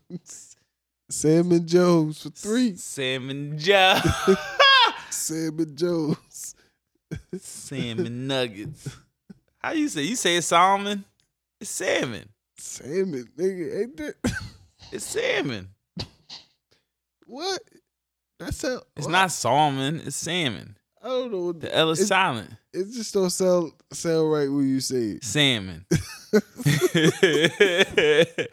Salmon 1.10 1.66
Jones 1.66 2.22
for 2.22 2.30
three. 2.30 2.74
Salmon 2.76 3.58
Joe. 3.58 3.98
Salmon 5.10 5.76
Jones. 5.76 6.54
salmon 7.38 8.26
nuggets. 8.26 8.88
How 9.58 9.72
you 9.72 9.88
say? 9.88 10.02
You 10.02 10.16
say 10.16 10.40
salmon? 10.40 11.04
It's 11.60 11.70
salmon. 11.70 12.28
Salmon, 12.58 13.28
nigga. 13.38 13.80
Ain't 13.82 13.96
that 13.98 14.14
It's 14.90 15.04
salmon. 15.06 15.68
What? 17.32 17.60
That 18.38 18.54
sound 18.54 18.82
It's 18.96 19.06
what? 19.06 19.12
not 19.12 19.30
salmon. 19.32 20.00
It's 20.04 20.16
salmon. 20.16 20.76
I 21.02 21.08
don't 21.08 21.32
know 21.32 21.46
what 21.46 21.60
The 21.60 21.74
L 21.74 21.90
is 21.90 22.06
silent. 22.06 22.50
it 22.72 22.84
just 22.92 23.12
don't 23.14 23.30
sound 23.30 23.72
sound 23.92 24.30
right 24.30 24.48
when 24.50 24.68
you 24.68 24.80
say 24.80 25.16
it. 25.18 25.24
Salmon. 25.24 25.84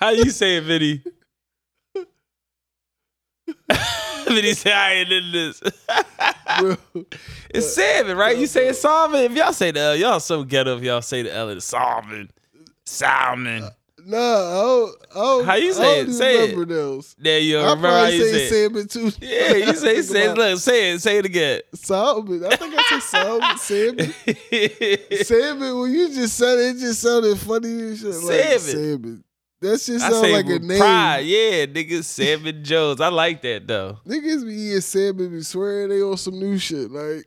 How 0.00 0.10
you 0.10 0.30
say 0.30 0.56
it, 0.56 0.64
Vinny? 0.64 1.02
Vinny 4.28 4.52
say 4.54 4.72
I 4.72 4.92
ain't 4.94 5.12
in 5.12 5.32
this. 5.32 5.62
Bro. 6.60 6.76
it's 7.50 7.74
salmon, 7.74 8.16
right? 8.16 8.36
You 8.36 8.46
say 8.46 8.68
it's 8.68 8.80
salmon. 8.80 9.20
If 9.22 9.32
y'all 9.32 9.52
say 9.52 9.70
the 9.70 9.80
L, 9.80 9.96
y'all 9.96 10.20
so 10.20 10.44
ghetto 10.44 10.76
if 10.78 10.82
y'all 10.82 11.02
say 11.02 11.22
the 11.22 11.32
L, 11.34 11.48
it's 11.50 11.64
salmon. 11.66 12.30
Salmon. 12.86 13.64
Uh, 13.64 13.70
I 14.08 14.60
don't, 14.62 14.96
I 15.10 15.14
don't, 15.14 15.44
How 15.46 15.54
you 15.54 15.72
say 15.72 16.00
it? 16.00 16.12
Say 16.12 16.36
it. 16.36 16.50
remember 16.56 16.74
those. 16.74 17.14
There 17.18 17.38
you 17.38 17.58
I. 17.58 17.62
Remember 17.62 17.88
how 17.88 18.06
you 18.06 18.24
say 18.24 18.48
salmon 18.48 18.88
too. 18.88 19.10
Yeah, 19.20 19.52
you 19.54 19.74
say 19.74 20.26
about 20.26 20.36
look, 20.38 20.58
say 20.60 20.92
it, 20.92 21.00
say 21.00 21.18
it 21.18 21.24
again. 21.26 21.60
salmon. 21.74 22.44
I 22.44 22.56
think 22.56 22.74
I 22.76 22.82
said 22.98 23.02
salmon. 23.02 23.58
Salmon. 23.58 25.24
Salmon. 25.24 25.80
When 25.80 25.92
you 25.92 26.08
just 26.14 26.36
said 26.36 26.58
it, 26.58 26.76
it 26.76 26.78
just 26.80 27.00
sounded 27.00 27.38
funny 27.38 27.68
and 27.68 27.98
shit. 27.98 28.14
Like 28.14 28.58
Salmon. 28.58 28.58
salmon. 28.60 29.24
That 29.60 29.80
shit 29.80 29.96
I 30.02 30.10
sound 30.10 30.14
say 30.16 30.32
like 30.32 30.46
a 30.46 30.58
name. 30.58 30.78
pride. 30.78 31.20
Yeah, 31.20 31.64
nigga, 31.66 32.04
Salmon 32.04 32.62
Jones. 32.64 33.00
I 33.00 33.08
like 33.08 33.40
that 33.42 33.66
though. 33.66 33.98
Niggas 34.06 34.44
be 34.44 34.52
eating 34.52 34.80
salmon 34.82 35.30
be 35.30 35.42
swearing 35.42 35.88
they 35.88 36.02
on 36.02 36.16
some 36.18 36.38
new 36.38 36.58
shit. 36.58 36.90
Like 36.90 37.24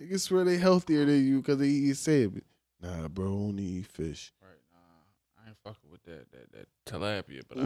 niggas 0.00 0.20
swear 0.20 0.44
they 0.44 0.56
healthier 0.56 1.04
than 1.04 1.24
you 1.26 1.38
because 1.38 1.58
they 1.58 1.66
eat 1.66 1.96
salmon. 1.96 2.42
Nah, 2.80 3.08
bro, 3.08 3.26
only 3.28 3.62
eat 3.64 3.86
fish. 3.86 4.32
Right, 4.42 4.50
nah, 4.72 5.44
I 5.44 5.48
ain't 5.48 5.58
fucking 5.62 5.90
with 5.90 6.01
that 6.12 6.30
that 6.32 6.52
that 6.52 6.68
tilapia, 6.86 7.42
but 7.48 7.58
I, 7.58 7.62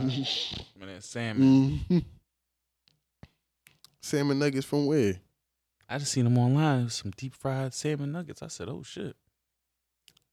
man, 0.79 0.95
that 0.95 1.03
salmon. 1.05 1.81
Mhm. 1.91 2.05
Salmon 4.01 4.39
nuggets 4.39 4.67
from 4.67 4.87
where? 4.87 5.17
I 5.89 5.99
just 5.99 6.13
seen 6.13 6.25
them 6.25 6.39
online. 6.39 6.89
Some 6.91 7.13
deep 7.17 7.35
fried 7.35 7.75
salmon 7.75 8.13
nuggets. 8.13 8.43
I 8.43 8.49
said, 8.49 8.69
oh 8.69 8.83
shit. 8.83 9.17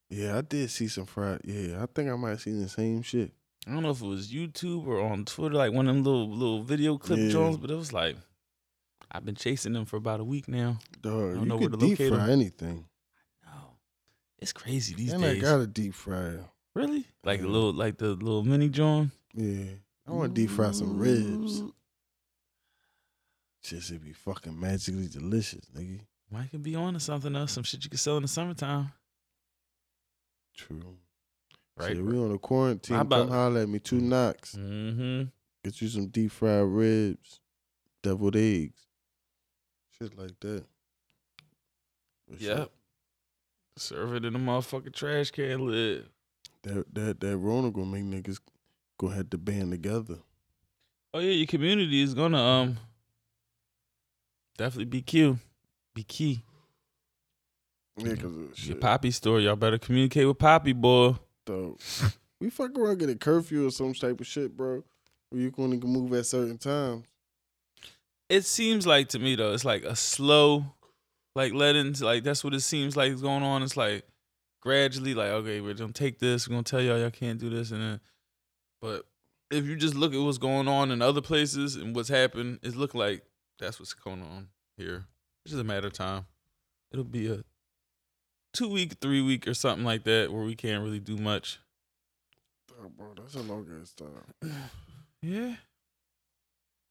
Yeah, 0.10 0.38
I 0.38 0.42
did 0.42 0.70
see 0.70 0.88
some 0.88 1.06
fried. 1.06 1.42
Yeah, 1.44 1.82
I 1.82 1.88
think 1.88 2.10
I 2.10 2.16
might 2.16 2.30
have 2.32 2.42
seen 2.42 2.62
the 2.62 2.70
same 2.70 3.02
shit. 3.02 3.32
I 3.66 3.72
don't 3.72 3.82
know 3.84 3.92
if 3.92 4.02
it 4.02 4.06
was 4.08 4.32
YouTube 4.32 4.86
or 4.86 5.00
on 5.02 5.26
Twitter, 5.26 5.56
like 5.56 5.72
one 5.74 5.88
of 5.88 5.96
them 5.96 6.04
little 6.04 6.30
little 6.30 6.64
video 6.64 6.98
clip 6.98 7.18
Yeah. 7.20 7.30
joints, 7.30 7.58
but 7.58 7.72
it 7.72 7.76
was 7.76 7.94
like 7.94 8.18
I've 9.12 9.26
been 9.26 9.36
chasing 9.36 9.74
them 9.74 9.86
for 9.86 9.98
about 9.98 10.20
a 10.20 10.24
week 10.24 10.48
now. 10.48 10.80
Dog, 11.02 11.34
don't 11.36 11.40
you 11.42 11.46
know 11.46 11.58
where 11.58 11.70
to 11.70 11.78
deep 11.78 12.00
locate 12.00 12.14
fry 12.14 12.24
'em. 12.26 12.30
anything. 12.30 12.86
No, 13.46 13.78
it's 14.40 14.54
crazy 14.54 14.94
these 14.96 15.14
and 15.14 15.24
I 15.24 15.38
got 15.40 15.62
a 15.62 15.68
deep 15.68 15.94
fry. 15.94 16.40
Really? 16.76 17.06
Like 17.24 17.42
the 17.42 17.48
little, 17.48 17.74
like 17.74 17.98
the 17.98 18.10
little 18.10 18.44
mini 18.44 18.70
joint. 18.70 19.12
Yeah, 19.34 19.66
I 20.08 20.12
want 20.12 20.36
to 20.36 20.42
deep 20.42 20.50
fry 20.52 20.72
some 20.72 20.98
ribs. 20.98 21.64
Shit 23.64 23.82
should 23.84 24.04
be 24.04 24.14
fucking 24.14 24.60
magically 24.60 25.08
delicious, 25.08 25.66
nigga. 25.76 26.02
Might 26.32 26.52
could 26.52 26.64
be 26.64 26.76
on 26.76 26.94
to 26.96 27.00
something 27.00 27.36
else. 27.36 27.52
Some 27.54 27.64
shit 27.64 27.84
you 27.84 27.90
can 27.90 27.98
sell 27.98 28.18
in 28.18 28.24
the 28.24 28.28
summertime. 28.28 28.92
True. 30.58 30.98
Right. 31.78 31.96
Shit, 31.96 32.04
we 32.04 32.18
on 32.18 32.32
a 32.32 32.38
quarantine. 32.38 32.98
About- 32.98 33.28
Come 33.28 33.36
holler 33.36 33.62
at 33.62 33.70
me. 33.70 33.80
Two 33.80 34.00
knocks. 34.02 34.56
Mm-hmm. 34.56 35.24
Get 35.64 35.82
you 35.82 35.88
some 35.88 36.08
deep 36.08 36.32
fried 36.32 36.66
ribs, 36.66 37.40
deviled 38.04 38.36
eggs, 38.36 38.82
shit 39.98 40.18
like 40.18 40.38
that. 40.42 40.66
Shit, 42.32 42.42
Yep. 42.42 42.72
Serve 43.78 44.16
it 44.16 44.26
in 44.26 44.36
a 44.36 44.40
motherfucking 44.40 44.94
trash 44.94 45.32
can 45.32 45.66
lid. 45.66 46.06
That 46.64 46.86
that 46.94 47.20
that 47.20 47.38
Rona 47.38 47.72
gonna 47.72 47.88
make 47.88 48.04
niggas 48.04 48.40
go 48.98 49.10
have 49.10 49.30
to 49.32 49.38
band 49.38 49.72
together. 49.72 50.18
Oh 51.14 51.20
yeah, 51.20 51.32
your 51.32 51.48
community 51.48 52.02
is 52.02 52.14
gonna 52.14 52.42
um 52.42 52.78
definitely 54.58 54.86
be 54.86 55.02
key. 55.02 55.36
Be 55.94 56.04
key. 56.04 56.44
Yeah, 57.98 58.16
cause 58.16 58.26
of 58.26 58.60
Your. 58.66 58.78
Poppy 58.78 59.12
store, 59.12 59.40
y'all 59.40 59.56
better 59.56 59.78
communicate 59.78 60.26
with 60.26 60.40
Poppy 60.40 60.74
boy. 60.74 61.16
Dog. 61.46 61.80
we 62.40 62.50
fuck 62.50 62.78
around 62.78 63.00
get 63.00 63.10
a 63.10 63.16
curfew 63.16 63.68
or 63.68 63.72
some 63.72 63.94
type 63.94 64.20
of 64.20 64.26
shit, 64.26 64.56
bro. 64.56 64.84
Where 65.30 65.42
you 65.42 65.52
gonna 65.52 65.76
move 65.78 66.14
at 66.14 66.26
certain 66.26 66.58
times. 66.58 67.06
It 68.30 68.46
seems 68.46 68.88
like 68.88 69.10
to 69.10 69.20
me 69.20 69.36
though, 69.36 69.54
it's 69.54 69.66
like 69.66 69.84
a 69.84 69.96
slow, 69.96 70.66
like 71.36 71.54
letting, 71.54 71.94
like 72.00 72.24
that's 72.24 72.44
what 72.44 72.54
it 72.54 72.62
seems 72.62 72.96
like 72.96 73.12
is 73.12 73.22
going 73.22 73.44
on. 73.44 73.62
It's 73.62 73.78
like 73.78 74.06
gradually, 74.64 75.14
like 75.14 75.30
okay, 75.30 75.60
we're 75.60 75.74
gonna 75.74 75.92
take 75.92 76.20
this, 76.20 76.48
we're 76.48 76.54
gonna 76.54 76.64
tell 76.64 76.82
y'all 76.82 76.98
y'all 76.98 77.12
can't 77.12 77.38
do 77.38 77.50
this, 77.50 77.72
and 77.72 77.82
then, 77.82 78.00
but 78.82 79.06
if 79.52 79.66
you 79.66 79.76
just 79.76 79.94
look 79.94 80.14
at 80.14 80.22
what's 80.22 80.38
going 80.38 80.70
on 80.70 80.90
in 80.90 81.02
other 81.02 81.22
places 81.22 81.76
and 81.76 81.94
what's 81.94 82.08
happened, 82.10 82.60
it 82.64 82.76
look 82.76 82.96
like 82.96 83.24
that's 83.60 83.78
what's 83.80 83.94
going 83.94 84.22
on 84.22 84.48
here. 84.78 85.06
It's 85.46 85.52
just 85.52 85.62
a 85.62 85.66
matter 85.66 85.88
of 85.88 85.94
time. 85.94 86.26
It'll 86.92 87.04
be 87.04 87.28
a 87.28 87.44
two 88.54 88.70
week, 88.70 88.94
three 89.02 89.22
week, 89.22 89.48
or 89.48 89.54
something 89.54 89.86
like 89.86 90.06
that 90.06 90.32
where 90.32 90.46
we 90.46 90.56
can't 90.56 90.82
really 90.82 91.00
do 91.00 91.18
much. 91.18 91.60
Dog, 92.70 92.96
bro, 92.98 93.14
that's 93.16 93.36
a 93.36 93.42
long 93.42 93.68
ass 93.82 93.94
time. 93.94 94.52
Yeah, 95.26 95.56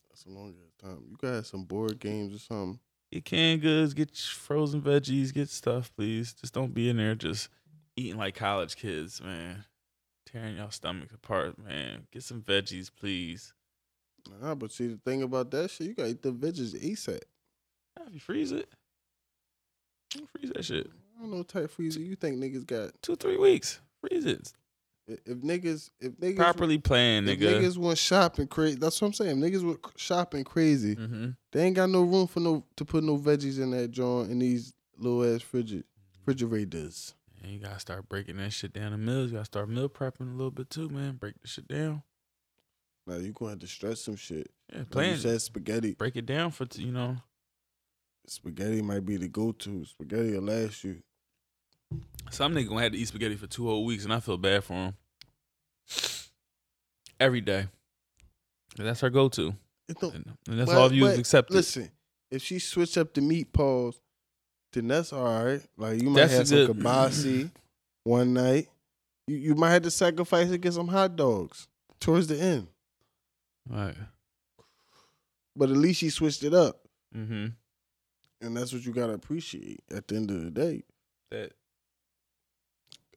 That's 0.08 0.24
a 0.24 0.30
long 0.30 0.54
ass 0.64 0.72
time. 0.80 1.02
You 1.10 1.18
got 1.20 1.44
some 1.44 1.64
board 1.64 2.00
games 2.00 2.34
or 2.34 2.38
something. 2.38 2.80
get 3.12 3.26
canned 3.26 3.60
goods, 3.60 3.92
get 3.92 4.16
frozen 4.16 4.80
veggies, 4.80 5.34
get 5.34 5.50
stuff, 5.50 5.92
please. 5.94 6.32
Just 6.32 6.54
don't 6.54 6.72
be 6.72 6.88
in 6.88 6.96
there 6.96 7.14
just 7.14 7.50
eating 7.96 8.18
like 8.18 8.34
college 8.34 8.76
kids, 8.76 9.20
man. 9.22 9.64
Tearing 10.26 10.56
y'all 10.56 10.70
stomachs 10.70 11.12
apart, 11.12 11.58
man. 11.58 12.06
Get 12.12 12.22
some 12.22 12.42
veggies, 12.42 12.90
please. 12.94 13.52
Nah, 14.40 14.54
but 14.54 14.70
see 14.70 14.86
the 14.86 14.98
thing 15.04 15.22
about 15.22 15.50
that 15.50 15.70
shit, 15.70 15.88
you 15.88 15.94
gotta 15.94 16.10
eat 16.10 16.22
the 16.22 16.32
veggies 16.32 16.74
ASAP. 16.80 17.20
Yeah, 17.98 18.06
If 18.06 18.14
you 18.14 18.20
freeze 18.20 18.52
it, 18.52 18.68
you 20.14 20.26
freeze 20.26 20.52
that 20.54 20.64
shit. 20.64 20.88
I 21.16 21.20
don't 21.22 21.30
know 21.30 21.38
what 21.38 21.48
type 21.48 21.64
of 21.64 21.70
freezer 21.72 22.00
you 22.00 22.16
think 22.16 22.38
niggas 22.38 22.66
got. 22.66 22.90
Two, 23.02 23.16
three 23.16 23.36
weeks. 23.36 23.80
Freeze 24.00 24.24
it. 24.24 24.52
If 25.08 25.18
if 25.26 25.38
niggas, 25.38 25.90
if 26.00 26.12
niggas 26.12 26.36
Properly 26.36 26.78
planned, 26.78 27.26
nigga. 27.26 27.60
niggas 27.60 27.76
went 27.76 27.98
shopping 27.98 28.46
crazy, 28.46 28.76
that's 28.76 29.00
what 29.00 29.08
I'm 29.08 29.12
saying. 29.14 29.36
Niggas 29.38 29.64
went 29.64 29.80
shopping 29.96 30.44
crazy. 30.44 30.94
mm-hmm. 30.96 31.30
They 31.50 31.64
ain't 31.64 31.76
got 31.76 31.90
no 31.90 32.02
room 32.02 32.28
for 32.28 32.40
no 32.40 32.64
to 32.76 32.84
put 32.84 33.02
no 33.04 33.18
veggies 33.18 33.60
in 33.60 33.72
that 33.72 33.90
joint 33.90 34.30
in 34.30 34.38
these 34.38 34.72
little 34.96 35.24
ass 35.24 35.42
frigid 35.42 35.84
refrigerators. 36.20 37.14
And 37.42 37.52
you 37.52 37.58
gotta 37.58 37.80
start 37.80 38.08
breaking 38.08 38.36
that 38.36 38.52
shit 38.52 38.72
down 38.72 38.92
in 38.92 39.04
meals. 39.04 39.28
You 39.30 39.38
gotta 39.38 39.44
start 39.46 39.68
meal 39.68 39.88
prepping 39.88 40.28
a 40.32 40.36
little 40.36 40.50
bit 40.52 40.70
too, 40.70 40.88
man. 40.88 41.16
Break 41.16 41.40
the 41.40 41.48
shit 41.48 41.66
down. 41.66 42.02
Now 43.06 43.16
you 43.16 43.32
gonna 43.32 43.52
have 43.52 43.58
to 43.60 43.66
stress 43.66 44.00
some 44.02 44.14
shit. 44.16 44.48
Yeah, 44.72 44.78
Like 44.80 44.90
plan. 44.90 45.10
you 45.10 45.16
said 45.16 45.42
spaghetti. 45.42 45.94
Break 45.94 46.14
it 46.16 46.26
down 46.26 46.52
for 46.52 46.66
t- 46.66 46.82
you 46.82 46.92
know. 46.92 47.16
Spaghetti 48.28 48.80
might 48.82 49.04
be 49.04 49.16
the 49.16 49.26
go 49.26 49.50
to. 49.50 49.84
Spaghetti 49.84 50.34
will 50.34 50.42
last 50.42 50.84
you. 50.84 51.02
Some 52.30 52.54
nigga 52.54 52.68
gonna 52.68 52.82
have 52.82 52.92
to 52.92 52.98
eat 52.98 53.08
spaghetti 53.08 53.34
for 53.34 53.48
two 53.48 53.66
whole 53.66 53.84
weeks, 53.84 54.04
and 54.04 54.12
I 54.14 54.20
feel 54.20 54.38
bad 54.38 54.62
for 54.62 54.74
him. 54.74 54.94
Every 57.18 57.40
day. 57.40 57.66
And 58.78 58.86
That's 58.86 59.00
her 59.00 59.10
go 59.10 59.28
to. 59.30 59.54
And 59.88 60.24
that's 60.46 60.70
But- 60.70 60.76
all 60.78 60.92
you 60.92 61.02
but 61.04 61.18
accept. 61.18 61.50
Listen, 61.50 61.90
if 62.30 62.42
she 62.42 62.58
switch 62.60 62.96
up 62.96 63.12
the 63.12 63.20
meat 63.20 63.52
paws, 63.52 64.00
then 64.72 64.88
that's 64.88 65.12
all 65.12 65.44
right. 65.44 65.60
Like 65.76 66.02
you 66.02 66.10
might 66.10 66.20
That's 66.28 66.32
have 66.34 66.48
some 66.48 66.66
good- 66.66 66.76
kielbasi 66.78 67.50
one 68.04 68.34
night. 68.34 68.68
You 69.26 69.36
you 69.36 69.54
might 69.54 69.70
have 69.70 69.82
to 69.82 69.90
sacrifice 69.90 70.48
and 70.50 70.60
get 70.60 70.72
some 70.72 70.88
hot 70.88 71.14
dogs 71.16 71.68
towards 72.00 72.26
the 72.26 72.38
end. 72.40 72.66
Right. 73.68 73.94
But 75.54 75.70
at 75.70 75.76
least 75.76 76.00
she 76.00 76.10
switched 76.10 76.42
it 76.42 76.54
up. 76.54 76.80
Mm-hmm. 77.16 77.46
And 78.40 78.56
that's 78.56 78.72
what 78.72 78.84
you 78.84 78.92
gotta 78.92 79.12
appreciate 79.12 79.80
at 79.94 80.08
the 80.08 80.16
end 80.16 80.30
of 80.30 80.42
the 80.42 80.50
day. 80.50 80.82
That 81.30 81.52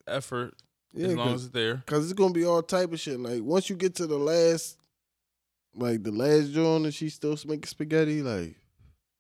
effort, 0.07 0.53
Yeah, 0.94 1.07
as 1.07 1.15
long 1.15 1.34
as 1.34 1.44
it's 1.45 1.53
there. 1.53 1.82
'cause 1.86 2.03
it's 2.03 2.14
gonna 2.14 2.34
be 2.34 2.45
all 2.45 2.61
type 2.61 2.91
of 2.94 2.99
shit. 2.99 3.19
Like 3.19 3.41
once 3.41 3.69
you 3.69 3.76
get 3.76 3.95
to 3.95 4.07
the 4.07 4.18
last 4.19 4.77
like 5.73 6.03
the 6.03 6.11
last 6.11 6.52
joint 6.52 6.86
and 6.86 6.94
she 6.94 7.10
still 7.10 7.38
making 7.45 7.65
spaghetti, 7.65 8.22
like 8.22 8.56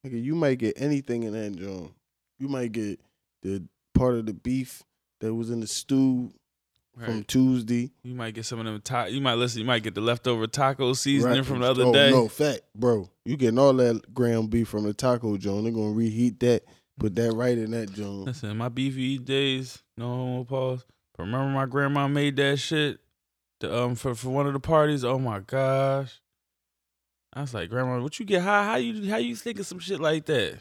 nigga, 0.05 0.23
you 0.23 0.35
might 0.35 0.59
get 0.59 0.79
anything 0.79 1.23
in 1.23 1.33
that 1.33 1.55
joint. 1.59 1.91
You 2.39 2.47
might 2.47 2.71
get 2.71 2.99
the 3.41 3.63
part 3.93 4.15
of 4.15 4.25
the 4.25 4.33
beef 4.33 4.83
that 5.21 5.33
was 5.33 5.49
in 5.49 5.61
the 5.61 5.67
stew 5.67 6.33
from 6.97 7.23
Tuesday. 7.23 7.91
You 8.03 8.15
might 8.15 8.33
get 8.33 8.45
some 8.45 8.59
of 8.59 8.65
them. 8.65 8.79
Ta- 8.81 9.05
you 9.05 9.21
might 9.21 9.35
listen. 9.35 9.59
You 9.59 9.65
might 9.65 9.83
get 9.83 9.95
the 9.95 10.01
leftover 10.01 10.47
taco 10.47 10.93
seasoning 10.93 11.37
Right. 11.37 11.45
from 11.45 11.59
the 11.59 11.69
other 11.69 11.83
oh, 11.85 11.93
day. 11.93 12.11
No, 12.11 12.27
fact, 12.27 12.61
bro. 12.75 13.09
You 13.25 13.37
getting 13.37 13.59
all 13.59 13.73
that 13.73 14.13
ground 14.13 14.49
beef 14.49 14.67
from 14.69 14.83
the 14.83 14.93
taco 14.93 15.37
joint. 15.37 15.63
They're 15.63 15.73
gonna 15.73 15.91
reheat 15.91 16.39
that, 16.41 16.63
put 16.99 17.15
that 17.15 17.33
right 17.33 17.57
in 17.57 17.71
that 17.71 17.91
joint. 17.91 18.25
Listen, 18.25 18.55
my 18.57 18.69
beefy 18.69 19.17
days, 19.17 19.83
no 19.97 20.07
homo 20.07 20.43
pause. 20.43 20.85
But 21.17 21.23
remember 21.23 21.47
my 21.47 21.65
grandma 21.65 22.07
made 22.07 22.35
that 22.37 22.57
shit 22.57 22.99
um 23.63 23.95
for, 23.95 24.15
for 24.15 24.29
one 24.29 24.47
of 24.47 24.53
the 24.53 24.59
parties. 24.59 25.03
Oh 25.03 25.19
my 25.19 25.39
gosh. 25.39 26.21
I 27.33 27.41
was 27.41 27.53
like, 27.53 27.69
Grandma, 27.69 28.01
what 28.01 28.17
you 28.17 28.25
get 28.25 28.43
high? 28.43 28.63
How 28.63 28.75
you 28.77 29.09
how 29.09 29.17
you 29.17 29.35
think 29.35 29.59
of 29.59 29.67
some 29.67 29.79
shit 29.79 29.99
like 29.99 30.25
that? 30.25 30.59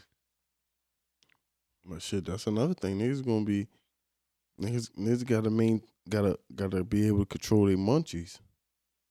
But 1.85 2.03
shit, 2.03 2.25
that's 2.25 2.47
another 2.47 2.75
thing. 2.75 2.99
Niggas 2.99 3.25
gonna 3.25 3.45
be 3.45 3.69
niggas 4.61 4.91
niggas 4.99 5.27
gotta 5.27 5.51
main 5.51 5.83
gotta 6.09 6.39
gotta 6.55 6.85
be 6.85 7.07
able 7.07 7.21
to 7.21 7.27
control 7.27 7.67
their 7.67 7.77
munchies. 7.77 8.39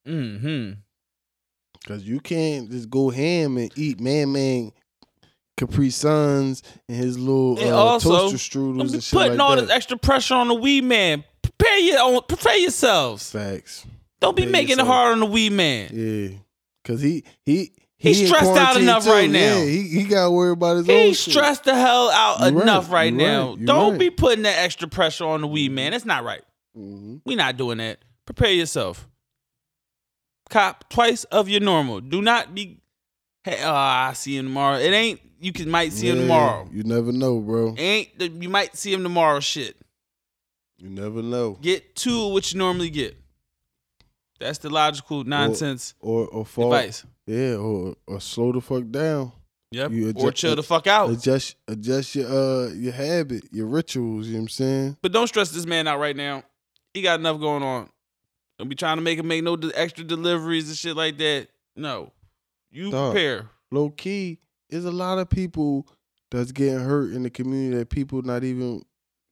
Mm-hmm. 0.08 0.74
Cause 1.88 2.04
you 2.04 2.20
can't 2.20 2.72
just 2.72 2.90
go 2.90 3.10
ham 3.10 3.58
and 3.58 3.72
eat 3.78 4.00
man 4.00 4.32
man 4.32 4.72
Capri 5.58 5.90
Suns 5.90 6.64
and 6.88 6.98
his 6.98 7.20
little 7.20 7.60
And 7.60 7.70
uh, 7.72 7.78
also, 7.78 8.30
toaster 8.30 8.38
strudels 8.38 8.88
be 8.88 8.94
and 8.96 9.04
shit 9.04 9.14
putting 9.14 9.32
like 9.34 9.40
all 9.40 9.56
that. 9.56 9.64
this 9.64 9.70
extra 9.72 9.98
pressure 9.98 10.36
on 10.36 10.48
the 10.48 10.56
wee 10.56 10.82
man. 10.82 11.24
Prepare 11.42 11.78
your 11.80 12.00
own 12.00 12.22
prepare 12.28 12.58
yourselves. 12.58 13.30
Facts. 13.32 13.86
Don't 14.20 14.36
be 14.36 14.44
Prepare 14.44 14.52
making 14.52 14.70
yourself. 14.70 14.88
it 14.88 14.92
hard 14.92 15.14
on 15.14 15.20
the 15.20 15.26
wee 15.26 15.50
man. 15.50 15.90
Yeah. 15.94 16.38
Cause 16.86 17.02
he 17.02 17.24
he 17.44 17.72
He's 18.04 18.20
in 18.22 18.28
stressed 18.28 18.52
out 18.58 18.76
enough 18.78 19.06
too. 19.06 19.12
right 19.12 19.30
now. 19.30 19.40
Yeah, 19.40 19.64
he 19.66 19.84
he 19.88 20.04
got 20.04 20.32
worried 20.32 20.54
about 20.58 20.76
his 20.78 20.90
own 20.90 20.96
He's 21.08 21.20
shit. 21.20 21.34
stressed 21.34 21.64
the 21.64 21.74
hell 21.74 22.10
out 22.12 22.40
You 22.40 22.58
right, 22.58 22.64
enough 22.64 22.92
right, 22.92 23.12
you 23.12 23.18
now. 23.18 23.52
right, 23.52 23.66
Don't 23.66 23.92
right. 23.92 24.00
be 24.00 24.10
putting 24.10 24.44
that 24.44 24.58
extra 24.60 24.88
pressure 24.90 25.24
on 25.26 25.40
the 25.42 25.48
wee 25.48 25.70
man. 25.70 25.94
It's 25.94 26.04
not 26.06 26.24
right. 26.26 26.42
Mhm. 26.78 27.22
We 27.26 27.36
not 27.36 27.56
doing 27.56 27.78
that. 27.78 28.00
Prepare 28.26 28.52
yourself. 28.52 29.08
Cop 30.50 30.90
twice 30.90 31.24
of 31.26 31.48
your 31.48 31.62
normal. 31.62 32.02
Do 32.02 32.22
not 32.22 32.54
be. 32.54 32.80
Hey, 33.44 33.60
oh, 33.64 33.74
I 33.74 34.12
see 34.14 34.38
him 34.38 34.46
tomorrow. 34.48 34.78
It 34.78 34.92
ain't. 34.94 35.22
You 35.40 35.52
can 35.52 35.70
might 35.70 35.92
see 35.94 36.10
him 36.10 36.20
tomorrow. 36.20 36.70
You 36.72 36.84
never 36.84 37.12
know, 37.12 37.40
bro. 37.40 37.74
It 37.78 37.82
ain't. 37.82 38.42
You 38.42 38.50
might 38.50 38.76
see 38.78 38.94
him 38.94 39.04
tomorrow. 39.04 39.40
Shit. 39.40 39.76
You 40.78 40.90
never 40.90 41.22
know. 41.22 41.58
Get 41.62 41.96
two 41.96 42.26
of 42.26 42.34
what 42.34 42.52
you 42.52 42.60
normally 42.60 42.90
get. 42.90 43.18
That's 44.40 44.58
the 44.60 44.70
logical 44.70 45.24
nonsense 45.24 45.94
Or 46.02 46.28
or 46.28 46.46
fall. 46.46 46.74
advice. 46.74 47.06
Yeah, 47.26 47.56
or 47.56 47.96
or 48.08 48.20
slow 48.20 48.52
the 48.52 48.62
fuck 48.62 48.90
down. 48.90 49.32
Yep. 49.72 49.92
You 49.92 50.14
or 50.16 50.32
chill 50.32 50.56
the 50.56 50.64
fuck 50.64 50.86
out. 50.86 51.10
Adjust 51.10 51.56
adjust 51.68 52.16
your 52.16 52.28
uh 52.28 52.68
your 52.74 52.94
habit, 52.94 53.46
your 53.52 53.66
rituals, 53.66 54.28
you 54.28 54.34
know 54.34 54.40
what 54.40 54.44
I'm 54.44 54.50
saying? 54.50 54.98
But 55.02 55.12
don't 55.12 55.28
stress 55.28 55.50
this 55.50 55.66
man 55.66 55.88
out 55.88 56.00
right 56.00 56.16
now. 56.16 56.44
He 56.94 57.02
got 57.02 57.20
enough 57.20 57.40
going 57.40 57.64
on. 57.64 57.90
Don't 58.60 58.70
be 58.70 58.76
trying 58.76 58.98
to 58.98 59.02
make 59.02 59.18
him 59.18 59.28
make 59.28 59.44
no 59.44 59.56
de- 59.56 59.72
extra 59.80 60.04
deliveries 60.04 60.68
and 60.68 60.78
shit 60.78 60.96
like 60.96 61.18
that. 61.18 61.48
No. 61.76 62.12
You 62.72 62.92
Dog. 62.92 63.14
prepare. 63.14 63.50
Low 63.72 63.90
key, 63.90 64.40
there's 64.70 64.86
a 64.86 64.92
lot 64.92 65.18
of 65.18 65.30
people 65.30 65.88
that's 66.30 66.52
getting 66.52 66.80
hurt 66.80 67.12
in 67.12 67.24
the 67.24 67.30
community 67.32 67.78
that 67.78 67.90
people 67.90 68.22
not 68.22 68.44
even 68.44 68.84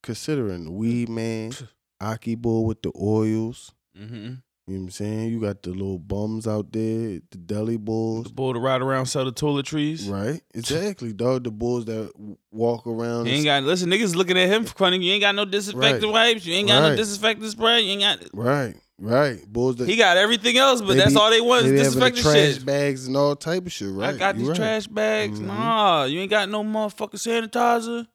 considering. 0.01 0.65
The 0.65 0.71
weed 0.71 1.09
man, 1.09 1.51
Aki 1.99 2.35
boy 2.35 2.61
with 2.61 2.81
the 2.81 2.91
oils. 2.99 3.73
Mm-hmm. 3.99 4.33
You 4.71 4.77
know 4.77 4.83
what 4.83 4.85
I'm 4.85 4.91
saying? 4.91 5.29
You 5.31 5.41
got 5.41 5.63
the 5.63 5.71
little 5.71 5.99
bums 5.99 6.47
out 6.47 6.71
there, 6.71 7.19
the 7.29 7.37
deli 7.45 7.75
bulls. 7.75 8.23
The 8.23 8.29
bulls. 8.29 8.31
bull 8.31 8.53
to 8.53 8.59
ride 8.61 8.81
around, 8.81 9.07
sell 9.07 9.25
the 9.25 9.33
toiletries. 9.33 10.09
Right? 10.09 10.41
Exactly, 10.53 11.11
dog. 11.11 11.43
The 11.43 11.51
bulls 11.51 11.85
that 11.85 12.11
walk 12.51 12.87
around. 12.87 13.25
You 13.25 13.33
ain't 13.33 13.43
got 13.45 13.63
listen, 13.63 13.89
niggas 13.89 14.15
looking 14.15 14.37
at 14.37 14.47
him 14.47 14.63
funny. 14.63 14.97
You 15.03 15.11
ain't 15.13 15.21
got 15.21 15.35
no 15.35 15.43
disinfectant 15.43 16.03
Right. 16.05 16.11
wipes. 16.33 16.45
You 16.45 16.53
ain't 16.53 16.69
got 16.69 16.83
no 16.83 16.89
Right. 16.89 16.95
disinfectant 16.95 17.51
spray. 17.51 17.81
You 17.81 17.91
ain't 17.91 18.01
got. 18.01 18.19
Right, 18.33 18.75
right. 18.97 19.45
Bulls 19.51 19.75
that 19.77 19.89
He 19.89 19.97
got 19.97 20.15
everything 20.15 20.57
else, 20.57 20.79
but 20.81 20.95
that's 20.95 21.13
be- 21.13 21.19
all 21.19 21.29
they 21.31 21.41
want 21.41 21.63
they 21.65 21.71
is 21.71 21.73
be 21.73 21.77
having 21.83 21.99
the 21.99 22.05
disinfectant 22.11 22.23
trash 22.23 22.53
shit. 22.55 22.65
bags 22.65 23.07
and 23.07 23.17
all 23.17 23.35
type 23.35 23.65
of 23.65 23.71
shit. 23.73 23.89
Right? 23.91 24.13
I 24.15 24.17
got 24.17 24.37
these 24.37 24.47
right. 24.47 24.55
trash 24.55 24.87
bags. 24.87 25.37
Mhm. 25.39 25.47
Nah, 25.47 26.03
you 26.05 26.19
ain't 26.21 26.29
got 26.29 26.47
no 26.49 26.63
motherfucking 26.63 27.19
sanitizer. 27.51 28.07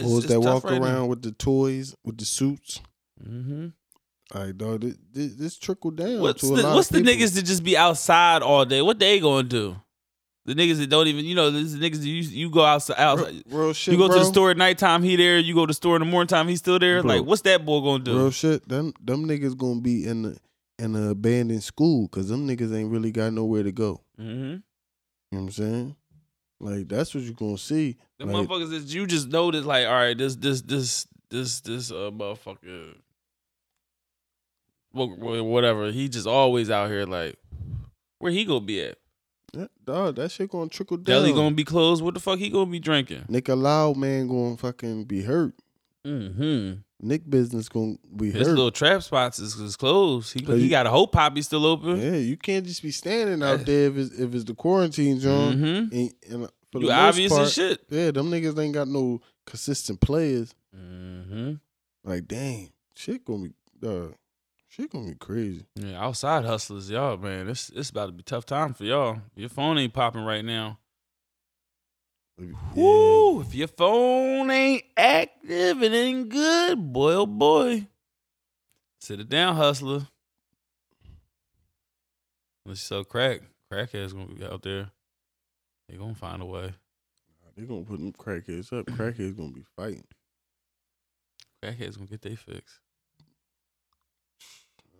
Bulls 0.00 0.24
it's 0.24 0.32
that 0.32 0.40
walk 0.40 0.64
right 0.64 0.80
now. 0.80 0.86
around 0.86 1.08
with 1.08 1.20
the 1.22 1.32
toys, 1.32 1.94
with 2.04 2.16
the 2.16 2.24
suits. 2.24 2.80
Mm-hmm. 3.22 3.68
All 4.34 4.42
right, 4.44 4.56
dog. 4.56 4.82
This, 4.82 4.96
this, 5.12 5.34
this 5.34 5.58
trickle 5.58 5.90
down 5.90 6.20
What's 6.20 6.40
to 6.42 6.52
a 6.54 6.56
the 6.56 6.62
lot 6.62 6.76
what's 6.76 6.90
of 6.90 6.96
the 6.96 7.02
people. 7.02 7.14
niggas 7.26 7.34
that 7.34 7.42
just 7.44 7.64
be 7.64 7.76
outside 7.76 8.42
all 8.42 8.64
day? 8.64 8.80
What 8.82 8.98
they 8.98 9.18
gonna 9.20 9.42
do? 9.48 9.76
The 10.46 10.54
niggas 10.54 10.78
that 10.78 10.88
don't 10.88 11.06
even, 11.06 11.24
you 11.24 11.34
know, 11.34 11.50
this 11.50 11.74
niggas 11.74 11.98
that 11.98 12.06
you 12.06 12.22
you 12.22 12.50
go 12.50 12.64
outside, 12.64 12.96
outside 12.98 13.42
Real, 13.46 13.58
real 13.64 13.72
shit, 13.72 13.92
you 13.92 13.98
go 13.98 14.06
bro. 14.08 14.16
to 14.16 14.20
the 14.24 14.28
store 14.30 14.50
at 14.52 14.56
nighttime, 14.56 15.02
he 15.02 15.16
there. 15.16 15.38
You 15.38 15.54
go 15.54 15.62
to 15.66 15.70
the 15.70 15.74
store 15.74 15.96
in 15.96 16.00
the 16.00 16.06
morning 16.06 16.28
time, 16.28 16.48
he's 16.48 16.60
still 16.60 16.78
there. 16.78 17.02
Bro. 17.02 17.10
Like, 17.16 17.24
what's 17.26 17.42
that 17.42 17.64
boy 17.66 17.80
gonna 17.80 18.04
do? 18.04 18.16
Real 18.16 18.30
shit. 18.30 18.68
Them 18.68 18.92
them 19.00 19.26
niggas 19.26 19.56
gonna 19.56 19.80
be 19.80 20.06
in 20.06 20.22
the 20.22 20.38
in 20.78 20.92
the 20.92 21.10
abandoned 21.10 21.62
school 21.62 22.06
because 22.08 22.28
them 22.28 22.48
niggas 22.48 22.74
ain't 22.74 22.90
really 22.90 23.12
got 23.12 23.32
nowhere 23.32 23.62
to 23.64 23.72
go. 23.72 24.00
Mm-hmm. 24.18 24.32
You 24.32 24.52
know 24.52 24.60
what 25.30 25.40
I'm 25.40 25.50
saying? 25.50 25.96
Like 26.60 26.88
that's 26.88 27.14
what 27.14 27.22
you're 27.24 27.34
gonna 27.34 27.58
see. 27.58 27.96
The 28.18 28.26
Like, 28.26 28.48
motherfuckers 28.48 28.70
that 28.70 28.94
you 28.94 29.06
just 29.06 29.28
notice, 29.28 29.64
like, 29.66 29.86
all 29.86 29.92
right, 29.92 30.16
this, 30.16 30.36
this, 30.36 30.62
this, 30.62 31.06
this, 31.30 31.60
this, 31.60 31.90
uh, 31.90 32.10
motherfucker, 32.12 32.56
wha- 32.58 32.90
wha- 32.90 32.94
whatever. 34.92 35.90
He 35.92 36.08
just 36.08 36.26
always 36.26 36.70
out 36.70 36.90
here, 36.90 37.04
like, 37.06 37.36
where 38.18 38.32
he 38.32 38.44
gonna 38.44 38.60
be 38.60 38.82
at? 38.82 38.98
yeah, 39.52 39.66
dog, 39.84 40.16
that 40.16 40.30
shit 40.30 40.50
gonna 40.50 40.68
trickle 40.70 40.96
down. 40.96 41.04
Deli 41.22 41.32
gonna 41.32 41.54
be 41.54 41.64
closed. 41.64 42.02
What 42.02 42.14
the 42.14 42.20
fuck 42.20 42.38
he 42.38 42.50
gonna 42.50 42.70
be 42.70 42.78
drinking? 42.80 43.24
Nicolau 43.28 43.96
man 43.96 44.28
gonna 44.28 44.56
fucking 44.56 45.04
be 45.04 45.22
hurt. 45.22 45.54
Mm-hmm. 46.06 46.80
Nick 47.02 47.28
business 47.28 47.68
gonna 47.68 47.96
be 48.14 48.30
His 48.30 48.46
hurt. 48.46 48.54
little 48.54 48.70
trap 48.70 49.02
spots 49.02 49.38
is, 49.38 49.54
is 49.56 49.76
closed. 49.76 50.32
He, 50.32 50.44
he 50.44 50.64
you- 50.64 50.70
got 50.70 50.86
a 50.86 50.90
whole 50.90 51.06
poppy 51.06 51.42
still 51.42 51.66
open. 51.66 52.00
yeah, 52.00 52.16
you 52.16 52.36
can't 52.36 52.64
just 52.66 52.82
be 52.82 52.90
standing 52.90 53.42
out 53.42 53.64
there 53.66 53.88
if 53.88 53.96
it's 53.96 54.14
if 54.18 54.34
it's 54.34 54.44
the 54.44 54.54
quarantine 54.54 55.18
zone. 55.18 55.54
Mm-hmm. 55.56 55.94
And, 55.96 56.12
and 56.30 56.48
for 56.70 56.78
the 56.78 56.86
You 56.86 56.92
most 56.92 56.92
obvious 56.92 57.32
part, 57.32 57.42
as 57.46 57.52
shit. 57.52 57.80
Yeah, 57.90 58.10
them 58.12 58.30
niggas 58.30 58.58
ain't 58.62 58.74
got 58.74 58.86
no 58.88 59.20
consistent 59.46 60.00
players. 60.00 60.54
Mm-hmm. 60.76 61.54
Like, 62.04 62.28
damn, 62.28 62.68
shit 62.94 63.24
gonna 63.24 63.48
be, 63.48 63.86
uh, 63.86 64.08
shit 64.70 64.90
gonna 64.90 65.08
be 65.08 65.14
crazy. 65.14 65.66
Yeah, 65.74 66.02
outside 66.02 66.44
hustlers, 66.44 66.88
y'all, 66.88 67.18
man. 67.18 67.48
It's 67.48 67.70
it's 67.70 67.90
about 67.90 68.06
to 68.06 68.12
be 68.12 68.20
a 68.20 68.22
tough 68.22 68.46
time 68.46 68.72
for 68.72 68.84
y'all. 68.84 69.20
Your 69.34 69.48
phone 69.48 69.76
ain't 69.78 69.92
popping 69.92 70.24
right 70.24 70.44
now. 70.44 70.78
Yeah. 72.38 72.52
Woo! 72.74 73.42
If 73.42 73.54
your 73.54 73.68
phone 73.68 74.50
ain't 74.50 74.84
active, 74.96 75.82
it 75.82 75.92
ain't 75.92 76.30
good, 76.30 76.92
boy. 76.92 77.12
Oh 77.14 77.26
boy. 77.26 77.86
Sit 79.00 79.20
it 79.20 79.28
down, 79.28 79.56
hustler. 79.56 80.06
Unless 82.64 82.78
you 82.78 82.96
sell 82.96 83.04
crack, 83.04 83.40
crackheads 83.70 84.12
gonna 84.12 84.26
be 84.26 84.44
out 84.44 84.62
there. 84.62 84.90
They 85.88 85.96
gonna 85.96 86.14
find 86.14 86.40
a 86.40 86.46
way. 86.46 86.72
They 87.56 87.64
gonna 87.64 87.82
put 87.82 87.98
them 87.98 88.12
crackheads 88.12 88.72
up. 88.72 88.86
Crackheads 88.96 89.36
gonna 89.36 89.50
be 89.50 89.64
fighting. 89.76 90.04
Crackheads 91.62 91.96
gonna 91.96 92.06
get 92.06 92.22
they 92.22 92.36
fix. 92.36 92.80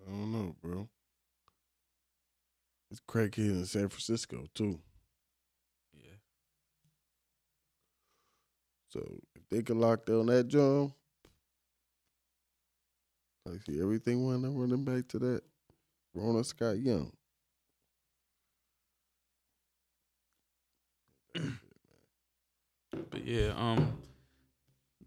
I 0.06 0.10
don't 0.10 0.32
know, 0.32 0.56
bro. 0.62 0.88
It's 2.90 3.00
crackheads 3.08 3.50
in 3.50 3.66
San 3.66 3.88
Francisco 3.88 4.46
too. 4.54 4.80
Yeah. 5.94 6.18
So 8.88 9.00
if 9.36 9.48
they 9.48 9.62
can 9.62 9.78
lock 9.80 10.06
down 10.06 10.26
that 10.26 10.48
joint, 10.48 10.92
I 13.48 13.58
see 13.64 13.80
everything 13.80 14.26
when 14.26 14.44
I'm 14.44 14.56
running 14.56 14.84
back 14.84 15.08
to 15.08 15.18
that. 15.20 15.42
Rona 16.14 16.42
Scott 16.42 16.78
Young. 16.78 17.12
But 21.32 23.24
yeah, 23.24 23.52
um, 23.56 23.98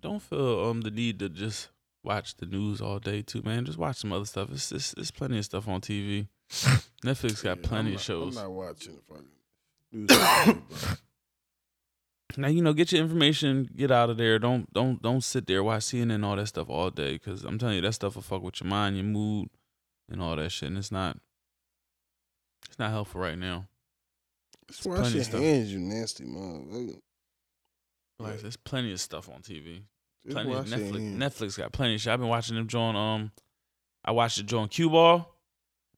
don't 0.02 0.22
feel 0.22 0.66
um 0.66 0.82
the 0.82 0.92
need 0.92 1.20
to 1.20 1.30
just 1.30 1.70
watch 2.04 2.36
the 2.38 2.46
news 2.46 2.82
all 2.82 3.00
day 3.00 3.22
too, 3.22 3.42
man. 3.44 3.66
Just 3.66 3.78
watch 3.78 3.98
some 3.98 4.12
other 4.14 4.26
stuff. 4.26 4.50
It's 4.52 4.72
it's, 4.72 4.94
it's 4.98 5.12
plenty 5.12 5.38
of 5.38 5.46
stuff 5.46 5.68
on 5.68 5.82
TV. 5.82 6.28
Netflix 7.06 7.44
got 7.44 7.58
Yeah, 7.60 7.68
plenty 7.68 7.90
I'm 7.92 7.96
of 7.96 8.02
shows. 8.02 8.38
I'm 8.38 8.44
not 8.44 8.52
watching 8.52 8.96
the 8.96 9.02
fucking 9.02 9.28
news. 9.92 10.10
all 10.12 10.46
day, 10.54 10.60
bro. 10.70 10.90
Now 12.36 12.48
you 12.48 12.64
know, 12.64 12.74
get 12.74 12.92
your 12.92 13.02
information, 13.04 13.70
get 13.76 13.92
out 13.92 14.10
of 14.10 14.18
there. 14.18 14.40
Don't 14.40 14.72
don't 14.74 15.00
don't 15.02 15.24
sit 15.24 15.46
there 15.46 15.64
watch 15.64 15.84
CNN 15.84 16.16
and 16.16 16.26
all 16.26 16.36
that 16.36 16.48
stuff 16.48 16.68
all 16.68 16.90
day. 16.90 17.20
Cause 17.20 17.44
I'm 17.44 17.60
telling 17.60 17.76
you, 17.76 17.82
that 17.82 17.94
stuff 17.94 18.16
will 18.16 18.24
fuck 18.24 18.42
with 18.42 18.60
your 18.60 18.68
mind, 18.70 18.96
your 18.96 19.06
mood, 19.06 19.50
and 20.10 20.20
all 20.20 20.36
that 20.36 20.52
shit. 20.52 20.70
And 20.70 20.78
it's 20.80 20.92
not 20.92 21.18
it's 22.68 22.80
not 22.80 22.90
helpful 22.90 23.22
right 23.22 23.38
now. 23.38 23.68
Just 24.68 24.84
wash 24.88 24.98
plenty 24.98 25.12
your 25.14 25.22
of 25.22 25.28
stuff. 25.28 25.42
hands, 25.42 25.72
you 25.74 25.78
nasty 25.80 26.24
motherfucker. 26.24 27.00
Like 28.18 28.42
there's 28.42 28.58
plenty 28.58 28.92
of 28.94 29.00
stuff 29.00 29.30
on 29.30 29.42
TV. 29.44 29.84
Plenty 30.30 30.54
of 30.54 30.66
Netflix. 30.66 31.00
hands. 31.00 31.24
Netflix 31.24 31.58
got 31.58 31.72
plenty 31.74 31.96
of 31.96 32.02
shit. 32.02 32.14
I've 32.14 32.20
been 32.20 32.30
watching 32.30 32.56
them 32.56 32.68
join. 32.68 32.96
Um, 32.96 33.32
I 34.06 34.12
watched 34.12 34.38
the 34.38 34.44
join 34.44 34.68
Q 34.70 34.90
Ball, 34.90 35.30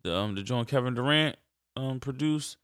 the 0.04 0.16
um 0.16 0.36
the 0.36 0.44
join 0.44 0.66
Kevin 0.66 0.94
Durant 0.96 1.36
um 1.76 2.00
produced 2.00 2.58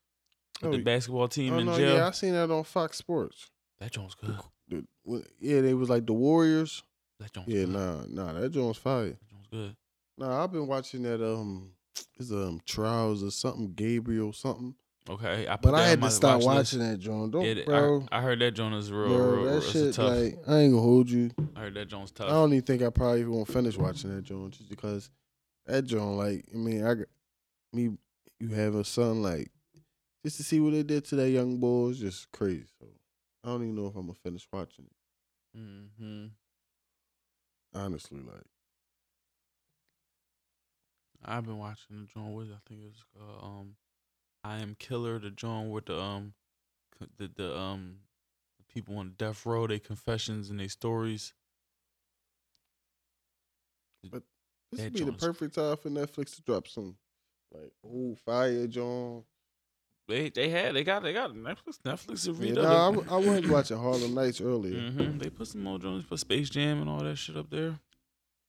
with 0.61 0.73
Oh, 0.73 0.77
the 0.77 0.83
basketball 0.83 1.27
team 1.27 1.53
Oh 1.53 1.59
in 1.59 1.65
no, 1.67 1.77
jail. 1.77 1.95
yeah, 1.97 2.07
I 2.07 2.11
seen 2.11 2.33
that 2.33 2.49
on 2.51 2.63
Fox 2.63 2.97
Sports. 2.97 3.49
That 3.79 3.91
joint's 3.91 4.15
good. 4.15 4.37
The- 4.69 4.85
what- 5.03 5.27
yeah, 5.39 5.61
they 5.61 5.73
was 5.73 5.89
like 5.89 6.05
the 6.05 6.13
Warriors. 6.13 6.83
That 7.19 7.33
joint's 7.33 7.49
Yeah, 7.49 7.65
good. 7.65 7.69
nah, 7.69 8.03
nah, 8.07 8.33
that 8.39 8.49
joint's 8.51 8.79
fire. 8.79 9.09
That 9.09 9.27
joint's 9.29 9.47
good. 9.51 9.75
Nah, 10.17 10.43
I've 10.43 10.51
been 10.51 10.67
watching 10.67 11.03
that 11.03 11.23
um, 11.23 11.71
it's 12.19 12.31
um 12.31 12.61
trials 12.65 13.23
or 13.23 13.31
something, 13.31 13.73
Gabriel 13.73 14.33
something. 14.33 14.75
Okay, 15.09 15.47
I 15.47 15.55
put 15.55 15.71
But 15.71 15.75
I 15.75 15.87
had 15.87 16.01
to 16.01 16.11
stop 16.11 16.41
watch 16.41 16.45
watching 16.45 16.79
that 16.79 16.99
joint. 16.99 17.31
Don't, 17.31 17.43
Yeah, 17.43 17.65
bro. 17.65 18.05
I, 18.11 18.19
I 18.19 18.21
heard 18.21 18.39
that 18.39 18.51
joint 18.51 18.75
is 18.75 18.91
real, 18.91 19.07
bro, 19.09 19.43
real, 19.43 19.45
that 19.45 19.57
it's 19.57 19.71
shit 19.71 19.93
tough. 19.95 20.09
like 20.09 20.37
I 20.47 20.59
ain't 20.59 20.73
gonna 20.73 20.81
hold 20.81 21.09
you. 21.09 21.31
I 21.55 21.61
heard 21.61 21.73
that 21.73 21.87
joint's 21.87 22.11
tough. 22.11 22.27
I 22.27 22.31
don't 22.33 22.53
even 22.53 22.63
think 22.63 22.83
I 22.83 22.89
probably 22.91 23.25
won't 23.25 23.47
finish 23.47 23.77
watching 23.77 24.15
that 24.15 24.21
joint 24.23 24.53
just 24.53 24.69
because 24.69 25.09
that 25.65 25.85
joint, 25.85 26.17
like, 26.17 26.45
I 26.53 26.57
mean, 26.57 26.85
I 26.85 26.95
me, 27.73 27.97
you 28.39 28.49
have 28.49 28.75
a 28.75 28.83
son, 28.83 29.23
like, 29.23 29.49
just 30.23 30.37
to 30.37 30.43
see 30.43 30.59
what 30.59 30.73
they 30.73 30.83
did 30.83 31.03
to 31.05 31.15
that 31.15 31.29
young 31.31 31.57
boy 31.57 31.89
is 31.89 31.99
just 31.99 32.31
crazy. 32.31 32.65
So 32.79 32.85
I 33.43 33.47
don't 33.47 33.63
even 33.63 33.75
know 33.75 33.87
if 33.87 33.95
I'm 33.95 34.03
gonna 34.03 34.13
finish 34.13 34.47
watching 34.53 34.85
it. 34.85 35.57
hmm 35.57 36.25
Honestly, 37.73 38.19
like, 38.19 38.43
I've 41.25 41.45
been 41.45 41.57
watching 41.57 42.01
the 42.01 42.05
joint 42.05 42.35
with 42.35 42.49
I 42.49 42.59
think 42.67 42.81
it 42.81 42.85
was 42.87 43.03
uh, 43.19 43.45
um, 43.45 43.75
I 44.43 44.57
Am 44.57 44.75
Killer, 44.79 45.19
the 45.19 45.29
joint 45.31 45.69
with 45.71 45.85
the 45.85 45.99
um, 45.99 46.33
the 47.17 47.29
the 47.35 47.57
um, 47.57 47.97
the 48.57 48.73
people 48.73 48.97
on 48.97 49.13
death 49.17 49.45
row, 49.45 49.67
their 49.67 49.79
confessions 49.79 50.49
and 50.49 50.59
their 50.59 50.69
stories. 50.69 51.33
But 54.11 54.23
this 54.71 54.81
would 54.81 54.93
be 54.93 55.03
the 55.03 55.11
perfect 55.13 55.55
time 55.55 55.77
for 55.77 55.89
Netflix 55.89 56.35
to 56.35 56.41
drop 56.41 56.67
some 56.67 56.95
like 57.53 57.71
old 57.83 58.19
fire 58.19 58.67
John. 58.67 59.23
They 60.07 60.29
they 60.29 60.49
had 60.49 60.75
they 60.75 60.83
got 60.83 61.03
they 61.03 61.13
got 61.13 61.31
Netflix 61.31 61.79
Netflix 61.85 62.27
is 62.27 62.29
Yeah, 62.29 62.55
redone. 62.55 63.05
nah, 63.07 63.13
I, 63.13 63.15
I 63.15 63.17
was 63.17 63.41
watching 63.47 63.77
Harlem 63.77 64.13
Nights 64.15 64.41
earlier. 64.41 64.91
hmm 64.91 65.17
They 65.19 65.29
put 65.29 65.47
some 65.47 65.63
more 65.63 65.77
joints, 65.79 66.05
put 66.07 66.19
Space 66.19 66.49
Jam 66.49 66.81
and 66.81 66.89
all 66.89 66.99
that 66.99 67.17
shit 67.17 67.37
up 67.37 67.49
there. 67.49 67.79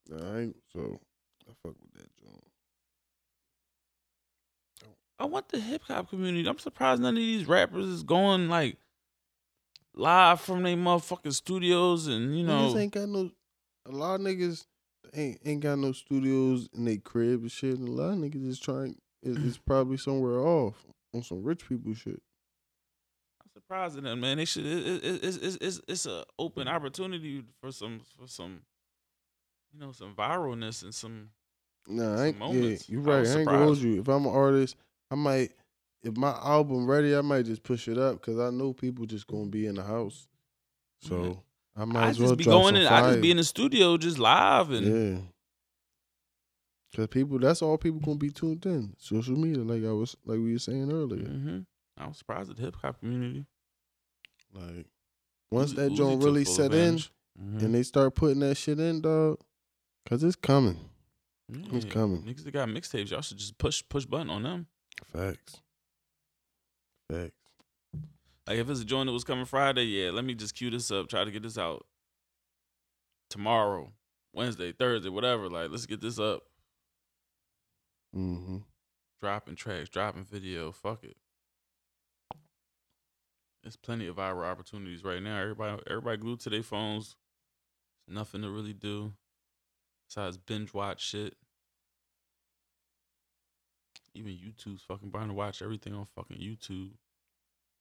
Nah, 0.08 0.34
I 0.36 0.40
ain't, 0.40 0.56
so 0.72 0.98
I 1.48 1.52
fuck 1.62 1.76
with 1.80 1.92
that 1.94 2.16
joint. 2.16 2.44
I 5.22 5.26
want 5.26 5.50
the 5.50 5.60
hip 5.60 5.82
hop 5.86 6.10
community. 6.10 6.48
I'm 6.48 6.58
surprised 6.58 7.00
none 7.00 7.14
of 7.14 7.20
these 7.20 7.46
rappers 7.46 7.86
is 7.86 8.02
going 8.02 8.48
like 8.48 8.76
live 9.94 10.40
from 10.40 10.64
their 10.64 10.76
motherfucking 10.76 11.32
studios 11.32 12.08
and 12.08 12.36
you 12.36 12.44
know 12.44 12.72
niggas 12.72 12.80
ain't 12.80 12.92
got 12.92 13.08
no. 13.08 13.30
A 13.86 13.92
lot 13.92 14.16
of 14.16 14.22
niggas 14.22 14.66
ain't 15.14 15.38
ain't 15.44 15.60
got 15.60 15.78
no 15.78 15.92
studios 15.92 16.68
in 16.74 16.86
their 16.86 16.96
crib 16.96 17.42
and 17.42 17.52
shit. 17.52 17.78
And 17.78 17.88
a 17.88 17.92
lot 17.92 18.14
of 18.14 18.18
niggas 18.18 18.48
is 18.48 18.58
trying. 18.58 18.96
Is, 19.22 19.36
is 19.36 19.58
probably 19.66 19.96
somewhere 19.96 20.40
off 20.40 20.84
on 21.14 21.22
some 21.22 21.44
rich 21.44 21.68
people 21.68 21.94
shit. 21.94 22.20
I'm 23.40 23.50
surprised 23.52 23.96
at 23.96 24.02
them, 24.02 24.18
man. 24.18 24.38
They 24.38 24.44
should. 24.44 24.66
It, 24.66 25.04
it, 25.04 25.24
it's 25.24 25.36
it's 25.36 25.58
it's 25.60 25.80
it's 25.86 26.06
a 26.06 26.24
open 26.36 26.66
opportunity 26.66 27.44
for 27.60 27.70
some 27.70 28.00
for 28.18 28.26
some, 28.26 28.62
you 29.72 29.78
know, 29.78 29.92
some 29.92 30.16
viralness 30.16 30.82
and 30.82 30.92
some. 30.92 31.28
Nah, 31.86 32.20
I 32.20 32.26
ain't. 32.26 32.38
Yeah, 32.40 32.76
you 32.88 33.02
I 33.02 33.04
right. 33.04 33.14
I, 33.14 33.20
was 33.20 33.36
ain't 33.36 33.46
gonna 33.46 33.64
hold 33.64 33.78
you. 33.78 34.00
If 34.00 34.08
I'm 34.08 34.26
an 34.26 34.32
artist, 34.32 34.74
I 35.12 35.14
might. 35.14 35.52
If 36.02 36.16
my 36.16 36.30
album 36.42 36.86
ready, 36.90 37.14
I 37.14 37.20
might 37.20 37.44
just 37.44 37.62
push 37.62 37.86
it 37.86 37.96
up 37.98 38.20
because 38.20 38.40
I 38.40 38.50
know 38.50 38.72
people 38.72 39.04
just 39.06 39.26
gonna 39.28 39.46
be 39.46 39.66
in 39.66 39.76
the 39.76 39.82
house. 39.84 40.26
So. 41.00 41.42
I 41.74 41.86
might 41.86 42.04
I 42.04 42.08
as 42.08 42.18
just 42.18 42.26
well 42.26 42.36
be 42.36 42.44
drop 42.44 42.60
going 42.60 42.74
some 42.74 42.82
in. 42.82 42.88
fire. 42.88 43.04
I 43.04 43.08
just 43.10 43.22
be 43.22 43.30
in 43.30 43.36
the 43.38 43.44
studio 43.44 43.96
just 43.96 44.18
live 44.18 44.70
and. 44.72 44.86
Yeah. 45.14 45.20
Cause 46.94 47.06
people, 47.06 47.38
that's 47.38 47.62
all 47.62 47.78
people 47.78 48.00
gonna 48.00 48.18
be 48.18 48.28
tuned 48.30 48.66
in. 48.66 48.94
Social 48.98 49.34
media, 49.36 49.62
like 49.64 49.82
I 49.82 49.92
was, 49.92 50.14
like 50.26 50.38
we 50.38 50.52
were 50.52 50.58
saying 50.58 50.92
earlier. 50.92 51.24
hmm 51.26 51.58
I 51.96 52.06
was 52.08 52.18
surprised 52.18 52.50
at 52.50 52.56
the 52.56 52.62
hip 52.62 52.76
hop 52.82 52.98
community. 53.00 53.46
Like 54.52 54.86
once 55.50 55.72
Uzi- 55.72 55.76
that 55.76 55.94
joint 55.94 56.22
really 56.22 56.44
set 56.44 56.74
in. 56.74 56.96
Mhm. 56.96 57.62
and 57.62 57.74
they 57.74 57.82
start 57.82 58.14
putting 58.14 58.40
that 58.40 58.56
shit 58.56 58.78
in, 58.78 59.00
dog, 59.00 59.38
cause 60.06 60.22
it's 60.22 60.36
coming. 60.36 60.76
it's 61.48 61.86
coming. 61.86 62.22
Niggas 62.24 62.44
that 62.44 62.50
got 62.50 62.68
mixtapes, 62.68 63.10
y'all 63.10 63.22
should 63.22 63.38
just 63.38 63.56
push 63.56 63.82
push 63.88 64.04
button 64.04 64.28
on 64.28 64.42
them. 64.42 64.66
Facts. 65.04 65.60
Facts. 67.10 67.32
Like 68.46 68.58
if 68.58 68.68
it's 68.68 68.80
a 68.80 68.84
joint 68.84 69.06
that 69.06 69.12
was 69.12 69.24
coming 69.24 69.44
Friday, 69.44 69.84
yeah, 69.84 70.10
let 70.10 70.24
me 70.24 70.34
just 70.34 70.54
cue 70.54 70.70
this 70.70 70.90
up, 70.90 71.08
try 71.08 71.24
to 71.24 71.30
get 71.30 71.42
this 71.42 71.58
out 71.58 71.86
tomorrow. 73.30 73.92
Wednesday, 74.32 74.72
Thursday, 74.72 75.08
whatever. 75.08 75.48
Like, 75.48 75.70
let's 75.70 75.86
get 75.86 76.00
this 76.00 76.18
up. 76.18 76.42
Mm-hmm. 78.16 78.58
Dropping 79.20 79.56
tracks, 79.56 79.88
dropping 79.88 80.24
video. 80.24 80.72
Fuck 80.72 81.04
it. 81.04 81.16
There's 83.62 83.76
plenty 83.76 84.08
of 84.08 84.16
viral 84.16 84.44
opportunities 84.44 85.04
right 85.04 85.22
now. 85.22 85.40
Everybody, 85.40 85.82
everybody 85.88 86.16
glued 86.16 86.40
to 86.40 86.50
their 86.50 86.62
phones. 86.62 87.16
Nothing 88.08 88.42
to 88.42 88.50
really 88.50 88.72
do 88.72 89.12
besides 90.08 90.36
binge 90.36 90.74
watch 90.74 91.00
shit. 91.00 91.36
Even 94.14 94.32
YouTube's 94.32 94.82
fucking 94.82 95.10
trying 95.10 95.28
to 95.28 95.34
watch 95.34 95.62
everything 95.62 95.94
on 95.94 96.06
fucking 96.14 96.36
YouTube. 96.38 96.90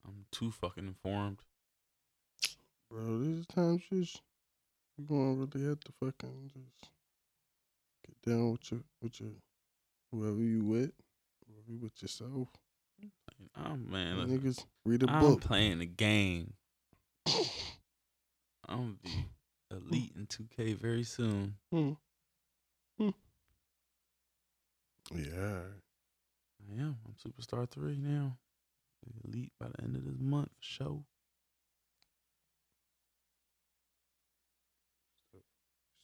I'm 0.05 0.25
too 0.31 0.51
fucking 0.51 0.87
informed. 0.87 1.39
Bro, 2.89 3.19
these 3.19 3.45
times 3.47 3.81
just 3.89 4.21
you 4.97 5.05
gonna 5.07 5.33
really 5.33 5.67
have 5.67 5.79
to 5.81 5.91
fucking 5.99 6.51
just 6.53 6.91
get 8.05 8.31
down 8.31 8.51
with 8.51 8.71
your 8.71 8.81
with 9.01 9.19
your 9.19 9.29
whoever 10.11 10.39
you 10.39 10.63
with, 10.63 10.91
whoever 11.47 11.71
you 11.71 11.79
with 11.79 12.01
yourself. 12.01 12.47
Oh 13.57 13.75
man, 13.75 14.19
listen, 14.19 14.39
niggas 14.39 14.65
read 14.85 15.03
a 15.03 15.09
I'm 15.09 15.19
book. 15.21 15.41
playing 15.41 15.79
the 15.79 15.85
game. 15.85 16.53
I'm 18.67 18.99
be 19.03 19.25
elite 19.71 20.13
in 20.15 20.27
2K 20.27 20.77
very 20.77 21.03
soon. 21.03 21.55
Hmm. 21.71 21.91
Hmm. 22.97 23.09
Yeah. 25.13 25.61
I 26.69 26.81
am. 26.81 26.97
I'm 27.05 27.15
Superstar 27.15 27.69
3 27.69 27.97
now. 27.97 28.37
Elite 29.25 29.51
by 29.59 29.67
the 29.67 29.83
end 29.83 29.95
of 29.95 30.05
this 30.05 30.19
month 30.19 30.49
for 30.49 30.63
sure. 30.63 31.03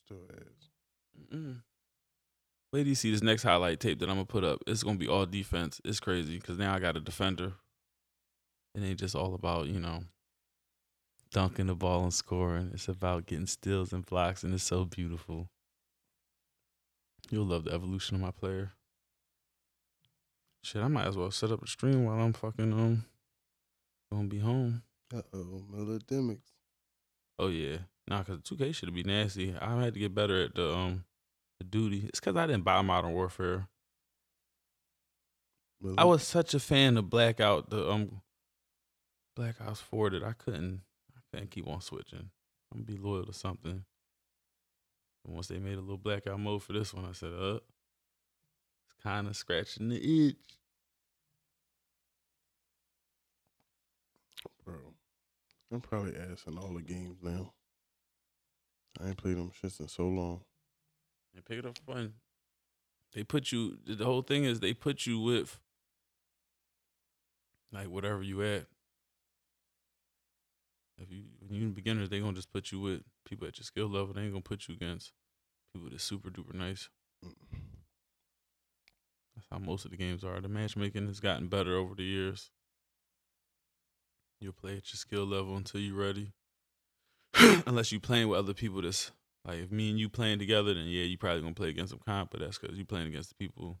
Still 0.04 0.18
ass. 0.30 0.70
Mm-mm. 1.32 1.62
You 2.72 2.94
see 2.94 3.10
this 3.10 3.22
next 3.22 3.42
highlight 3.42 3.80
tape 3.80 3.98
that 4.00 4.08
I'm 4.08 4.16
gonna 4.16 4.26
put 4.26 4.44
up. 4.44 4.62
It's 4.66 4.82
gonna 4.82 4.98
be 4.98 5.08
all 5.08 5.26
defense. 5.26 5.80
It's 5.84 6.00
crazy 6.00 6.38
because 6.38 6.58
now 6.58 6.74
I 6.74 6.78
got 6.78 6.96
a 6.96 7.00
defender. 7.00 7.54
It 8.74 8.82
ain't 8.82 9.00
just 9.00 9.14
all 9.14 9.34
about 9.34 9.68
you 9.68 9.80
know 9.80 10.04
dunking 11.30 11.66
the 11.66 11.74
ball 11.74 12.02
and 12.02 12.14
scoring. 12.14 12.70
It's 12.72 12.88
about 12.88 13.26
getting 13.26 13.46
steals 13.46 13.92
and 13.92 14.04
blocks, 14.04 14.44
and 14.44 14.52
it's 14.54 14.64
so 14.64 14.84
beautiful. 14.84 15.48
You'll 17.30 17.46
love 17.46 17.64
the 17.64 17.72
evolution 17.72 18.16
of 18.16 18.22
my 18.22 18.30
player. 18.30 18.72
Shit, 20.62 20.82
I 20.82 20.88
might 20.88 21.06
as 21.06 21.16
well 21.16 21.30
set 21.30 21.52
up 21.52 21.62
a 21.62 21.66
stream 21.66 22.04
while 22.04 22.20
I'm 22.20 22.32
fucking 22.32 22.72
um 22.72 23.04
gonna 24.12 24.28
be 24.28 24.38
home. 24.38 24.82
Uh 25.14 25.22
oh, 25.32 25.62
melodemics. 25.72 26.52
Oh 27.38 27.48
yeah, 27.48 27.78
nah, 28.08 28.22
cause 28.22 28.40
2K 28.40 28.74
should 28.74 28.94
be 28.94 29.04
nasty. 29.04 29.54
I 29.58 29.80
had 29.82 29.94
to 29.94 30.00
get 30.00 30.14
better 30.14 30.44
at 30.44 30.54
the 30.54 30.74
um 30.74 31.04
the 31.58 31.64
duty. 31.64 32.04
It's 32.08 32.20
cause 32.20 32.36
I 32.36 32.46
didn't 32.46 32.64
buy 32.64 32.82
Modern 32.82 33.12
Warfare. 33.12 33.68
I 35.96 36.04
was 36.04 36.24
such 36.24 36.54
a 36.54 36.60
fan 36.60 36.96
of 36.96 37.08
Blackout, 37.08 37.70
the 37.70 37.88
um 37.88 38.22
Black 39.36 39.60
Ops 39.60 39.80
4 39.80 40.10
that 40.10 40.24
I 40.24 40.32
couldn't 40.32 40.80
I 41.16 41.20
couldn't 41.30 41.50
keep 41.50 41.68
on 41.68 41.80
switching. 41.80 42.30
I'm 42.72 42.84
gonna 42.84 42.84
be 42.84 42.96
loyal 42.96 43.26
to 43.26 43.32
something. 43.32 43.84
And 45.24 45.34
once 45.34 45.48
they 45.48 45.58
made 45.58 45.76
a 45.76 45.80
little 45.80 45.98
blackout 45.98 46.40
mode 46.40 46.62
for 46.62 46.72
this 46.72 46.92
one, 46.94 47.04
I 47.04 47.12
said, 47.12 47.32
uh, 47.32 47.58
it's 48.98 49.02
kinda 49.02 49.34
scratching 49.34 49.88
the 49.88 50.28
itch. 50.28 50.36
Bro, 54.64 54.94
I'm 55.72 55.80
probably 55.80 56.16
asking 56.16 56.58
all 56.58 56.74
the 56.74 56.82
games 56.82 57.18
now. 57.22 57.52
I 59.00 59.08
ain't 59.08 59.16
played 59.16 59.36
them 59.36 59.50
shits 59.50 59.80
in 59.80 59.88
so 59.88 60.08
long. 60.08 60.42
And 61.34 61.44
pick 61.44 61.58
it 61.58 61.66
up 61.66 61.78
fun. 61.86 62.14
They 63.12 63.24
put 63.24 63.52
you 63.52 63.78
the 63.86 64.04
whole 64.04 64.22
thing 64.22 64.44
is 64.44 64.60
they 64.60 64.74
put 64.74 65.06
you 65.06 65.20
with 65.20 65.58
like 67.72 67.88
whatever 67.88 68.22
you 68.22 68.42
at. 68.42 68.66
If 70.98 71.10
you 71.12 71.24
when 71.46 71.60
you 71.60 71.68
beginners, 71.68 72.08
they 72.08 72.20
gonna 72.20 72.34
just 72.34 72.52
put 72.52 72.72
you 72.72 72.80
with 72.80 73.02
people 73.24 73.46
at 73.46 73.58
your 73.58 73.64
skill 73.64 73.88
level. 73.88 74.14
They 74.14 74.22
ain't 74.22 74.32
gonna 74.32 74.42
put 74.42 74.68
you 74.68 74.74
against 74.74 75.12
people 75.72 75.88
that's 75.90 76.04
super 76.04 76.30
duper 76.30 76.54
nice. 76.54 76.88
That's 79.38 79.46
how 79.52 79.58
most 79.64 79.84
of 79.84 79.92
the 79.92 79.96
games 79.96 80.24
are. 80.24 80.40
The 80.40 80.48
matchmaking 80.48 81.06
has 81.06 81.20
gotten 81.20 81.46
better 81.46 81.76
over 81.76 81.94
the 81.94 82.02
years. 82.02 82.50
You'll 84.40 84.52
play 84.52 84.72
at 84.72 84.92
your 84.92 84.96
skill 84.96 85.24
level 85.24 85.56
until 85.56 85.80
you're 85.80 85.96
ready. 85.96 86.32
Unless 87.66 87.92
you're 87.92 88.00
playing 88.00 88.26
with 88.28 88.38
other 88.38 88.52
people 88.54 88.82
that's 88.82 89.12
like 89.44 89.60
if 89.60 89.70
me 89.70 89.90
and 89.90 89.98
you 89.98 90.08
playing 90.08 90.40
together, 90.40 90.74
then 90.74 90.86
yeah, 90.86 91.04
you 91.04 91.16
probably 91.16 91.42
gonna 91.42 91.54
play 91.54 91.68
against 91.68 91.90
some 91.90 92.00
comp, 92.04 92.32
but 92.32 92.40
that's 92.40 92.58
because 92.58 92.76
you 92.76 92.84
playing 92.84 93.06
against 93.06 93.28
the 93.28 93.36
people. 93.36 93.78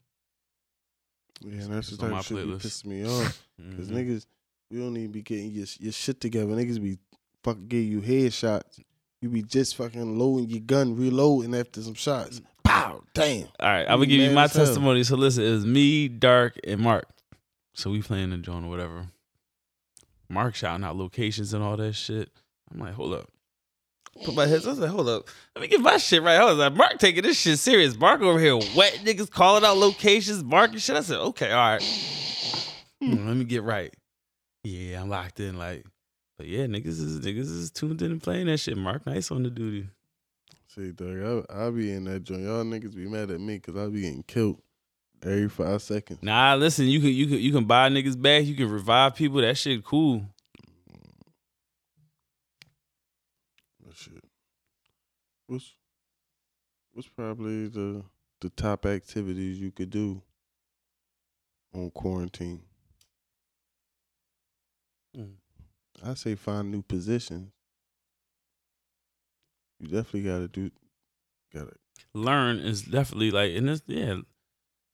Yeah, 1.40 1.62
and 1.62 1.72
that's 1.72 1.90
the 1.90 1.94
on 1.96 1.98
type 1.98 2.12
my 2.12 2.18
of 2.20 2.26
shit 2.26 2.36
playlist. 2.36 2.60
pissing 2.60 2.84
me 2.86 3.04
off. 3.04 3.48
Cause 3.76 3.88
Mhm. 3.88 3.94
niggas, 3.94 4.26
we 4.70 4.78
don't 4.78 4.96
even 4.96 5.10
be 5.10 5.22
getting 5.22 5.50
your 5.50 5.66
your 5.80 5.92
shit 5.92 6.20
together. 6.20 6.52
Niggas 6.52 6.80
be 6.80 6.98
fucking 7.42 7.66
give 7.66 7.82
you 7.84 8.00
headshots. 8.00 8.80
You 9.20 9.28
be 9.28 9.42
just 9.42 9.74
fucking 9.74 10.18
loading 10.18 10.48
your 10.50 10.60
gun, 10.60 10.94
reloading 10.94 11.52
after 11.56 11.82
some 11.82 11.94
shots. 11.94 12.40
Pow, 12.78 13.02
damn. 13.14 13.46
All 13.58 13.68
right, 13.68 13.82
I'm 13.82 13.98
gonna 13.98 14.06
give 14.06 14.20
you 14.20 14.30
my 14.30 14.46
testimony. 14.46 15.02
So 15.02 15.16
listen, 15.16 15.44
it 15.44 15.50
was 15.50 15.66
me, 15.66 16.08
Dark, 16.08 16.58
and 16.64 16.80
Mark. 16.80 17.06
So 17.74 17.90
we 17.90 18.02
playing 18.02 18.30
the 18.30 18.38
joint 18.38 18.64
or 18.64 18.68
whatever. 18.68 19.06
Mark 20.28 20.54
shouting 20.54 20.84
out 20.84 20.96
locations 20.96 21.52
and 21.54 21.62
all 21.62 21.76
that 21.76 21.94
shit. 21.94 22.30
I'm 22.72 22.80
like, 22.80 22.94
hold 22.94 23.14
up. 23.14 23.30
Put 24.24 24.34
my 24.34 24.46
heads. 24.46 24.66
I 24.66 24.70
was 24.70 24.78
like, 24.78 24.90
hold 24.90 25.08
up. 25.08 25.28
Let 25.54 25.62
me 25.62 25.68
get 25.68 25.80
my 25.80 25.96
shit 25.96 26.22
right. 26.22 26.36
I 26.40 26.44
was 26.44 26.58
like, 26.58 26.74
Mark 26.74 26.98
taking 26.98 27.22
this 27.22 27.40
shit 27.40 27.58
serious. 27.58 27.96
Mark 27.96 28.20
over 28.20 28.38
here 28.38 28.56
wet 28.56 29.00
niggas 29.04 29.30
calling 29.30 29.64
out 29.64 29.76
locations, 29.76 30.44
Mark 30.44 30.72
and 30.72 30.82
shit. 30.82 30.96
I 30.96 31.00
said, 31.00 31.18
okay, 31.18 31.50
all 31.50 31.72
right. 31.72 31.82
Hmm, 33.00 33.26
let 33.26 33.36
me 33.36 33.44
get 33.44 33.62
right. 33.62 33.94
Yeah, 34.64 35.00
I'm 35.00 35.08
locked 35.08 35.40
in. 35.40 35.56
Like, 35.56 35.84
but 36.36 36.46
yeah, 36.46 36.66
niggas 36.66 36.86
is 36.86 37.20
niggas 37.20 37.38
is 37.38 37.70
tuned 37.70 38.02
in 38.02 38.12
and 38.12 38.22
playing 38.22 38.46
that 38.46 38.58
shit. 38.58 38.76
Mark 38.76 39.06
nice 39.06 39.30
on 39.30 39.44
the 39.44 39.50
duty. 39.50 39.88
See, 40.78 40.92
dog, 40.92 41.44
I, 41.50 41.66
I 41.66 41.70
be 41.70 41.90
in 41.90 42.04
that 42.04 42.22
joint. 42.22 42.42
Y'all 42.42 42.62
niggas 42.62 42.94
be 42.94 43.08
mad 43.08 43.32
at 43.32 43.40
me 43.40 43.56
because 43.58 43.76
I 43.76 43.88
be 43.88 44.02
getting 44.02 44.22
killed 44.22 44.62
every 45.24 45.48
five 45.48 45.82
seconds. 45.82 46.20
Nah, 46.22 46.54
listen, 46.54 46.86
you 46.86 47.00
can 47.00 47.08
you 47.08 47.26
can 47.26 47.38
you 47.40 47.50
can 47.50 47.64
buy 47.64 47.88
niggas 47.88 48.20
back. 48.20 48.44
You 48.44 48.54
can 48.54 48.70
revive 48.70 49.16
people. 49.16 49.40
That 49.40 49.56
shit 49.56 49.84
cool. 49.84 50.24
That 53.84 53.96
shit. 53.96 54.22
What's 55.48 55.74
what's 56.92 57.08
probably 57.08 57.66
the 57.66 58.04
the 58.40 58.50
top 58.50 58.86
activities 58.86 59.60
you 59.60 59.72
could 59.72 59.90
do 59.90 60.22
on 61.74 61.90
quarantine? 61.90 62.62
Mm. 65.16 65.32
I 66.04 66.14
say 66.14 66.36
find 66.36 66.70
new 66.70 66.82
positions. 66.82 67.50
You 69.80 69.88
definitely 69.88 70.22
gotta 70.22 70.48
do 70.48 70.70
gotta 71.54 71.72
Learn 72.14 72.58
is 72.58 72.82
definitely 72.82 73.30
like, 73.30 73.52
and 73.54 73.68
it's 73.68 73.82
yeah, 73.86 74.16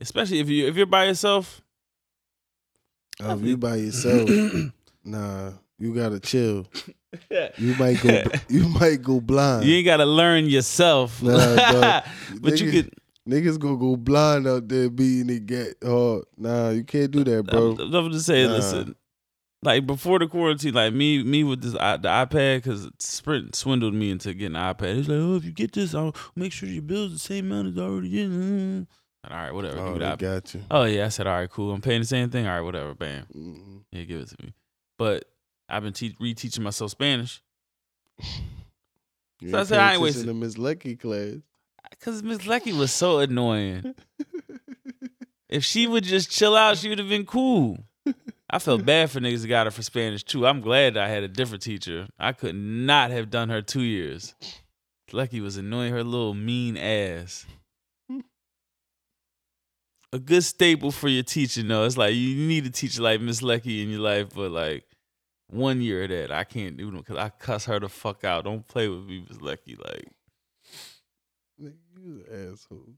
especially 0.01 0.41
if 0.41 0.49
you 0.49 0.67
if 0.67 0.77
you're 0.77 0.87
by 0.87 1.05
yourself. 1.07 1.63
Oh, 3.21 3.39
if 3.39 3.43
you 3.43 3.57
by 3.57 3.77
yourself, 3.77 4.29
nah, 5.05 5.53
you 5.79 5.95
gotta 5.95 6.21
chill. 6.21 6.67
You 7.59 7.77
might 7.77 8.01
go 8.01 8.23
you 8.49 8.69
might 8.69 9.01
go 9.01 9.21
blind. 9.21 9.65
You 9.67 9.77
ain't 9.77 9.85
gotta 9.87 10.05
learn 10.05 10.47
yourself. 10.47 11.23
Nah, 11.23 12.01
but 12.41 12.61
you 12.61 12.73
could. 12.73 12.93
Niggas 13.29 13.59
gonna 13.59 13.77
go 13.77 13.97
blind 13.97 14.47
out 14.49 14.67
there 14.69 14.91
beating 14.91 15.29
the 15.29 15.39
get 15.39 15.77
hard. 15.83 15.93
Oh, 15.93 16.25
nah, 16.37 16.71
you 16.71 16.83
can't 16.85 17.11
do 17.11 17.23
that, 17.25 17.45
bro. 17.45 17.77
I'm, 17.79 17.95
I'm 17.95 18.11
just 18.11 18.27
saying, 18.27 18.49
Nah. 18.49 18.55
listen. 18.55 18.97
Like 19.65 19.87
before 19.87 20.19
the 20.19 20.27
quarantine, 20.27 20.75
like 20.75 20.93
me, 20.93 21.23
me 21.23 21.43
with 21.43 21.63
this 21.63 21.75
i- 21.77 21.97
the 21.97 22.09
iPad, 22.09 22.59
because 22.59 22.89
Sprint 22.99 23.57
swindled 23.57 23.95
me 23.95 24.11
into 24.11 24.35
getting 24.35 24.57
an 24.57 24.75
iPad. 24.75 24.97
He's 24.97 25.09
like, 25.09 25.19
oh, 25.19 25.37
if 25.37 25.45
you 25.45 25.53
get 25.53 25.73
this, 25.73 25.95
I'll 25.95 26.15
make 26.37 26.53
sure 26.53 26.69
your 26.69 26.83
bill's 26.83 27.13
the 27.15 27.19
same 27.19 27.51
amount 27.51 27.69
as 27.69 27.79
already 27.79 28.11
getting. 28.11 28.87
All 29.31 29.37
right, 29.37 29.53
whatever. 29.55 29.79
Oh, 29.79 29.95
they 29.99 30.17
got 30.17 30.53
you. 30.55 30.63
Oh 30.71 30.85
yeah, 30.85 31.07
I 31.07 31.09
said, 31.09 31.27
all 31.27 31.35
right, 31.35 31.49
cool. 31.51 31.73
I'm 31.73 31.81
paying 31.81 32.01
the 32.03 32.07
same 32.07 32.29
thing. 32.29 32.47
All 32.47 32.53
right, 32.53 32.61
whatever. 32.61 32.95
Bam. 32.95 33.25
Mhm. 33.35 33.85
Yeah, 33.91 34.03
give 34.05 34.21
it 34.21 34.29
to 34.29 34.37
me. 34.45 34.53
But 34.99 35.25
I've 35.69 35.83
been 35.83 35.95
te- 35.95 36.15
reteaching 36.21 36.61
myself 36.61 36.91
Spanish 36.91 37.41
So 38.21 39.59
I 39.59 39.65
said 39.65 39.79
I 39.81 39.93
ain't 39.95 40.03
wasting- 40.03 40.27
to 40.27 40.35
Miss 40.35 40.59
Lucky 40.59 40.95
class. 40.97 41.37
because 41.91 42.23
Miss 42.23 42.47
Lucky 42.47 42.73
was 42.75 42.93
so 42.93 43.19
annoying. 43.21 43.95
if 45.49 45.65
she 45.65 45.87
would 45.87 46.05
just 46.05 46.31
chill 46.31 46.55
out, 46.57 46.77
she 46.77 46.89
would 46.91 46.99
have 46.99 47.09
been 47.09 47.25
cool. 47.27 47.79
I 48.51 48.59
felt 48.59 48.85
bad 48.85 49.11
for 49.11 49.21
niggas 49.21 49.43
that 49.43 49.49
got 49.49 49.67
her 49.67 49.71
for 49.71 49.83
Spanish 49.83 50.23
too. 50.23 50.47
I'm 50.47 50.61
glad 50.61 50.97
I 50.97 51.09
had 51.09 51.23
a 51.23 51.29
different 51.29 51.63
teacher. 51.63 52.09
I 52.19 52.33
could 52.33 52.55
not 52.55 53.11
have 53.11 53.31
done 53.31 53.49
her 53.49 53.63
two 53.63 53.83
years. 53.83 54.35
Lucky 55.13 55.41
was 55.41 55.57
annoying 55.57 55.93
her 55.93 56.05
little 56.05 56.35
mean 56.35 56.77
ass. 56.77 57.47
A 60.13 60.19
good 60.19 60.45
staple 60.45 60.93
for 60.93 61.09
your 61.09 61.25
teaching 61.25 61.67
though. 61.67 61.85
It's 61.85 61.97
like 61.97 62.15
you 62.15 62.37
need 62.47 62.67
a 62.67 62.71
teacher 62.71 63.03
like 63.03 63.21
Miss 63.21 63.43
Lucky 63.43 63.83
in 63.83 63.91
your 63.91 64.01
life, 64.01 64.29
but 64.35 64.53
like 64.53 64.85
one 65.49 65.81
year 65.81 66.05
of 66.05 66.11
that 66.11 66.31
I 66.31 66.45
can't 66.45 66.77
do 66.77 66.87
them 66.87 66.99
because 66.99 67.17
I 67.17 67.31
cuss 67.31 67.65
her 67.65 67.81
the 67.81 67.89
fuck 67.89 68.23
out. 68.23 68.45
Don't 68.45 68.67
play 68.67 68.89
with 68.89 69.05
me, 69.07 69.25
Miss 69.29 69.41
Lucky. 69.41 69.77
Like 69.77 70.07
Nigga, 71.61 71.75
you 72.01 72.25
an 72.31 72.53
asshole. 72.53 72.95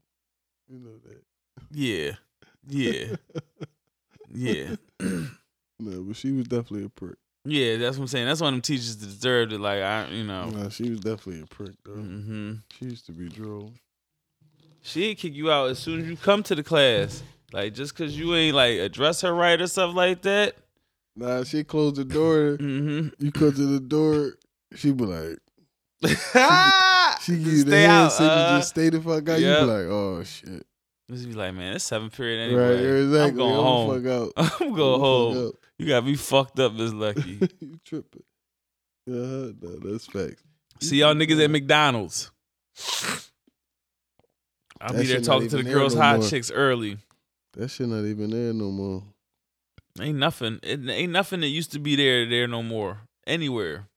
You 0.67 0.79
know 0.79 0.97
that. 1.05 1.23
Yeah, 1.71 2.11
yeah, 2.67 3.15
yeah, 4.33 4.75
No, 5.79 6.01
but 6.01 6.15
she 6.15 6.31
was 6.31 6.47
definitely 6.47 6.85
a 6.85 6.89
prick. 6.89 7.17
yeah. 7.45 7.77
That's 7.77 7.97
what 7.97 8.03
I'm 8.03 8.07
saying. 8.07 8.25
That's 8.25 8.41
one 8.41 8.49
of 8.49 8.55
them 8.55 8.61
teachers 8.61 8.97
that 8.97 9.05
deserved 9.05 9.53
it. 9.53 9.59
Like 9.59 9.81
I, 9.81 10.07
you 10.09 10.23
know. 10.23 10.49
Nah, 10.49 10.69
she 10.69 10.89
was 10.89 10.99
definitely 11.01 11.41
a 11.41 11.45
prick 11.45 11.75
though. 11.85 11.93
hmm 11.93 12.53
She 12.77 12.85
used 12.85 13.05
to 13.07 13.11
be 13.11 13.29
droll. 13.29 13.73
She'd 14.81 15.15
kick 15.17 15.33
you 15.35 15.51
out 15.51 15.69
as 15.69 15.79
soon 15.79 15.99
as 16.01 16.07
you 16.07 16.15
come 16.17 16.43
to 16.43 16.55
the 16.55 16.63
class. 16.63 17.21
Like 17.53 17.73
just 17.73 17.95
cause 17.95 18.13
you 18.15 18.33
ain't 18.35 18.55
like 18.55 18.79
address 18.79 19.21
her 19.21 19.33
right 19.33 19.59
or 19.59 19.67
stuff 19.67 19.93
like 19.95 20.21
that. 20.23 20.55
Nah, 21.15 21.43
she 21.43 21.63
closed 21.63 21.95
the 21.97 22.05
door. 22.05 22.57
Mm-hmm. 22.59 23.23
You 23.23 23.31
come 23.31 23.51
to 23.53 23.65
the 23.65 23.79
door, 23.79 24.33
she 24.75 24.91
be 24.91 25.05
like, 25.05 25.37
she 27.21 27.33
give 27.33 27.47
you 27.47 27.63
the 27.63 27.71
Stay 27.71 27.81
hand 27.81 27.91
out, 27.91 28.11
signal, 28.11 28.31
uh, 28.37 28.57
just 28.59 28.69
stay 28.69 28.89
the 28.89 29.01
fuck 29.01 29.27
out. 29.29 29.39
yep. 29.39 29.61
You 29.61 29.65
be 29.67 29.71
like, 29.71 29.85
oh 29.87 30.23
shit. 30.23 30.65
Just 31.09 31.27
be 31.27 31.33
like, 31.35 31.53
man, 31.53 31.75
it's 31.75 31.85
seventh 31.85 32.15
period 32.17 32.53
Right, 32.53 32.75
anyway. 32.75 33.01
exactly. 33.03 33.29
I'm 33.29 33.35
going 33.37 33.55
home. 33.55 34.03
Fuck 34.03 34.11
out. 34.11 34.61
I'm 34.61 34.73
going 34.75 34.99
home. 34.99 35.33
fuck 35.35 35.43
out. 35.45 35.55
You 35.79 35.87
got 35.87 36.05
me 36.05 36.15
fucked 36.15 36.59
up, 36.59 36.73
Miss 36.73 36.91
Lucky. 36.91 37.39
you 37.61 37.79
tripping. 37.85 38.23
Yeah, 39.05 39.51
no, 39.61 39.77
that's 39.79 40.05
facts. 40.07 40.43
See 40.81 40.97
y'all 40.99 41.15
niggas 41.15 41.41
at 41.43 41.49
McDonald's. 41.49 42.29
I'll 44.79 44.93
That 44.93 45.01
be 45.01 45.07
there 45.07 45.21
talking 45.21 45.49
to 45.49 45.57
the 45.57 45.63
girls' 45.63 45.95
no 45.95 46.01
hot 46.01 46.19
more. 46.19 46.29
chicks 46.29 46.51
early. 46.51 46.97
That 47.53 47.69
shit 47.69 47.87
not 47.87 48.05
even 48.05 48.29
there 48.29 48.53
no 48.53 48.69
more. 48.69 49.03
Ain't 49.99 50.17
nothing. 50.19 50.59
It 50.61 50.87
ain't 50.89 51.11
nothing 51.11 51.39
that 51.39 51.47
used 51.47 51.71
to 51.71 51.79
be 51.79 51.95
there 51.95 52.27
there 52.27 52.47
no 52.47 52.61
more. 52.61 52.99
Anywhere. 53.25 53.87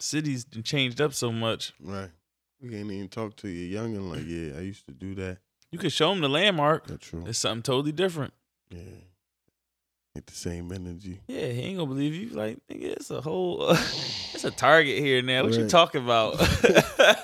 Cities 0.00 0.46
changed 0.64 1.00
up 1.00 1.12
so 1.14 1.30
much. 1.30 1.72
Right. 1.80 2.10
We 2.60 2.70
can't 2.70 2.90
even 2.90 3.08
talk 3.08 3.36
to 3.36 3.48
your 3.48 3.80
youngin' 3.82 4.10
like, 4.10 4.24
yeah, 4.26 4.58
I 4.58 4.62
used 4.62 4.86
to 4.86 4.92
do 4.92 5.14
that. 5.16 5.38
You 5.72 5.78
could 5.78 5.92
show 5.92 6.10
them 6.10 6.20
the 6.20 6.28
landmark. 6.28 6.86
That's 6.86 7.06
true. 7.06 7.24
It's 7.26 7.38
something 7.38 7.62
totally 7.62 7.92
different. 7.92 8.32
Yeah. 8.70 8.80
Get 10.16 10.26
the 10.26 10.34
same 10.34 10.72
energy. 10.72 11.20
Yeah, 11.28 11.46
he 11.46 11.60
ain't 11.60 11.78
gonna 11.78 11.88
believe 11.88 12.14
you. 12.14 12.30
Like, 12.30 12.58
nigga, 12.68 12.86
it's 12.96 13.10
a 13.12 13.20
whole, 13.20 13.70
it's 13.70 14.44
a 14.44 14.50
target 14.50 14.98
here 14.98 15.22
now. 15.22 15.44
What 15.44 15.52
you 15.54 15.68
talking 15.68 16.02
about? 16.02 16.40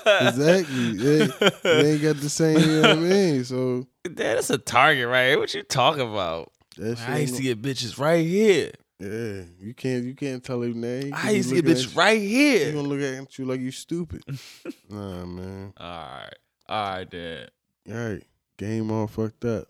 Exactly. 0.07 0.93
They, 0.93 1.25
they 1.63 1.91
ain't 1.93 2.01
got 2.01 2.15
the 2.17 2.29
same, 2.29 2.59
you 2.59 2.81
know 2.81 2.89
what 2.89 2.89
I 2.91 2.95
mean? 2.95 3.43
So 3.43 3.85
Dad, 4.03 4.37
it's 4.39 4.49
a 4.49 4.57
target 4.57 5.07
right 5.07 5.27
here. 5.29 5.39
What 5.39 5.53
you 5.53 5.63
talking 5.63 6.01
about? 6.09 6.51
I 6.79 7.19
used 7.19 7.35
to 7.35 7.41
get 7.43 7.61
bitches 7.61 7.99
right 7.99 8.25
here. 8.25 8.71
Yeah. 8.99 9.43
You 9.59 9.73
can't 9.75 10.05
you 10.05 10.15
can't 10.15 10.43
tell 10.43 10.61
him 10.63 10.79
that. 10.81 11.03
He 11.03 11.11
I 11.11 11.31
used 11.31 11.49
to 11.49 11.61
get 11.61 11.77
at 11.77 11.95
right 11.95 12.19
you- 12.19 12.65
He 12.65 12.71
gonna 12.71 12.87
look 12.87 13.01
at 13.01 13.37
you 13.37 13.45
like 13.45 13.59
you 13.59 13.71
stupid. 13.71 14.23
nah, 14.89 15.25
man. 15.25 15.73
All 15.77 15.87
right, 15.87 16.33
all 16.69 16.89
right, 16.97 17.09
Dad. 17.09 17.51
All 17.89 17.95
right. 17.95 18.23
Game 18.57 18.91
all 18.91 19.07
fucked 19.07 19.45
up. 19.45 19.67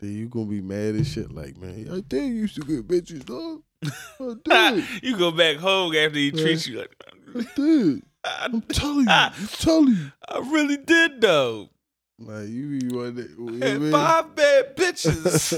Then 0.00 0.12
you 0.12 0.28
gonna 0.28 0.46
be 0.46 0.60
mad 0.60 0.94
as 0.96 1.08
shit 1.12 1.32
like, 1.32 1.56
man, 1.56 1.88
I 1.90 2.00
did 2.00 2.24
used 2.32 2.56
to 2.56 2.62
get 2.62 2.86
bitches, 2.86 3.24
dog. 3.24 3.62
I 4.50 4.72
did. 4.74 5.02
you 5.02 5.16
go 5.16 5.30
back 5.30 5.56
home 5.56 5.94
after 5.94 6.18
he 6.18 6.30
treats 6.32 6.66
you 6.66 6.78
like. 6.80 6.94
I 7.34 7.46
did. 7.54 8.02
I'm 8.24 8.60
telling 8.62 9.00
you. 9.06 9.10
I'm 9.10 9.32
telling 9.58 9.88
you. 9.94 10.12
I 10.28 10.38
really 10.50 10.76
did 10.76 11.20
though. 11.20 11.70
Like 12.18 12.48
you 12.48 12.78
be 12.80 12.94
one 12.96 13.14
that 13.14 13.30
you 13.30 13.50
know 13.50 13.66
I 13.66 13.74
mean? 13.78 13.92
five 13.92 14.34
bad 14.34 14.76
bitches. 14.76 15.52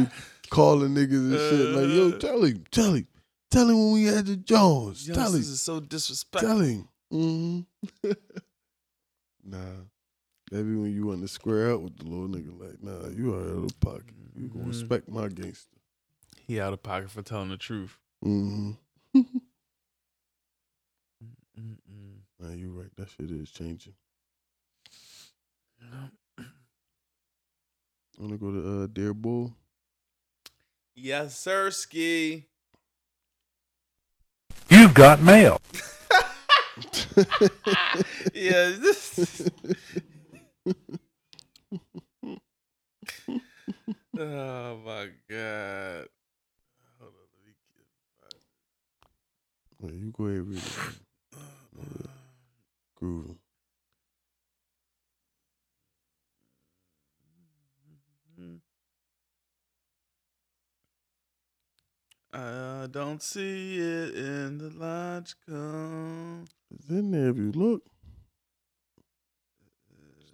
You 0.00 0.06
calling 0.50 0.94
niggas 0.94 1.12
and 1.12 1.34
shit. 1.34 1.68
Like, 1.74 1.88
yo, 1.94 2.08
Uh. 2.16 2.18
tell 2.18 2.44
him, 2.44 2.64
tell 2.70 2.92
him. 2.94 3.06
Tell 3.50 3.68
him 3.68 3.76
when 3.78 3.92
we 3.92 4.04
had 4.04 4.26
the 4.26 4.36
Jones. 4.36 5.04
Tell 5.06 5.14
him. 5.16 5.20
Youngsters 5.22 5.48
is 5.48 5.62
so 5.62 5.80
disrespectful. 5.80 6.48
Tell 6.48 6.58
him. 6.60 6.88
Mm-hmm. 7.12 8.10
nah. 9.44 9.58
That 10.52 10.62
be 10.62 10.76
when 10.76 10.92
you 10.94 11.06
want 11.06 11.22
to 11.22 11.28
square 11.28 11.72
up 11.72 11.80
with 11.80 11.96
the 11.98 12.04
little 12.04 12.28
nigga. 12.28 12.58
Like, 12.58 12.82
nah, 12.82 13.08
you 13.08 13.34
are 13.34 13.40
out 13.58 13.64
of 13.64 13.80
pocket. 13.80 14.14
You 14.36 14.48
gonna 14.48 14.64
Mhm. 14.66 14.68
respect 14.68 15.08
my 15.08 15.28
gangster. 15.28 15.76
He 16.46 16.60
out 16.60 16.72
of 16.72 16.82
pocket 16.82 17.10
for 17.10 17.22
telling 17.22 17.48
the 17.48 17.56
truth. 17.56 17.98
Mm-hmm. 18.24 18.72
Nah, 22.38 22.50
you 22.52 22.70
right. 22.70 22.94
That 22.96 23.08
shit 23.10 23.30
is 23.30 23.50
changing. 23.50 23.94
I 25.82 26.10
Wanna 28.18 28.36
go 28.36 28.50
to 28.52 28.82
uh 28.82 28.86
Dare 28.86 29.14
Bull? 29.14 29.54
Yes, 30.94 31.38
sir, 31.38 31.70
Ski. 31.70 32.46
You've 34.70 34.94
got 34.94 35.20
mail. 35.20 35.60
yeah, 38.34 38.70
this. 38.78 39.50
oh 44.18 44.78
my 44.84 45.08
god. 45.30 46.08
Hold 46.98 47.12
on, 47.12 47.26
let 47.30 47.42
me 47.44 47.52
get 47.74 47.86
Yeah, 49.80 49.92
you 49.92 50.10
go 50.10 50.24
ahead 50.24 50.38
and 50.38 50.48
read 50.48 50.58
it. 50.58 50.98
Grooving. 52.96 53.38
I 62.32 62.88
don't 62.90 63.22
see 63.22 63.78
it 63.78 64.14
in 64.14 64.58
the 64.58 64.70
logical. 64.70 66.44
It's 66.74 66.88
in 66.90 67.10
there 67.12 67.30
if 67.30 67.36
you 67.36 67.52
look. 67.52 67.82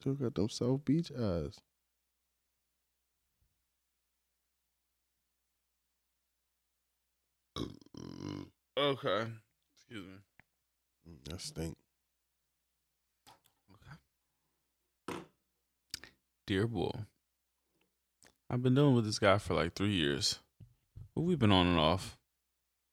Still 0.02 0.14
got 0.14 0.34
them 0.34 0.48
South 0.48 0.84
Beach 0.84 1.12
eyes. 1.16 1.60
Okay. 8.76 9.26
Excuse 9.76 10.06
me. 10.06 10.14
Mm, 11.08 11.28
That 11.30 11.40
stink. 11.40 11.76
Okay. 15.08 15.18
Dear 16.48 16.66
boy, 16.66 16.90
I've 18.50 18.60
been 18.62 18.74
dealing 18.74 18.96
with 18.96 19.04
this 19.04 19.20
guy 19.20 19.38
for 19.38 19.54
like 19.54 19.74
three 19.74 19.92
years, 19.92 20.40
but 21.14 21.22
we've 21.22 21.38
been 21.38 21.52
on 21.52 21.68
and 21.68 21.78
off. 21.78 22.18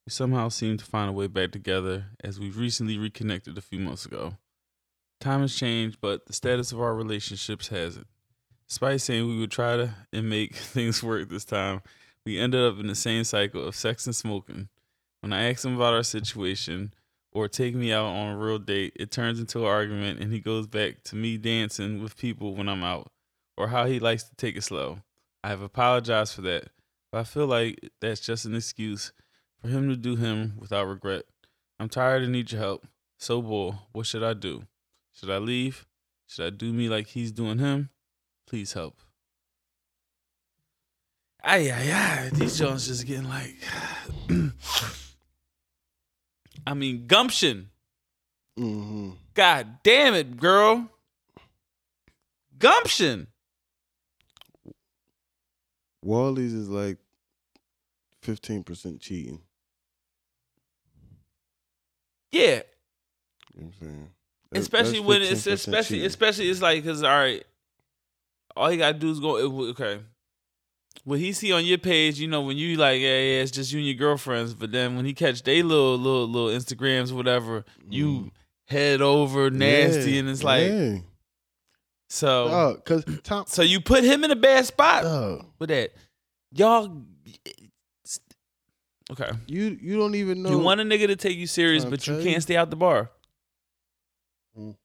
We 0.06 0.12
somehow 0.12 0.50
seem 0.50 0.78
to 0.78 0.86
find 0.86 1.10
a 1.10 1.14
way 1.14 1.26
back 1.26 1.52
together 1.52 2.06
as 2.24 2.40
we've 2.40 2.58
recently 2.58 3.00
reconnected 3.00 3.58
a 3.58 3.62
few 3.62 3.80
months 3.80 4.06
ago. 4.06 4.38
Time 5.20 5.42
has 5.42 5.54
changed, 5.54 5.98
but 6.00 6.26
the 6.28 6.34
status 6.34 6.72
of 6.72 6.80
our 6.80 6.96
relationships 6.96 7.68
hasn't. 7.68 8.08
Despite 8.70 9.02
saying 9.02 9.28
we 9.28 9.38
would 9.38 9.52
try 9.52 9.76
to 9.76 9.94
and 10.14 10.30
make 10.30 10.56
things 10.56 11.04
work 11.04 11.28
this 11.28 11.44
time, 11.44 11.82
we 12.26 12.40
ended 12.40 12.62
up 12.62 12.80
in 12.80 12.88
the 12.88 12.96
same 12.96 13.26
cycle 13.26 13.66
of 13.68 13.76
sex 13.76 14.06
and 14.06 14.16
smoking. 14.16 14.70
When 15.20 15.34
I 15.34 15.50
ask 15.50 15.66
him 15.66 15.76
about 15.76 15.94
our 15.94 16.04
situation 16.04 16.94
or 17.34 17.50
take 17.50 17.76
me 17.76 17.92
out 17.92 18.06
on 18.06 18.34
a 18.34 18.38
real 18.38 18.60
date, 18.60 18.94
it 18.96 19.12
turns 19.12 19.40
into 19.40 19.60
an 19.60 19.66
argument 19.66 20.22
and 20.22 20.32
he 20.32 20.40
goes 20.40 20.68
back 20.68 21.04
to 21.06 21.18
me 21.18 21.38
dancing 21.38 22.02
with 22.02 22.18
people 22.18 22.56
when 22.56 22.70
I'm 22.70 22.84
out 22.84 23.12
or 23.58 23.68
how 23.68 23.88
he 23.88 24.00
likes 24.00 24.24
to 24.24 24.36
take 24.36 24.56
it 24.56 24.64
slow. 24.64 25.00
I 25.44 25.50
have 25.50 25.62
apologized 25.62 26.34
for 26.34 26.42
that, 26.44 26.70
but 27.12 27.20
I 27.20 27.24
feel 27.26 27.48
like 27.48 27.92
that's 28.00 28.22
just 28.22 28.46
an 28.46 28.56
excuse 28.56 29.12
for 29.62 29.68
him 29.68 29.90
to 29.90 29.98
do 29.98 30.16
him 30.16 30.54
without 30.58 30.88
regret. 30.88 31.24
I'm 31.78 31.90
tired 31.90 32.24
and 32.24 32.32
need 32.32 32.54
your 32.54 32.62
help. 32.62 32.88
So, 33.18 33.42
boy, 33.42 33.76
what 33.92 34.06
should 34.06 34.24
I 34.24 34.34
do? 34.34 34.64
Should 35.20 35.32
I 35.32 35.38
leave? 35.38 35.86
Should 36.28 36.46
I 36.46 36.50
do 36.50 36.72
me 36.72 36.88
like 36.88 37.08
he's 37.08 37.34
doing 37.34 37.60
him? 37.60 37.90
Please 38.48 38.72
help. 38.72 39.02
Ay, 41.44 41.70
ay, 41.72 41.92
ay. 41.92 42.30
These 42.32 42.58
Jones 42.58 42.88
just 42.88 43.06
getting 43.06 43.28
like. 43.28 43.58
I 46.66 46.74
mean, 46.74 47.06
gumption. 47.06 47.70
Mm-hmm. 48.58 49.10
God 49.34 49.80
damn 49.84 50.14
it, 50.14 50.38
girl. 50.38 50.88
Gumption. 52.58 53.28
Wally's 56.02 56.54
is 56.54 56.70
like 56.70 56.98
fifteen 58.22 58.64
percent 58.64 59.02
cheating. 59.02 59.42
Yeah, 62.32 62.62
You 63.54 63.62
know 63.62 63.66
what 63.66 63.66
I'm 63.66 63.74
saying? 63.82 64.10
Especially 64.52 65.00
when 65.00 65.22
it's 65.22 65.46
especially 65.46 65.98
cheating. 65.98 66.06
especially 66.08 66.50
it's 66.50 66.62
like 66.62 66.84
because 66.84 67.04
all 67.04 67.10
right, 67.10 67.44
all 68.56 68.72
you 68.72 68.78
gotta 68.78 68.98
do 68.98 69.12
is 69.12 69.20
go. 69.20 69.38
Okay, 69.70 70.00
what 71.04 71.20
he 71.20 71.32
see 71.34 71.52
on 71.52 71.66
your 71.66 71.78
page, 71.78 72.20
you 72.20 72.28
know, 72.28 72.42
when 72.42 72.58
you 72.58 72.76
like, 72.78 73.00
yeah, 73.00 73.08
yeah, 73.08 73.42
it's 73.42 73.52
just 73.52 73.72
you 73.72 73.80
and 73.80 73.88
your 73.88 73.96
girlfriends. 73.96 74.54
But 74.54 74.72
then 74.72 74.96
when 74.96 75.06
he 75.06 75.14
catch 75.14 75.44
they 75.44 75.62
little 75.62 75.98
little 75.98 76.28
little 76.28 76.50
Instagrams, 76.50 77.12
whatever, 77.12 77.64
you 77.88 78.32
head 78.68 79.02
over 79.02 79.50
nasty, 79.50 80.12
Mm. 80.12 80.14
Yeah, 80.14 80.20
and 80.20 80.30
it's 80.30 80.44
like 80.44 80.72
yeah. 80.72 80.98
so. 82.10 82.48
Dog, 82.48 82.86
cause 82.86 83.06
Tom, 83.24 83.46
So 83.48 83.62
you 83.62 83.80
put 83.80 84.04
him 84.04 84.24
in 84.24 84.32
a 84.32 84.36
bad 84.36 84.66
spot 84.66 85.04
dog, 85.04 85.46
with 85.60 85.70
that. 85.70 85.92
Y'all, 86.52 87.04
okay. 89.12 89.30
you 89.48 89.78
you 89.80 89.98
don't 89.98 90.16
even 90.16 90.42
know. 90.42 90.50
You 90.50 90.60
want 90.60 90.82
a 90.82 90.84
nigga 90.84 91.08
to 91.08 91.16
take 91.16 91.38
you 91.38 91.48
serious, 91.48 91.86
Tryna 91.86 91.90
but 91.92 92.08
you 92.08 92.14
can't 92.16 92.26
you. 92.26 92.42
stay 92.42 92.58
out 92.58 92.70
the 92.72 92.76
bar. 92.76 93.12
If 94.56 94.76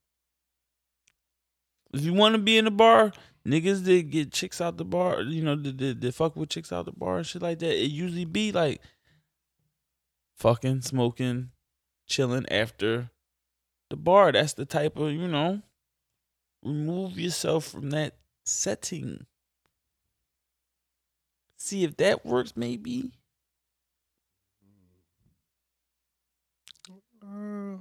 you 2.02 2.12
want 2.12 2.34
to 2.34 2.40
be 2.40 2.58
in 2.58 2.64
the 2.64 2.70
bar, 2.70 3.12
niggas 3.46 3.84
that 3.84 4.10
get 4.10 4.32
chicks 4.32 4.60
out 4.60 4.76
the 4.76 4.84
bar, 4.84 5.22
you 5.22 5.42
know, 5.42 5.56
that, 5.56 6.00
that 6.00 6.14
fuck 6.14 6.36
with 6.36 6.48
chicks 6.48 6.72
out 6.72 6.86
the 6.86 6.92
bar 6.92 7.18
and 7.18 7.26
shit 7.26 7.42
like 7.42 7.58
that, 7.60 7.82
it 7.82 7.90
usually 7.90 8.24
be 8.24 8.52
like 8.52 8.80
fucking, 10.36 10.82
smoking, 10.82 11.50
chilling 12.06 12.46
after 12.50 13.10
the 13.90 13.96
bar. 13.96 14.32
That's 14.32 14.54
the 14.54 14.64
type 14.64 14.96
of, 14.96 15.12
you 15.12 15.28
know, 15.28 15.62
remove 16.64 17.18
yourself 17.18 17.66
from 17.66 17.90
that 17.90 18.16
setting. 18.44 19.26
See 21.56 21.84
if 21.84 21.96
that 21.98 22.26
works, 22.26 22.54
maybe. 22.56 23.12
Uh, 27.22 27.76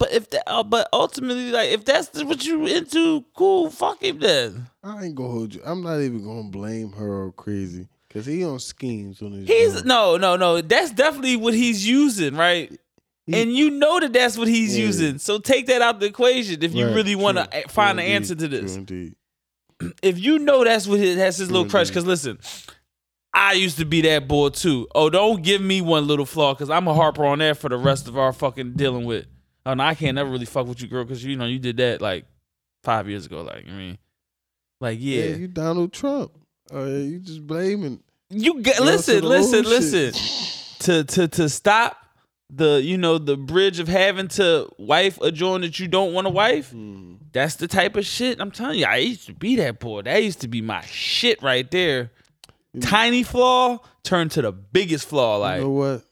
But 0.00 0.12
if 0.12 0.30
that, 0.30 0.42
uh, 0.50 0.62
but 0.64 0.88
ultimately, 0.92 1.50
like, 1.52 1.68
if 1.70 1.84
that's 1.84 2.24
what 2.24 2.44
you 2.44 2.66
into, 2.66 3.22
cool, 3.36 3.70
fuck 3.70 4.02
him 4.02 4.18
then. 4.18 4.66
I 4.82 5.04
ain't 5.04 5.14
gonna 5.14 5.28
hold 5.28 5.54
you. 5.54 5.60
I'm 5.64 5.82
not 5.82 6.00
even 6.00 6.24
gonna 6.24 6.48
blame 6.48 6.92
her 6.92 7.24
or 7.24 7.32
crazy 7.32 7.86
because 8.08 8.24
he 8.26 8.42
on 8.42 8.58
schemes 8.60 9.20
on 9.20 9.32
his. 9.32 9.46
He's 9.46 9.74
joint. 9.74 9.86
no, 9.86 10.16
no, 10.16 10.36
no. 10.36 10.62
That's 10.62 10.90
definitely 10.90 11.36
what 11.36 11.52
he's 11.54 11.86
using, 11.86 12.34
right? 12.34 12.72
He- 13.26 13.42
and 13.42 13.52
you 13.54 13.70
know 13.70 14.00
that 14.00 14.14
that's 14.14 14.38
what 14.38 14.48
he's 14.48 14.76
Yeah. 14.76 14.86
using. 14.86 15.18
So 15.18 15.38
take 15.38 15.66
that 15.66 15.82
out 15.82 16.00
the 16.00 16.06
equation 16.06 16.62
if 16.62 16.74
you 16.74 16.86
Right, 16.86 16.94
really 16.94 17.14
want 17.14 17.36
to 17.36 17.44
find 17.68 17.98
true 17.98 18.06
an 18.06 18.10
answer 18.10 18.34
to 18.34 18.48
this. 18.48 18.74
indeed. 18.76 19.14
If 20.02 20.18
you 20.18 20.38
know 20.38 20.64
that's 20.64 20.86
what 20.86 20.98
his, 20.98 21.16
that's 21.16 21.36
his 21.36 21.48
True 21.48 21.58
little 21.58 21.70
crush, 21.70 21.88
because 21.88 22.06
listen, 22.06 22.38
I 23.34 23.52
used 23.52 23.76
to 23.78 23.84
be 23.84 24.00
that 24.02 24.26
boy 24.26 24.48
too. 24.48 24.88
Oh, 24.94 25.10
don't 25.10 25.42
give 25.42 25.60
me 25.60 25.80
one 25.82 26.06
little 26.06 26.26
flaw, 26.26 26.54
because 26.54 26.70
I'm 26.70 26.88
a 26.88 26.94
harper 26.94 27.24
on 27.26 27.38
that 27.40 27.58
for 27.58 27.68
the 27.68 27.76
rest 27.76 28.08
of 28.08 28.16
our 28.18 28.32
fucking 28.32 28.72
dealing 28.74 29.04
with. 29.04 29.26
Oh 29.66 29.74
no, 29.74 29.84
I 29.84 29.94
can't 29.94 30.14
never 30.14 30.30
really 30.30 30.46
fuck 30.46 30.66
with 30.66 30.80
you, 30.80 30.88
girl, 30.88 31.04
because 31.04 31.24
you 31.24 31.36
know 31.36 31.46
you 31.46 31.58
did 31.58 31.76
that 31.78 32.00
like 32.00 32.24
five 32.82 33.08
years 33.08 33.26
ago. 33.26 33.42
Like 33.42 33.66
I 33.68 33.72
mean, 33.72 33.98
like 34.80 34.98
Yeah, 35.00 35.24
yeah, 35.24 35.36
you 35.36 35.48
Donald 35.48 35.92
Trump. 35.92 36.32
Uh, 36.72 36.84
you 36.84 37.18
just 37.18 37.46
blaming. 37.46 38.02
You 38.30 38.62
get 38.62 38.80
listen, 38.80 39.24
listen, 39.24 39.64
listen. 39.64 40.12
To 40.80 41.04
to 41.04 41.28
to 41.28 41.48
stop 41.48 41.96
the 42.48 42.80
you 42.82 42.96
know 42.96 43.18
the 43.18 43.36
bridge 43.36 43.78
of 43.78 43.88
having 43.88 44.28
to 44.28 44.68
wife 44.78 45.20
a 45.20 45.30
joint 45.30 45.62
that 45.62 45.78
you 45.78 45.88
don't 45.88 46.12
want 46.12 46.26
to 46.26 46.30
wife. 46.30 46.70
Hmm. 46.70 47.14
That's 47.32 47.56
the 47.56 47.68
type 47.68 47.96
of 47.96 48.04
shit 48.04 48.40
I'm 48.40 48.50
telling 48.50 48.78
you. 48.78 48.86
I 48.86 48.96
used 48.96 49.26
to 49.26 49.34
be 49.34 49.56
that 49.56 49.78
boy. 49.78 50.02
That 50.02 50.22
used 50.22 50.40
to 50.40 50.48
be 50.48 50.60
my 50.60 50.80
shit 50.82 51.42
right 51.42 51.70
there. 51.70 52.10
Tiny 52.80 53.22
flaw 53.22 53.78
turned 54.04 54.30
to 54.32 54.42
the 54.42 54.52
biggest 54.52 55.08
flaw. 55.08 55.36
Like 55.36 55.58
you 55.58 55.64
know 55.64 55.70
what? 55.70 56.04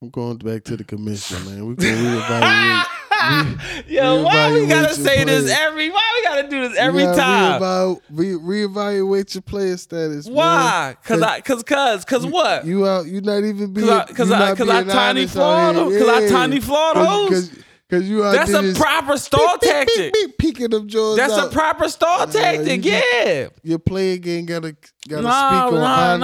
I'm 0.00 0.10
going 0.10 0.36
back 0.38 0.62
to 0.64 0.76
the 0.76 0.84
commission, 0.84 1.44
man. 1.44 1.66
We're 1.66 1.74
gonna 1.74 1.96
reevaluate. 1.96 3.88
yo, 3.88 4.22
why 4.22 4.52
we 4.52 4.66
gotta 4.68 4.94
say 4.94 5.24
this 5.24 5.50
every? 5.50 5.90
Why 5.90 6.12
we 6.22 6.28
gotta 6.28 6.48
do 6.48 6.68
this 6.68 6.78
every 6.78 7.02
time? 7.02 7.60
Reevalu- 7.60 8.00
re- 8.08 8.34
reevaluate 8.66 9.34
your 9.34 9.42
player 9.42 9.76
status. 9.76 10.26
man. 10.28 10.36
Why? 10.36 10.96
Cause 11.02 11.20
I, 11.20 11.40
cause, 11.40 11.64
cause, 11.64 12.04
cause 12.04 12.24
you, 12.24 12.30
what? 12.30 12.64
You 12.64 12.86
out? 12.86 13.06
You 13.06 13.20
not 13.22 13.42
even 13.42 13.72
being? 13.72 13.88
Cause 13.88 13.90
I- 13.90 14.12
cause 14.14 14.30
I- 14.30 14.54
cause 14.54 14.68
I 14.68 14.84
tiny 14.84 15.26
flawed 15.26 15.74
here. 15.74 15.98
Cause 15.98 16.08
I 16.08 16.28
tiny 16.28 16.60
flawed 16.60 16.94
Cause- 16.94 17.50
hoes. 17.50 17.50
Cause, 17.90 18.04
you 18.06 18.20
That's 18.20 18.52
a 18.52 18.74
proper 18.74 19.16
stall 19.16 19.56
beep, 19.58 19.70
tactic. 19.70 19.96
beep, 19.96 20.12
beep, 20.12 20.38
peeking 20.38 20.68
them 20.68 20.88
jaws 20.88 21.16
That's 21.16 21.32
out. 21.32 21.48
a 21.48 21.50
proper 21.50 21.88
stall 21.88 22.18
Yeah, 22.26 22.26
tactic. 22.26 22.84
you 22.84 22.92
Yeah. 22.92 23.48
Your 23.62 23.78
player 23.78 24.18
game 24.18 24.44
gotta 24.44 24.76
gotta 25.08 25.22
Nah, 25.22 25.48
speak 25.68 25.72
on 25.72 25.80
nah, 25.80 25.94
honesty. 26.12 26.18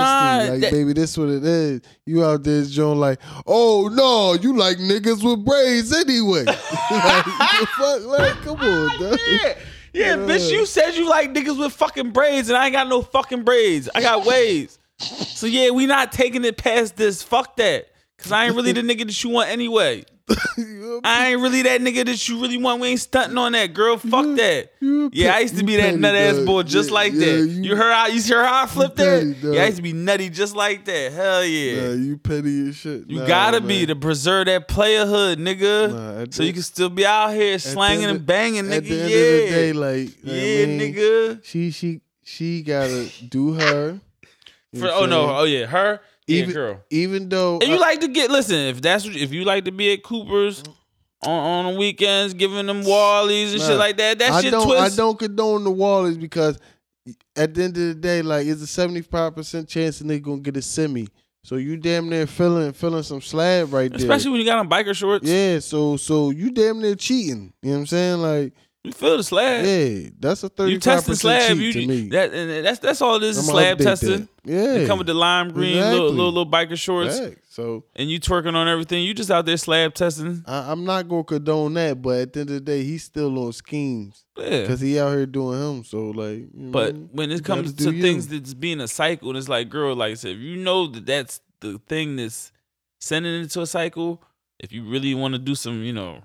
nah. 0.46 0.52
Like, 0.52 0.60
That- 0.60 0.72
baby, 0.72 0.92
this 0.92 1.16
what 1.16 1.30
it 1.30 1.42
is. 1.44 1.80
You 2.04 2.22
out 2.22 2.44
there, 2.44 2.64
Joan, 2.64 3.00
like, 3.00 3.18
oh 3.46 3.88
no, 3.90 4.34
you 4.34 4.54
like 4.54 4.76
niggas 4.76 5.22
with 5.24 5.42
braids 5.42 5.90
anyway. 5.94 6.44
like, 6.90 7.24
fuck, 7.24 8.04
like, 8.04 8.32
come 8.42 8.58
on, 8.60 9.00
dog. 9.00 9.18
Yeah. 9.26 9.54
Yeah, 9.94 10.16
bitch, 10.16 10.50
you 10.50 10.66
said 10.66 10.90
you 10.96 11.08
like 11.08 11.32
niggas 11.32 11.58
with 11.58 11.72
fucking 11.72 12.10
braids, 12.10 12.48
and 12.50 12.58
I 12.58 12.66
ain't 12.66 12.72
got 12.74 12.88
no 12.88 13.00
fucking 13.00 13.42
braids. 13.44 13.88
I 13.94 14.00
got 14.02 14.26
waves. 14.26 14.78
So 14.98 15.46
yeah, 15.46 15.70
we 15.70 15.86
not 15.86 16.12
taking 16.12 16.44
it 16.44 16.56
past 16.58 16.96
this. 16.96 17.22
Fuck 17.22 17.56
that. 17.56 17.86
Cause 18.18 18.32
I 18.32 18.46
ain't 18.46 18.54
really 18.56 18.72
the 18.72 18.80
nigga 18.82 19.06
that 19.06 19.24
you 19.24 19.30
want 19.30 19.50
anyway. 19.50 20.04
You 20.56 21.00
I 21.02 21.28
ain't 21.32 21.40
really 21.42 21.62
that 21.62 21.80
nigga 21.80 22.04
that 22.06 22.28
you 22.28 22.40
really 22.40 22.56
want. 22.56 22.80
We 22.80 22.88
ain't 22.88 23.00
stunting 23.00 23.36
on 23.36 23.52
that, 23.52 23.74
girl. 23.74 23.96
Fuck 23.98 24.36
that. 24.36 24.70
you 24.80 25.10
Yeah, 25.12 25.34
I 25.34 25.40
used 25.40 25.56
to 25.58 25.64
be 25.64 25.76
that 25.76 25.98
nut 25.98 26.14
ass 26.14 26.38
boy 26.40 26.62
just 26.62 26.90
Yeah, 26.90 26.94
like 26.94 27.12
yeah, 27.12 27.18
that. 27.20 27.38
you- 27.48 27.62
You, 27.64 27.76
heard 27.76 27.92
how 27.92 28.06
you 28.06 28.22
heard 28.22 28.46
how 28.46 28.62
I 28.62 28.66
flipped 28.66 28.96
that? 28.96 29.36
dog. 29.42 29.54
Yeah, 29.54 29.62
I 29.62 29.66
used 29.66 29.76
to 29.78 29.82
be 29.82 29.92
nutty 29.92 30.30
just 30.30 30.54
like 30.54 30.84
that. 30.84 31.12
Hell 31.12 31.44
yeah. 31.44 31.88
Nah, 31.88 31.92
you 31.94 32.16
petty 32.18 32.68
as 32.68 32.76
shit. 32.76 33.10
You 33.10 33.20
Nah, 33.20 33.26
gotta 33.26 33.60
be 33.60 33.86
to 33.86 33.96
preserve 33.96 34.46
that 34.46 34.68
player 34.68 35.04
hood, 35.04 35.38
nigga. 35.38 35.90
Nah, 35.90 36.24
so 36.30 36.42
the- 36.42 36.44
you 36.46 36.52
can 36.52 36.62
still 36.62 36.90
be 36.90 37.04
out 37.04 37.32
here 37.34 37.58
slanging 37.58 38.08
and 38.08 38.24
banging, 38.24 38.72
At 38.72 38.84
nigga. 38.84 38.88
the 38.88 39.00
end 39.02 39.10
yeah. 39.10 39.16
of 39.18 39.48
the 39.48 39.50
day, 39.50 39.72
like, 39.72 40.08
yeah, 40.22 40.62
I 40.62 40.66
mean, 40.66 40.80
nigga. 40.94 41.44
She 41.44 41.70
she 41.72 42.00
she 42.22 42.62
gotta 42.62 43.10
do 43.28 43.54
her. 43.54 44.00
For, 44.78 44.88
oh 44.90 45.06
no, 45.06 45.36
oh 45.36 45.44
yeah, 45.44 45.66
her, 45.66 46.00
even 46.26 46.52
girl. 46.52 46.80
even 46.90 47.28
though 47.28 47.58
And 47.60 47.68
you 47.70 47.76
I- 47.76 47.80
like 47.80 48.00
to 48.00 48.08
get 48.08 48.30
listen, 48.30 48.56
if 48.56 48.80
that's 48.80 49.04
what, 49.04 49.16
if 49.16 49.32
you 49.32 49.44
like 49.44 49.64
to 49.66 49.72
be 49.72 49.92
at 49.92 50.02
Cooper's 50.02 50.62
on, 51.22 51.66
on 51.66 51.72
the 51.74 51.78
weekends, 51.78 52.34
giving 52.34 52.66
them 52.66 52.82
wallies 52.82 53.52
and 53.52 53.58
Nah, 53.60 53.66
shit 53.68 53.78
like 53.78 53.96
that, 53.98 54.18
that 54.18 54.32
I 54.32 54.40
shit 54.42 54.50
don't 54.52 54.66
twist. 54.66 54.92
I 54.92 54.96
don't 54.96 55.18
condone 55.18 55.64
the 55.64 55.70
Wallies 55.72 56.20
because 56.20 56.58
at 57.36 57.54
the 57.54 57.64
end 57.64 57.76
of 57.76 57.82
the 57.82 57.94
day, 57.94 58.22
like 58.22 58.46
it's 58.46 58.62
a 58.62 58.66
seventy 58.66 59.02
five 59.02 59.34
percent 59.34 59.68
chance 59.68 59.98
the 59.98 60.04
nigga 60.04 60.22
gonna 60.22 60.40
get 60.40 60.56
a 60.56 60.62
semi. 60.62 61.06
So 61.42 61.56
you 61.56 61.76
damn 61.76 62.08
near 62.08 62.26
feeling 62.26 62.72
feeling 62.72 63.02
some 63.02 63.20
slab 63.20 63.72
right 63.74 63.90
there. 63.90 63.98
Especially 64.00 64.30
when 64.30 64.40
you 64.40 64.46
got 64.46 64.58
on 64.58 64.68
biker 64.68 64.94
shorts. 64.94 65.28
yeah, 65.28 65.58
so 65.58 65.96
so 65.98 66.30
you 66.30 66.50
damn 66.50 66.80
near 66.80 66.94
cheating. 66.94 67.52
You 67.62 67.68
know 67.70 67.74
what 67.76 67.80
I'm 67.80 67.86
saying? 67.86 68.18
Like, 68.22 68.52
You 68.84 68.92
feel 68.92 69.16
the 69.16 69.24
slab. 69.24 69.64
yeah, 69.64 70.10
that's 70.20 70.42
a 70.44 70.50
thirty 70.50 70.72
you 70.72 70.78
test 70.78 71.06
the 71.06 71.16
slab. 71.16 71.56
You 71.56 71.72
to 71.72 71.86
me. 71.86 72.08
that 72.10 72.34
and 72.34 72.66
that's 72.66 72.80
that's 72.80 73.00
all 73.00 73.18
this 73.18 73.38
is 73.38 73.46
slab 73.46 73.78
testing. 73.78 74.28
Yeah, 74.44 74.74
They 74.74 74.86
come 74.86 74.98
with 74.98 75.06
the 75.06 75.14
lime 75.14 75.52
green 75.52 75.76
little, 75.76 75.88
Exactly. 75.88 76.10
little 76.16 76.26
little 76.32 76.50
biker 76.50 76.76
shorts, 76.76 77.18
Facts. 77.18 77.40
So 77.48 77.84
and 77.96 78.10
you 78.10 78.20
twerking 78.20 78.54
on 78.54 78.68
everything. 78.68 79.02
You 79.02 79.14
just 79.14 79.30
out 79.30 79.46
there 79.46 79.56
slab 79.56 79.94
testing. 79.94 80.44
I, 80.46 80.70
I'm 80.70 80.84
not 80.84 81.08
gonna 81.08 81.24
condone 81.24 81.72
that, 81.74 82.02
but 82.02 82.18
at 82.20 82.32
the 82.34 82.40
end 82.40 82.50
of 82.50 82.54
the 82.56 82.60
day, 82.60 82.84
he's 82.84 83.04
still 83.04 83.38
on 83.38 83.54
schemes 83.54 84.26
Yeah. 84.36 84.60
because 84.60 84.80
he 84.82 84.98
out 85.00 85.16
here 85.16 85.24
doing 85.24 85.58
him. 85.78 85.84
So 85.84 86.10
like, 86.10 86.40
you 86.54 86.70
But 86.70 86.94
know, 86.94 87.08
when 87.12 87.30
it 87.30 87.42
comes 87.42 87.72
to 87.72 87.84
do 87.84 87.90
you. 87.90 88.02
things 88.02 88.28
that's 88.28 88.52
being 88.52 88.82
a 88.82 88.88
cycle, 88.88 89.30
and 89.30 89.38
it's 89.38 89.48
like, 89.48 89.70
girl, 89.70 89.96
like 89.96 90.10
I 90.10 90.14
said, 90.14 90.32
if 90.32 90.40
you 90.40 90.56
know 90.56 90.88
that 90.88 91.06
that's 91.06 91.40
the 91.60 91.80
thing 91.88 92.16
that's 92.16 92.52
sending 93.00 93.32
it 93.32 93.44
into 93.44 93.62
a 93.62 93.66
cycle, 93.66 94.22
if 94.58 94.72
you 94.72 94.84
really 94.84 95.14
want 95.14 95.32
to 95.32 95.38
do 95.38 95.54
some, 95.54 95.82
you 95.82 95.94
know, 95.94 96.20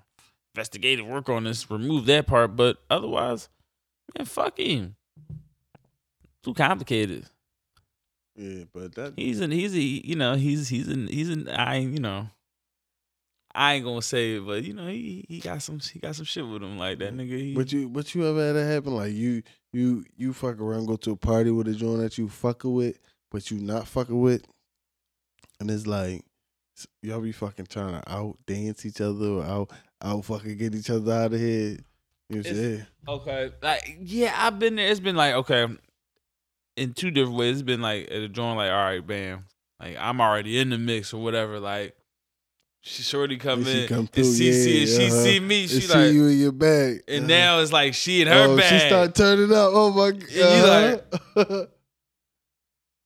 investigative 0.59 1.07
work 1.07 1.29
on 1.29 1.45
this, 1.45 1.69
remove 1.71 2.05
that 2.07 2.27
part. 2.27 2.55
But 2.55 2.77
otherwise, 2.89 3.49
man, 4.17 4.25
fuck 4.25 4.59
him. 4.59 4.95
Too 6.43 6.53
complicated. 6.53 7.25
yeah, 8.35 8.65
but 8.73 8.93
that 8.95 9.13
He's 9.15 9.39
an 9.39 9.51
he's 9.51 9.73
a 9.73 9.79
you 9.79 10.15
know 10.15 10.35
he's 10.35 10.69
he's 10.69 10.87
an 10.87 11.07
he's 11.07 11.29
an 11.29 11.47
I 11.49 11.77
you 11.77 11.99
know. 11.99 12.29
I 13.55 13.73
ain't 13.73 13.85
gonna 13.85 14.01
say 14.01 14.35
it, 14.35 14.45
but 14.45 14.63
you 14.63 14.73
know 14.73 14.87
he 14.87 15.25
he 15.27 15.39
got 15.39 15.61
some 15.61 15.79
he 15.79 15.99
got 15.99 16.15
some 16.15 16.25
shit 16.25 16.47
with 16.47 16.61
him 16.61 16.77
like 16.77 16.99
that 16.99 17.15
nigga. 17.15 17.39
He, 17.39 17.53
But 17.55 17.71
you, 17.71 17.89
but 17.89 18.13
you 18.13 18.27
ever 18.27 18.45
had 18.45 18.55
that 18.55 18.65
happen? 18.71 18.95
Like 18.95 19.13
you, 19.13 19.41
you, 19.73 20.05
you 20.15 20.33
fuck 20.33 20.59
around, 20.59 20.85
go 20.85 20.97
to 20.97 21.11
a 21.11 21.15
party 21.15 21.49
with 21.49 21.67
a 21.67 21.73
joint 21.73 21.99
that 21.99 22.17
you 22.17 22.29
fucking 22.29 22.71
with, 22.71 22.99
but 23.31 23.49
you 23.49 23.59
not 23.59 23.87
fucking 23.87 24.21
with, 24.21 24.45
and 25.59 25.71
it's 25.71 25.87
like 25.87 26.23
y'all 27.01 27.19
be 27.19 27.31
fucking 27.31 27.65
trying 27.65 27.99
to 27.99 28.11
out 28.11 28.37
dance 28.45 28.85
each 28.85 29.01
other 29.01 29.25
or 29.25 29.43
out 29.43 29.71
out 30.01 30.25
fucking 30.25 30.57
get 30.57 30.75
each 30.75 30.89
other 30.89 31.11
out 31.13 31.33
of 31.33 31.39
here. 31.39 31.77
You 32.29 32.35
know 32.35 32.39
It's- 32.39 32.55
saying? 32.55 32.85
Okay. 33.07 33.51
Like, 33.61 33.97
yeah, 34.01 34.33
I've 34.37 34.59
been 34.59 34.75
there. 34.75 34.87
It's 34.89 34.99
been 34.99 35.15
like, 35.15 35.33
okay, 35.35 35.67
in 36.75 36.93
two 36.93 37.11
different 37.11 37.37
ways. 37.37 37.53
It's 37.57 37.61
been 37.63 37.81
like 37.81 38.05
at 38.11 38.21
a 38.21 38.29
joint, 38.29 38.57
like, 38.57 38.69
all 38.71 38.77
right, 38.77 39.05
bam. 39.05 39.45
Like, 39.79 39.97
I'm 39.99 40.21
already 40.21 40.59
in 40.59 40.69
the 40.69 40.77
mix 40.77 41.13
or 41.13 41.21
whatever. 41.23 41.59
Like, 41.59 41.95
she 42.81 43.01
shorty 43.03 43.37
come 43.37 43.63
she 43.65 43.81
in 43.83 43.87
come 43.87 43.97
and 43.99 44.11
through, 44.11 44.23
see, 44.25 44.53
see, 44.53 44.79
yeah, 44.81 44.97
she 44.97 45.07
uh-huh. 45.07 45.23
see 45.23 45.39
me. 45.39 45.61
And 45.63 45.69
She 45.69 45.81
see 45.81 45.93
like, 45.93 46.13
you 46.13 46.27
in 46.27 46.37
your 46.39 46.51
bag, 46.51 47.03
and 47.07 47.19
Uh-huh. 47.25 47.27
now 47.27 47.59
it's 47.59 47.73
like 47.73 47.93
she 47.93 48.21
in 48.21 48.27
her 48.27 48.45
oh, 48.49 48.55
bag. 48.57 48.79
she 48.81 48.87
start 48.87 49.15
turning 49.15 49.51
up. 49.51 49.71
Oh 49.73 49.91
my 49.91 50.11
god! 50.11 50.31
you 50.31 51.45
like- 51.45 51.69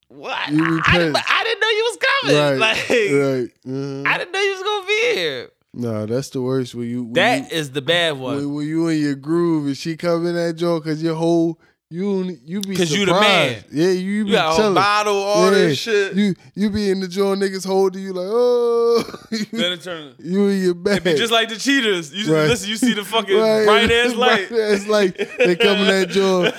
what? 0.09 0.49
you 0.51 0.63
I, 0.63 0.81
I, 0.85 0.97
didn't. 0.97 1.17
I 1.17 1.43
didn't 1.43 1.59
know 1.59 1.69
you 1.69 1.83
was 1.91 1.97
coming. 2.21 2.35
right, 2.37 2.57
Like, 2.57 2.89
right. 2.89 3.49
Uh-huh. 3.67 4.03
I 4.13 4.17
didn't 4.17 4.31
know 4.31 4.39
you 4.41 4.51
was 4.51 4.63
gonna 4.63 4.87
be 4.87 5.13
here. 5.15 5.49
Nah, 5.75 6.05
that's 6.05 6.29
the 6.29 6.41
worst. 6.41 6.75
When 6.75 6.87
you 6.87 7.03
when 7.03 7.13
That 7.13 7.51
you, 7.51 7.57
is 7.57 7.71
the 7.71 7.81
bad 7.81 8.17
one. 8.19 8.35
when, 8.37 8.53
when 8.53 8.67
you 8.67 8.87
in 8.89 9.01
your 9.01 9.15
groove 9.15 9.65
and 9.65 9.75
she 9.77 9.97
come 9.97 10.27
in 10.27 10.35
that 10.35 10.53
joint 10.53 10.83
because 10.83 11.01
your 11.01 11.15
whole 11.15 11.59
you 11.89 12.37
you 12.45 12.61
be 12.61 12.75
'Cause 12.75 12.89
surprised. 12.89 12.99
you 12.99 13.05
the 13.05 13.11
man. 13.13 13.63
Yeah, 13.71 13.87
you, 13.89 14.11
You 14.11 14.25
be 14.25 14.31
got 14.31 14.53
a 14.53 14.57
chilling. 14.57 14.73
bottle, 14.75 15.15
all 15.15 15.45
Yeah, 15.45 15.51
this 15.51 15.77
shit. 15.79 16.15
You 16.15 16.35
you 16.55 16.69
be 16.69 16.89
in 16.89 16.99
the 16.99 17.07
joint, 17.07 17.41
niggas 17.41 17.65
holding 17.65 18.01
you 18.03 18.13
like 18.13 18.27
oh, 18.29 19.03
then 19.51 19.71
it 19.73 19.81
turns. 19.81 20.15
you 20.19 20.47
in 20.47 20.61
your 20.61 20.71
It 20.71 20.83
bag. 20.83 21.03
be 21.03 21.13
just 21.15 21.31
like 21.31 21.49
the 21.49 21.55
cheaters. 21.57 22.13
You 22.13 22.33
Right. 22.33 22.47
listen, 22.49 22.69
you 22.69 22.77
see 22.77 22.93
the 22.93 23.03
fucking 23.03 23.35
Right. 23.39 23.65
bright 23.65 23.91
ass 23.91 24.15
light. 24.15 24.51
Ass 24.51 24.87
light. 24.87 25.17
They 25.39 25.55
coming 25.55 25.87
at 25.87 26.09
joint. 26.09 26.53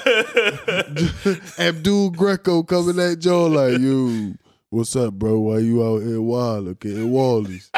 Abdul 1.58 2.10
Greco 2.10 2.62
coming 2.62 2.98
at 2.98 3.18
Joe 3.20 3.46
like 3.46 3.78
you. 3.78 4.36
What's 4.70 4.94
up, 4.96 5.14
bro? 5.14 5.38
Why 5.38 5.58
you 5.58 5.84
out 5.84 6.02
here 6.02 6.20
wild? 6.20 6.66
Okay, 6.68 6.90
Wallies. 6.90 7.70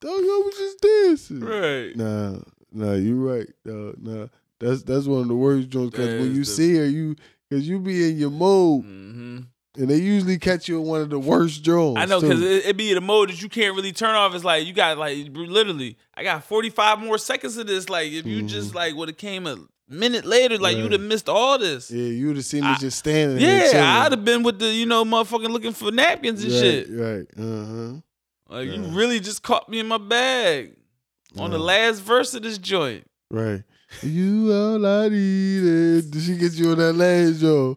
Don't 0.00 0.22
was 0.24 0.37
dancing. 0.80 1.40
right. 1.40 1.94
Nah, 1.96 2.38
nah, 2.72 2.94
you 2.94 3.16
right. 3.28 3.46
Dog. 3.66 3.96
Nah, 4.00 4.26
That's 4.60 4.82
that's 4.82 5.06
one 5.06 5.22
of 5.22 5.28
the 5.28 5.34
worst 5.36 5.68
joints 5.68 5.92
because 5.92 6.20
when 6.20 6.34
you 6.34 6.40
the- 6.40 6.44
see 6.44 6.74
her, 6.76 6.86
you 6.86 7.16
because 7.48 7.68
you 7.68 7.78
be 7.80 8.10
in 8.10 8.18
your 8.18 8.30
mode, 8.30 8.84
hmm 8.84 9.38
and 9.76 9.88
they 9.88 9.96
usually 9.98 10.38
catch 10.38 10.66
you 10.66 10.80
in 10.80 10.86
one 10.88 11.00
of 11.02 11.08
the 11.10 11.20
worst 11.20 11.62
joints. 11.62 12.00
I 12.00 12.04
know 12.06 12.20
because 12.20 12.42
it, 12.42 12.66
it 12.66 12.76
be 12.76 12.90
in 12.90 12.96
a 12.96 13.00
mode 13.00 13.28
that 13.28 13.40
you 13.40 13.48
can't 13.48 13.76
really 13.76 13.92
turn 13.92 14.16
off. 14.16 14.34
It's 14.34 14.42
like 14.42 14.66
you 14.66 14.72
got 14.72 14.98
like 14.98 15.16
literally, 15.32 15.96
I 16.14 16.24
got 16.24 16.42
45 16.42 16.98
more 16.98 17.16
seconds 17.16 17.56
of 17.58 17.68
this. 17.68 17.88
Like 17.88 18.10
if 18.10 18.26
you 18.26 18.42
just 18.42 18.74
like 18.74 18.96
would 18.96 19.08
have 19.08 19.18
came 19.18 19.46
a 19.46 19.56
minute 19.88 20.24
later, 20.24 20.58
like 20.58 20.74
Mm-hmm. 20.74 20.82
You'd 20.82 20.92
have 20.92 21.00
missed 21.02 21.28
all 21.28 21.58
this. 21.58 21.92
yeah, 21.92 22.02
you 22.08 22.26
would 22.26 22.36
have 22.36 22.44
seen 22.44 22.62
me 22.64 22.70
I- 22.70 22.76
just 22.78 22.98
standing. 22.98 23.38
there 23.38 23.72
Yeah. 23.72 24.02
I'd 24.04 24.10
have 24.12 24.24
been 24.24 24.42
with 24.42 24.58
the 24.58 24.66
you 24.68 24.84
know 24.86 25.04
motherfucking 25.04 25.48
looking 25.50 25.72
for 25.72 25.92
napkins 25.92 26.42
and 26.42 26.52
right, 26.52 26.60
shit. 26.60 26.88
Right. 26.90 27.26
Uh 27.38 27.64
huh. 27.66 28.00
Like 28.48 28.68
yeah. 28.68 28.74
you 28.74 28.82
really 28.84 29.20
just 29.20 29.42
caught 29.42 29.68
me 29.68 29.78
in 29.78 29.86
my 29.86 29.98
bag 29.98 30.74
yeah. 31.34 31.42
on 31.42 31.50
the 31.50 31.58
last 31.58 32.00
verse 32.00 32.32
of 32.34 32.42
this 32.42 32.58
joint. 32.58 33.06
Right. 33.30 33.62
you 34.02 34.52
all 34.52 34.86
I 34.86 35.08
needed. 35.08 36.10
Did 36.10 36.22
she 36.22 36.36
get 36.36 36.54
you 36.54 36.70
on 36.70 36.78
that 36.78 36.94
last 36.94 37.42
yo? 37.42 37.76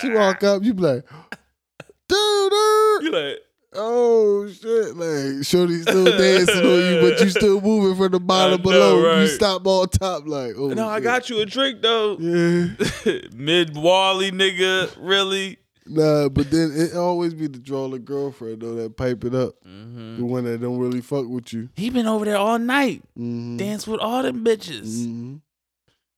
she 0.00 0.10
walk 0.10 0.44
up, 0.44 0.62
you 0.62 0.74
be 0.74 0.82
like, 0.82 1.04
dude. 2.08 2.52
You 3.02 3.10
like, 3.10 3.38
oh 3.72 4.48
shit, 4.48 4.96
like 4.96 5.46
Shorty's 5.46 5.82
still 5.82 6.04
dancing 6.04 6.56
on 6.56 6.92
you, 6.92 7.00
but 7.00 7.20
you 7.20 7.30
still 7.30 7.60
moving 7.62 7.96
from 7.96 8.12
the 8.12 8.20
bottom 8.20 8.58
know, 8.58 8.70
below. 8.70 9.02
Right. 9.02 9.22
You 9.22 9.28
stop 9.28 9.66
on 9.66 9.88
top 9.88 10.26
like, 10.26 10.56
oh 10.58 10.68
no, 10.68 10.74
shit. 10.74 10.78
I 10.78 11.00
got 11.00 11.30
you 11.30 11.40
a 11.40 11.46
drink 11.46 11.80
though. 11.80 12.18
Yeah, 12.18 12.74
mid 13.32 13.74
Wally 13.76 14.30
nigga, 14.30 14.94
really 15.00 15.59
nah, 15.90 16.28
but 16.28 16.50
then 16.50 16.72
it 16.74 16.94
always 16.94 17.34
be 17.34 17.46
the 17.46 17.58
draw 17.58 17.88
the 17.88 17.98
girlfriend 17.98 18.62
though 18.62 18.74
that 18.76 18.96
pipe 18.96 19.24
it 19.24 19.34
up, 19.34 19.54
Mm-hmm. 19.66 20.18
the 20.18 20.24
one 20.24 20.44
that 20.44 20.60
don't 20.60 20.78
really 20.78 21.00
fuck 21.00 21.26
with 21.26 21.52
you. 21.52 21.68
He 21.76 21.90
been 21.90 22.06
over 22.06 22.24
there 22.24 22.36
all 22.38 22.58
night, 22.58 23.02
Mm-hmm. 23.18 23.56
dance 23.56 23.86
with 23.86 24.00
all 24.00 24.22
them 24.22 24.44
bitches. 24.44 25.04
hmm 25.06 25.36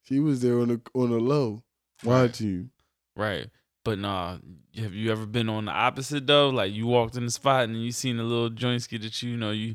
She 0.03 0.19
was 0.21 0.41
there 0.43 0.61
on 0.61 0.69
the 0.69 0.81
on 0.95 1.11
the 1.11 1.19
low, 1.19 1.63
watching 2.05 2.47
you. 2.49 2.69
Right. 3.17 3.49
But 3.85 3.99
nah, 3.99 4.39
have 4.77 4.95
you 4.95 5.11
ever 5.11 5.27
been 5.27 5.49
on 5.49 5.65
the 5.65 5.73
opposite 5.73 6.27
though? 6.27 6.51
Like 6.51 6.73
you 6.73 6.87
walked 6.87 7.17
in 7.17 7.25
the 7.25 7.31
spot 7.33 7.65
and 7.65 7.83
you 7.85 7.91
seen 7.93 8.19
a 8.21 8.23
little 8.23 8.51
jointski 8.51 9.01
that 9.03 9.23
you, 9.23 9.31
you 9.33 9.37
know 9.37 9.51
you 9.51 9.75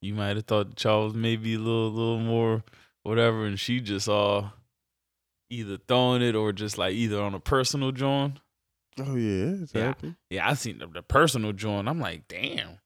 you 0.00 0.14
might 0.14 0.36
have 0.36 0.46
thought 0.46 0.76
Charles 0.76 1.14
maybe 1.14 1.54
a 1.54 1.58
little 1.58 1.90
little 1.90 2.18
more 2.20 2.64
whatever, 3.02 3.44
and 3.44 3.60
she 3.60 3.80
just 3.80 4.08
all 4.08 4.52
either 5.50 5.76
throwing 5.86 6.22
it 6.22 6.34
or 6.34 6.52
just 6.52 6.78
like 6.78 6.94
either 6.94 7.20
on 7.20 7.34
a 7.34 7.40
personal 7.40 7.92
joint. 7.92 8.38
Oh 9.00 9.16
yeah, 9.16 9.54
Yeah. 9.72 9.94
Yeah, 10.30 10.48
I 10.48 10.54
seen 10.54 10.78
the, 10.78 10.86
the 10.86 11.02
personal 11.02 11.52
joint. 11.52 11.88
I'm 11.88 12.00
like, 12.00 12.28
damn. 12.28 12.78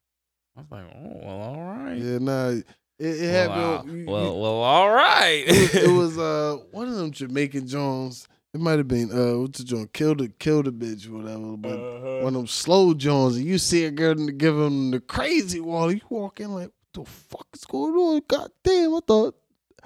I 0.57 0.61
was 0.61 0.71
like, 0.71 0.85
oh 0.95 1.19
well, 1.23 1.41
all 1.41 1.61
right. 1.61 1.97
Yeah, 1.97 2.17
nah, 2.17 2.47
it, 2.49 2.65
it 2.99 3.47
well, 3.47 3.77
happened. 3.77 4.07
uh, 4.09 4.11
well, 4.11 4.41
well, 4.41 4.53
all 4.63 4.89
right. 4.91 5.43
it, 5.47 5.51
was, 5.51 5.75
it 5.75 5.87
was 5.87 6.17
uh 6.19 6.57
one 6.71 6.87
of 6.87 6.95
them 6.95 7.11
Jamaican 7.11 7.67
Jones. 7.67 8.27
It 8.53 8.59
might 8.59 8.79
have 8.79 8.87
been 8.87 9.11
uh 9.11 9.39
what's 9.41 9.59
the 9.59 9.63
joint? 9.65 9.93
Kill 9.93 10.15
the 10.15 10.27
kill 10.29 10.63
the 10.63 10.71
bitch 10.71 11.07
or 11.07 11.17
whatever. 11.21 11.55
But 11.55 11.77
Uh-huh. 11.79 12.23
one 12.23 12.33
of 12.35 12.41
them 12.41 12.47
slow 12.47 12.93
Jones, 12.95 13.35
and 13.37 13.45
you 13.45 13.57
see 13.59 13.85
a 13.85 13.91
girl 13.91 14.11
and 14.19 14.37
give 14.37 14.57
him 14.57 14.91
the 14.91 14.99
crazy 14.99 15.59
wall. 15.59 15.91
You 15.91 16.01
walk 16.09 16.39
in 16.39 16.53
like, 16.55 16.71
what 16.93 17.05
the 17.05 17.09
fuck 17.09 17.47
is 17.53 17.63
going 17.65 17.93
on? 17.93 18.21
God 18.27 18.49
damn, 18.63 18.95
I 18.95 18.99
thought 19.07 19.35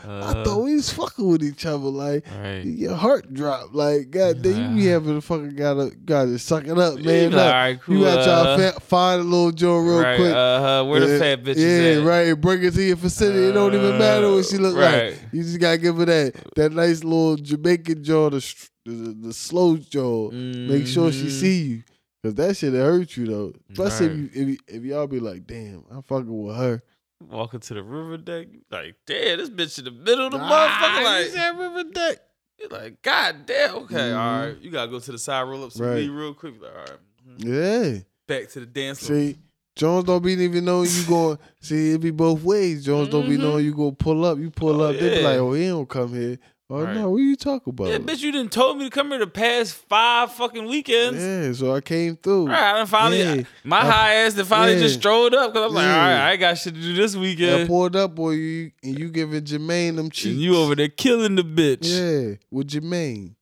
I 0.03 0.07
Uh, 0.07 0.44
thought 0.44 0.64
we 0.64 0.76
was 0.76 0.90
fucking 0.91 1.28
with 1.28 1.44
each 1.44 1.65
other. 1.65 1.78
Like 1.90 2.26
right. 2.40 2.64
your 2.65 2.95
heart 2.95 3.34
dropped. 3.34 3.74
Like 3.76 4.10
God 4.11 4.41
damn, 4.41 4.78
you 4.78 4.84
be 4.84 4.88
having 4.90 5.15
to 5.15 5.22
fucking 5.22 5.56
gotta 5.56 5.91
gotta 6.06 6.40
suck 6.40 6.65
it 6.65 6.78
up, 6.78 6.99
man. 6.99 7.32
like, 7.32 7.32
Look, 7.32 7.40
all 7.41 7.52
right, 7.52 7.82
cool, 7.82 7.95
you 7.98 8.03
got 8.03 8.26
y'all 8.26 8.61
uh, 8.61 8.72
find 8.80 9.22
a 9.22 9.24
little 9.24 9.52
joint 9.52 9.88
real 9.88 9.99
right, 10.02 10.18
quick. 10.18 10.34
Uh-huh. 10.34 10.86
Where 10.86 10.99
the 10.99 11.20
fat 11.20 11.44
bitches 11.44 11.57
Yeah, 11.57 12.02
at? 12.02 12.06
right. 12.07 12.34
Bring 12.34 12.64
it 12.64 12.74
to 12.74 12.82
your 12.84 12.98
facility. 12.98 13.45
it 13.48 13.52
don't 13.53 13.74
even 13.74 13.98
matter 13.98 14.32
what 14.32 14.45
she 14.45 14.57
look 14.57 14.76
Right. 14.76 15.11
like. 15.11 15.20
You 15.32 15.44
just 15.44 15.60
gotta 15.60 15.78
give 15.78 15.98
her 15.98 16.06
that 16.06 16.36
that 16.56 16.72
nice 16.72 17.03
little 17.03 17.36
Jamaican 17.36 18.03
jaw, 18.03 18.30
the 18.30 18.40
the, 18.86 19.15
the 19.28 19.34
slow 19.34 19.78
jaw. 19.78 20.30
Make 20.32 20.88
sure 20.88 21.11
she 21.11 21.28
Mhm. 21.28 21.40
see 21.40 21.61
you, 21.61 21.84
cause 22.24 22.34
that 22.36 22.57
shit 22.57 22.74
hurt 22.74 23.15
you 23.15 23.28
though. 23.28 23.53
Especially 23.72 24.07
Right. 24.07 24.15
if, 24.15 24.36
you, 24.36 24.41
if 24.44 24.48
you, 24.49 24.57
if 24.80 24.84
y'all 24.84 25.07
be 25.07 25.20
like, 25.22 25.48
damn, 25.48 25.84
I'm 25.90 26.02
fucking 26.02 26.44
with 26.44 26.57
her. 26.57 26.82
Walking 27.30 27.60
to 27.60 27.74
the 27.74 27.84
river 27.84 28.18
deck, 28.18 28.48
like, 28.72 28.95
damn, 29.06 29.38
this 29.40 29.50
bitch 29.50 29.80
in 29.80 29.86
the 29.86 29.91
middle 29.91 30.26
of 30.28 30.32
the 30.34 30.40
Ah, 30.41 30.50
motherfucker. 30.50 31.00
you 31.00 31.06
Like, 31.06 31.28
said 31.28 31.58
river 31.58 31.84
deck. 31.91 32.18
you're 32.60 32.70
like, 32.70 33.02
god 33.02 33.45
damn, 33.45 33.76
okay, 33.84 33.95
Mhm. 33.95 34.18
all 34.18 34.48
right. 34.48 34.58
You 34.62 34.72
gotta 34.72 34.91
go 34.91 35.00
to 35.00 35.12
the 35.12 35.18
side, 35.18 35.44
roll 35.44 35.64
up 35.66 35.72
some 35.72 35.86
Right. 35.88 35.95
weed 35.95 36.10
real 36.10 36.34
quick. 36.34 36.56
Like, 36.62 36.72
all 36.72 36.78
right. 36.80 37.40
mhm. 37.40 37.94
Yeah. 37.95 38.00
Back 38.28 38.50
to 38.52 38.60
the 38.62 38.66
dance 38.66 39.00
floor. 39.06 39.18
See, 39.20 39.38
Jones 39.76 40.06
don't 40.06 40.24
be 40.24 40.34
even 40.34 40.66
knowing 40.66 40.88
you 40.91 41.04
going. 41.08 41.38
See, 41.62 41.91
it 41.94 41.98
be 42.02 42.12
both 42.12 42.44
ways. 42.44 42.86
Jones 42.86 43.10
don't 43.10 43.28
be 43.28 43.38
Mhm. 43.38 43.41
knowing 43.41 43.66
you 43.66 43.74
go 43.74 43.91
pull 43.91 44.24
up. 44.24 44.38
You 44.38 44.52
pull 44.52 44.82
Oh, 44.82 44.90
up. 44.91 45.00
They 45.00 45.10
be 45.18 45.24
like, 45.24 45.40
oh, 45.40 45.54
he 45.54 45.68
don't 45.68 45.90
come 45.90 46.14
here. 46.14 46.38
Oh 46.76 46.84
Right. 46.86 46.95
no, 46.95 47.12
what 47.12 47.18
you 47.18 47.36
talking 47.36 47.70
about? 47.72 47.88
Yeah, 47.90 48.00
bitch, 48.00 48.22
you 48.22 48.32
didn't 48.32 48.52
told 48.52 48.80
me 48.80 48.86
to 48.86 48.90
come 48.90 49.10
here 49.10 49.20
the 49.20 49.28
past 49.28 49.76
five 49.76 50.32
fucking 50.32 50.66
weekends. 50.66 51.22
Yeah, 51.22 51.54
so 51.54 51.76
I 51.76 51.82
came 51.82 52.16
through. 52.16 52.41
All 52.41 52.48
right, 52.48 52.82
I 52.82 52.86
finally, 52.86 53.20
Yeah. 53.22 53.44
my 53.64 53.78
I- 53.78 53.91
high 53.91 54.14
ass 54.16 54.34
that 54.34 54.45
finally 54.45 54.74
yeah. 54.78 54.80
just 54.80 54.95
strolled 55.00 55.36
up 55.36 55.54
because 55.54 55.70
I'm 55.70 55.76
like, 55.76 55.86
all 55.86 55.91
right, 55.91 56.32
I 56.32 56.36
got 56.36 56.58
shit 56.58 56.74
to 56.74 56.82
do 56.82 56.95
this 56.95 57.16
weekend. 57.16 57.64
I 57.64 57.68
pulled 57.68 57.95
up 57.95 58.18
on 58.18 58.34
you 58.40 58.72
and 58.82 58.98
you 58.98 59.10
giving 59.10 59.44
Jermaine 59.44 59.98
them 59.98 60.10
cheeks. 60.10 60.26
And 60.34 60.41
you 60.41 60.56
over 60.58 60.74
there 60.74 60.88
killing 60.90 61.36
the 61.36 61.44
bitch. 61.44 61.82
Yeah, 61.84 62.38
with 62.50 62.70
Jermaine. 62.70 63.36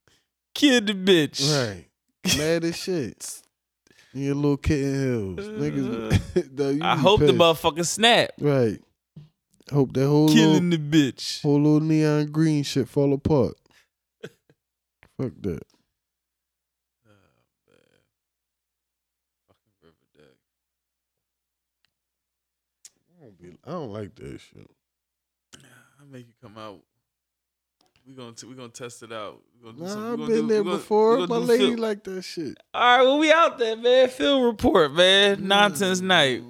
Kill 0.54 0.82
the 0.82 0.92
bitch. 0.92 1.40
Right. 1.50 1.86
Mad 2.36 2.64
as 2.64 2.76
shit. 2.76 3.40
In 4.12 4.24
your 4.24 4.34
little 4.34 4.56
kitten 4.58 5.36
heels. 5.38 5.48
Niggas. 5.48 6.12
Uh, 6.36 6.42
though, 6.52 6.78
I 6.82 6.96
be 6.96 7.00
hope 7.00 7.20
the 7.20 7.26
pissed. 7.28 7.38
motherfucker 7.38 7.86
snap. 7.86 8.32
Right. 8.38 8.78
Hope 9.72 9.92
that 9.94 10.06
whole 10.06 10.28
Killing 10.28 10.70
little, 10.70 10.86
the 10.90 11.12
bitch. 11.12 11.42
whole 11.42 11.60
little 11.60 11.80
neon 11.80 12.26
green 12.26 12.62
shit 12.62 12.88
fall 12.88 13.12
apart. 13.14 13.54
Fuck 15.18 15.32
that. 15.42 15.62
I 23.20 23.24
don't, 23.24 23.58
I 23.66 23.70
don't 23.70 23.92
like 23.92 24.14
that 24.16 24.40
shit. 24.40 24.70
I 26.00 26.04
make 26.10 26.26
you 26.26 26.34
come 26.42 26.58
out. 26.58 26.80
We 28.06 28.14
gonna 28.14 28.32
t- 28.32 28.46
we 28.48 28.54
gonna 28.54 28.68
test 28.68 29.02
it 29.04 29.12
out. 29.12 29.40
We 29.54 29.64
gonna 29.70 29.78
do 29.78 29.84
Nah, 29.84 29.88
some- 29.90 30.12
I've 30.22 30.28
been 30.28 30.40
do- 30.40 30.46
there 30.48 30.64
gonna- 30.64 30.76
before. 30.76 31.26
My 31.28 31.36
lady 31.36 31.66
field- 31.66 31.78
like 31.80 32.02
that 32.04 32.22
shit. 32.22 32.56
All 32.74 32.80
right, 32.98 33.02
well 33.04 33.18
we 33.18 33.30
out 33.32 33.58
there, 33.58 33.76
man. 33.76 34.08
Field 34.08 34.44
report, 34.44 34.92
man. 34.92 35.46
Nonsense 35.46 36.00
Mm, 36.00 36.04
night. 36.06 36.42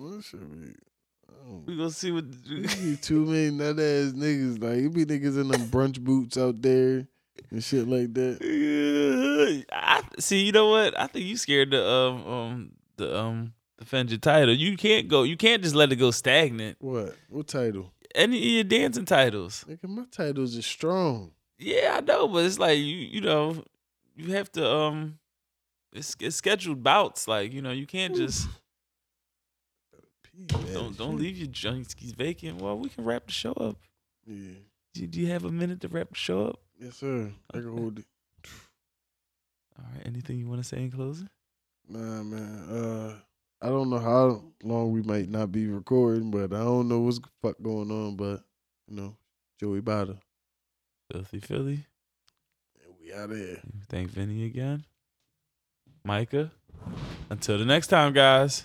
We 1.67 1.77
gonna 1.77 1.91
see 1.91 2.11
what. 2.11 2.25
You 2.47 2.97
too 2.97 3.25
many 3.27 3.51
nut 3.51 3.79
ass 3.79 4.13
niggas. 4.13 4.63
Like 4.63 4.81
you 4.81 4.91
be 4.91 5.05
niggas 5.05 5.41
in 5.41 5.49
them 5.49 5.69
brunch 5.69 6.01
boots 6.01 6.37
out 6.37 6.61
there 6.61 7.07
and 7.51 7.63
shit 7.63 7.89
like 7.89 8.13
that. 8.15 9.65
I 9.73 10.03
see. 10.19 10.45
You 10.45 10.53
know 10.53 10.69
what? 10.69 10.99
I 10.99 11.07
think 11.07 11.27
you 11.27 11.37
scared 11.37 11.71
to 11.71 11.87
um 11.87 12.27
um 12.27 12.73
the 12.97 13.17
um 13.17 13.53
defend 13.79 14.11
your 14.11 14.19
title. 14.19 14.55
You 14.55 14.77
can't 14.77 15.09
go. 15.09 15.23
You 15.23 15.37
can't 15.37 15.63
just 15.63 15.75
let 15.75 15.93
it 15.93 15.97
go 15.97 16.11
stagnant. 16.11 16.79
What? 16.81 17.17
What 17.29 17.49
title? 17.49 17.93
Any 18.15 18.39
of 18.39 18.45
your 18.45 18.65
dancing 18.65 19.05
titles. 19.05 19.65
Nigga, 19.69 19.89
my 19.89 20.05
titles 20.11 20.57
are 20.57 20.63
strong. 20.63 21.33
Yeah, 21.59 21.99
I 21.99 22.01
know, 22.01 22.29
but 22.29 22.45
it's 22.45 22.59
like 22.59 22.79
you 22.79 22.85
you 22.85 23.21
know 23.21 23.63
you 24.17 24.35
have 24.35 24.51
to 24.53 24.69
um 24.69 25.19
it's, 25.93 26.17
it's 26.21 26.37
scheduled 26.37 26.83
bouts. 26.83 27.29
Like 27.29 27.53
you 27.53 27.63
know 27.63 27.71
you 27.71 27.87
can't 27.87 28.15
just 28.17 28.49
Pee, 30.35 30.47
don't 30.73 30.97
don't 30.97 31.17
leave 31.19 31.37
your 31.37 31.49
junkies 31.49 32.15
vacant. 32.15 32.61
Well, 32.61 32.79
we 32.79 32.89
can 32.89 33.05
wrap 33.05 33.27
the 33.27 33.33
show 33.33 33.53
up. 33.53 33.77
Yeah. 34.27 34.55
Do, 34.95 35.07
do 35.07 35.21
you 35.21 35.29
have 35.29 35.45
a 35.45 35.51
minute 35.51 35.81
to 35.83 35.89
wrap 35.89 36.11
the 36.11 36.17
show 36.17 36.47
up? 36.47 36.61
Yes, 36.79 36.97
sir. 36.97 37.33
I 37.51 37.59
can 37.59 37.77
hold 37.77 37.99
it. 37.99 38.07
All 39.79 39.85
right. 39.93 40.07
Anything 40.07 40.39
you 40.39 40.49
want 40.49 40.63
to 40.63 40.69
say 40.69 40.79
in 40.79 40.91
closing? 40.91 41.29
Nah, 41.89 42.23
man. 42.23 42.69
Uh, 42.71 43.15
I 43.61 43.69
don't 43.69 43.91
know 43.91 43.99
how 43.99 44.43
long 44.63 44.93
we 44.93 45.03
might 45.03 45.29
not 45.29 45.53
be 45.53 45.67
recording, 45.67 46.31
but 46.31 46.53
I 46.53 46.65
don't 46.65 46.89
know 46.89 47.01
what's 47.01 47.21
fuck 47.43 47.57
going 47.63 47.91
on. 47.91 48.17
But 48.17 48.43
you 48.89 48.97
know, 48.97 49.17
Joey 49.61 49.81
Bada. 49.81 50.19
Filthy 51.11 51.41
Philly. 51.41 51.87
And 52.85 52.95
We 53.01 53.13
out 53.13 53.31
here. 53.31 53.61
Thank 53.89 54.11
Vinny 54.11 54.47
again. 54.47 54.85
Micah. 56.05 56.51
Until 57.31 57.59
the 57.59 57.65
next 57.65 57.89
time, 57.89 58.13
guys. 58.13 58.65